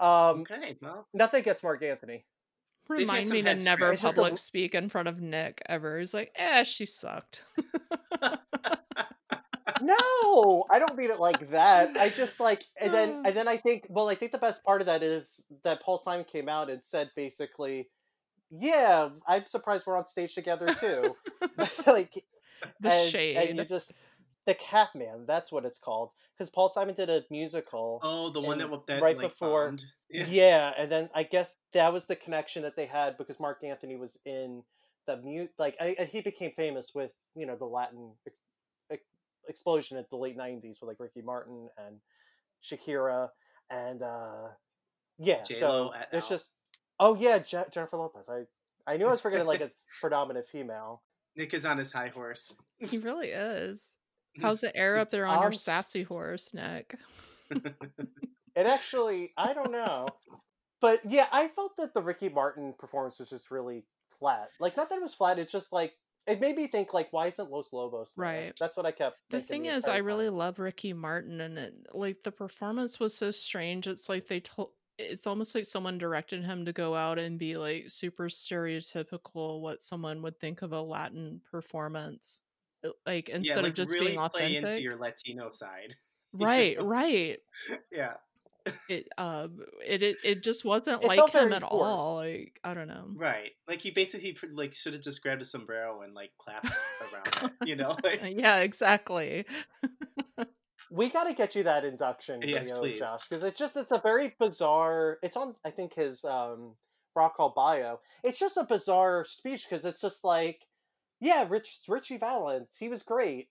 Um, 0.00 0.40
okay, 0.40 0.76
well, 0.82 1.06
nothing 1.14 1.42
gets 1.44 1.62
Marc 1.62 1.82
Anthony. 1.84 2.24
Had 2.88 2.98
Remind 2.98 3.30
me 3.30 3.42
to 3.42 3.54
never 3.56 3.94
scratch. 3.94 3.94
It's 3.94 4.04
a- 4.04 4.06
public 4.06 4.38
speak 4.38 4.74
in 4.74 4.88
front 4.88 5.08
of 5.08 5.20
Nick 5.20 5.62
ever. 5.66 5.98
He's 5.98 6.14
like, 6.14 6.32
eh, 6.36 6.62
she 6.64 6.86
sucked. 6.86 7.44
no, 9.82 10.64
I 10.70 10.78
don't 10.78 10.96
mean 10.96 11.10
it 11.10 11.20
like 11.20 11.50
that. 11.50 11.96
I 11.96 12.08
just 12.08 12.40
like, 12.40 12.64
and 12.80 12.92
then 12.92 13.22
and 13.24 13.36
then 13.36 13.48
I 13.48 13.56
think, 13.56 13.86
well, 13.88 14.08
I 14.08 14.14
think 14.14 14.32
the 14.32 14.38
best 14.38 14.64
part 14.64 14.80
of 14.80 14.86
that 14.86 15.02
is 15.02 15.44
that 15.64 15.82
Paul 15.82 15.98
Simon 15.98 16.24
came 16.24 16.48
out 16.48 16.70
and 16.70 16.82
said 16.84 17.10
basically, 17.16 17.88
yeah, 18.50 19.08
I'm 19.26 19.46
surprised 19.46 19.86
we're 19.86 19.96
on 19.96 20.06
stage 20.06 20.34
together 20.34 20.74
too. 20.74 21.16
like 21.86 22.24
the 22.80 22.92
and, 22.92 23.10
shade. 23.10 23.36
and 23.36 23.58
you 23.58 23.64
just 23.64 23.94
the 24.46 24.54
Capeman. 24.54 25.26
That's 25.26 25.52
what 25.52 25.64
it's 25.64 25.78
called 25.78 26.10
because 26.36 26.50
Paul 26.50 26.68
Simon 26.68 26.94
did 26.94 27.08
a 27.10 27.24
musical. 27.30 28.00
oh, 28.02 28.30
the 28.30 28.40
one 28.40 28.58
that, 28.58 28.70
And 28.70 28.80
that 28.86 29.02
right 29.02 29.16
like, 29.16 29.26
before- 29.28 29.66
bombed. 29.68 29.84
Yeah. 30.10 30.26
Yeah. 30.28 30.72
and 30.76 30.90
then 30.92 31.10
I 31.14 31.22
guess 31.22 31.56
that 31.72 31.92
was 31.92 32.06
the 32.06 32.16
connection 32.16 32.62
that 32.62 32.76
they 32.76 32.86
had 32.86 33.16
because 33.16 33.40
Marc 33.40 33.62
Anthony 33.64 33.96
was 33.96 34.18
in 34.26 34.62
the 35.06 35.16
mute. 35.16 35.50
Like 35.58 35.76
I, 35.80 35.94
and 35.98 36.08
he 36.08 36.20
became 36.20 36.52
famous 36.56 36.92
with 36.94 37.14
you 37.34 37.46
know 37.46 37.56
the 37.56 37.64
Latin 37.64 38.12
ex- 38.26 38.36
ex- 38.90 39.02
explosion 39.48 39.96
at 39.98 40.10
the 40.10 40.16
late 40.16 40.36
'90s 40.36 40.80
with 40.80 40.88
like 40.88 41.00
Ricky 41.00 41.22
Martin 41.22 41.68
and 41.78 41.96
Shakira 42.62 43.28
and 43.70 44.02
uh 44.02 44.48
yeah. 45.18 45.42
J-Lo 45.42 45.60
so 45.60 45.92
et 45.98 46.08
it's 46.12 46.30
al. 46.30 46.36
just 46.36 46.52
oh 47.00 47.14
yeah, 47.16 47.38
Je- 47.38 47.64
Jennifer 47.70 47.96
Lopez. 47.96 48.28
I 48.28 48.42
I 48.86 48.96
knew 48.96 49.06
I 49.06 49.10
was 49.12 49.20
forgetting 49.20 49.46
like 49.46 49.60
a 49.60 49.70
predominant 50.00 50.48
female. 50.48 51.02
Nick 51.36 51.54
is 51.54 51.64
on 51.64 51.78
his 51.78 51.90
high 51.92 52.08
horse. 52.08 52.54
He 52.78 52.98
really 53.04 53.28
is. 53.28 53.96
How's 54.40 54.60
the 54.62 54.74
air 54.76 54.96
up 54.98 55.10
there 55.10 55.26
on 55.26 55.38
your 55.40 55.48
Um, 55.48 55.54
sassy 55.54 56.02
horse, 56.04 56.54
Nick? 56.54 56.94
It 58.54 58.66
actually, 58.66 59.32
I 59.38 59.54
don't 59.54 59.72
know, 59.72 60.08
but 60.80 61.00
yeah, 61.08 61.26
I 61.32 61.48
felt 61.48 61.72
that 61.78 61.94
the 61.94 62.02
Ricky 62.02 62.28
Martin 62.28 62.74
performance 62.78 63.18
was 63.18 63.30
just 63.30 63.50
really 63.50 63.86
flat. 64.10 64.50
Like, 64.60 64.76
not 64.76 64.90
that 64.90 64.96
it 64.96 65.02
was 65.02 65.14
flat. 65.14 65.38
It's 65.38 65.50
just 65.52 65.72
like 65.72 65.94
it 66.26 66.38
made 66.38 66.56
me 66.56 66.66
think, 66.66 66.92
like, 66.92 67.10
why 67.12 67.28
isn't 67.28 67.50
Los 67.50 67.72
Lobos 67.72 68.12
there? 68.14 68.26
Right. 68.26 68.52
That's 68.60 68.76
what 68.76 68.84
I 68.84 68.90
kept. 68.92 69.16
The 69.30 69.40
thing 69.40 69.64
is, 69.64 69.88
I 69.88 69.96
really 69.96 70.26
time. 70.26 70.34
love 70.36 70.58
Ricky 70.58 70.92
Martin, 70.92 71.40
and 71.40 71.56
it, 71.58 71.74
like 71.94 72.22
the 72.24 72.30
performance 72.30 73.00
was 73.00 73.14
so 73.14 73.30
strange. 73.30 73.86
It's 73.86 74.10
like 74.10 74.28
they 74.28 74.40
told. 74.40 74.72
It's 74.98 75.26
almost 75.26 75.54
like 75.54 75.64
someone 75.64 75.96
directed 75.96 76.44
him 76.44 76.66
to 76.66 76.72
go 76.74 76.94
out 76.94 77.18
and 77.18 77.38
be 77.38 77.56
like 77.56 77.84
super 77.88 78.28
stereotypical 78.28 79.62
what 79.62 79.80
someone 79.80 80.20
would 80.20 80.38
think 80.38 80.60
of 80.60 80.72
a 80.72 80.82
Latin 80.82 81.40
performance, 81.50 82.44
like 83.06 83.28
instead 83.28 83.56
yeah, 83.56 83.62
like 83.62 83.70
of 83.70 83.74
just 83.74 83.90
really 83.92 84.06
being 84.16 84.18
play 84.30 84.44
authentic. 84.56 84.64
into 84.64 84.82
your 84.82 84.96
Latino 84.96 85.50
side. 85.50 85.94
Right, 86.34 86.82
right. 86.82 87.40
yeah, 87.92 88.14
It 88.88 89.04
um, 89.18 89.58
it 89.86 90.02
it, 90.02 90.16
it 90.24 90.42
just 90.42 90.64
wasn't 90.64 91.02
It 91.04 91.06
like 91.06 91.30
him 91.30 91.52
at 91.52 91.60
forced. 91.60 91.72
all. 91.72 92.14
Like 92.16 92.58
I 92.64 92.72
don't 92.72 92.88
know. 92.88 93.04
right. 93.16 93.50
Like 93.68 93.82
he 93.82 93.90
basically 93.90 94.34
like 94.54 94.72
should 94.72 94.94
have 94.94 95.02
just 95.02 95.22
grabbed 95.22 95.42
a 95.42 95.44
sombrero 95.44 96.00
and 96.00 96.14
like 96.14 96.32
clapped 96.38 96.70
around 97.12 97.26
it. 97.44 97.50
You 97.68 97.76
know, 97.76 97.94
like 98.02 98.22
Yeah, 98.24 98.60
exactly. 98.60 99.44
We 100.90 101.08
got 101.08 101.24
to 101.24 101.34
get 101.34 101.54
you 101.54 101.62
that 101.64 101.84
induction 101.84 102.42
Yes, 102.42 102.70
please. 102.70 102.98
Josh, 102.98 103.26
because 103.28 103.42
it's 103.44 103.58
just 103.58 103.76
it's 103.76 103.92
a 103.92 103.98
very 104.00 104.34
bizarre. 104.38 105.18
It's 105.22 105.36
on, 105.36 105.54
I 105.64 105.70
think, 105.70 105.94
his 105.94 106.22
um, 106.24 106.74
Rock 107.16 107.34
Hall 107.36 107.52
bio. 107.56 108.00
It's 108.24 108.38
just 108.38 108.58
a 108.58 108.64
bizarre 108.64 109.24
speech 109.24 109.66
because 109.68 109.84
it's 109.86 110.02
just 110.02 110.22
like, 110.22 110.60
yeah, 111.22 111.46
Rich 111.48 111.78
Richie 111.88 112.18
Valens, 112.18 112.76
he 112.78 112.88
was 112.90 113.02
great. 113.02 113.48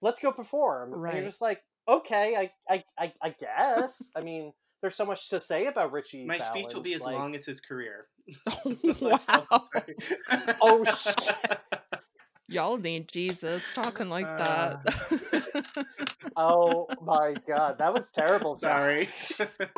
Let's 0.00 0.18
go 0.18 0.32
perform. 0.32 0.92
And 0.94 1.00
Right. 1.02 1.14
you're 1.16 1.24
just 1.24 1.40
like, 1.40 1.60
okay, 1.86 2.34
I, 2.34 2.50
I, 2.68 2.82
I, 2.98 3.12
I 3.22 3.34
guess. 3.38 4.10
I 4.16 4.22
mean, 4.22 4.52
there's 4.80 4.96
so 4.96 5.04
much 5.06 5.28
to 5.28 5.40
say 5.40 5.66
about 5.66 5.92
Richie. 5.92 6.24
my 6.26 6.38
speech 6.38 6.74
will 6.74 6.80
be 6.80 6.94
as 6.94 7.04
like- 7.04 7.14
long 7.14 7.34
as 7.36 7.44
his 7.46 7.60
career. 7.60 8.06
wow. 9.00 9.64
Oh, 10.60 10.84
shit. 10.84 11.58
Y'all 12.48 12.76
need 12.76 13.08
Jesus 13.08 13.72
talking 13.72 14.08
like 14.10 14.26
Uh, 14.26 14.76
that. 14.84 15.86
Oh 16.36 16.86
my 17.02 17.34
god, 17.46 17.78
that 17.78 17.94
was 17.94 18.10
terrible. 18.10 18.56
Josh. 18.56 19.06
sorry. 19.08 19.68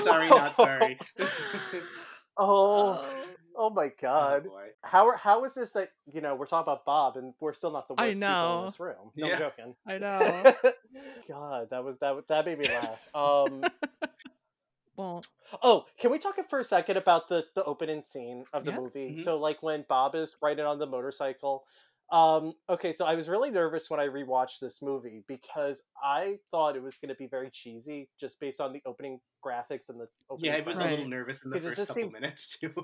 sorry, 0.00 0.28
not 0.28 0.56
sorry. 0.56 0.98
Oh, 2.38 3.04
Oh, 3.62 3.66
oh 3.66 3.70
my 3.70 3.86
oh 3.86 3.90
god. 4.00 4.44
boy. 4.44 4.66
How 4.82 5.08
are, 5.08 5.16
how 5.16 5.44
is 5.44 5.54
this 5.54 5.72
that 5.72 5.90
you 6.12 6.20
know 6.20 6.34
we're 6.34 6.46
talking 6.46 6.70
about 6.70 6.84
Bob 6.84 7.16
and 7.16 7.34
we're 7.40 7.52
still 7.54 7.70
not 7.72 7.86
the 7.88 7.94
I 7.96 8.08
worst 8.08 8.20
people 8.20 8.58
in 8.60 8.64
this 8.66 8.80
room? 8.80 9.10
No, 9.16 9.26
Yeah. 9.26 9.32
I'm 9.34 9.38
joking. 9.38 9.74
I 9.86 9.98
know. 9.98 10.54
God, 11.28 11.70
that 11.70 11.84
was 11.84 11.98
that 11.98 12.26
that 12.28 12.46
made 12.46 12.58
me 12.58 12.68
laugh. 12.68 13.08
Um, 13.14 13.64
Well, 14.94 15.22
oh, 15.62 15.86
can 15.98 16.10
we 16.10 16.18
talk 16.18 16.36
for 16.50 16.58
a 16.58 16.64
second 16.64 16.98
about 16.98 17.28
the 17.28 17.46
the 17.54 17.64
opening 17.64 18.02
scene 18.02 18.44
of 18.52 18.64
the 18.64 18.72
Yeah. 18.72 18.76
movie? 18.78 19.16
Mhm. 19.16 19.24
So 19.24 19.38
like 19.38 19.62
when 19.62 19.86
Bob 19.88 20.14
is 20.14 20.36
riding 20.42 20.66
on 20.66 20.78
the 20.78 20.86
motorcycle. 20.86 21.64
Um, 22.10 22.52
okay, 22.68 22.92
so 22.92 23.06
I 23.06 23.14
was 23.14 23.26
really 23.26 23.50
nervous 23.50 23.88
when 23.88 23.98
I 23.98 24.06
rewatched 24.06 24.58
this 24.60 24.82
movie 24.82 25.24
because 25.26 25.82
I 26.04 26.40
thought 26.50 26.76
it 26.76 26.82
was 26.82 26.98
going 26.98 27.08
to 27.08 27.14
be 27.14 27.26
very 27.26 27.48
cheesy 27.48 28.10
just 28.20 28.38
based 28.38 28.60
on 28.60 28.74
the 28.74 28.82
opening 28.84 29.18
graphics 29.42 29.88
and 29.88 29.98
the 29.98 30.08
opening 30.28 30.52
Yeah, 30.52 30.58
I 30.58 30.60
was 30.60 30.78
a 30.78 30.88
little 30.88 31.08
nervous 31.08 31.40
in 31.42 31.48
the 31.50 31.58
first 31.58 31.80
couple 31.86 31.94
seemed- 31.94 32.12
minutes 32.12 32.58
too. 32.58 32.74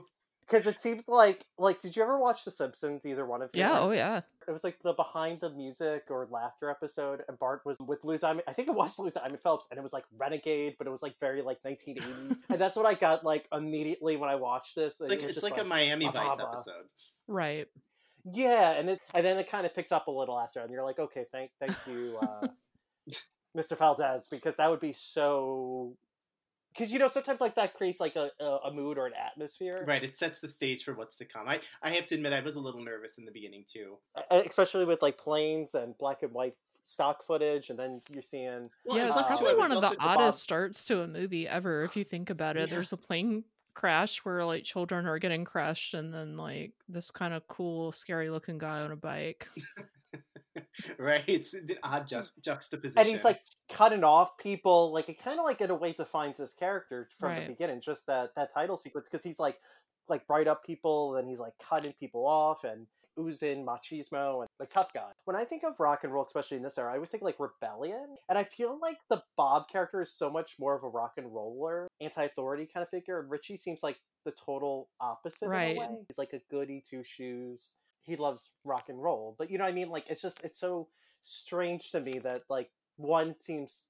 Because 0.49 0.67
it 0.67 0.79
seemed 0.79 1.05
like 1.07 1.45
like 1.59 1.79
did 1.79 1.97
you 1.97 2.03
ever 2.03 2.19
watch 2.19 2.45
The 2.45 2.51
Simpsons? 2.51 3.05
Either 3.05 3.27
one 3.27 3.43
of 3.43 3.51
you? 3.55 3.61
yeah, 3.61 3.81
oh 3.81 3.91
yeah. 3.91 4.23
It 4.47 4.53
was 4.53 4.65
like 4.65 4.79
the 4.83 4.95
behind 4.95 5.41
the 5.41 5.51
music 5.51 6.05
or 6.09 6.27
laughter 6.31 6.71
episode, 6.71 7.23
and 7.29 7.39
Bart 7.39 7.61
was 7.67 7.79
with 7.81 8.03
Lou 8.03 8.17
Diamond. 8.17 8.45
I 8.49 8.55
think 8.55 8.69
it 8.69 8.75
was 8.75 8.99
Lou 8.99 9.11
Diamond 9.11 9.41
Phelps, 9.41 9.69
and 9.71 9.79
it 9.79 9.83
was 9.83 9.93
like 9.93 10.05
Renegade, 10.17 10.77
but 10.79 10.87
it 10.87 10.91
was 10.91 11.03
like 11.03 11.17
very 11.21 11.43
like 11.43 11.63
1980s, 11.63 12.39
and 12.49 12.61
that's 12.61 12.77
what 12.77 12.87
I 12.87 12.95
got 12.95 13.25
like 13.25 13.47
immediately 13.53 14.17
when 14.17 14.31
I 14.31 14.37
watched 14.37 14.75
this. 14.75 15.01
It's 15.01 15.11
like 15.11 15.21
was 15.21 15.33
it's 15.33 15.41
just 15.41 15.45
like, 15.45 15.61
a 15.61 15.65
Miami 15.65 16.07
"Ba, 16.07 16.13
ba, 16.13 16.19
Vice 16.19 16.37
ba." 16.37 16.47
episode. 16.49 16.85
Right. 17.27 17.67
yeah, 18.25 18.73
and 18.73 18.89
it 18.89 19.01
and 19.15 19.25
then 19.25 19.37
it 19.37 19.51
kind 19.51 19.67
of 19.67 19.75
picks 19.75 19.93
up 19.93 20.07
a 20.07 20.11
little 20.11 20.39
after, 20.39 20.61
and 20.61 20.71
you're 20.71 20.85
like, 20.85 20.99
okay, 20.99 21.27
thank 21.31 21.51
thank 21.61 21.77
you, 21.87 22.19
uh, 22.23 22.49
Mr. 23.57 23.77
Valdez, 23.77 24.29
because 24.31 24.57
that 24.57 24.71
would 24.71 24.81
be 24.81 24.95
so. 24.95 25.95
Because 26.79 26.93
you 26.93 27.01
know 27.01 27.09
sometimes 27.09 27.41
like 27.41 27.57
that 27.57 27.74
creates 27.74 28.01
like 28.01 28.14
a, 28.14 28.31
a, 28.39 28.45
a 28.66 28.72
mood 28.72 28.99
or 28.99 29.07
an 29.07 29.14
atmosphere, 29.14 29.85
Right, 29.87 30.03
it 30.03 30.16
sets 30.16 30.41
the 30.41 30.47
stage 30.49 30.85
for 30.85 30.95
what's 30.95 31.18
to 31.18 31.24
come. 31.24 31.49
I, 31.49 31.61
I 31.83 31.91
have 31.91 32.07
to 32.07 32.14
admit, 32.14 32.33
I 32.33 32.41
was 32.41 32.55
a 32.55 32.61
little 32.61 32.83
nervous 32.83 33.18
in 33.18 33.24
the 33.24 33.33
beginning 33.33 33.64
too. 33.66 33.97
Uh, 34.31 34.43
especially 34.47 34.85
with 34.85 35.03
like 35.03 35.18
planes 35.18 35.74
and 35.74 35.99
black 35.99 36.22
and 36.22 36.33
white 36.33 36.55
stock 36.85 37.24
footage, 37.24 37.70
and 37.70 37.79
then 37.79 38.01
you're 38.12 38.22
seeing 38.22 38.70
Well, 38.85 38.97
yeah, 38.97 39.07
it's 39.07 39.14
plus, 39.14 39.29
too, 39.29 39.45
probably 39.45 39.59
one 39.59 39.72
of 39.72 39.81
the 39.81 39.87
also- 39.89 39.99
Bob- 39.99 40.18
oddest 40.18 40.43
starts 40.43 40.85
to 40.87 41.03
a 41.03 41.09
movie 41.09 41.49
ever 41.49 41.83
if 41.83 41.97
you 41.97 42.05
think 42.05 42.31
about 42.31 42.57
it. 42.57 42.68
Yeah. 42.68 42.76
There's 42.76 42.93
a 42.93 42.97
plane 42.97 43.45
crash 43.74 44.18
where 44.24 44.45
like 44.45 44.64
children 44.64 45.07
are 45.07 45.18
getting 45.18 45.45
crushed 45.45 45.95
and 45.95 46.12
then 46.12 46.37
like 46.37 46.72
this 46.89 47.11
kind 47.12 47.33
of 47.33 47.47
cool 47.47 47.93
scary 47.93 48.29
looking 48.29 48.59
guy 48.59 48.81
on 48.81 48.91
a 48.91 48.97
bike. 48.97 49.49
right, 50.99 51.25
it's 51.27 51.55
an 51.55 51.69
odd 51.83 52.07
just 52.09 52.43
juxtaposition. 52.43 53.01
and 53.01 53.09
he's 53.09 53.25
like 53.25 53.41
cutting 53.71 54.05
off 54.05 54.37
people 54.39 54.93
like 54.93 55.09
it 55.09 55.23
kind 55.23 55.39
of 55.39 55.45
like 55.45 55.61
in 55.61 55.71
a 55.71 55.75
way 55.75 55.93
defines 55.93 56.39
his 56.39 56.55
character 56.55 57.09
from 57.19 57.31
Right. 57.31 57.47
the 57.47 57.53
beginning 57.53 57.81
just 57.81 58.07
that 58.07 58.31
that 58.37 58.53
title 58.53 58.77
sequence 58.77 59.09
because 59.11 59.25
he's 59.25 59.39
like 59.39 59.59
like 60.09 60.27
bright 60.27 60.49
up 60.49 60.65
people 60.65 61.17
and 61.17 61.29
he's 61.29 61.39
like 61.39 61.53
cutting 61.63 61.93
people 62.01 62.27
off 62.27 62.65
and 62.65 62.87
oozing 63.21 63.67
machismo 63.67 64.41
and 64.41 64.49
like 64.61 64.71
tough 64.71 64.93
guy 64.95 65.11
when 65.25 65.35
i 65.37 65.45
think 65.45 65.65
of 65.65 65.79
rock 65.81 66.05
and 66.05 66.13
roll 66.13 66.25
especially 66.25 66.57
in 66.57 66.63
this 66.63 66.79
era 66.79 66.93
i 66.93 66.95
always 66.95 67.09
think 67.11 67.23
like 67.23 67.35
rebellion 67.41 68.17
and 68.29 68.39
i 68.39 68.45
feel 68.45 68.79
like 68.81 68.97
the 69.11 69.21
bob 69.37 69.65
character 69.69 70.01
is 70.01 70.13
so 70.13 70.31
much 70.31 70.55
more 70.61 70.77
of 70.77 70.85
a 70.85 70.89
rock 70.89 71.15
and 71.17 71.35
roller 71.35 71.89
anti-authority 72.01 72.69
kind 72.73 72.83
of 72.85 72.89
figure 72.91 73.19
and 73.21 73.29
richie 73.29 73.57
seems 73.57 73.83
like 73.83 73.99
the 74.25 74.31
total 74.31 74.89
opposite 75.01 75.49
Right. 75.49 75.71
in 75.73 75.77
a 75.77 75.81
way 75.81 75.89
he's 76.09 76.17
like 76.19 76.33
a 76.33 76.41
goody 76.51 76.81
two 76.89 77.03
shoes 77.05 77.75
he 78.09 78.17
loves 78.17 78.53
rock 78.65 78.89
and 78.89 79.03
roll 79.03 79.35
but 79.39 79.51
you 79.51 79.59
know 79.59 79.65
what 79.65 79.71
i 79.71 79.75
mean 79.75 79.89
like 79.89 80.05
it's 80.09 80.23
just 80.23 80.43
it's 80.45 80.59
so 80.59 80.89
strange 81.21 81.91
to 81.91 82.01
me 82.01 82.19
that 82.19 82.43
like 82.49 82.71
one 82.97 83.35
seems 83.39 83.87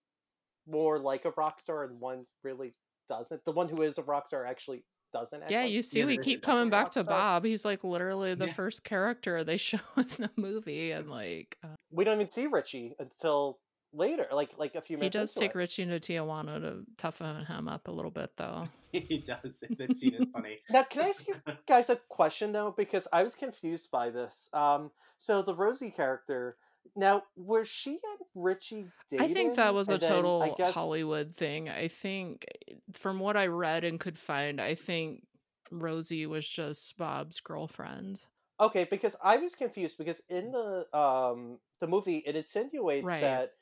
more 0.67 0.99
like 0.99 1.25
a 1.25 1.31
rock 1.37 1.61
star 1.61 1.85
and 1.85 2.01
one 2.01 2.27
really 2.43 2.73
doesn't. 3.09 3.45
The 3.45 3.53
one 3.53 3.69
who 3.69 3.83
is 3.83 3.99
a 3.99 4.03
rock 4.03 4.29
star 4.29 4.47
actually 4.47 4.85
doesn't. 5.13 5.43
Yeah, 5.49 5.63
like 5.63 5.73
you 5.73 5.83
see, 5.83 6.05
we 6.05 6.19
keep 6.19 6.43
coming 6.43 6.69
back 6.69 6.91
to. 6.93 7.05
Bob. 7.05 7.45
He's 7.45 7.65
like 7.65 7.83
literally 7.85 8.35
the 8.35 8.47
Yeah. 8.47 8.53
first 8.53 8.85
character 8.85 9.43
they 9.45 9.57
show 9.57 9.79
in 9.97 10.07
the 10.19 10.31
movie, 10.37 10.93
and 10.93 11.11
like 11.11 11.57
uh, 11.65 11.69
We 11.91 12.05
don't 12.05 12.21
even 12.21 12.31
see 12.31 12.47
Richie 12.47 12.95
until 12.99 13.59
later, 13.93 14.27
like 14.33 14.51
like 14.59 14.75
a 14.75 14.81
few 14.81 14.97
minutes. 14.99 15.15
he 15.17 15.21
does 15.21 15.33
take 15.35 15.51
it. 15.51 15.55
Richie 15.57 15.87
to 15.87 16.01
Tijuana 16.01 16.61
to 16.61 16.85
toughen 16.97 17.45
him 17.45 17.69
up 17.69 17.89
a 17.89 17.91
little 17.91 18.11
bit, 18.11 18.31
though. 18.37 18.65
he 18.93 19.19
does. 19.19 19.63
That 19.79 19.97
scene 19.97 20.15
is 20.15 20.25
funny. 20.33 20.59
Now, 20.71 20.83
can 20.85 21.03
I 21.03 21.09
ask 21.09 21.27
you 21.29 21.37
guys 21.69 21.91
a 21.91 21.97
question 22.09 22.53
though? 22.53 22.75
Because 22.77 23.07
I 23.13 23.23
was 23.23 23.35
confused 23.35 23.91
by 23.91 24.11
this. 24.11 24.51
Um, 24.53 24.91
so 25.19 25.43
the 25.43 25.55
Rosie 25.55 25.91
character. 25.91 26.57
Now, 26.97 27.23
was 27.37 27.69
she 27.69 27.91
and 27.91 28.19
Richie 28.35 28.87
dating? 29.11 29.31
I 29.31 29.33
think 29.35 29.55
that 29.57 29.75
was 29.75 29.89
a 29.89 29.93
And 29.95 30.03
then, 30.03 30.11
total 30.11 30.55
guess- 30.57 30.75
Hollywood 30.75 31.35
thing. 31.35 31.69
I 31.69 31.87
think, 31.89 32.47
from 32.93 33.21
what 33.21 33.37
I 33.37 33.47
read 33.49 33.85
and 33.85 34.01
could 34.01 34.19
find, 34.19 34.61
I 34.61 34.75
think 34.75 35.23
Rosie 35.71 36.27
was 36.27 36.49
just 36.49 36.97
Bob's 36.97 37.41
girlfriend. 37.41 38.21
Okay, 38.61 38.85
because 38.91 39.17
I 39.23 39.37
was 39.37 39.55
confused 39.55 39.99
because 39.99 40.23
in 40.29 40.51
the 40.51 40.87
um 40.99 41.59
the 41.81 41.87
movie 41.87 42.23
it 42.27 42.35
insinuates 42.35 43.05
Right. 43.05 43.21
that 43.21 43.53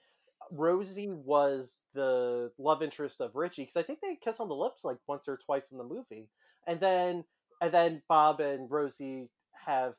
Rosie 0.51 1.11
was 1.11 1.83
the 1.95 2.51
love 2.59 2.83
interest 2.83 3.21
of 3.21 3.35
Richie 3.35 3.63
because 3.63 3.77
I 3.77 3.83
think 3.83 4.01
they 4.01 4.17
kiss 4.17 4.41
on 4.41 4.49
the 4.49 4.55
lips 4.55 4.85
like 4.85 4.99
once 5.07 5.29
or 5.29 5.37
twice 5.37 5.73
in 5.73 5.79
the 5.79 5.85
movie, 5.85 6.29
and 6.67 6.81
then 6.81 7.25
and 7.61 7.73
then 7.73 8.03
Bob 8.09 8.41
and 8.41 8.71
Rosie 8.71 9.29
have 9.67 9.95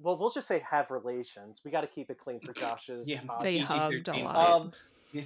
well 0.00 0.18
we'll 0.18 0.30
just 0.30 0.48
say 0.48 0.62
have 0.70 0.90
relations. 0.90 1.62
We 1.64 1.70
got 1.70 1.80
to 1.82 1.86
keep 1.86 2.10
it 2.10 2.18
clean 2.18 2.40
for 2.40 2.52
Josh's. 2.58 3.08
Yeah, 3.08 3.20
podcast. 3.22 3.42
They 3.42 3.58
hugged 3.58 4.08
a 4.08 4.16
lot. 4.24 4.62
Um, 4.62 4.72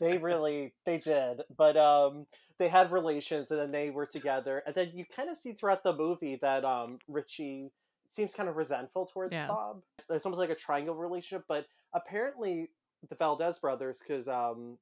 they 0.00 0.18
really 0.18 0.72
they 0.86 0.98
did 0.98 1.40
but 1.56 1.76
um 1.76 2.26
they 2.58 2.68
had 2.68 2.92
relations 2.92 3.50
and 3.50 3.58
then 3.60 3.72
they 3.72 3.90
were 3.90 4.06
together 4.06 4.62
and 4.66 4.74
then 4.74 4.90
you 4.94 5.04
kind 5.14 5.28
of 5.28 5.36
see 5.36 5.52
throughout 5.52 5.82
the 5.82 5.94
movie 5.96 6.38
that 6.40 6.64
um 6.64 6.98
richie 7.08 7.72
seems 8.08 8.34
kind 8.34 8.48
of 8.48 8.56
resentful 8.56 9.06
towards 9.06 9.32
Yeah. 9.32 9.48
bob 9.48 9.82
it's 10.08 10.24
almost 10.24 10.38
like 10.38 10.50
a 10.50 10.54
triangle 10.54 10.94
relationship 10.94 11.44
but 11.48 11.66
apparently 11.92 12.70
the 13.08 13.14
valdez 13.14 13.58
brothers 13.58 14.00
because 14.00 14.28
um 14.28 14.78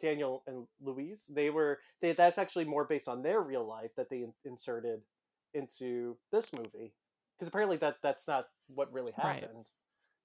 daniel 0.00 0.42
and 0.46 0.66
luis 0.82 1.24
they 1.26 1.50
were 1.50 1.78
they 2.00 2.12
that's 2.12 2.38
actually 2.38 2.64
more 2.64 2.84
based 2.84 3.08
on 3.08 3.22
their 3.22 3.40
real 3.40 3.66
life 3.66 3.90
that 3.96 4.10
they 4.10 4.18
in- 4.18 4.34
inserted 4.44 5.00
into 5.54 6.16
this 6.30 6.52
movie 6.52 6.92
because 7.36 7.48
apparently 7.48 7.76
that 7.76 7.96
that's 8.02 8.28
not 8.28 8.44
what 8.74 8.92
really 8.92 9.12
Right. 9.22 9.40
happened 9.42 9.66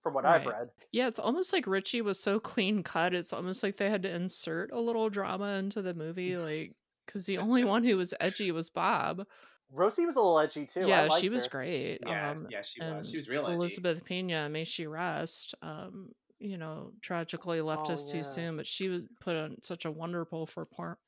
from 0.02 0.16
what 0.16 0.26
I've 0.26 0.46
read. 0.46 0.70
Yeah, 0.92 1.08
it's 1.08 1.18
almost 1.20 1.54
like 1.54 1.66
Richie 1.66 2.02
was 2.02 2.20
so 2.20 2.38
clean 2.52 2.84
cut. 2.84 3.14
It's 3.14 3.32
almost 3.32 3.64
like 3.64 3.78
they 3.78 3.90
had 3.90 4.04
to 4.04 4.14
insert 4.14 4.74
a 4.74 4.80
little 4.82 5.10
drama 5.10 5.54
into 5.54 5.82
the 5.82 5.94
movie, 5.94 6.36
like 6.50 6.76
because 7.06 7.26
the 7.26 7.38
only 7.38 7.64
one 7.64 7.86
who 7.86 7.96
was 7.96 8.14
edgy 8.20 8.52
was 8.52 8.70
Bob. 8.70 9.26
Rosie 9.72 10.06
was 10.06 10.18
a 10.18 10.20
little 10.20 10.40
edgy 10.40 10.66
too. 10.66 10.82
I 10.82 10.88
yeah, 10.88 11.02
liked 11.04 11.22
she 11.22 11.30
was 11.30 11.46
her. 11.46 11.52
great. 11.52 12.00
Yeah, 12.06 12.32
um, 12.32 12.48
yeah, 12.50 12.64
she 12.64 12.82
was. 12.82 13.10
She 13.10 13.16
was 13.16 13.30
real 13.30 13.46
edgy. 13.46 13.56
Elizabeth 13.56 14.04
Pena, 14.04 14.50
may 14.50 14.66
she 14.66 14.88
rest. 14.88 15.56
Um, 15.62 16.10
you 16.44 16.58
know, 16.58 16.94
tragically 17.02 17.62
left 17.62 17.90
Oh, 17.90 17.90
us 17.90 18.06
too 18.06 18.24
soon, 18.24 18.58
but 18.58 18.68
she 18.68 18.90
was 18.90 19.04
put 19.20 19.36
on 19.36 19.58
such 19.64 19.86
a 19.86 19.92
wonderful 19.92 20.48
for 20.48 20.66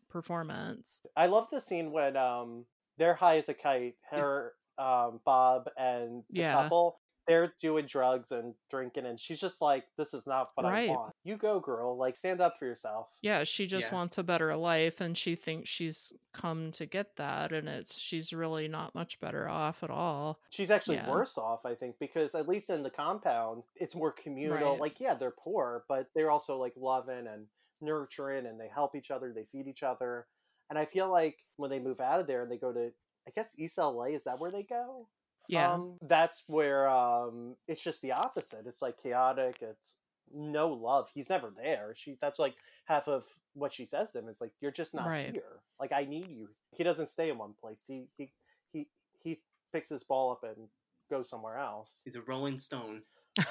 performance. 0.09 1.01
I 1.15 1.27
love 1.27 1.49
the 1.49 1.61
scene 1.61 1.91
when 1.91 2.17
um 2.17 2.65
they're 2.97 3.15
high 3.15 3.37
as 3.37 3.49
a 3.49 3.53
kite. 3.53 3.95
Her, 4.09 4.53
um, 4.77 5.19
Bob, 5.25 5.69
and 5.77 6.23
the 6.37 6.43
Yeah. 6.43 6.51
couple. 6.51 6.99
They're 7.27 7.53
doing 7.59 7.85
drugs 7.87 8.31
and 8.31 8.55
drinking, 8.69 9.05
and 9.07 9.19
she's 9.19 9.39
just 9.41 9.61
like, 9.61 9.85
"This 9.97 10.13
is 10.13 10.27
not 10.27 10.51
what 10.55 10.65
Right. 10.65 10.89
I 10.89 10.93
want. 10.93 11.15
You 11.23 11.37
go, 11.37 11.59
girl. 11.59 11.97
Like, 11.97 12.15
stand 12.15 12.39
up 12.41 12.57
for 12.59 12.65
yourself." 12.65 13.09
Yeah, 13.21 13.43
she 13.43 13.65
just 13.65 13.91
Yeah. 13.91 13.95
wants 13.95 14.17
a 14.17 14.23
better 14.23 14.55
life, 14.55 15.01
and 15.01 15.17
she 15.17 15.35
thinks 15.35 15.69
she's 15.69 16.13
come 16.33 16.71
to 16.73 16.85
get 16.85 17.15
that, 17.15 17.51
and 17.51 17.67
it's 17.67 17.97
she's 17.97 18.31
really 18.33 18.67
not 18.67 18.93
much 18.93 19.19
better 19.19 19.49
off 19.49 19.81
at 19.83 19.89
all. 19.89 20.39
She's 20.51 20.69
actually 20.71 20.97
Yeah. 20.97 21.09
worse 21.09 21.37
off, 21.37 21.65
I 21.65 21.75
think, 21.75 21.97
because 21.99 22.35
at 22.35 22.47
least 22.47 22.69
in 22.69 22.83
the 22.83 22.91
compound, 22.91 23.63
it's 23.75 23.95
more 23.95 24.11
communal. 24.11 24.71
Right. 24.73 24.79
Like, 24.79 24.99
yeah, 24.99 25.15
they're 25.15 25.31
poor, 25.31 25.85
but 25.87 26.09
they're 26.13 26.31
also 26.31 26.57
like 26.57 26.75
loving 26.77 27.27
and 27.27 27.47
nurturing, 27.81 28.45
and 28.45 28.59
they 28.59 28.67
help 28.69 28.95
each 28.95 29.11
other, 29.11 29.33
they 29.33 29.43
feed 29.45 29.67
each 29.67 29.83
other. 29.83 30.27
And 30.69 30.77
I 30.79 30.85
feel 30.85 31.09
like 31.09 31.45
when 31.57 31.69
they 31.69 31.79
move 31.79 31.99
out 31.99 32.19
of 32.19 32.27
there 32.27 32.43
and 32.43 32.51
they 32.51 32.57
go 32.57 32.71
to, 32.73 32.93
I 33.27 33.31
guess 33.31 33.57
East 33.57 33.77
LA, 33.77 34.05
is 34.13 34.23
that 34.25 34.39
where 34.39 34.51
they 34.51 34.63
go? 34.63 35.09
Yeah, 35.49 35.73
Um, 35.73 35.97
that's 36.01 36.43
where 36.47 36.87
um, 36.89 37.55
it's 37.67 37.83
just 37.83 38.01
the 38.01 38.13
opposite. 38.13 38.65
It's 38.67 38.81
like 38.81 38.97
chaotic. 39.01 39.57
It's 39.61 39.95
no 40.33 40.69
love. 40.69 41.09
He's 41.13 41.29
never 41.29 41.51
there. 41.55 41.93
She. 41.95 42.17
That's 42.21 42.39
like 42.39 42.55
half 42.85 43.07
of 43.07 43.25
what 43.53 43.71
she 43.73 43.85
says 43.85 44.11
to 44.11 44.19
him 44.19 44.27
is 44.29 44.41
like, 44.41 44.51
"You're 44.61 44.71
just 44.71 44.93
not 44.95 45.07
Right. 45.07 45.31
here. 45.33 45.59
Like 45.79 45.91
I 45.91 46.05
need 46.05 46.29
you." 46.29 46.49
He 46.71 46.83
doesn't 46.83 47.07
stay 47.09 47.29
in 47.29 47.37
one 47.37 47.53
place. 47.59 47.83
He 47.87 48.07
he 48.17 48.31
he 48.73 48.87
he 49.23 49.39
picks 49.71 49.89
his 49.89 50.03
ball 50.03 50.31
up 50.31 50.43
and 50.43 50.67
goes 51.11 51.29
somewhere 51.29 51.57
else. 51.57 51.99
He's 52.03 52.15
a 52.15 52.21
Rolling 52.21 52.57
Stone. 52.59 53.03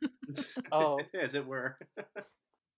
Oh. 0.72 0.98
as 1.18 1.34
it 1.34 1.46
were. 1.46 1.76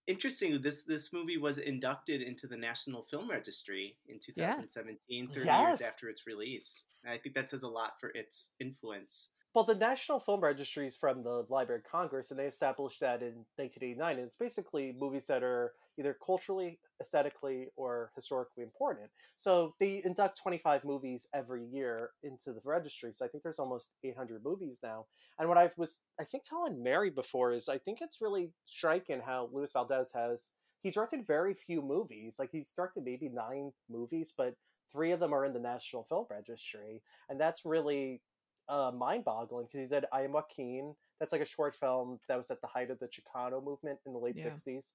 Interesting. 0.06 0.60
This 0.62 0.84
this 0.84 1.12
movie 1.12 1.36
was 1.36 1.58
inducted 1.58 2.22
into 2.22 2.46
the 2.46 2.56
National 2.56 3.02
Film 3.02 3.28
Registry 3.30 3.96
in 4.08 4.18
2017, 4.18 5.28
30 5.28 5.44
Yes. 5.46 5.80
years 5.80 5.80
after 5.92 6.08
its 6.08 6.26
release. 6.26 6.86
And 7.04 7.12
I 7.12 7.18
think 7.18 7.34
that 7.34 7.48
says 7.50 7.62
a 7.62 7.68
lot 7.68 7.92
for 8.00 8.10
its 8.14 8.52
influence. 8.60 9.32
Well, 9.54 9.64
the 9.64 9.74
National 9.74 10.20
Film 10.20 10.40
Registry 10.40 10.86
is 10.86 10.96
from 10.96 11.22
the 11.22 11.44
Library 11.48 11.80
of 11.84 11.90
Congress, 11.90 12.30
and 12.30 12.38
they 12.38 12.46
established 12.46 13.00
that 13.00 13.20
in 13.20 13.44
1989. 13.56 14.18
And 14.18 14.26
it's 14.26 14.36
basically 14.36 14.92
movies 14.98 15.26
that 15.26 15.42
are 15.42 15.72
either 15.98 16.16
culturally, 16.24 16.78
aesthetically, 17.00 17.68
or 17.76 18.10
historically 18.14 18.62
important. 18.62 19.10
So 19.36 19.74
they 19.80 20.02
induct 20.04 20.38
25 20.42 20.84
movies 20.84 21.26
every 21.34 21.64
year 21.64 22.10
into 22.22 22.52
the 22.52 22.60
registry. 22.64 23.12
So 23.14 23.24
I 23.24 23.28
think 23.28 23.42
there's 23.42 23.58
almost 23.58 23.92
800 24.04 24.44
movies 24.44 24.80
now. 24.82 25.06
And 25.38 25.48
what 25.48 25.58
I 25.58 25.70
was, 25.76 26.00
I 26.20 26.24
think, 26.24 26.44
telling 26.44 26.82
Mary 26.82 27.10
before 27.10 27.52
is 27.52 27.68
I 27.68 27.78
think 27.78 27.98
it's 28.00 28.20
really 28.20 28.52
striking 28.64 29.20
how 29.24 29.50
Luis 29.52 29.72
Valdez 29.72 30.12
has. 30.14 30.50
He's 30.82 30.94
directed 30.94 31.26
very 31.26 31.54
few 31.54 31.82
movies. 31.82 32.36
Like 32.38 32.50
he's 32.52 32.72
directed 32.72 33.04
maybe 33.04 33.28
nine 33.28 33.72
movies, 33.90 34.32
but 34.36 34.54
three 34.92 35.12
of 35.12 35.20
them 35.20 35.32
are 35.34 35.44
in 35.44 35.52
the 35.52 35.60
National 35.60 36.04
Film 36.04 36.26
Registry, 36.30 37.02
and 37.28 37.38
that's 37.40 37.64
really 37.64 38.22
uh, 38.68 38.90
mind-boggling 38.96 39.66
because 39.66 39.86
he 39.86 39.94
did 39.94 40.06
I 40.12 40.22
Am 40.22 40.32
Joaquin. 40.32 40.94
That's 41.18 41.32
like 41.32 41.42
a 41.42 41.46
short 41.46 41.74
film 41.76 42.18
that 42.28 42.36
was 42.36 42.50
at 42.50 42.60
the 42.60 42.66
height 42.66 42.90
of 42.90 42.98
the 42.98 43.08
Chicano 43.08 43.62
movement 43.62 43.98
in 44.06 44.12
the 44.12 44.18
late 44.18 44.36
Yeah. 44.38 44.46
'60s, 44.46 44.92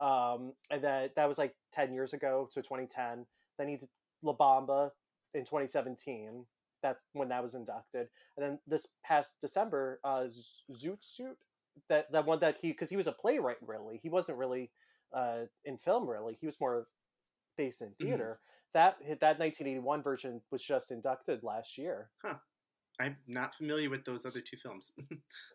um, 0.00 0.52
and 0.70 0.82
that 0.84 1.14
that 1.16 1.28
was 1.28 1.38
like 1.38 1.54
10 1.72 1.92
years 1.92 2.12
ago, 2.12 2.48
so 2.50 2.60
2010. 2.60 3.26
Then 3.58 3.68
he 3.68 3.76
did 3.76 3.88
La 4.22 4.34
Bamba 4.34 4.90
in 5.32 5.42
2017. 5.42 6.46
That's 6.82 7.02
when 7.12 7.28
that 7.28 7.42
was 7.42 7.54
inducted, 7.54 8.08
and 8.36 8.44
then 8.44 8.58
this 8.66 8.86
past 9.02 9.36
December, 9.40 10.00
uh, 10.04 10.24
Zoot 10.70 10.98
Suit, 11.00 11.38
that 11.88 12.12
that 12.12 12.26
one 12.26 12.40
that 12.40 12.58
he 12.60 12.72
because 12.72 12.90
he 12.90 12.96
was 12.96 13.06
a 13.06 13.12
playwright 13.12 13.56
really, 13.66 13.98
he 14.02 14.10
wasn't 14.10 14.36
really 14.36 14.70
uh, 15.14 15.44
in 15.64 15.78
film 15.78 16.06
really. 16.06 16.36
He 16.38 16.46
was 16.46 16.60
more 16.60 16.86
based 17.56 17.80
in 17.80 17.92
theater. 18.00 18.38
That 18.74 18.98
that 19.20 19.38
1981 19.38 20.02
version 20.02 20.42
was 20.50 20.62
just 20.62 20.90
inducted 20.90 21.42
last 21.42 21.78
year. 21.78 22.10
I'm 23.00 23.16
not 23.26 23.54
familiar 23.54 23.90
with 23.90 24.04
those 24.04 24.24
other 24.26 24.40
two 24.40 24.56
films. 24.56 24.92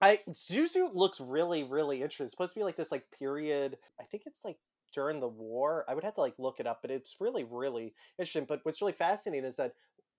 I 0.00 0.20
Zoot 0.30 0.68
Suit 0.68 0.94
looks 0.94 1.20
really, 1.20 1.64
really 1.64 1.96
interesting. 2.02 2.24
It's 2.24 2.32
supposed 2.32 2.54
to 2.54 2.60
be 2.60 2.64
like 2.64 2.76
this 2.76 2.92
like 2.92 3.04
period. 3.18 3.78
I 4.00 4.04
think 4.04 4.24
it's 4.26 4.44
like 4.44 4.58
during 4.94 5.20
the 5.20 5.28
war. 5.28 5.84
I 5.88 5.94
would 5.94 6.04
have 6.04 6.14
to 6.16 6.20
like 6.20 6.34
look 6.38 6.60
it 6.60 6.66
up, 6.66 6.80
but 6.82 6.90
it's 6.90 7.16
really, 7.20 7.44
really 7.44 7.94
interesting. 8.18 8.46
But 8.48 8.60
what's 8.64 8.80
really 8.80 8.92
fascinating 8.92 9.46
is 9.48 9.56
that 9.56 9.72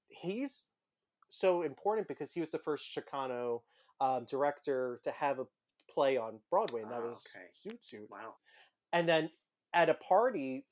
he's 0.10 0.68
so 1.30 1.62
important 1.62 2.08
because 2.08 2.32
he 2.34 2.40
was 2.40 2.52
the 2.52 2.60
first 2.60 2.96
Chicano 2.96 3.62
um, 4.02 4.26
director 4.30 5.00
to 5.04 5.12
have 5.12 5.40
a 5.40 5.46
play 5.90 6.18
on 6.18 6.40
Broadway, 6.50 6.82
and 6.82 6.92
that 6.92 7.02
Ah, 7.04 7.08
was 7.10 7.26
okay. 7.36 7.46
Suit. 7.54 8.08
wow. 8.10 8.36
And 8.94 9.08
then 9.08 9.30
at 9.74 9.90
a 9.90 9.94
party, 9.94 10.66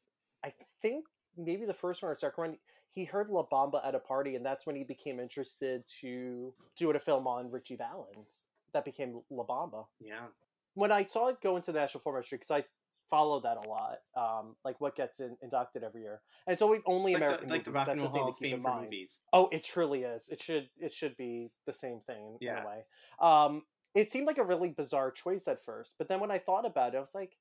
I 0.43 0.53
think 0.81 1.05
maybe 1.37 1.65
the 1.65 1.73
first 1.73 2.01
one 2.03 2.11
or 2.11 2.15
second 2.15 2.41
one, 2.41 2.57
he 2.91 3.05
heard 3.05 3.29
La 3.29 3.43
Bamba 3.51 3.85
at 3.85 3.95
a 3.95 3.99
party, 3.99 4.35
and 4.35 4.45
that's 4.45 4.65
when 4.65 4.75
he 4.75 4.83
became 4.83 5.19
interested 5.19 5.83
to 6.01 6.53
do 6.77 6.91
a 6.91 6.99
film 6.99 7.27
on 7.27 7.51
Richie 7.51 7.75
Valens. 7.75 8.47
That 8.73 8.85
became 8.85 9.21
La 9.29 9.43
Bamba. 9.45 9.85
Yeah. 9.99 10.25
When 10.73 10.91
I 10.91 11.05
saw 11.05 11.27
it 11.27 11.41
go 11.41 11.55
into 11.55 11.71
the 11.71 11.79
National 11.79 12.01
Film 12.01 12.15
Registry, 12.15 12.37
because 12.39 12.51
I 12.51 12.63
follow 13.09 13.39
that 13.41 13.57
a 13.63 13.69
lot, 13.69 13.97
um, 14.17 14.55
like 14.65 14.79
what 14.81 14.95
gets 14.95 15.19
in, 15.19 15.37
inducted 15.41 15.83
every 15.83 16.01
year, 16.01 16.21
and 16.47 16.53
it's 16.53 16.61
always 16.63 16.81
only 16.87 17.13
Like 17.13 17.21
American 17.21 17.47
the, 17.49 17.53
like 17.53 17.63
the 17.63 17.69
movies. 17.71 17.75
Rock 17.75 17.87
and 17.89 17.99
That's 17.99 18.01
Roll 18.01 18.09
the 18.09 18.13
thing 18.13 18.23
Hall 18.23 18.31
to 18.31 18.31
of 18.33 18.39
keep 18.39 18.47
Fame 18.47 18.55
in 18.55 18.61
for 18.61 18.69
mind. 18.69 18.83
movies. 18.85 19.23
Oh, 19.33 19.49
it 19.51 19.63
truly 19.63 20.01
is. 20.03 20.29
It 20.29 20.41
should 20.41 20.69
it 20.77 20.93
should 20.93 21.15
be 21.17 21.49
the 21.67 21.73
same 21.73 21.99
thing 22.07 22.37
in 22.41 22.47
Yeah. 22.47 22.63
a 22.63 22.67
way. 22.67 22.85
Um, 23.19 23.63
it 23.93 24.09
seemed 24.09 24.25
like 24.25 24.39
a 24.39 24.43
really 24.43 24.69
bizarre 24.69 25.11
choice 25.11 25.47
at 25.47 25.63
first, 25.63 25.95
but 25.99 26.07
then 26.07 26.19
when 26.19 26.31
I 26.31 26.39
thought 26.39 26.65
about 26.65 26.95
it, 26.95 26.97
I 26.97 27.01
was 27.01 27.13
like, 27.13 27.37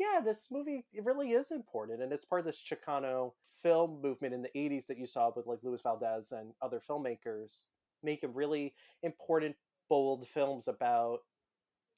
yeah, 0.00 0.20
this 0.24 0.48
movie 0.50 0.84
it 0.92 1.04
really 1.04 1.30
is 1.30 1.52
important, 1.52 2.02
and 2.02 2.12
it's 2.12 2.24
part 2.24 2.40
of 2.40 2.46
this 2.46 2.60
Chicano 2.60 3.34
film 3.62 4.00
movement 4.02 4.34
in 4.34 4.42
the 4.42 4.50
'80s 4.56 4.86
that 4.86 4.98
you 4.98 5.06
saw 5.06 5.30
with 5.36 5.46
like 5.46 5.60
Luis 5.62 5.82
Valdez 5.82 6.32
and 6.32 6.54
other 6.60 6.80
filmmakers 6.80 7.66
making 8.02 8.32
really 8.32 8.74
important, 9.04 9.54
bold 9.92 10.26
films 10.26 10.68
about 10.68 11.18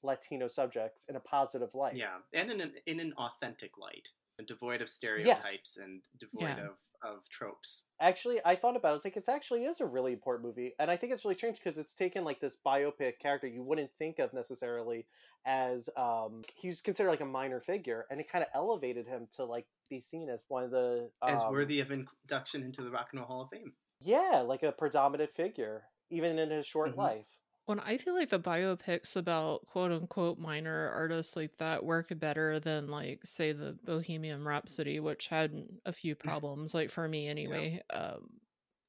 Latino 0.03 0.49
subjects 0.49 1.07
in 1.09 1.15
a 1.17 1.21
positive 1.21 1.73
light. 1.75 1.97
Yeah, 1.97 2.19
and 2.33 2.51
in 2.51 2.61
an, 2.61 2.73
in 2.87 2.99
an 3.01 3.13
authentic 3.17 3.79
light, 3.79 4.11
devoid 4.47 4.83
of 4.83 4.89
stereotypes 4.89 5.77
and 5.77 6.03
devoid 6.19 6.59
Yeah. 6.59 6.67
of, 6.71 6.77
of 7.03 7.29
tropes. 7.29 7.87
actually 8.01 8.41
i 8.45 8.57
thought 8.57 8.77
about 8.77 8.93
it 8.95 8.97
it's 8.97 9.05
like 9.05 9.17
it's 9.17 9.29
actually 9.29 9.65
is 9.65 9.81
a 9.81 9.87
really 9.87 10.13
important 10.13 10.45
movie 10.49 10.73
and 10.81 10.91
i 10.91 10.97
think 10.97 11.13
it's 11.13 11.25
really 11.25 11.37
strange 11.37 11.59
because 11.59 11.77
it's 11.79 11.95
taken 11.95 12.25
like 12.25 12.41
this 12.41 12.57
biopic 12.67 13.19
character 13.21 13.47
you 13.47 13.63
wouldn't 13.63 13.93
think 13.93 14.19
of 14.19 14.33
necessarily 14.33 15.07
as 15.47 15.89
um 15.97 16.43
he's 16.57 16.81
considered 16.81 17.11
like 17.11 17.21
a 17.21 17.25
minor 17.41 17.61
figure 17.61 18.07
and 18.11 18.19
it 18.21 18.27
kind 18.33 18.43
of 18.43 18.49
elevated 18.55 19.07
him 19.07 19.29
to 19.37 19.45
like 19.45 19.67
be 19.91 20.01
seen 20.01 20.29
as 20.31 20.45
one 20.49 20.65
of 20.65 20.71
the 20.71 21.11
As 21.23 21.43
um, 21.45 21.53
worthy 21.53 21.79
of 21.81 21.91
induction 21.93 22.63
into 22.65 22.83
the 22.83 22.91
Rock 22.91 23.09
and 23.13 23.21
Roll 23.21 23.29
Hall 23.29 23.43
of 23.43 23.51
Fame. 23.51 23.73
yeah 24.01 24.43
like 24.53 24.63
a 24.65 24.73
predominant 24.73 25.31
figure 25.31 25.85
even 26.11 26.39
in 26.39 26.51
his 26.51 26.67
short 26.67 26.93
Mhm. 26.95 26.97
life 27.07 27.27
When 27.67 27.81
I 27.81 27.97
feel 27.97 28.13
like 28.15 28.29
the 28.29 28.39
biopics 28.39 29.17
about 29.17 29.65
quote 29.67 29.91
unquote 29.91 30.39
minor 30.39 30.91
artists 30.91 31.35
like 31.35 31.57
that 31.57 31.83
work 31.85 32.09
better 32.19 32.61
than 32.61 32.89
like 32.89 33.21
say 33.25 33.53
the 33.53 33.79
Bohemian 33.85 34.45
Rhapsody, 34.45 35.01
which 35.01 35.29
had 35.29 35.67
a 35.87 35.93
few 35.93 36.15
problems, 36.15 36.75
like 36.75 36.91
for 36.91 37.09
me 37.09 37.27
anyway. 37.29 37.81
Um, 37.91 38.41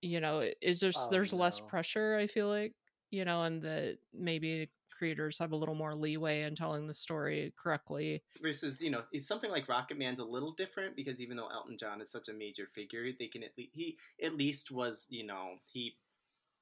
you 0.01 0.19
know, 0.19 0.39
it- 0.39 0.57
it's 0.61 0.79
just 0.81 1.09
Oh, 1.09 1.09
there's 1.09 1.31
less 1.33 1.59
pressure, 1.61 2.15
I 2.17 2.27
feel 2.27 2.49
like, 2.49 2.75
you 3.11 3.23
know, 3.25 3.43
and 3.43 3.61
that 3.63 3.99
maybe 4.13 4.71
creators 4.91 5.37
have 5.39 5.51
a 5.53 5.55
little 5.57 5.75
more 5.75 5.95
leeway 5.95 6.41
in 6.43 6.53
telling 6.55 6.87
the 6.87 6.93
story 6.93 7.53
correctly. 7.57 8.23
Versus, 8.41 8.81
you 8.81 8.89
know, 8.89 9.01
it's 9.13 9.25
something 9.27 9.49
like 9.49 9.69
Rocket 9.69 9.97
Man's 9.97 10.19
a 10.19 10.25
little 10.25 10.51
different 10.51 10.93
because 10.97 11.21
even 11.21 11.37
though 11.37 11.47
Elton 11.47 11.77
John 11.77 12.01
is 12.01 12.11
such 12.11 12.27
a 12.27 12.33
major 12.33 12.67
figure, 12.67 13.13
they 13.13 13.27
can 13.29 13.43
at 13.43 13.57
least 13.57 13.71
he 13.73 13.97
at 14.21 14.33
least 14.35 14.71
was, 14.71 15.07
you 15.09 15.23
know, 15.23 15.59
he 15.65 15.97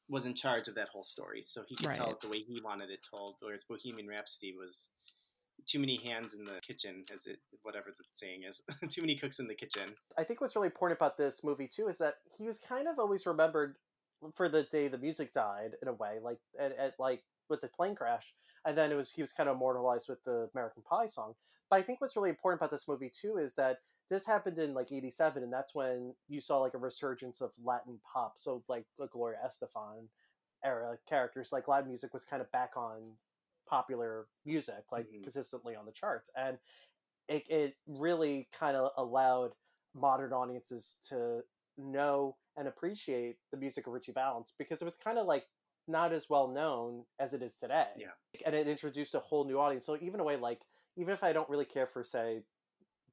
was 0.09 0.25
in 0.25 0.33
charge 0.33 0.67
of 0.67 0.75
that 0.75 0.89
whole 0.89 1.03
story, 1.03 1.41
so 1.41 1.63
he 1.67 1.75
could 1.75 1.93
tell 1.93 2.11
it 2.11 2.19
the 2.19 2.27
way 2.27 2.39
he 2.39 2.59
wanted 2.63 2.89
it 2.89 3.05
told. 3.09 3.35
Whereas 3.39 3.63
Bohemian 3.63 4.07
Rhapsody 4.07 4.53
was 4.53 4.91
too 5.65 5.79
many 5.79 5.97
hands 5.97 6.33
in 6.33 6.43
the 6.43 6.59
kitchen, 6.61 7.03
as 7.13 7.25
it 7.25 7.39
whatever 7.61 7.93
the 7.97 8.03
saying 8.11 8.43
is, 8.43 8.63
too 8.89 9.01
many 9.01 9.15
cooks 9.15 9.39
in 9.39 9.47
the 9.47 9.55
kitchen. 9.55 9.95
I 10.17 10.23
think 10.23 10.41
what's 10.41 10.55
really 10.55 10.67
important 10.67 10.99
about 10.99 11.17
this 11.17 11.43
movie 11.43 11.69
too 11.73 11.87
is 11.87 11.97
that 11.99 12.15
he 12.37 12.47
was 12.47 12.59
kind 12.59 12.87
of 12.87 12.99
always 12.99 13.25
remembered 13.25 13.75
for 14.35 14.49
the 14.49 14.63
day 14.63 14.87
the 14.87 14.97
music 14.97 15.33
died 15.33 15.71
in 15.81 15.87
a 15.87 15.93
way, 15.93 16.19
like 16.21 16.39
at, 16.59 16.77
at 16.77 16.93
like 16.99 17.23
with 17.49 17.61
the 17.61 17.67
plane 17.67 17.95
crash, 17.95 18.33
and 18.65 18.77
then 18.77 18.91
it 18.91 18.95
was 18.95 19.11
he 19.11 19.21
was 19.21 19.33
kind 19.33 19.49
of 19.49 19.55
immortalized 19.55 20.09
with 20.09 20.23
the 20.25 20.49
American 20.53 20.83
Pie 20.83 21.07
song. 21.07 21.33
But 21.69 21.79
I 21.79 21.81
think 21.83 22.01
what's 22.01 22.15
really 22.15 22.29
important 22.29 22.61
about 22.61 22.71
this 22.71 22.87
movie 22.87 23.11
too 23.11 23.37
is 23.37 23.55
that 23.55 23.77
this 24.09 24.25
happened 24.25 24.59
in 24.59 24.73
like 24.73 24.91
'87, 24.91 25.43
and 25.43 25.51
that's 25.53 25.73
when 25.73 26.15
you 26.27 26.41
saw 26.41 26.59
like 26.59 26.73
a 26.73 26.77
resurgence 26.79 27.41
of 27.41 27.51
Latin 27.63 27.99
pop. 28.11 28.37
So 28.37 28.63
like 28.67 28.85
the 28.97 29.07
Gloria 29.07 29.39
Estefan 29.45 30.09
era 30.63 30.97
characters, 31.07 31.51
like 31.51 31.67
Latin 31.67 31.89
music 31.89 32.13
was 32.13 32.25
kind 32.25 32.41
of 32.41 32.51
back 32.51 32.75
on 32.77 33.17
popular 33.67 34.27
music, 34.45 34.91
like 34.91 35.07
Mhm. 35.07 35.23
consistently 35.23 35.75
on 35.75 35.85
the 35.85 35.91
charts, 35.91 36.29
and 36.35 36.59
it 37.27 37.49
it 37.49 37.77
really 37.87 38.49
kind 38.51 38.75
of 38.77 38.91
allowed 38.97 39.55
modern 39.93 40.33
audiences 40.33 40.97
to 41.09 41.43
know 41.77 42.37
and 42.55 42.67
appreciate 42.67 43.39
the 43.51 43.57
music 43.57 43.87
of 43.87 43.93
Richie 43.93 44.11
Valens 44.11 44.53
because 44.57 44.81
it 44.81 44.85
was 44.85 44.97
kind 44.97 45.17
of 45.17 45.25
like 45.25 45.47
not 45.87 46.11
as 46.13 46.29
well 46.29 46.47
known 46.47 47.05
as 47.19 47.33
it 47.33 47.41
is 47.41 47.57
today. 47.57 47.93
Yeah. 47.97 48.11
and 48.45 48.55
it 48.55 48.67
introduced 48.67 49.13
a 49.15 49.19
whole 49.19 49.45
new 49.45 49.59
audience. 49.59 49.85
So 49.85 49.95
even 49.97 50.19
a 50.19 50.23
way 50.23 50.35
like 50.37 50.61
even 50.95 51.13
if 51.13 51.23
I 51.23 51.33
don't 51.33 51.49
really 51.49 51.65
care 51.65 51.87
for 51.87 52.03
say 52.03 52.43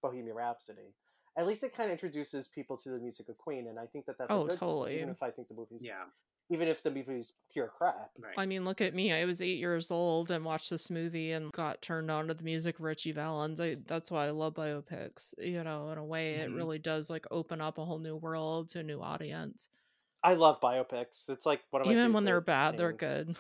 Bohemian 0.03 0.35
Rhapsody, 0.37 0.95
at 1.37 1.47
least 1.47 1.63
it 1.63 1.75
kind 1.75 1.89
of 1.89 1.93
introduces 1.93 2.49
people 2.49 2.77
to 2.79 2.91
the 2.91 2.99
music 2.99 3.29
of 3.29 3.39
Queen, 3.39 3.69
and 3.69 3.79
I 3.79 3.87
think 3.87 4.07
that 4.07 4.19
that's 4.19 4.31
a 4.31 4.35
Oh, 4.35 4.43
good 4.43 4.51
thing, 4.51 4.59
totally. 4.59 4.97
even 4.97 5.09
if 5.11 5.23
I 5.23 5.31
think 5.31 5.49
the 5.49 5.55
movie's 5.55 5.85
Yeah, 5.85 6.05
even 6.51 6.69
if 6.69 6.83
the 6.83 6.91
movie's 6.91 7.35
pure 7.53 7.69
crap. 7.69 8.11
right. 8.19 8.35
I 8.37 8.47
mean, 8.47 8.65
look 8.65 8.81
at 8.81 8.95
me. 8.95 9.13
I 9.13 9.25
was 9.25 9.41
eight 9.41 9.59
years 9.59 9.91
old 9.91 10.31
and 10.31 10.45
watched 10.45 10.71
this 10.71 10.91
movie 10.91 11.33
and 11.33 11.53
got 11.53 11.81
turned 11.83 12.11
on 12.11 12.29
to 12.29 12.35
the 12.35 12.45
music 12.45 12.77
of 12.79 12.85
Richie 12.85 13.13
Valens. 13.13 13.61
I, 13.61 13.77
that's 13.87 14.11
why 14.11 14.27
I 14.27 14.31
love 14.31 14.55
biopics. 14.55 15.33
You 15.39 15.63
know, 15.63 15.91
in 15.91 15.99
a 15.99 16.05
way, 16.05 16.35
it 16.37 16.51
Mhm. 16.51 16.57
really 16.57 16.79
does 16.79 17.09
like 17.11 17.27
open 17.31 17.61
up 17.61 17.79
a 17.79 17.85
whole 17.85 17.99
new 17.99 18.17
world 18.17 18.69
to 18.71 18.81
a 18.81 18.83
new 18.83 19.01
audience. 19.01 19.69
I 20.23 20.35
love 20.35 20.61
biopics. 20.61 21.29
It's 21.29 21.47
like 21.47 21.61
one 21.71 21.83
of 21.83 21.87
my 21.87 21.93
Even 21.95 22.13
when 22.13 22.25
they're 22.25 22.41
favorite 22.41 22.47
bad, 22.47 22.77
they're 22.77 22.93
good. 22.93 23.37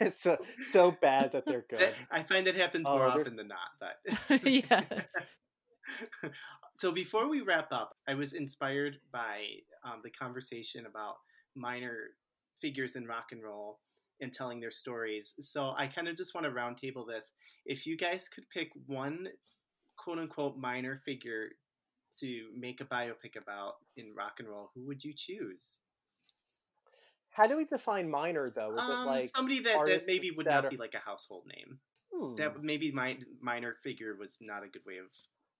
it's 0.00 0.16
so 0.22 0.38
so 0.60 0.90
bad 0.90 1.32
that 1.32 1.44
they're 1.46 1.66
good. 1.68 1.92
I 2.10 2.22
find 2.22 2.46
that 2.46 2.54
happens 2.54 2.86
Oh, 2.88 2.92
more 2.96 3.00
there's- 3.06 3.18
often 3.20 3.36
than 3.36 3.48
not, 3.48 3.70
but 3.78 4.42
Yes. 4.44 4.84
so 6.76 6.92
before 6.92 7.28
we 7.28 7.40
wrap 7.42 7.68
up, 7.72 7.96
I 8.08 8.14
was 8.14 8.32
inspired 8.32 8.96
by 9.12 9.44
um, 9.84 10.00
the 10.02 10.10
conversation 10.10 10.86
about 10.86 11.16
minor 11.54 11.96
figures 12.60 12.96
in 12.96 13.06
rock 13.06 13.28
and 13.32 13.42
roll 13.42 13.80
and 14.20 14.32
telling 14.32 14.60
their 14.60 14.70
stories. 14.70 15.34
So 15.40 15.74
I 15.76 15.86
kind 15.86 16.08
of 16.08 16.16
just 16.16 16.34
want 16.34 16.46
to 16.46 16.50
roundtable 16.50 17.06
this. 17.06 17.34
If 17.66 17.86
you 17.86 17.96
guys 17.96 18.28
could 18.28 18.48
pick 18.50 18.70
one 18.86 19.28
quote 19.96 20.18
unquote 20.18 20.56
minor 20.56 20.96
figure 21.04 21.50
to 22.20 22.48
make 22.56 22.80
a 22.80 22.84
biopic 22.84 23.36
about 23.40 23.74
in 23.96 24.14
rock 24.14 24.40
and 24.40 24.48
roll, 24.48 24.70
who 24.74 24.86
would 24.86 25.04
you 25.04 25.12
choose? 25.16 25.80
How 27.30 27.46
do 27.46 27.56
we 27.56 27.64
define 27.66 28.08
minor 28.10 28.50
though? 28.50 28.74
Is 28.74 28.80
Um, 28.80 29.02
it 29.08 29.10
like 29.10 29.26
somebody 29.28 29.58
that, 29.60 29.86
that 29.86 30.06
maybe 30.06 30.30
would 30.30 30.46
that 30.46 30.54
not 30.54 30.64
are- 30.66 30.70
be 30.70 30.76
like 30.76 30.94
a 30.94 30.98
household 30.98 31.46
name. 31.46 31.80
hmm. 32.12 32.34
That 32.36 32.62
maybe 32.62 32.92
my 32.92 33.18
minor 33.40 33.74
figure 33.82 34.14
was 34.16 34.38
not 34.40 34.62
a 34.62 34.68
good 34.68 34.84
way 34.86 34.96
of 34.98 35.06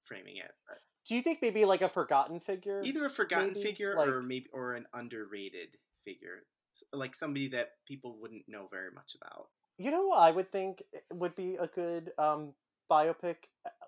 framing 0.04 0.36
it. 0.38 0.52
But 0.66 0.78
Do 1.04 1.14
you 1.14 1.22
think 1.22 1.42
maybe 1.42 1.64
like 1.64 1.82
a 1.82 1.88
forgotten 1.88 2.40
figure? 2.40 2.80
either 2.82 3.04
a 3.04 3.10
forgotten 3.10 3.48
maybe, 3.52 3.62
figure 3.62 3.94
like- 3.96 4.08
or 4.08 4.22
maybe 4.22 4.48
or 4.52 4.74
an 4.74 4.86
underrated 4.94 5.76
figure, 6.04 6.46
like 6.92 7.14
somebody 7.14 7.48
that 7.48 7.72
people 7.86 8.18
wouldn't 8.20 8.48
know 8.48 8.68
very 8.68 8.90
much 8.92 9.14
about. 9.20 9.50
You 9.78 9.90
know, 9.90 10.00
who 10.08 10.12
I 10.14 10.30
would 10.30 10.50
think 10.50 10.82
would 11.12 11.36
be 11.36 11.56
a 11.56 11.66
good 11.66 12.12
um, 12.16 12.54
biopic. 12.90 13.36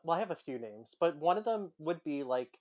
Well, 0.02 0.16
I 0.16 0.20
have 0.20 0.30
a 0.30 0.36
few 0.36 0.58
names, 0.58 0.96
but 0.98 1.16
one 1.16 1.38
of 1.38 1.44
them 1.44 1.72
would 1.78 2.02
be 2.04 2.22
like, 2.22 2.58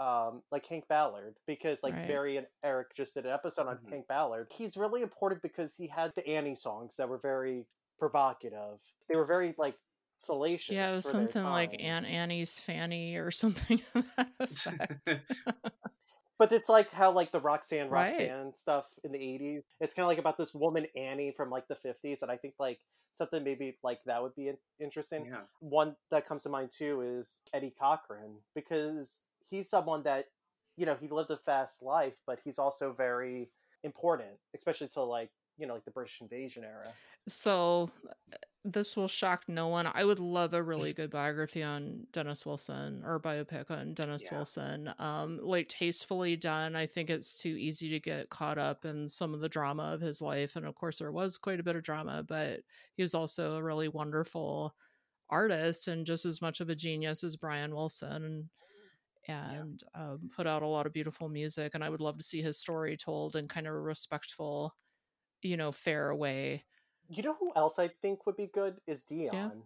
um, 0.00 0.42
like 0.52 0.64
Hank 0.66 0.86
Ballard, 0.88 1.36
because 1.46 1.82
like 1.82 1.94
Right. 1.94 2.06
Barry 2.06 2.36
and 2.36 2.46
Eric 2.62 2.94
just 2.94 3.14
did 3.14 3.26
an 3.26 3.32
episode 3.32 3.66
on 3.66 3.78
Mhm. 3.78 3.90
Hank 3.90 4.06
Ballard. 4.08 4.52
He's 4.52 4.76
really 4.76 5.02
important 5.02 5.42
because 5.42 5.74
he 5.74 5.88
had 5.88 6.14
the 6.14 6.26
Annie 6.28 6.54
songs 6.54 6.96
that 6.96 7.08
were 7.08 7.18
very 7.18 7.66
provocative. 7.98 8.80
They 9.08 9.16
were 9.16 9.24
very 9.24 9.54
like 9.58 9.74
salacious. 10.18 10.74
yeah, 10.74 10.92
it 10.92 10.96
was 10.96 11.10
something 11.10 11.44
like. 11.44 11.74
Aunt 11.80 12.06
Annie's 12.06 12.60
Fanny 12.60 13.16
or 13.16 13.30
something. 13.32 13.82
to 16.38 16.46
that 16.46 16.46
effect. 16.46 16.50
But 16.50 16.52
it's 16.56 16.68
like 16.68 16.92
how 16.92 17.10
like 17.12 17.32
the 17.32 17.40
Roxanne 17.40 17.88
Right. 17.88 18.10
Roxanne 18.10 18.54
stuff 18.54 18.86
in 19.04 19.12
the 19.12 19.18
eighties. 19.18 19.62
It's 19.80 19.94
kind 19.94 20.04
of 20.04 20.08
like 20.08 20.18
about 20.18 20.38
this 20.38 20.54
woman 20.54 20.86
Annie 20.96 21.32
from 21.36 21.50
like 21.50 21.68
the 21.68 21.74
fifties, 21.76 22.22
and 22.22 22.30
I 22.30 22.36
think 22.36 22.54
like 22.58 22.80
something 23.12 23.42
maybe 23.42 23.76
like 23.82 24.00
that 24.06 24.22
would 24.22 24.34
be 24.36 24.52
interesting. 24.80 25.26
yeah, 25.26 25.40
One 25.60 25.96
that 26.10 26.26
comes 26.26 26.42
to 26.44 26.48
mind 26.48 26.70
too 26.70 27.00
is 27.18 27.40
Eddie 27.52 27.74
Cochran 27.78 28.36
because 28.54 29.24
he's 29.48 29.68
someone 29.68 30.02
that 30.04 30.26
you 30.76 30.86
know 30.86 30.96
he 31.00 31.08
lived 31.08 31.30
a 31.30 31.36
fast 31.36 31.82
life, 31.82 32.14
but 32.26 32.38
he's 32.44 32.58
also 32.58 32.92
very 32.92 33.48
important, 33.82 34.30
especially 34.54 34.88
to 34.88 35.02
like 35.02 35.30
you 35.58 35.66
know 35.66 35.74
like 35.74 35.84
the 35.84 35.90
British 35.90 36.20
invasion 36.20 36.64
era. 36.64 36.92
So 37.26 37.90
this 38.64 38.96
will 38.96 39.08
shock 39.08 39.44
no 39.48 39.68
one. 39.68 39.86
I 39.86 40.04
would 40.04 40.18
love 40.18 40.52
a 40.52 40.62
really 40.62 40.92
good 40.94 41.10
biography 41.10 41.62
on 41.62 42.06
Dennis 42.12 42.44
Wilson 42.44 43.02
or 43.04 43.20
biopic 43.20 43.70
on 43.70 43.94
Dennis 43.94 44.24
Yeah. 44.24 44.30
Wilson. 44.30 44.92
Um, 44.98 45.38
like 45.42 45.68
tastefully 45.68 46.36
done. 46.36 46.76
I 46.76 46.86
think 46.86 47.08
it's 47.08 47.40
too 47.40 47.56
easy 47.56 47.88
to 47.90 48.00
get 48.00 48.30
caught 48.30 48.58
up 48.58 48.84
in 48.84 49.08
some 49.08 49.32
of 49.32 49.40
the 49.40 49.48
drama 49.48 49.84
of 49.84 50.00
his 50.00 50.20
life, 50.20 50.56
and 50.56 50.66
of 50.66 50.74
course 50.74 50.98
there 50.98 51.12
was 51.12 51.38
quite 51.38 51.60
a 51.60 51.62
bit 51.62 51.76
of 51.76 51.82
drama, 51.82 52.22
but 52.22 52.60
he 52.94 53.02
was 53.02 53.14
also 53.14 53.56
a 53.56 53.62
really 53.62 53.88
wonderful 53.88 54.74
artist 55.30 55.88
and 55.88 56.06
just 56.06 56.24
as 56.26 56.40
much 56.42 56.60
of 56.60 56.70
a 56.70 56.74
genius 56.74 57.24
as 57.24 57.36
Brian 57.36 57.74
Wilson. 57.74 58.50
And 59.28 59.82
um, 59.94 60.30
put 60.34 60.46
out 60.46 60.62
a 60.62 60.66
lot 60.66 60.86
of 60.86 60.92
beautiful 60.94 61.28
music, 61.28 61.74
and 61.74 61.84
I 61.84 61.90
would 61.90 62.00
love 62.00 62.16
to 62.18 62.24
see 62.24 62.40
his 62.42 62.58
story 62.58 62.96
told 62.96 63.36
in 63.36 63.46
kind 63.46 63.66
of 63.66 63.74
a 63.74 63.80
respectful, 63.80 64.74
you 65.42 65.56
know, 65.56 65.72
fair 65.72 66.14
way 66.14 66.64
You 67.08 67.22
know 67.22 67.36
who 67.40 67.50
else 67.56 67.78
I 67.78 67.88
think 67.88 68.26
would 68.26 68.36
be 68.36 68.46
good 68.48 68.80
is 68.86 69.04
Dion. 69.04 69.62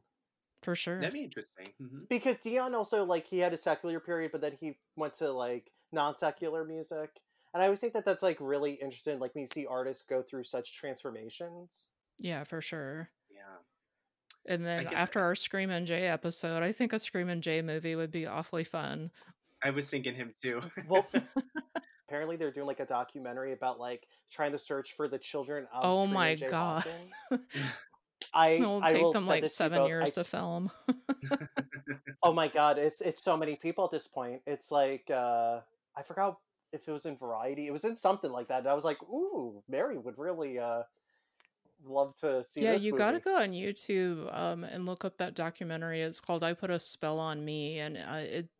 for 0.62 0.74
sure. 0.74 0.99
that'd 1.01 1.12
be 1.12 1.24
interesting. 1.24 1.66
hmm 1.78 2.05
because 2.09 2.38
Dion 2.38 2.74
also 2.74 3.05
like 3.05 3.26
he 3.26 3.38
had 3.38 3.53
a 3.53 3.57
secular 3.57 3.99
period, 4.01 4.30
but 4.32 4.40
then 4.40 4.57
he 4.61 4.76
went 4.97 5.14
to 5.14 5.30
like 5.32 5.70
non 5.93 6.14
secular 6.14 6.64
music, 6.64 7.11
and 7.53 7.62
I 7.62 7.66
always 7.66 7.80
think 7.80 7.93
that 7.95 8.05
that's 8.05 8.22
like 8.22 8.38
really 8.40 8.72
interesting. 8.74 9.18
Like 9.18 9.34
when 9.34 9.43
you 9.43 9.49
see 9.53 9.66
artists 9.66 10.05
go 10.05 10.22
through 10.22 10.45
such 10.45 10.74
transformations. 10.76 11.88
Yeah, 12.18 12.45
for 12.45 12.61
sure. 12.61 13.09
Yeah, 13.30 13.57
And 14.47 14.64
then 14.64 14.86
after 14.88 15.18
I- 15.18 15.22
our 15.22 15.34
Screamin' 15.34 15.86
Jay 15.86 16.07
episode, 16.07 16.62
I 16.62 16.70
think 16.70 16.93
a 16.93 16.99
Screamin' 16.99 17.40
Jay 17.43 17.61
movie 17.62 17.97
would 17.97 18.12
be 18.12 18.26
awfully 18.26 18.62
fun. 18.64 19.11
I 19.64 19.70
was 19.70 19.90
thinking 19.90 20.14
him 20.14 20.32
too. 20.40 20.61
Well, 20.88 21.07
apparently 22.12 22.36
they're 22.36 22.52
doing 22.52 22.66
like 22.66 22.80
a 22.80 22.84
documentary 22.84 23.54
about 23.54 23.80
like 23.80 24.06
trying 24.30 24.52
to 24.52 24.58
search 24.58 24.92
for 24.92 25.08
the 25.08 25.18
children. 25.18 25.66
Of 25.72 25.80
Oh 25.82 26.06
my 26.06 26.34
Jay 26.34 26.46
God. 26.46 26.84
I 28.34 28.50
It'll 28.50 28.82
I 28.84 28.92
take 28.92 29.02
will 29.02 29.12
them 29.14 29.24
like 29.24 29.46
seven 29.46 29.78
both. 29.78 29.88
years 29.88 30.04
I- 30.18 30.22
to 30.22 30.24
film. 30.24 30.70
Oh 32.24 32.32
my 32.32 32.46
god, 32.48 32.78
it's 32.78 33.00
it's 33.00 33.24
so 33.24 33.36
many 33.36 33.56
people 33.56 33.84
at 33.84 33.90
this 33.90 34.06
point. 34.06 34.42
It's 34.46 34.70
like 34.70 35.10
uh 35.10 35.60
I 35.96 36.02
forgot 36.02 36.36
if 36.72 36.86
it 36.86 36.92
was 36.92 37.04
in 37.06 37.16
Variety. 37.16 37.66
It 37.66 37.72
was 37.72 37.84
in 37.84 37.96
something 37.96 38.30
like 38.30 38.48
that. 38.48 38.60
And 38.60 38.68
I 38.68 38.74
was 38.74 38.84
like, 38.84 39.02
ooh, 39.02 39.62
Mary 39.68 39.98
would 39.98 40.18
really 40.18 40.58
uh 40.58 40.82
love 41.84 42.14
to 42.16 42.44
see 42.44 42.62
yeah, 42.62 42.74
you 42.74 42.96
gotta 42.96 43.18
go 43.20 43.36
on 43.38 43.52
YouTube 43.52 44.32
um, 44.36 44.62
and 44.64 44.86
look 44.86 45.04
up 45.04 45.16
that 45.18 45.34
documentary. 45.34 46.02
It's 46.02 46.20
called 46.20 46.44
"I 46.44 46.52
Put 46.52 46.70
a 46.70 46.78
Spell 46.78 47.18
on 47.18 47.44
Me," 47.44 47.78
and 47.80 47.96
uh, 47.96 48.16
it's 48.18 48.52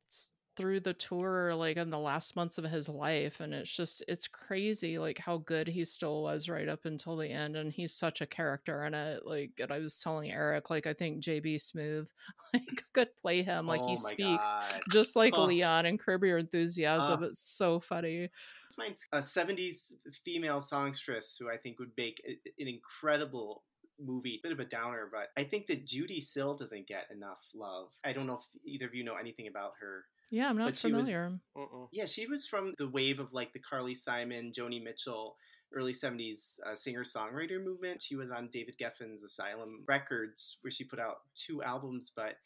through 0.57 0.81
the 0.81 0.93
tour, 0.95 1.55
like 1.55 1.77
in 1.77 1.91
the 1.91 1.99
last 1.99 2.37
months 2.37 2.59
of 2.59 2.65
his 2.65 2.89
life, 2.89 3.41
and 3.41 3.55
it's 3.55 3.75
just 3.75 4.03
it's 4.09 4.29
crazy, 4.29 4.99
like 4.99 5.19
how 5.19 5.39
good 5.39 5.69
he 5.69 5.85
still 5.85 6.23
was 6.23 6.49
right 6.49 6.69
up 6.69 6.85
until 6.85 7.17
the 7.17 7.29
end, 7.29 7.57
and 7.57 7.73
he's 7.73 7.95
such 7.95 8.21
a 8.21 8.27
character 8.27 8.85
in 8.85 8.95
it. 8.95 9.27
Like, 9.27 9.53
and 9.61 9.73
I 9.73 9.79
was 9.79 10.01
telling 10.01 10.31
Eric, 10.31 10.71
like 10.71 10.87
I 10.87 10.93
think 10.93 11.23
JB 11.23 11.57
Smoove, 11.57 12.09
like 12.55 12.85
could 12.93 13.09
play 13.23 13.43
him, 13.43 13.67
like 13.67 13.81
oh 13.83 13.89
he 13.89 13.97
speaks 13.97 14.55
God. 14.55 14.81
just 14.91 15.17
like 15.17 15.35
Oh. 15.37 15.45
Leon 15.45 15.87
and 15.87 15.99
Curb 15.99 16.25
Your 16.25 16.39
Enthusiasm. 16.39 17.23
Uh. 17.23 17.27
it's 17.27 17.41
so 17.41 17.81
funny. 17.81 18.29
It's 18.67 18.79
my 18.79 18.95
a 19.13 19.19
'70s 19.19 19.93
female 20.25 20.61
songstress 20.61 21.37
who 21.41 21.51
I 21.51 21.57
think 21.57 21.79
would 21.79 21.93
make 21.97 22.23
an 22.27 22.69
incredible 22.69 23.65
movie. 24.01 24.41
Bit 24.43 24.53
of 24.53 24.61
a 24.61 24.65
downer, 24.65 25.09
but 25.11 25.29
I 25.41 25.45
think 25.45 25.67
that 25.69 25.87
Judee 25.87 26.21
Sill 26.23 26.55
doesn't 26.57 26.87
get 26.87 27.07
enough 27.15 27.41
love. 27.55 27.89
I 28.05 28.13
don't 28.13 28.27
know 28.27 28.39
if 28.39 28.45
either 28.65 28.87
of 28.87 28.95
you 28.95 29.05
know 29.05 29.17
anything 29.17 29.47
about 29.49 29.73
her. 29.81 30.05
Yeah, 30.33 30.49
I'm 30.49 30.57
not 30.57 30.65
But 30.69 30.77
she 30.79 30.91
was- 30.91 31.07
familiar. 31.09 31.39
Mm-mm. 31.55 31.89
Yeah, 31.93 32.07
she 32.07 32.27
was 32.27 32.47
from 32.47 32.75
the 32.79 32.89
wave 32.89 33.21
of 33.21 33.35
like 33.35 33.53
the 33.53 33.59
Carly 33.61 33.95
Simon, 33.95 34.51
Joni 34.51 34.83
Mitchell, 34.83 35.37
early 35.75 35.93
70s 35.93 36.59
uh, 36.67 36.75
singer 36.75 37.05
songwriter 37.05 37.63
movement. 37.63 38.03
She 38.03 38.17
was 38.17 38.31
on 38.31 38.49
David 38.49 38.77
Geffen's 38.79 39.23
Asylum 39.23 39.85
Records, 39.87 40.57
where 40.63 40.71
she 40.71 40.85
put 40.85 40.99
out 40.99 41.17
two 41.35 41.63
albums, 41.63 42.11
but 42.17 42.37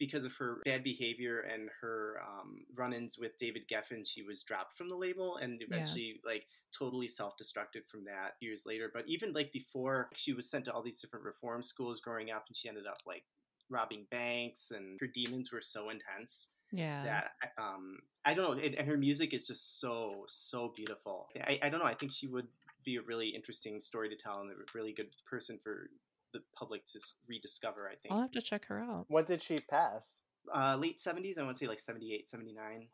because 0.00 0.24
of 0.24 0.34
her 0.36 0.60
bad 0.64 0.82
behavior 0.82 1.40
and 1.40 1.70
her 1.80 2.16
um, 2.24 2.64
run 2.76 2.92
ins 2.92 3.18
with 3.18 3.36
David 3.38 3.68
Geffen, 3.68 4.04
she 4.06 4.22
was 4.22 4.42
dropped 4.42 4.76
from 4.76 4.88
the 4.88 4.94
label 4.96 5.36
and 5.36 5.60
eventually, 5.62 6.20
like, 6.24 6.46
totally 6.76 7.08
self 7.08 7.34
destructed 7.36 7.86
from 7.88 8.04
that 8.04 8.34
years 8.40 8.64
later. 8.66 8.90
But 8.92 9.04
even 9.08 9.32
like 9.32 9.52
before, 9.52 10.08
she 10.14 10.32
was 10.32 10.50
sent 10.50 10.64
to 10.66 10.72
all 10.72 10.82
these 10.82 11.00
different 11.00 11.24
reform 11.24 11.62
schools 11.62 12.00
growing 12.00 12.30
up, 12.32 12.44
and 12.48 12.56
she 12.56 12.68
ended 12.68 12.86
up 12.86 12.98
like 13.06 13.22
robbing 13.70 14.06
banks, 14.10 14.72
and 14.72 14.98
her 15.00 15.06
demons 15.06 15.52
were 15.52 15.60
so 15.62 15.90
intense 15.90 16.50
Yeah. 16.72 17.02
that 17.04 17.52
um 17.58 17.98
I 18.24 18.34
don't 18.34 18.56
know, 18.56 18.62
and, 18.62 18.74
and 18.74 18.86
her 18.86 18.96
music 18.96 19.32
is 19.32 19.46
just 19.46 19.80
so 19.80 20.24
so 20.28 20.72
beautiful. 20.76 21.28
I, 21.40 21.58
I 21.62 21.68
don't 21.68 21.80
know. 21.80 21.86
I 21.86 21.94
think 21.94 22.12
she 22.12 22.26
would 22.26 22.48
be 22.84 22.96
a 22.96 23.02
really 23.02 23.28
interesting 23.28 23.80
story 23.80 24.08
to 24.08 24.16
tell 24.16 24.40
and 24.40 24.50
a 24.50 24.54
really 24.74 24.92
good 24.92 25.08
person 25.28 25.58
for 25.62 25.90
the 26.32 26.42
public 26.54 26.84
to 26.86 27.00
rediscover. 27.26 27.88
I 27.88 27.96
think 27.96 28.12
I'll 28.12 28.20
have 28.20 28.32
to 28.32 28.42
check 28.42 28.66
her 28.66 28.80
out. 28.80 29.06
When 29.08 29.24
did 29.24 29.42
she 29.42 29.56
pass? 29.58 30.22
uh, 30.54 30.76
late 30.78 31.00
seventies. 31.00 31.38
I 31.38 31.42
want 31.42 31.56
to 31.56 31.58
say 31.58 31.68
like 31.68 31.80
78, 31.80 32.28
79. 32.28 32.86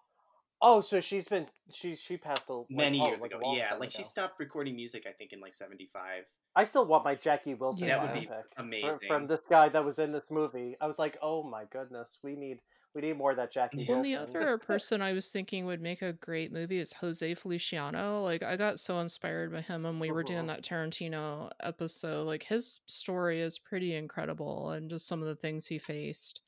Oh, 0.62 0.80
so 0.80 1.00
she's 1.00 1.28
been 1.28 1.46
she 1.72 1.94
she 1.94 2.16
passed 2.16 2.48
a, 2.48 2.54
like, 2.54 2.66
many 2.70 3.00
oh, 3.00 3.08
years 3.08 3.22
like 3.22 3.32
ago. 3.32 3.40
long 3.42 3.56
Yeah, 3.56 3.70
time 3.70 3.80
like 3.80 3.90
she 3.90 4.02
stopped 4.02 4.40
recording 4.40 4.76
music. 4.76 5.04
I 5.08 5.12
think 5.12 5.32
in 5.32 5.40
like 5.40 5.54
'75. 5.54 6.24
I 6.56 6.64
still 6.64 6.86
want 6.86 7.04
my 7.04 7.14
Jackie 7.16 7.54
Wilson 7.54 7.88
That 7.88 8.00
would 8.02 8.20
be 8.20 8.26
biopic 8.26 8.42
fr- 8.54 8.62
amazing. 8.62 8.98
from 9.08 9.26
this 9.26 9.40
guy 9.50 9.68
that 9.70 9.84
was 9.84 9.98
in 9.98 10.12
this 10.12 10.30
movie. 10.30 10.76
I 10.80 10.86
was 10.86 10.98
like, 10.98 11.18
oh 11.22 11.42
my 11.42 11.64
goodness, 11.70 12.18
we 12.22 12.36
need 12.36 12.58
we 12.94 13.00
need 13.02 13.18
more 13.18 13.32
of 13.32 13.38
that 13.38 13.50
Jackie 13.50 13.78
Yeah. 13.82 13.96
And 13.96 14.04
the 14.04 14.14
Wilson. 14.14 14.36
other 14.36 14.56
person 14.58 15.02
I 15.02 15.14
was 15.14 15.28
thinking 15.28 15.66
would 15.66 15.80
make 15.82 16.00
a 16.00 16.12
great 16.12 16.52
movie 16.52 16.78
is 16.78 16.92
Jose 16.92 17.34
Feliciano. 17.34 18.22
Like 18.22 18.44
I 18.44 18.54
got 18.56 18.78
so 18.78 19.00
inspired 19.00 19.50
by 19.52 19.62
him 19.62 19.82
when 19.82 19.98
we 19.98 20.12
were 20.12 20.22
doing 20.22 20.44
Mhm. 20.44 20.46
that 20.46 20.62
Tarantino 20.62 21.50
episode. 21.60 22.24
Like 22.28 22.44
his 22.44 22.78
story 22.86 23.40
is 23.40 23.58
pretty 23.58 23.96
incredible 23.96 24.70
and 24.70 24.88
just 24.88 25.08
some 25.08 25.20
of 25.22 25.26
the 25.26 25.34
things 25.34 25.66
he 25.66 25.76
faced. 25.78 26.40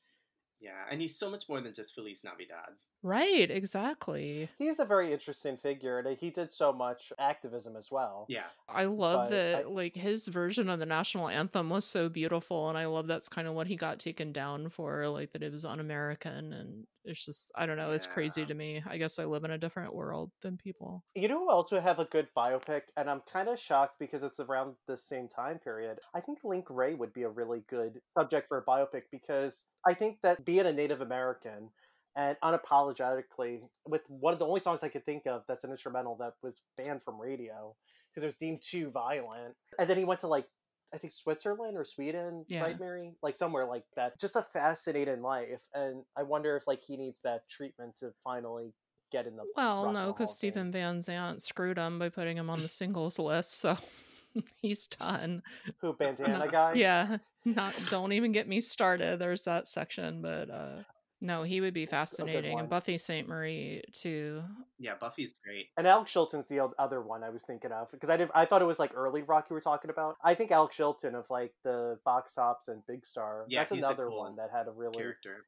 Yeah, 0.61 0.85
and 0.89 1.01
he's 1.01 1.17
so 1.19 1.29
much 1.29 1.49
more 1.49 1.59
than 1.59 1.73
just 1.73 1.93
Feliz 1.93 2.23
Navidad. 2.23 2.69
Right, 3.07 3.49
exactly. 3.49 4.49
He's 4.57 4.79
a 4.79 4.85
very 4.85 5.13
interesting 5.13 5.55
figure, 5.55 5.99
and 5.99 6.17
he 6.17 6.29
did 6.31 6.51
so 6.51 6.73
much 6.73 7.13
activism 7.19 7.75
as 7.75 7.91
well. 7.91 8.25
Yeah, 8.27 8.49
I 8.67 8.85
love 8.85 9.27
But 9.27 9.29
that 9.29 9.65
I- 9.65 9.69
like 9.69 9.95
his 9.95 10.27
version 10.27 10.69
of 10.69 10.79
the 10.79 10.85
national 10.85 11.29
anthem 11.29 11.69
was 11.69 11.85
so 11.85 12.09
beautiful 12.09 12.67
and 12.67 12.77
I 12.77 12.85
love 12.87 13.07
that's 13.07 13.29
kind 13.29 13.47
of 13.47 13.53
what 13.53 13.67
he 13.67 13.77
got 13.77 13.99
taken 13.99 14.33
down 14.33 14.67
for, 14.67 15.07
like 15.07 15.31
that 15.31 15.43
it 15.43 15.53
was 15.53 15.63
un-American 15.65 16.51
and 16.51 16.87
it's 17.05 17.23
just 17.23 17.51
I 17.55 17.65
don't 17.65 17.77
know, 17.77 17.91
it's 17.91 18.05
crazy 18.05 18.45
to 18.45 18.53
me. 18.53 18.83
I 18.85 18.97
guess 18.97 19.17
I 19.17 19.23
live 19.25 19.45
in 19.45 19.51
a 19.51 19.57
different 19.57 19.93
world 19.95 20.33
than 20.41 20.57
people. 20.57 21.05
You 21.15 21.27
know 21.27 21.39
who 21.39 21.49
also 21.49 21.79
have 21.79 21.97
a 21.99 22.05
good 22.05 22.29
biopic, 22.35 22.83
and 22.95 23.09
I'm 23.09 23.21
kind 23.21 23.49
of 23.49 23.57
shocked 23.59 23.97
because 23.97 24.21
it's 24.21 24.39
around 24.39 24.75
the 24.85 24.97
same 24.97 25.27
time 25.27 25.57
period. 25.57 25.99
I 26.13 26.21
think 26.21 26.43
Link 26.43 26.69
Wray 26.69 26.93
would 26.93 27.11
be 27.11 27.23
a 27.23 27.29
really 27.29 27.61
good 27.61 28.01
subject 28.15 28.47
for 28.47 28.57
a 28.59 28.65
biopic 28.65 29.03
because 29.11 29.65
I 29.85 29.95
think 29.95 30.21
that 30.21 30.45
being 30.45 30.67
a 30.67 30.71
Native 30.73 31.01
American 31.01 31.71
and 32.17 32.35
unapologetically 32.43 33.63
with 33.87 34.01
one 34.09 34.33
of 34.33 34.39
the 34.39 34.45
only 34.47 34.59
songs 34.59 34.83
I 34.83 34.89
could 34.89 35.05
think 35.05 35.25
of 35.27 35.43
that's 35.47 35.63
an 35.63 35.71
instrumental 35.71 36.17
that 36.19 36.33
was 36.43 36.61
banned 36.77 37.01
from 37.03 37.21
radio 37.21 37.75
because 38.09 38.23
it 38.23 38.27
was 38.27 38.37
deemed 38.37 38.61
too 38.61 38.89
violent, 38.89 39.55
and 39.79 39.89
then 39.89 39.97
he 39.97 40.03
went 40.03 40.19
to 40.21 40.27
like 40.27 40.47
I 40.93 40.97
think 40.97 41.11
Switzerland 41.13 41.75
or 41.77 41.83
Sweden, 41.83 42.45
Yeah. 42.47 42.61
right, 42.63 42.79
Mary? 42.79 43.11
Like 43.21 43.35
somewhere 43.35 43.65
like 43.65 43.83
that. 43.97 44.17
Just 44.19 44.35
a 44.37 44.41
fascinating 44.41 45.21
life, 45.21 45.61
and 45.73 46.03
I 46.17 46.23
wonder 46.23 46.55
if 46.57 46.65
like 46.67 46.81
he 46.85 46.97
needs 46.97 47.21
that 47.21 47.41
treatment 47.49 47.95
to 47.99 48.11
finally 48.23 48.73
get 49.11 49.27
in 49.27 49.35
the 49.35 49.43
Well, 49.55 49.91
no, 49.91 50.07
because. 50.13 50.35
Stephen 50.35 50.71
Van 50.71 51.01
Zandt 51.01 51.41
screwed 51.41 51.77
him 51.77 51.99
by 51.99 52.09
putting 52.09 52.37
him 52.37 52.49
on 52.49 52.59
the 52.61 52.69
singles 52.69 53.19
list, 53.19 53.59
so 53.59 53.77
he's 54.61 54.87
done. 54.87 55.43
who 55.81 55.93
bandana 55.93 56.37
Not- 56.39 56.51
guy. 56.51 56.73
Yeah, 56.75 57.17
not 57.45 57.73
don't 57.89 58.13
even 58.13 58.31
get 58.31 58.47
me 58.47 58.61
started. 58.61 59.19
There's 59.19 59.43
that 59.43 59.67
section, 59.67 60.21
but 60.21 60.49
uh 60.49 60.83
no, 61.19 61.43
he 61.43 61.61
would 61.61 61.73
be 61.73 61.85
fascinating. 61.85 62.59
And 62.59 62.69
Buffy 62.69 62.97
Sainte-Marie 62.97 63.81
too. 63.91 64.43
yeah, 64.79 64.93
Buffy's 64.99 65.33
great. 65.43 65.67
And 65.77 65.87
Alex 65.87 66.11
Chilton's 66.11 66.47
the 66.47 66.69
other 66.77 67.01
one 67.01 67.23
I 67.23 67.29
was 67.29 67.43
thinking 67.43 67.71
of 67.71 67.91
because 67.91 68.09
I 68.09 68.17
did 68.17 68.29
I 68.35 68.45
thought 68.45 68.61
it 68.61 68.65
was 68.65 68.79
like 68.79 68.91
early 68.95 69.23
rock 69.23 69.47
you 69.49 69.53
were 69.55 69.61
talking 69.61 69.89
about. 69.89 70.17
I 70.23 70.35
think 70.35 70.51
Alex 70.51 70.75
Chilton 70.75 71.15
of 71.15 71.29
like 71.29 71.53
the 71.63 71.97
Box 72.05 72.35
Tops 72.35 72.67
and 72.67 72.85
Big 72.87 73.05
Star. 73.05 73.45
Yeah, 73.47 73.61
that's 73.61 73.71
another 73.71 74.07
cool 74.07 74.19
one 74.19 74.35
that 74.35 74.49
had 74.53 74.67
a 74.67 74.71
really 74.71 74.97
Character. 74.97 75.45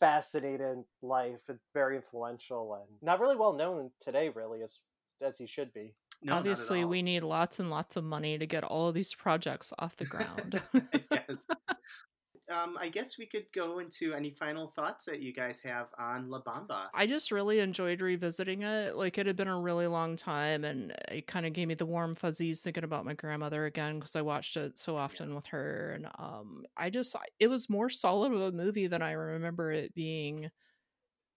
fascinating 0.00 0.84
life 1.02 1.42
and 1.48 1.58
very 1.74 1.96
influential 1.96 2.74
and 2.74 2.96
not 3.02 3.20
really 3.20 3.36
well 3.36 3.52
known 3.52 3.90
today, 4.00 4.30
really 4.30 4.62
as 4.62 4.80
as 5.22 5.38
he 5.38 5.46
should 5.46 5.72
be. 5.72 5.94
No, 6.22 6.34
Obviously, 6.34 6.84
we 6.84 7.00
need 7.00 7.22
lots 7.22 7.60
and 7.60 7.70
lots 7.70 7.96
of 7.96 8.04
money 8.04 8.36
to 8.36 8.46
get 8.46 8.62
all 8.62 8.88
of 8.88 8.94
these 8.94 9.14
projects 9.14 9.72
off 9.78 9.96
the 9.96 10.04
ground. 10.04 10.60
yes. 11.10 11.46
Um, 12.50 12.76
I 12.78 12.88
guess 12.88 13.16
we 13.18 13.26
could 13.26 13.52
go 13.52 13.78
into 13.78 14.12
any 14.14 14.30
final 14.30 14.68
thoughts 14.68 15.06
that 15.06 15.20
you 15.22 15.32
guys 15.32 15.60
have 15.62 15.94
on 15.98 16.28
La 16.28 16.42
Bamba. 16.42 16.90
I 16.92 17.06
just 17.06 17.30
really 17.30 17.60
enjoyed 17.60 18.00
revisiting 18.00 18.62
it. 18.62 18.96
Like 18.96 19.16
it 19.16 19.26
had 19.26 19.36
been 19.36 19.46
a 19.46 19.60
really 19.60 19.86
long 19.86 20.16
time, 20.16 20.64
and 20.64 20.92
it 21.08 21.28
kind 21.28 21.46
of 21.46 21.52
gave 21.52 21.68
me 21.68 21.74
the 21.74 21.86
warm 21.86 22.16
fuzzies 22.16 22.62
thinking 22.62 22.82
about 22.82 23.04
my 23.04 23.14
grandmother 23.14 23.64
again 23.64 24.00
because 24.00 24.16
I 24.16 24.22
watched 24.22 24.56
it 24.56 24.76
so 24.76 24.96
often 24.96 25.34
with 25.36 25.46
her. 25.46 25.92
And 25.92 26.08
um, 26.18 26.66
I 26.76 26.90
just 26.90 27.14
it 27.38 27.46
was 27.46 27.70
more 27.70 27.88
solid 27.90 28.32
of 28.32 28.40
a 28.40 28.50
movie 28.52 28.88
than 28.88 29.02
I 29.02 29.12
remember 29.12 29.70
it 29.70 29.94
being. 29.94 30.50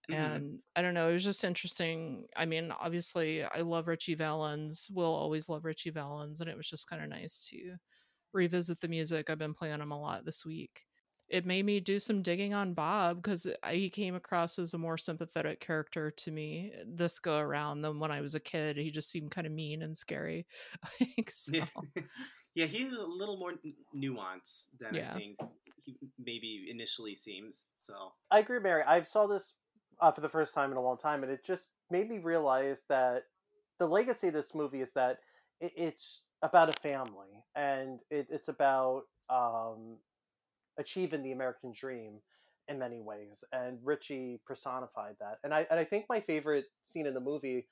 Mhm. 0.08 0.44
And 0.44 0.62
I 0.76 0.82
don't 0.82 0.94
know, 0.96 1.10
it 1.10 1.14
was 1.14 1.24
just 1.24 1.44
interesting. 1.44 2.28
I 2.36 2.46
mean, 2.46 2.72
obviously, 2.72 3.44
I 3.44 3.62
love 3.62 3.88
Richie 3.88 4.16
Valens. 4.16 4.90
Will 4.94 5.14
always 5.14 5.50
love 5.50 5.66
Richie 5.66 5.92
Valens, 5.92 6.42
and 6.42 6.50
it 6.50 6.58
was 6.58 6.70
just 6.70 6.88
kind 6.88 7.04
of 7.04 7.10
nice 7.10 7.48
to 7.50 7.78
revisit 8.34 8.82
the 8.82 8.88
music. 8.90 9.30
I've 9.30 9.40
been 9.40 9.54
playing 9.56 9.82
him 9.82 9.92
a 9.92 10.00
lot 10.02 10.26
this 10.26 10.46
week 10.46 10.86
it 11.30 11.46
made 11.46 11.66
me 11.66 11.80
do 11.80 12.00
some 12.00 12.22
digging 12.22 12.54
on 12.54 12.74
Bob 12.74 13.18
because 13.18 13.48
he 13.72 13.90
came 13.90 14.16
across 14.16 14.60
as 14.60 14.74
a 14.74 14.78
more 14.78 14.98
sympathetic 14.98 15.60
character 15.60 16.12
to 16.12 16.32
me 16.32 16.74
this 16.86 17.20
go 17.20 17.38
around 17.38 17.82
than 17.82 18.00
when 18.00 18.12
I 18.12 18.22
was 18.22 18.36
a 18.36 18.40
kid. 18.40 18.78
He 18.78 18.92
just 18.92 19.10
seemed 19.10 19.32
kind 19.32 19.48
of 19.48 19.54
mean 19.54 19.82
and 19.82 19.98
scary. 19.98 20.46
Like, 21.00 21.32
so, 21.32 21.52
Yeah. 21.54 21.66
yeah, 22.56 22.66
he's 22.66 22.94
a 22.94 23.06
little 23.06 23.38
more 23.38 23.52
n- 23.52 23.74
nuanced 23.96 24.70
than 24.80 24.96
Yeah. 24.96 25.12
I 25.12 25.18
think 25.18 25.38
he 25.84 25.98
maybe 26.20 26.68
initially 26.70 27.16
seems. 27.16 27.68
So 27.78 28.14
I 28.30 28.40
agree, 28.40 28.60
Mary. 28.60 28.84
I 28.84 29.02
saw 29.02 29.28
this 29.28 29.56
uh, 30.02 30.12
for 30.12 30.22
the 30.22 30.30
first 30.30 30.54
time 30.54 30.72
in 30.72 30.78
a 30.78 30.82
long 30.82 30.98
time, 30.98 31.24
and 31.24 31.32
it 31.32 31.44
just 31.44 31.72
made 31.90 32.10
me 32.10 32.20
realize 32.20 32.86
that 32.90 33.24
the 33.80 33.88
legacy 33.88 34.28
of 34.28 34.34
this 34.34 34.54
movie 34.54 34.82
is 34.82 34.94
that 34.94 35.20
it, 35.60 35.74
it's 35.76 36.26
about 36.42 36.70
a 36.70 36.74
family, 36.74 37.44
and 37.56 38.00
it, 38.12 38.28
it's 38.30 38.50
about 38.50 39.04
um, 39.30 39.98
achieving 40.78 41.24
the 41.24 41.32
American 41.32 41.72
dream 41.72 42.20
in 42.68 42.80
many 42.80 43.02
ways. 43.02 43.44
And 43.52 43.80
Richie 43.84 44.40
personified 44.46 45.16
that. 45.20 45.40
And 45.44 45.54
I 45.54 45.68
and 45.70 45.80
I 45.80 45.84
think 45.84 46.06
my 46.10 46.20
favorite 46.20 46.66
scene 46.84 47.08
in 47.08 47.14
the 47.14 47.20
movie 47.20 47.68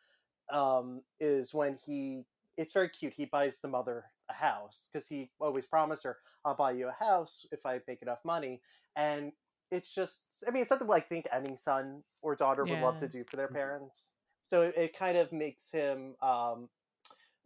um, 0.51 1.01
is 1.19 1.53
when 1.53 1.77
he. 1.85 2.25
It's 2.57 2.73
very 2.73 2.89
cute. 2.89 3.13
He 3.13 3.25
buys 3.25 3.61
the 3.61 3.69
mother 3.69 4.05
a 4.29 4.33
house 4.33 4.89
because 4.91 5.07
he 5.07 5.31
always 5.39 5.65
promised 5.65 6.03
her, 6.03 6.17
"I'll 6.43 6.55
buy 6.55 6.71
you 6.71 6.89
a 6.89 7.03
house 7.03 7.45
if 7.51 7.65
I 7.65 7.79
make 7.87 8.01
enough 8.01 8.19
money." 8.25 8.61
And 8.95 9.31
it's 9.71 9.89
just 9.89 10.43
i 10.47 10.51
mean 10.51 10.61
it's 10.61 10.69
something 10.69 10.87
like 10.87 11.07
think 11.07 11.25
any 11.31 11.55
son 11.55 12.03
or 12.21 12.35
daughter 12.35 12.65
would 12.65 12.79
love 12.79 12.97
to 12.97 13.07
do 13.07 13.23
for 13.29 13.37
their 13.37 13.47
parents 13.47 14.13
so 14.43 14.63
it, 14.63 14.73
it 14.77 14.97
kind 14.97 15.17
of 15.17 15.31
makes 15.31 15.71
him 15.71 16.13
um, 16.21 16.67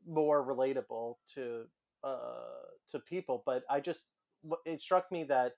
more 0.07 0.43
relatable 0.43 1.15
to 1.33 1.63
uh, 2.03 2.65
to 2.89 2.99
people 2.99 3.43
but 3.45 3.63
i 3.69 3.79
just 3.79 4.07
it 4.65 4.81
struck 4.81 5.11
me 5.11 5.23
that 5.23 5.53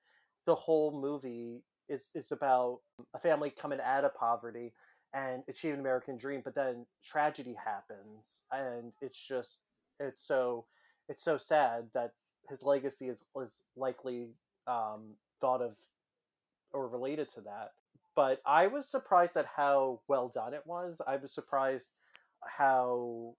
the 0.46 0.56
whole 0.56 0.92
movie 1.00 1.64
is 1.90 2.12
is 2.16 2.32
about 2.32 2.80
a 3.14 3.20
family 3.20 3.50
coming 3.50 3.80
out 3.84 4.04
of 4.04 4.16
poverty 4.16 4.74
and 5.14 5.44
achieving 5.50 5.78
the 5.78 5.82
american 5.82 6.18
dream 6.18 6.42
but 6.44 6.56
then 6.56 6.86
tragedy 7.06 7.56
happens 7.66 8.42
and 8.52 8.92
it's 9.02 9.20
just 9.20 9.62
it's 10.00 10.22
so 10.22 10.66
it's 11.10 11.24
so 11.24 11.38
sad 11.38 11.86
that 11.94 12.12
his 12.50 12.64
legacy 12.64 13.08
is 13.08 13.26
is 13.42 13.64
likely 13.76 14.30
um, 14.68 15.16
thought 15.40 15.62
of 15.62 15.78
or 16.74 16.88
related 16.88 17.30
to 17.30 17.42
that. 17.42 17.72
But 18.16 18.42
I 18.46 18.68
was 18.68 18.90
surprised 18.90 19.38
at 19.38 19.46
how 19.56 20.02
well 20.08 20.30
done 20.30 20.54
it 20.54 20.64
was. 20.66 21.02
I 21.06 21.18
was 21.18 21.34
surprised 21.34 21.92
how 22.44 23.36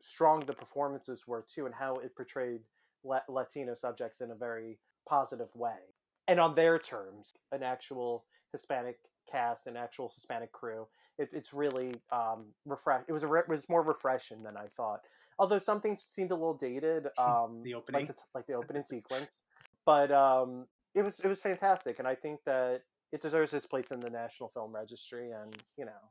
strong 0.00 0.40
the 0.40 0.52
performances 0.52 1.26
were 1.26 1.44
too, 1.46 1.66
and 1.66 1.74
how 1.74 1.94
it 1.94 2.14
portrayed 2.14 2.60
La- 3.04 3.20
Latino 3.28 3.74
subjects 3.74 4.20
in 4.20 4.30
a 4.30 4.34
very 4.34 4.78
positive 5.08 5.54
way, 5.54 5.78
and 6.26 6.38
on 6.38 6.54
their 6.54 6.78
terms. 6.78 7.32
An 7.52 7.62
actual 7.62 8.24
Hispanic 8.52 8.98
cast, 9.30 9.66
an 9.66 9.76
actual 9.76 10.10
Hispanic 10.14 10.52
crew. 10.52 10.86
It, 11.18 11.30
it's 11.32 11.52
really 11.52 11.94
um, 12.12 12.46
refresh. 12.66 13.02
It 13.08 13.12
was 13.12 13.22
a 13.22 13.26
re- 13.28 13.40
it 13.40 13.48
was 13.48 13.68
more 13.68 13.82
refreshing 13.82 14.38
than 14.38 14.56
I 14.56 14.66
thought. 14.66 15.00
Although 15.38 15.58
some 15.58 15.80
things 15.80 16.02
seemed 16.02 16.30
a 16.30 16.34
little 16.34 16.54
dated, 16.56 17.06
um, 17.18 17.62
The 17.64 17.74
opening. 17.74 18.06
like 18.06 18.08
the, 18.14 18.22
like 18.34 18.46
the 18.46 18.54
opening 18.54 18.84
sequence, 18.84 19.42
but 19.86 20.10
um, 20.12 20.66
it 20.94 21.02
was 21.04 21.20
it 21.20 21.28
was 21.28 21.40
fantastic, 21.40 21.98
and 21.98 22.06
I 22.08 22.14
think 22.14 22.40
that 22.44 22.82
it 23.12 23.20
deserves 23.22 23.52
its 23.54 23.66
place 23.66 23.90
in 23.90 24.00
the 24.00 24.10
National 24.10 24.50
Film 24.50 24.74
Registry, 24.74 25.30
and 25.30 25.56
you 25.76 25.84
know, 25.86 26.02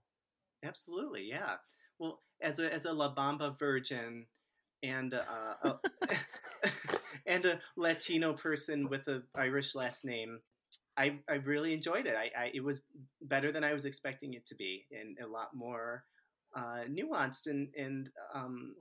absolutely, 0.64 1.24
yeah. 1.30 1.56
Well, 2.00 2.22
as 2.42 2.60
a 2.60 2.74
as 2.74 2.86
a 2.86 2.94
La 2.94 3.14
Bamba 3.14 3.58
virgin 3.58 4.26
and 4.84 5.14
uh, 5.14 5.54
a, 5.64 5.80
and 7.26 7.46
a 7.46 7.60
Latino 7.76 8.34
person 8.34 8.90
with 8.90 9.08
an 9.08 9.24
Irish 9.36 9.76
last 9.76 10.06
name, 10.06 10.40
I 10.98 11.20
I 11.30 11.36
really 11.36 11.74
enjoyed 11.74 12.06
it. 12.06 12.16
I, 12.16 12.32
I 12.38 12.52
it 12.54 12.64
was 12.64 12.84
better 13.22 13.52
than 13.52 13.64
I 13.64 13.74
was 13.74 13.86
expecting 13.86 14.34
it 14.34 14.46
to 14.46 14.56
be, 14.56 14.86
and 14.92 15.18
a 15.20 15.28
lot 15.28 15.56
more 15.56 16.04
uh, 16.56 16.84
nuanced 16.90 17.48
and 17.48 17.70
and 17.78 18.10
um, 18.34 18.76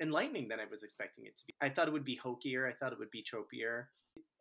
enlightening 0.00 0.48
than 0.48 0.60
I 0.60 0.66
was 0.70 0.82
expecting 0.82 1.26
it 1.26 1.36
to 1.36 1.44
be. 1.46 1.54
I 1.60 1.68
thought 1.68 1.88
it 1.88 1.92
would 1.92 2.04
be 2.04 2.16
hokier. 2.16 2.66
I 2.66 2.72
thought 2.72 2.92
it 2.92 2.98
would 2.98 3.10
be 3.10 3.24
tropier. 3.24 3.86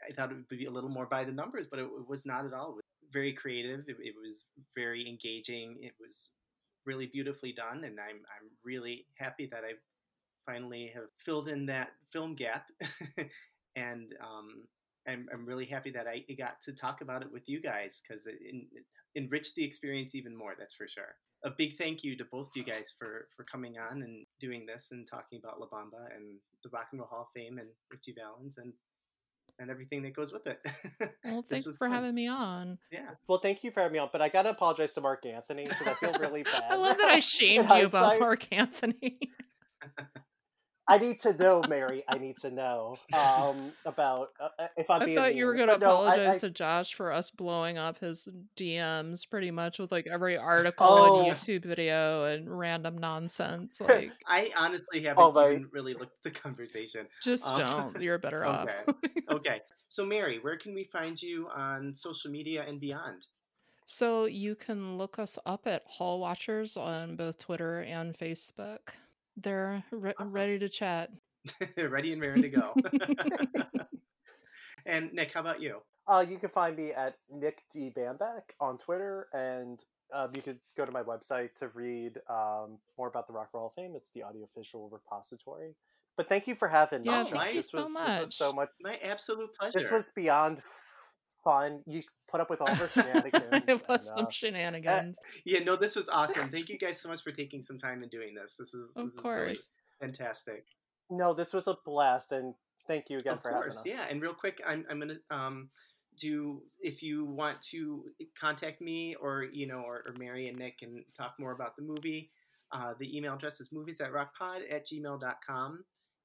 I 0.07 0.13
thought 0.13 0.31
it 0.31 0.35
would 0.35 0.47
be 0.49 0.65
a 0.65 0.71
little 0.71 0.89
more 0.89 1.05
by 1.05 1.23
the 1.23 1.31
numbers, 1.31 1.67
but 1.67 1.79
it, 1.79 1.83
it 1.83 2.07
was 2.07 2.25
not 2.25 2.45
at 2.45 2.53
all. 2.53 2.71
It 2.71 2.75
was 2.75 2.83
very 3.11 3.33
creative. 3.33 3.85
It, 3.87 3.97
it 3.99 4.13
was 4.21 4.45
very 4.75 5.07
engaging. 5.07 5.77
It 5.81 5.93
was 5.99 6.31
really 6.85 7.07
beautifully 7.07 7.53
done, 7.53 7.83
and 7.83 7.99
I'm 7.99 8.17
I'm 8.17 8.49
really 8.63 9.05
happy 9.17 9.47
that 9.51 9.63
I 9.63 9.73
finally 10.45 10.91
have 10.93 11.09
filled 11.17 11.49
in 11.49 11.65
that 11.67 11.91
film 12.11 12.35
gap, 12.35 12.69
and 13.75 14.13
um, 14.21 14.63
I'm 15.07 15.27
I'm 15.33 15.45
really 15.45 15.65
happy 15.65 15.91
that 15.91 16.07
I 16.07 16.23
got 16.37 16.61
to 16.61 16.73
talk 16.73 17.01
about 17.01 17.21
it 17.21 17.31
with 17.31 17.47
you 17.47 17.61
guys 17.61 18.01
because 18.01 18.27
it, 18.27 18.37
it 18.41 18.83
enriched 19.15 19.55
the 19.55 19.63
experience 19.63 20.15
even 20.15 20.35
more. 20.35 20.55
That's 20.57 20.75
for 20.75 20.87
sure. 20.87 21.15
a 21.43 21.51
big 21.51 21.77
thank 21.77 22.03
you 22.03 22.17
to 22.17 22.25
both 22.25 22.49
you 22.55 22.63
guys 22.63 22.93
for 22.97 23.27
for 23.35 23.43
coming 23.43 23.75
on 23.77 24.01
and 24.01 24.25
doing 24.39 24.65
this 24.65 24.91
and 24.91 25.07
talking 25.07 25.39
about 25.43 25.59
La 25.59 25.67
Bamba 25.67 26.15
and 26.15 26.39
the 26.63 26.69
Rock 26.69 26.87
and 26.91 26.99
Roll 26.99 27.09
Hall 27.09 27.21
of 27.21 27.27
Fame 27.39 27.59
and 27.59 27.69
Richie 27.91 28.15
Valens 28.17 28.57
and 28.57 28.73
and 29.59 29.69
everything 29.69 30.01
that 30.01 30.13
goes 30.13 30.33
with 30.33 30.47
it. 30.47 30.59
Well, 31.23 31.43
thanks 31.49 31.65
for 31.65 31.87
fun. 31.87 31.91
having 31.91 32.13
me 32.13 32.27
on. 32.27 32.77
Yeah. 32.91 33.09
Well, 33.27 33.39
thank 33.39 33.63
you 33.63 33.71
for 33.71 33.81
having 33.81 33.93
me 33.93 33.99
on, 33.99 34.09
but 34.11 34.21
I 34.21 34.29
gotta 34.29 34.49
apologize 34.49 34.93
to 34.93 35.01
Marc 35.01 35.25
Anthony 35.25 35.65
because 35.67 35.87
I 35.87 35.93
feel 35.93 36.13
really 36.19 36.43
bad. 36.43 36.63
I 36.69 36.75
love 36.75 36.97
that 36.97 37.09
I 37.09 37.19
shamed 37.19 37.69
you 37.69 37.85
about. 37.85 38.19
Marc 38.19 38.47
Anthony. 38.51 39.17
I 40.87 40.99
need 40.99 41.19
to 41.21 41.35
know, 41.35 41.63
Mary. 41.67 42.03
I 42.07 42.19
need 42.19 42.37
to 42.43 42.51
know 42.51 42.97
um, 43.13 43.71
about 43.85 44.29
uh, 44.39 44.49
uh, 44.59 44.67
if 44.77 44.89
I'm 44.91 45.01
I 45.01 45.05
being. 45.05 45.17
thought 45.17 45.33
you 45.33 45.47
were 45.47 45.55
going 45.55 45.67
to 45.69 45.79
But 45.79 45.85
no, 45.85 46.03
I- 46.03 46.13
apologize 46.13 46.35
I- 46.35 46.39
to 46.47 46.49
Josh 46.51 46.93
for 46.93 47.11
us 47.11 47.31
blowing 47.31 47.77
up 47.79 47.97
his 47.99 48.29
DMs 48.55 49.27
pretty 49.27 49.49
much 49.49 49.79
with 49.79 49.91
like 49.91 50.05
every 50.05 50.37
article 50.37 50.85
Oh. 50.87 51.25
and 51.27 51.35
YouTube 51.35 51.65
video 51.65 52.25
and 52.25 52.47
random 52.55 52.97
nonsense. 52.99 53.81
Like, 53.87 54.11
I 54.27 54.51
honestly 54.57 55.01
haven't 55.01 55.23
Oh, 55.23 55.31
my- 55.31 55.49
even 55.51 55.69
really 55.71 55.93
looked 55.93 56.13
at 56.25 56.33
the 56.33 56.39
conversation. 56.39 57.07
just 57.23 57.47
Um, 57.51 57.57
don't. 57.93 58.01
You're 58.01 58.17
better 58.19 58.45
off. 58.45 58.69
Okay. 58.87 59.09
Okay. 59.29 59.61
So 59.87 60.05
Mary, 60.05 60.37
where 60.39 60.57
can 60.57 60.73
we 60.75 60.83
find 60.83 61.19
you 61.21 61.47
on 61.55 61.93
social 61.95 62.29
media 62.29 62.63
and 62.67 62.79
beyond? 62.79 63.25
So 63.85 64.25
you 64.25 64.55
can 64.55 64.97
look 64.97 65.17
us 65.19 65.37
up 65.45 65.67
at 65.67 65.83
Hall 65.87 66.19
Watchers 66.19 66.75
on 66.77 67.15
both 67.15 67.37
Twitter 67.39 67.81
and 67.81 68.13
Facebook. 68.15 68.89
They're 69.37 69.83
re- 69.91 70.13
Awesome. 70.19 70.35
ready 70.35 70.59
to 70.59 70.69
chat. 70.69 71.09
Ready 71.77 72.11
and 72.13 72.21
raring 72.21 72.41
to 72.41 72.49
go. 72.61 72.73
and 74.85 75.11
Nick, 75.13 75.33
how 75.33 75.41
about 75.41 75.61
you? 75.61 75.81
Uh, 76.07 76.25
you 76.27 76.37
can 76.37 76.49
find 76.49 76.77
me 76.77 76.91
at 76.91 77.15
Nick 77.31 77.63
D 77.71 77.91
Bambach 77.95 78.51
on 78.59 78.77
Twitter, 78.77 79.27
and 79.33 79.79
um, 80.13 80.29
you 80.35 80.41
could 80.41 80.59
go 80.77 80.85
to 80.85 80.91
my 80.91 81.03
website 81.03 81.53
to 81.55 81.69
read 81.69 82.17
um, 82.29 82.77
more 82.97 83.07
about 83.07 83.27
the 83.27 83.33
Rock 83.33 83.49
and 83.53 83.59
Roll 83.59 83.67
of 83.67 83.73
Fame. 83.73 83.93
It's 83.95 84.11
the 84.11 84.23
audiovisual 84.23 84.89
repository. 84.89 85.75
But 86.17 86.27
thank 86.27 86.47
you 86.47 86.55
for 86.55 86.67
having 86.67 87.01
me. 87.01 87.09
Yeah, 87.09 87.23
thank 87.25 87.49
you 87.49 87.55
This 87.59 87.71
so 87.71 87.83
was- 87.83 87.93
This 87.93 88.21
was 88.21 88.35
so 88.35 88.53
much. 88.53 88.69
My 88.81 88.97
absolute 89.03 89.49
pleasure. 89.59 89.79
This 89.79 89.91
was 89.91 90.09
beyond 90.15 90.59
fun. 91.45 91.81
You 91.85 92.01
put 92.29 92.41
up 92.41 92.49
with 92.49 92.59
all 92.59 92.69
of 92.69 92.81
our 92.81 92.87
shenanigans. 92.89 93.63
it 93.67 93.87
was 93.87 93.87
and, 93.87 94.17
some 94.17 94.25
uh, 94.25 94.29
shenanigans. 94.29 95.17
yeah, 95.45 95.59
no, 95.59 95.77
this 95.77 95.95
was 95.95 96.09
awesome. 96.09 96.49
Thank 96.49 96.67
you 96.67 96.77
guys 96.77 96.99
so 96.99 97.07
much 97.07 97.21
for 97.23 97.31
taking 97.31 97.61
some 97.61 97.77
time 97.77 98.01
and 98.01 98.11
doing 98.11 98.33
this. 98.35 98.57
This 98.57 98.73
is 98.73 98.97
of 98.97 99.05
this 99.05 99.13
is 99.17 99.23
really 99.23 99.45
course. 99.45 99.69
fantastic. 100.01 100.65
no, 101.09 101.33
this 101.33 101.53
was 101.53 101.67
a 101.67 101.77
blast, 101.85 102.33
and 102.33 102.53
thank 102.87 103.09
you 103.09 103.17
again 103.17 103.33
of 103.33 103.41
for 103.41 103.51
course, 103.51 103.77
having 103.85 103.97
us. 104.01 104.05
yeah. 104.07 104.11
And 104.11 104.21
real 104.21 104.33
quick, 104.33 104.61
I'm 104.67 104.85
I'm 104.89 104.99
gonna 104.99 105.19
um 105.29 105.69
do 106.19 106.61
if 106.81 107.03
you 107.03 107.25
want 107.25 107.61
to 107.61 108.05
contact 108.39 108.81
me 108.81 109.15
or 109.15 109.45
you 109.51 109.67
know 109.67 109.81
or, 109.81 110.03
or 110.07 110.13
Mary 110.17 110.47
and 110.49 110.57
Nick 110.57 110.79
and 110.81 111.03
talk 111.15 111.35
more 111.39 111.53
about 111.53 111.75
the 111.77 111.83
movie. 111.83 112.31
Uh, 112.71 112.93
the 112.99 113.15
email 113.15 113.35
address 113.35 113.61
is 113.61 113.71
movies 113.71 114.01
at 114.01 114.11
rockpod 114.11 114.61
at 114.71 114.85
gmail.com. 114.87 115.83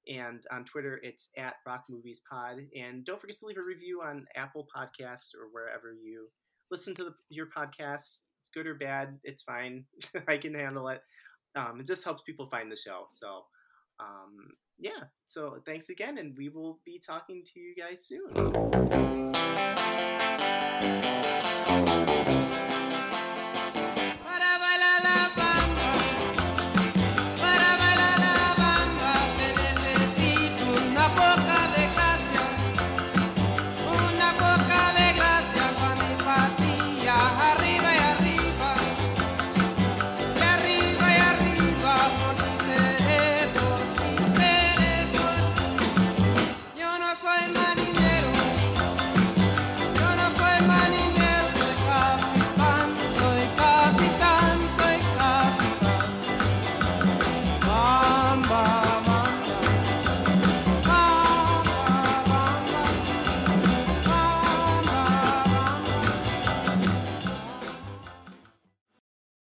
And 0.08 0.42
on 0.50 0.64
Twitter, 0.64 1.00
it's 1.02 1.30
at 1.36 1.56
Rock 1.66 1.84
Movies 1.88 2.22
Pod. 2.30 2.58
And 2.78 3.04
don't 3.04 3.20
forget 3.20 3.36
to 3.38 3.46
leave 3.46 3.58
a 3.58 3.66
review 3.66 4.00
on 4.04 4.26
Apple 4.36 4.66
Podcasts 4.74 5.34
or 5.34 5.48
wherever 5.52 5.92
you 5.92 6.28
listen 6.70 6.94
to 6.94 7.04
the, 7.04 7.14
your 7.28 7.46
podcasts. 7.46 8.22
Good 8.54 8.66
or 8.66 8.74
bad, 8.74 9.18
it's 9.22 9.42
fine. 9.42 9.84
I 10.28 10.36
can 10.36 10.54
handle 10.54 10.88
it. 10.88 11.02
Um, 11.54 11.80
it 11.80 11.86
just 11.86 12.04
helps 12.04 12.22
people 12.22 12.48
find 12.48 12.70
the 12.70 12.76
show. 12.76 13.06
So, 13.10 13.44
um, 14.00 14.52
yeah. 14.78 15.04
So 15.26 15.58
thanks 15.66 15.90
again, 15.90 16.18
and 16.18 16.36
we 16.36 16.48
will 16.48 16.80
be 16.84 16.98
talking 16.98 17.44
to 17.52 17.60
you 17.60 17.74
guys 17.76 18.06
soon. 18.06 18.30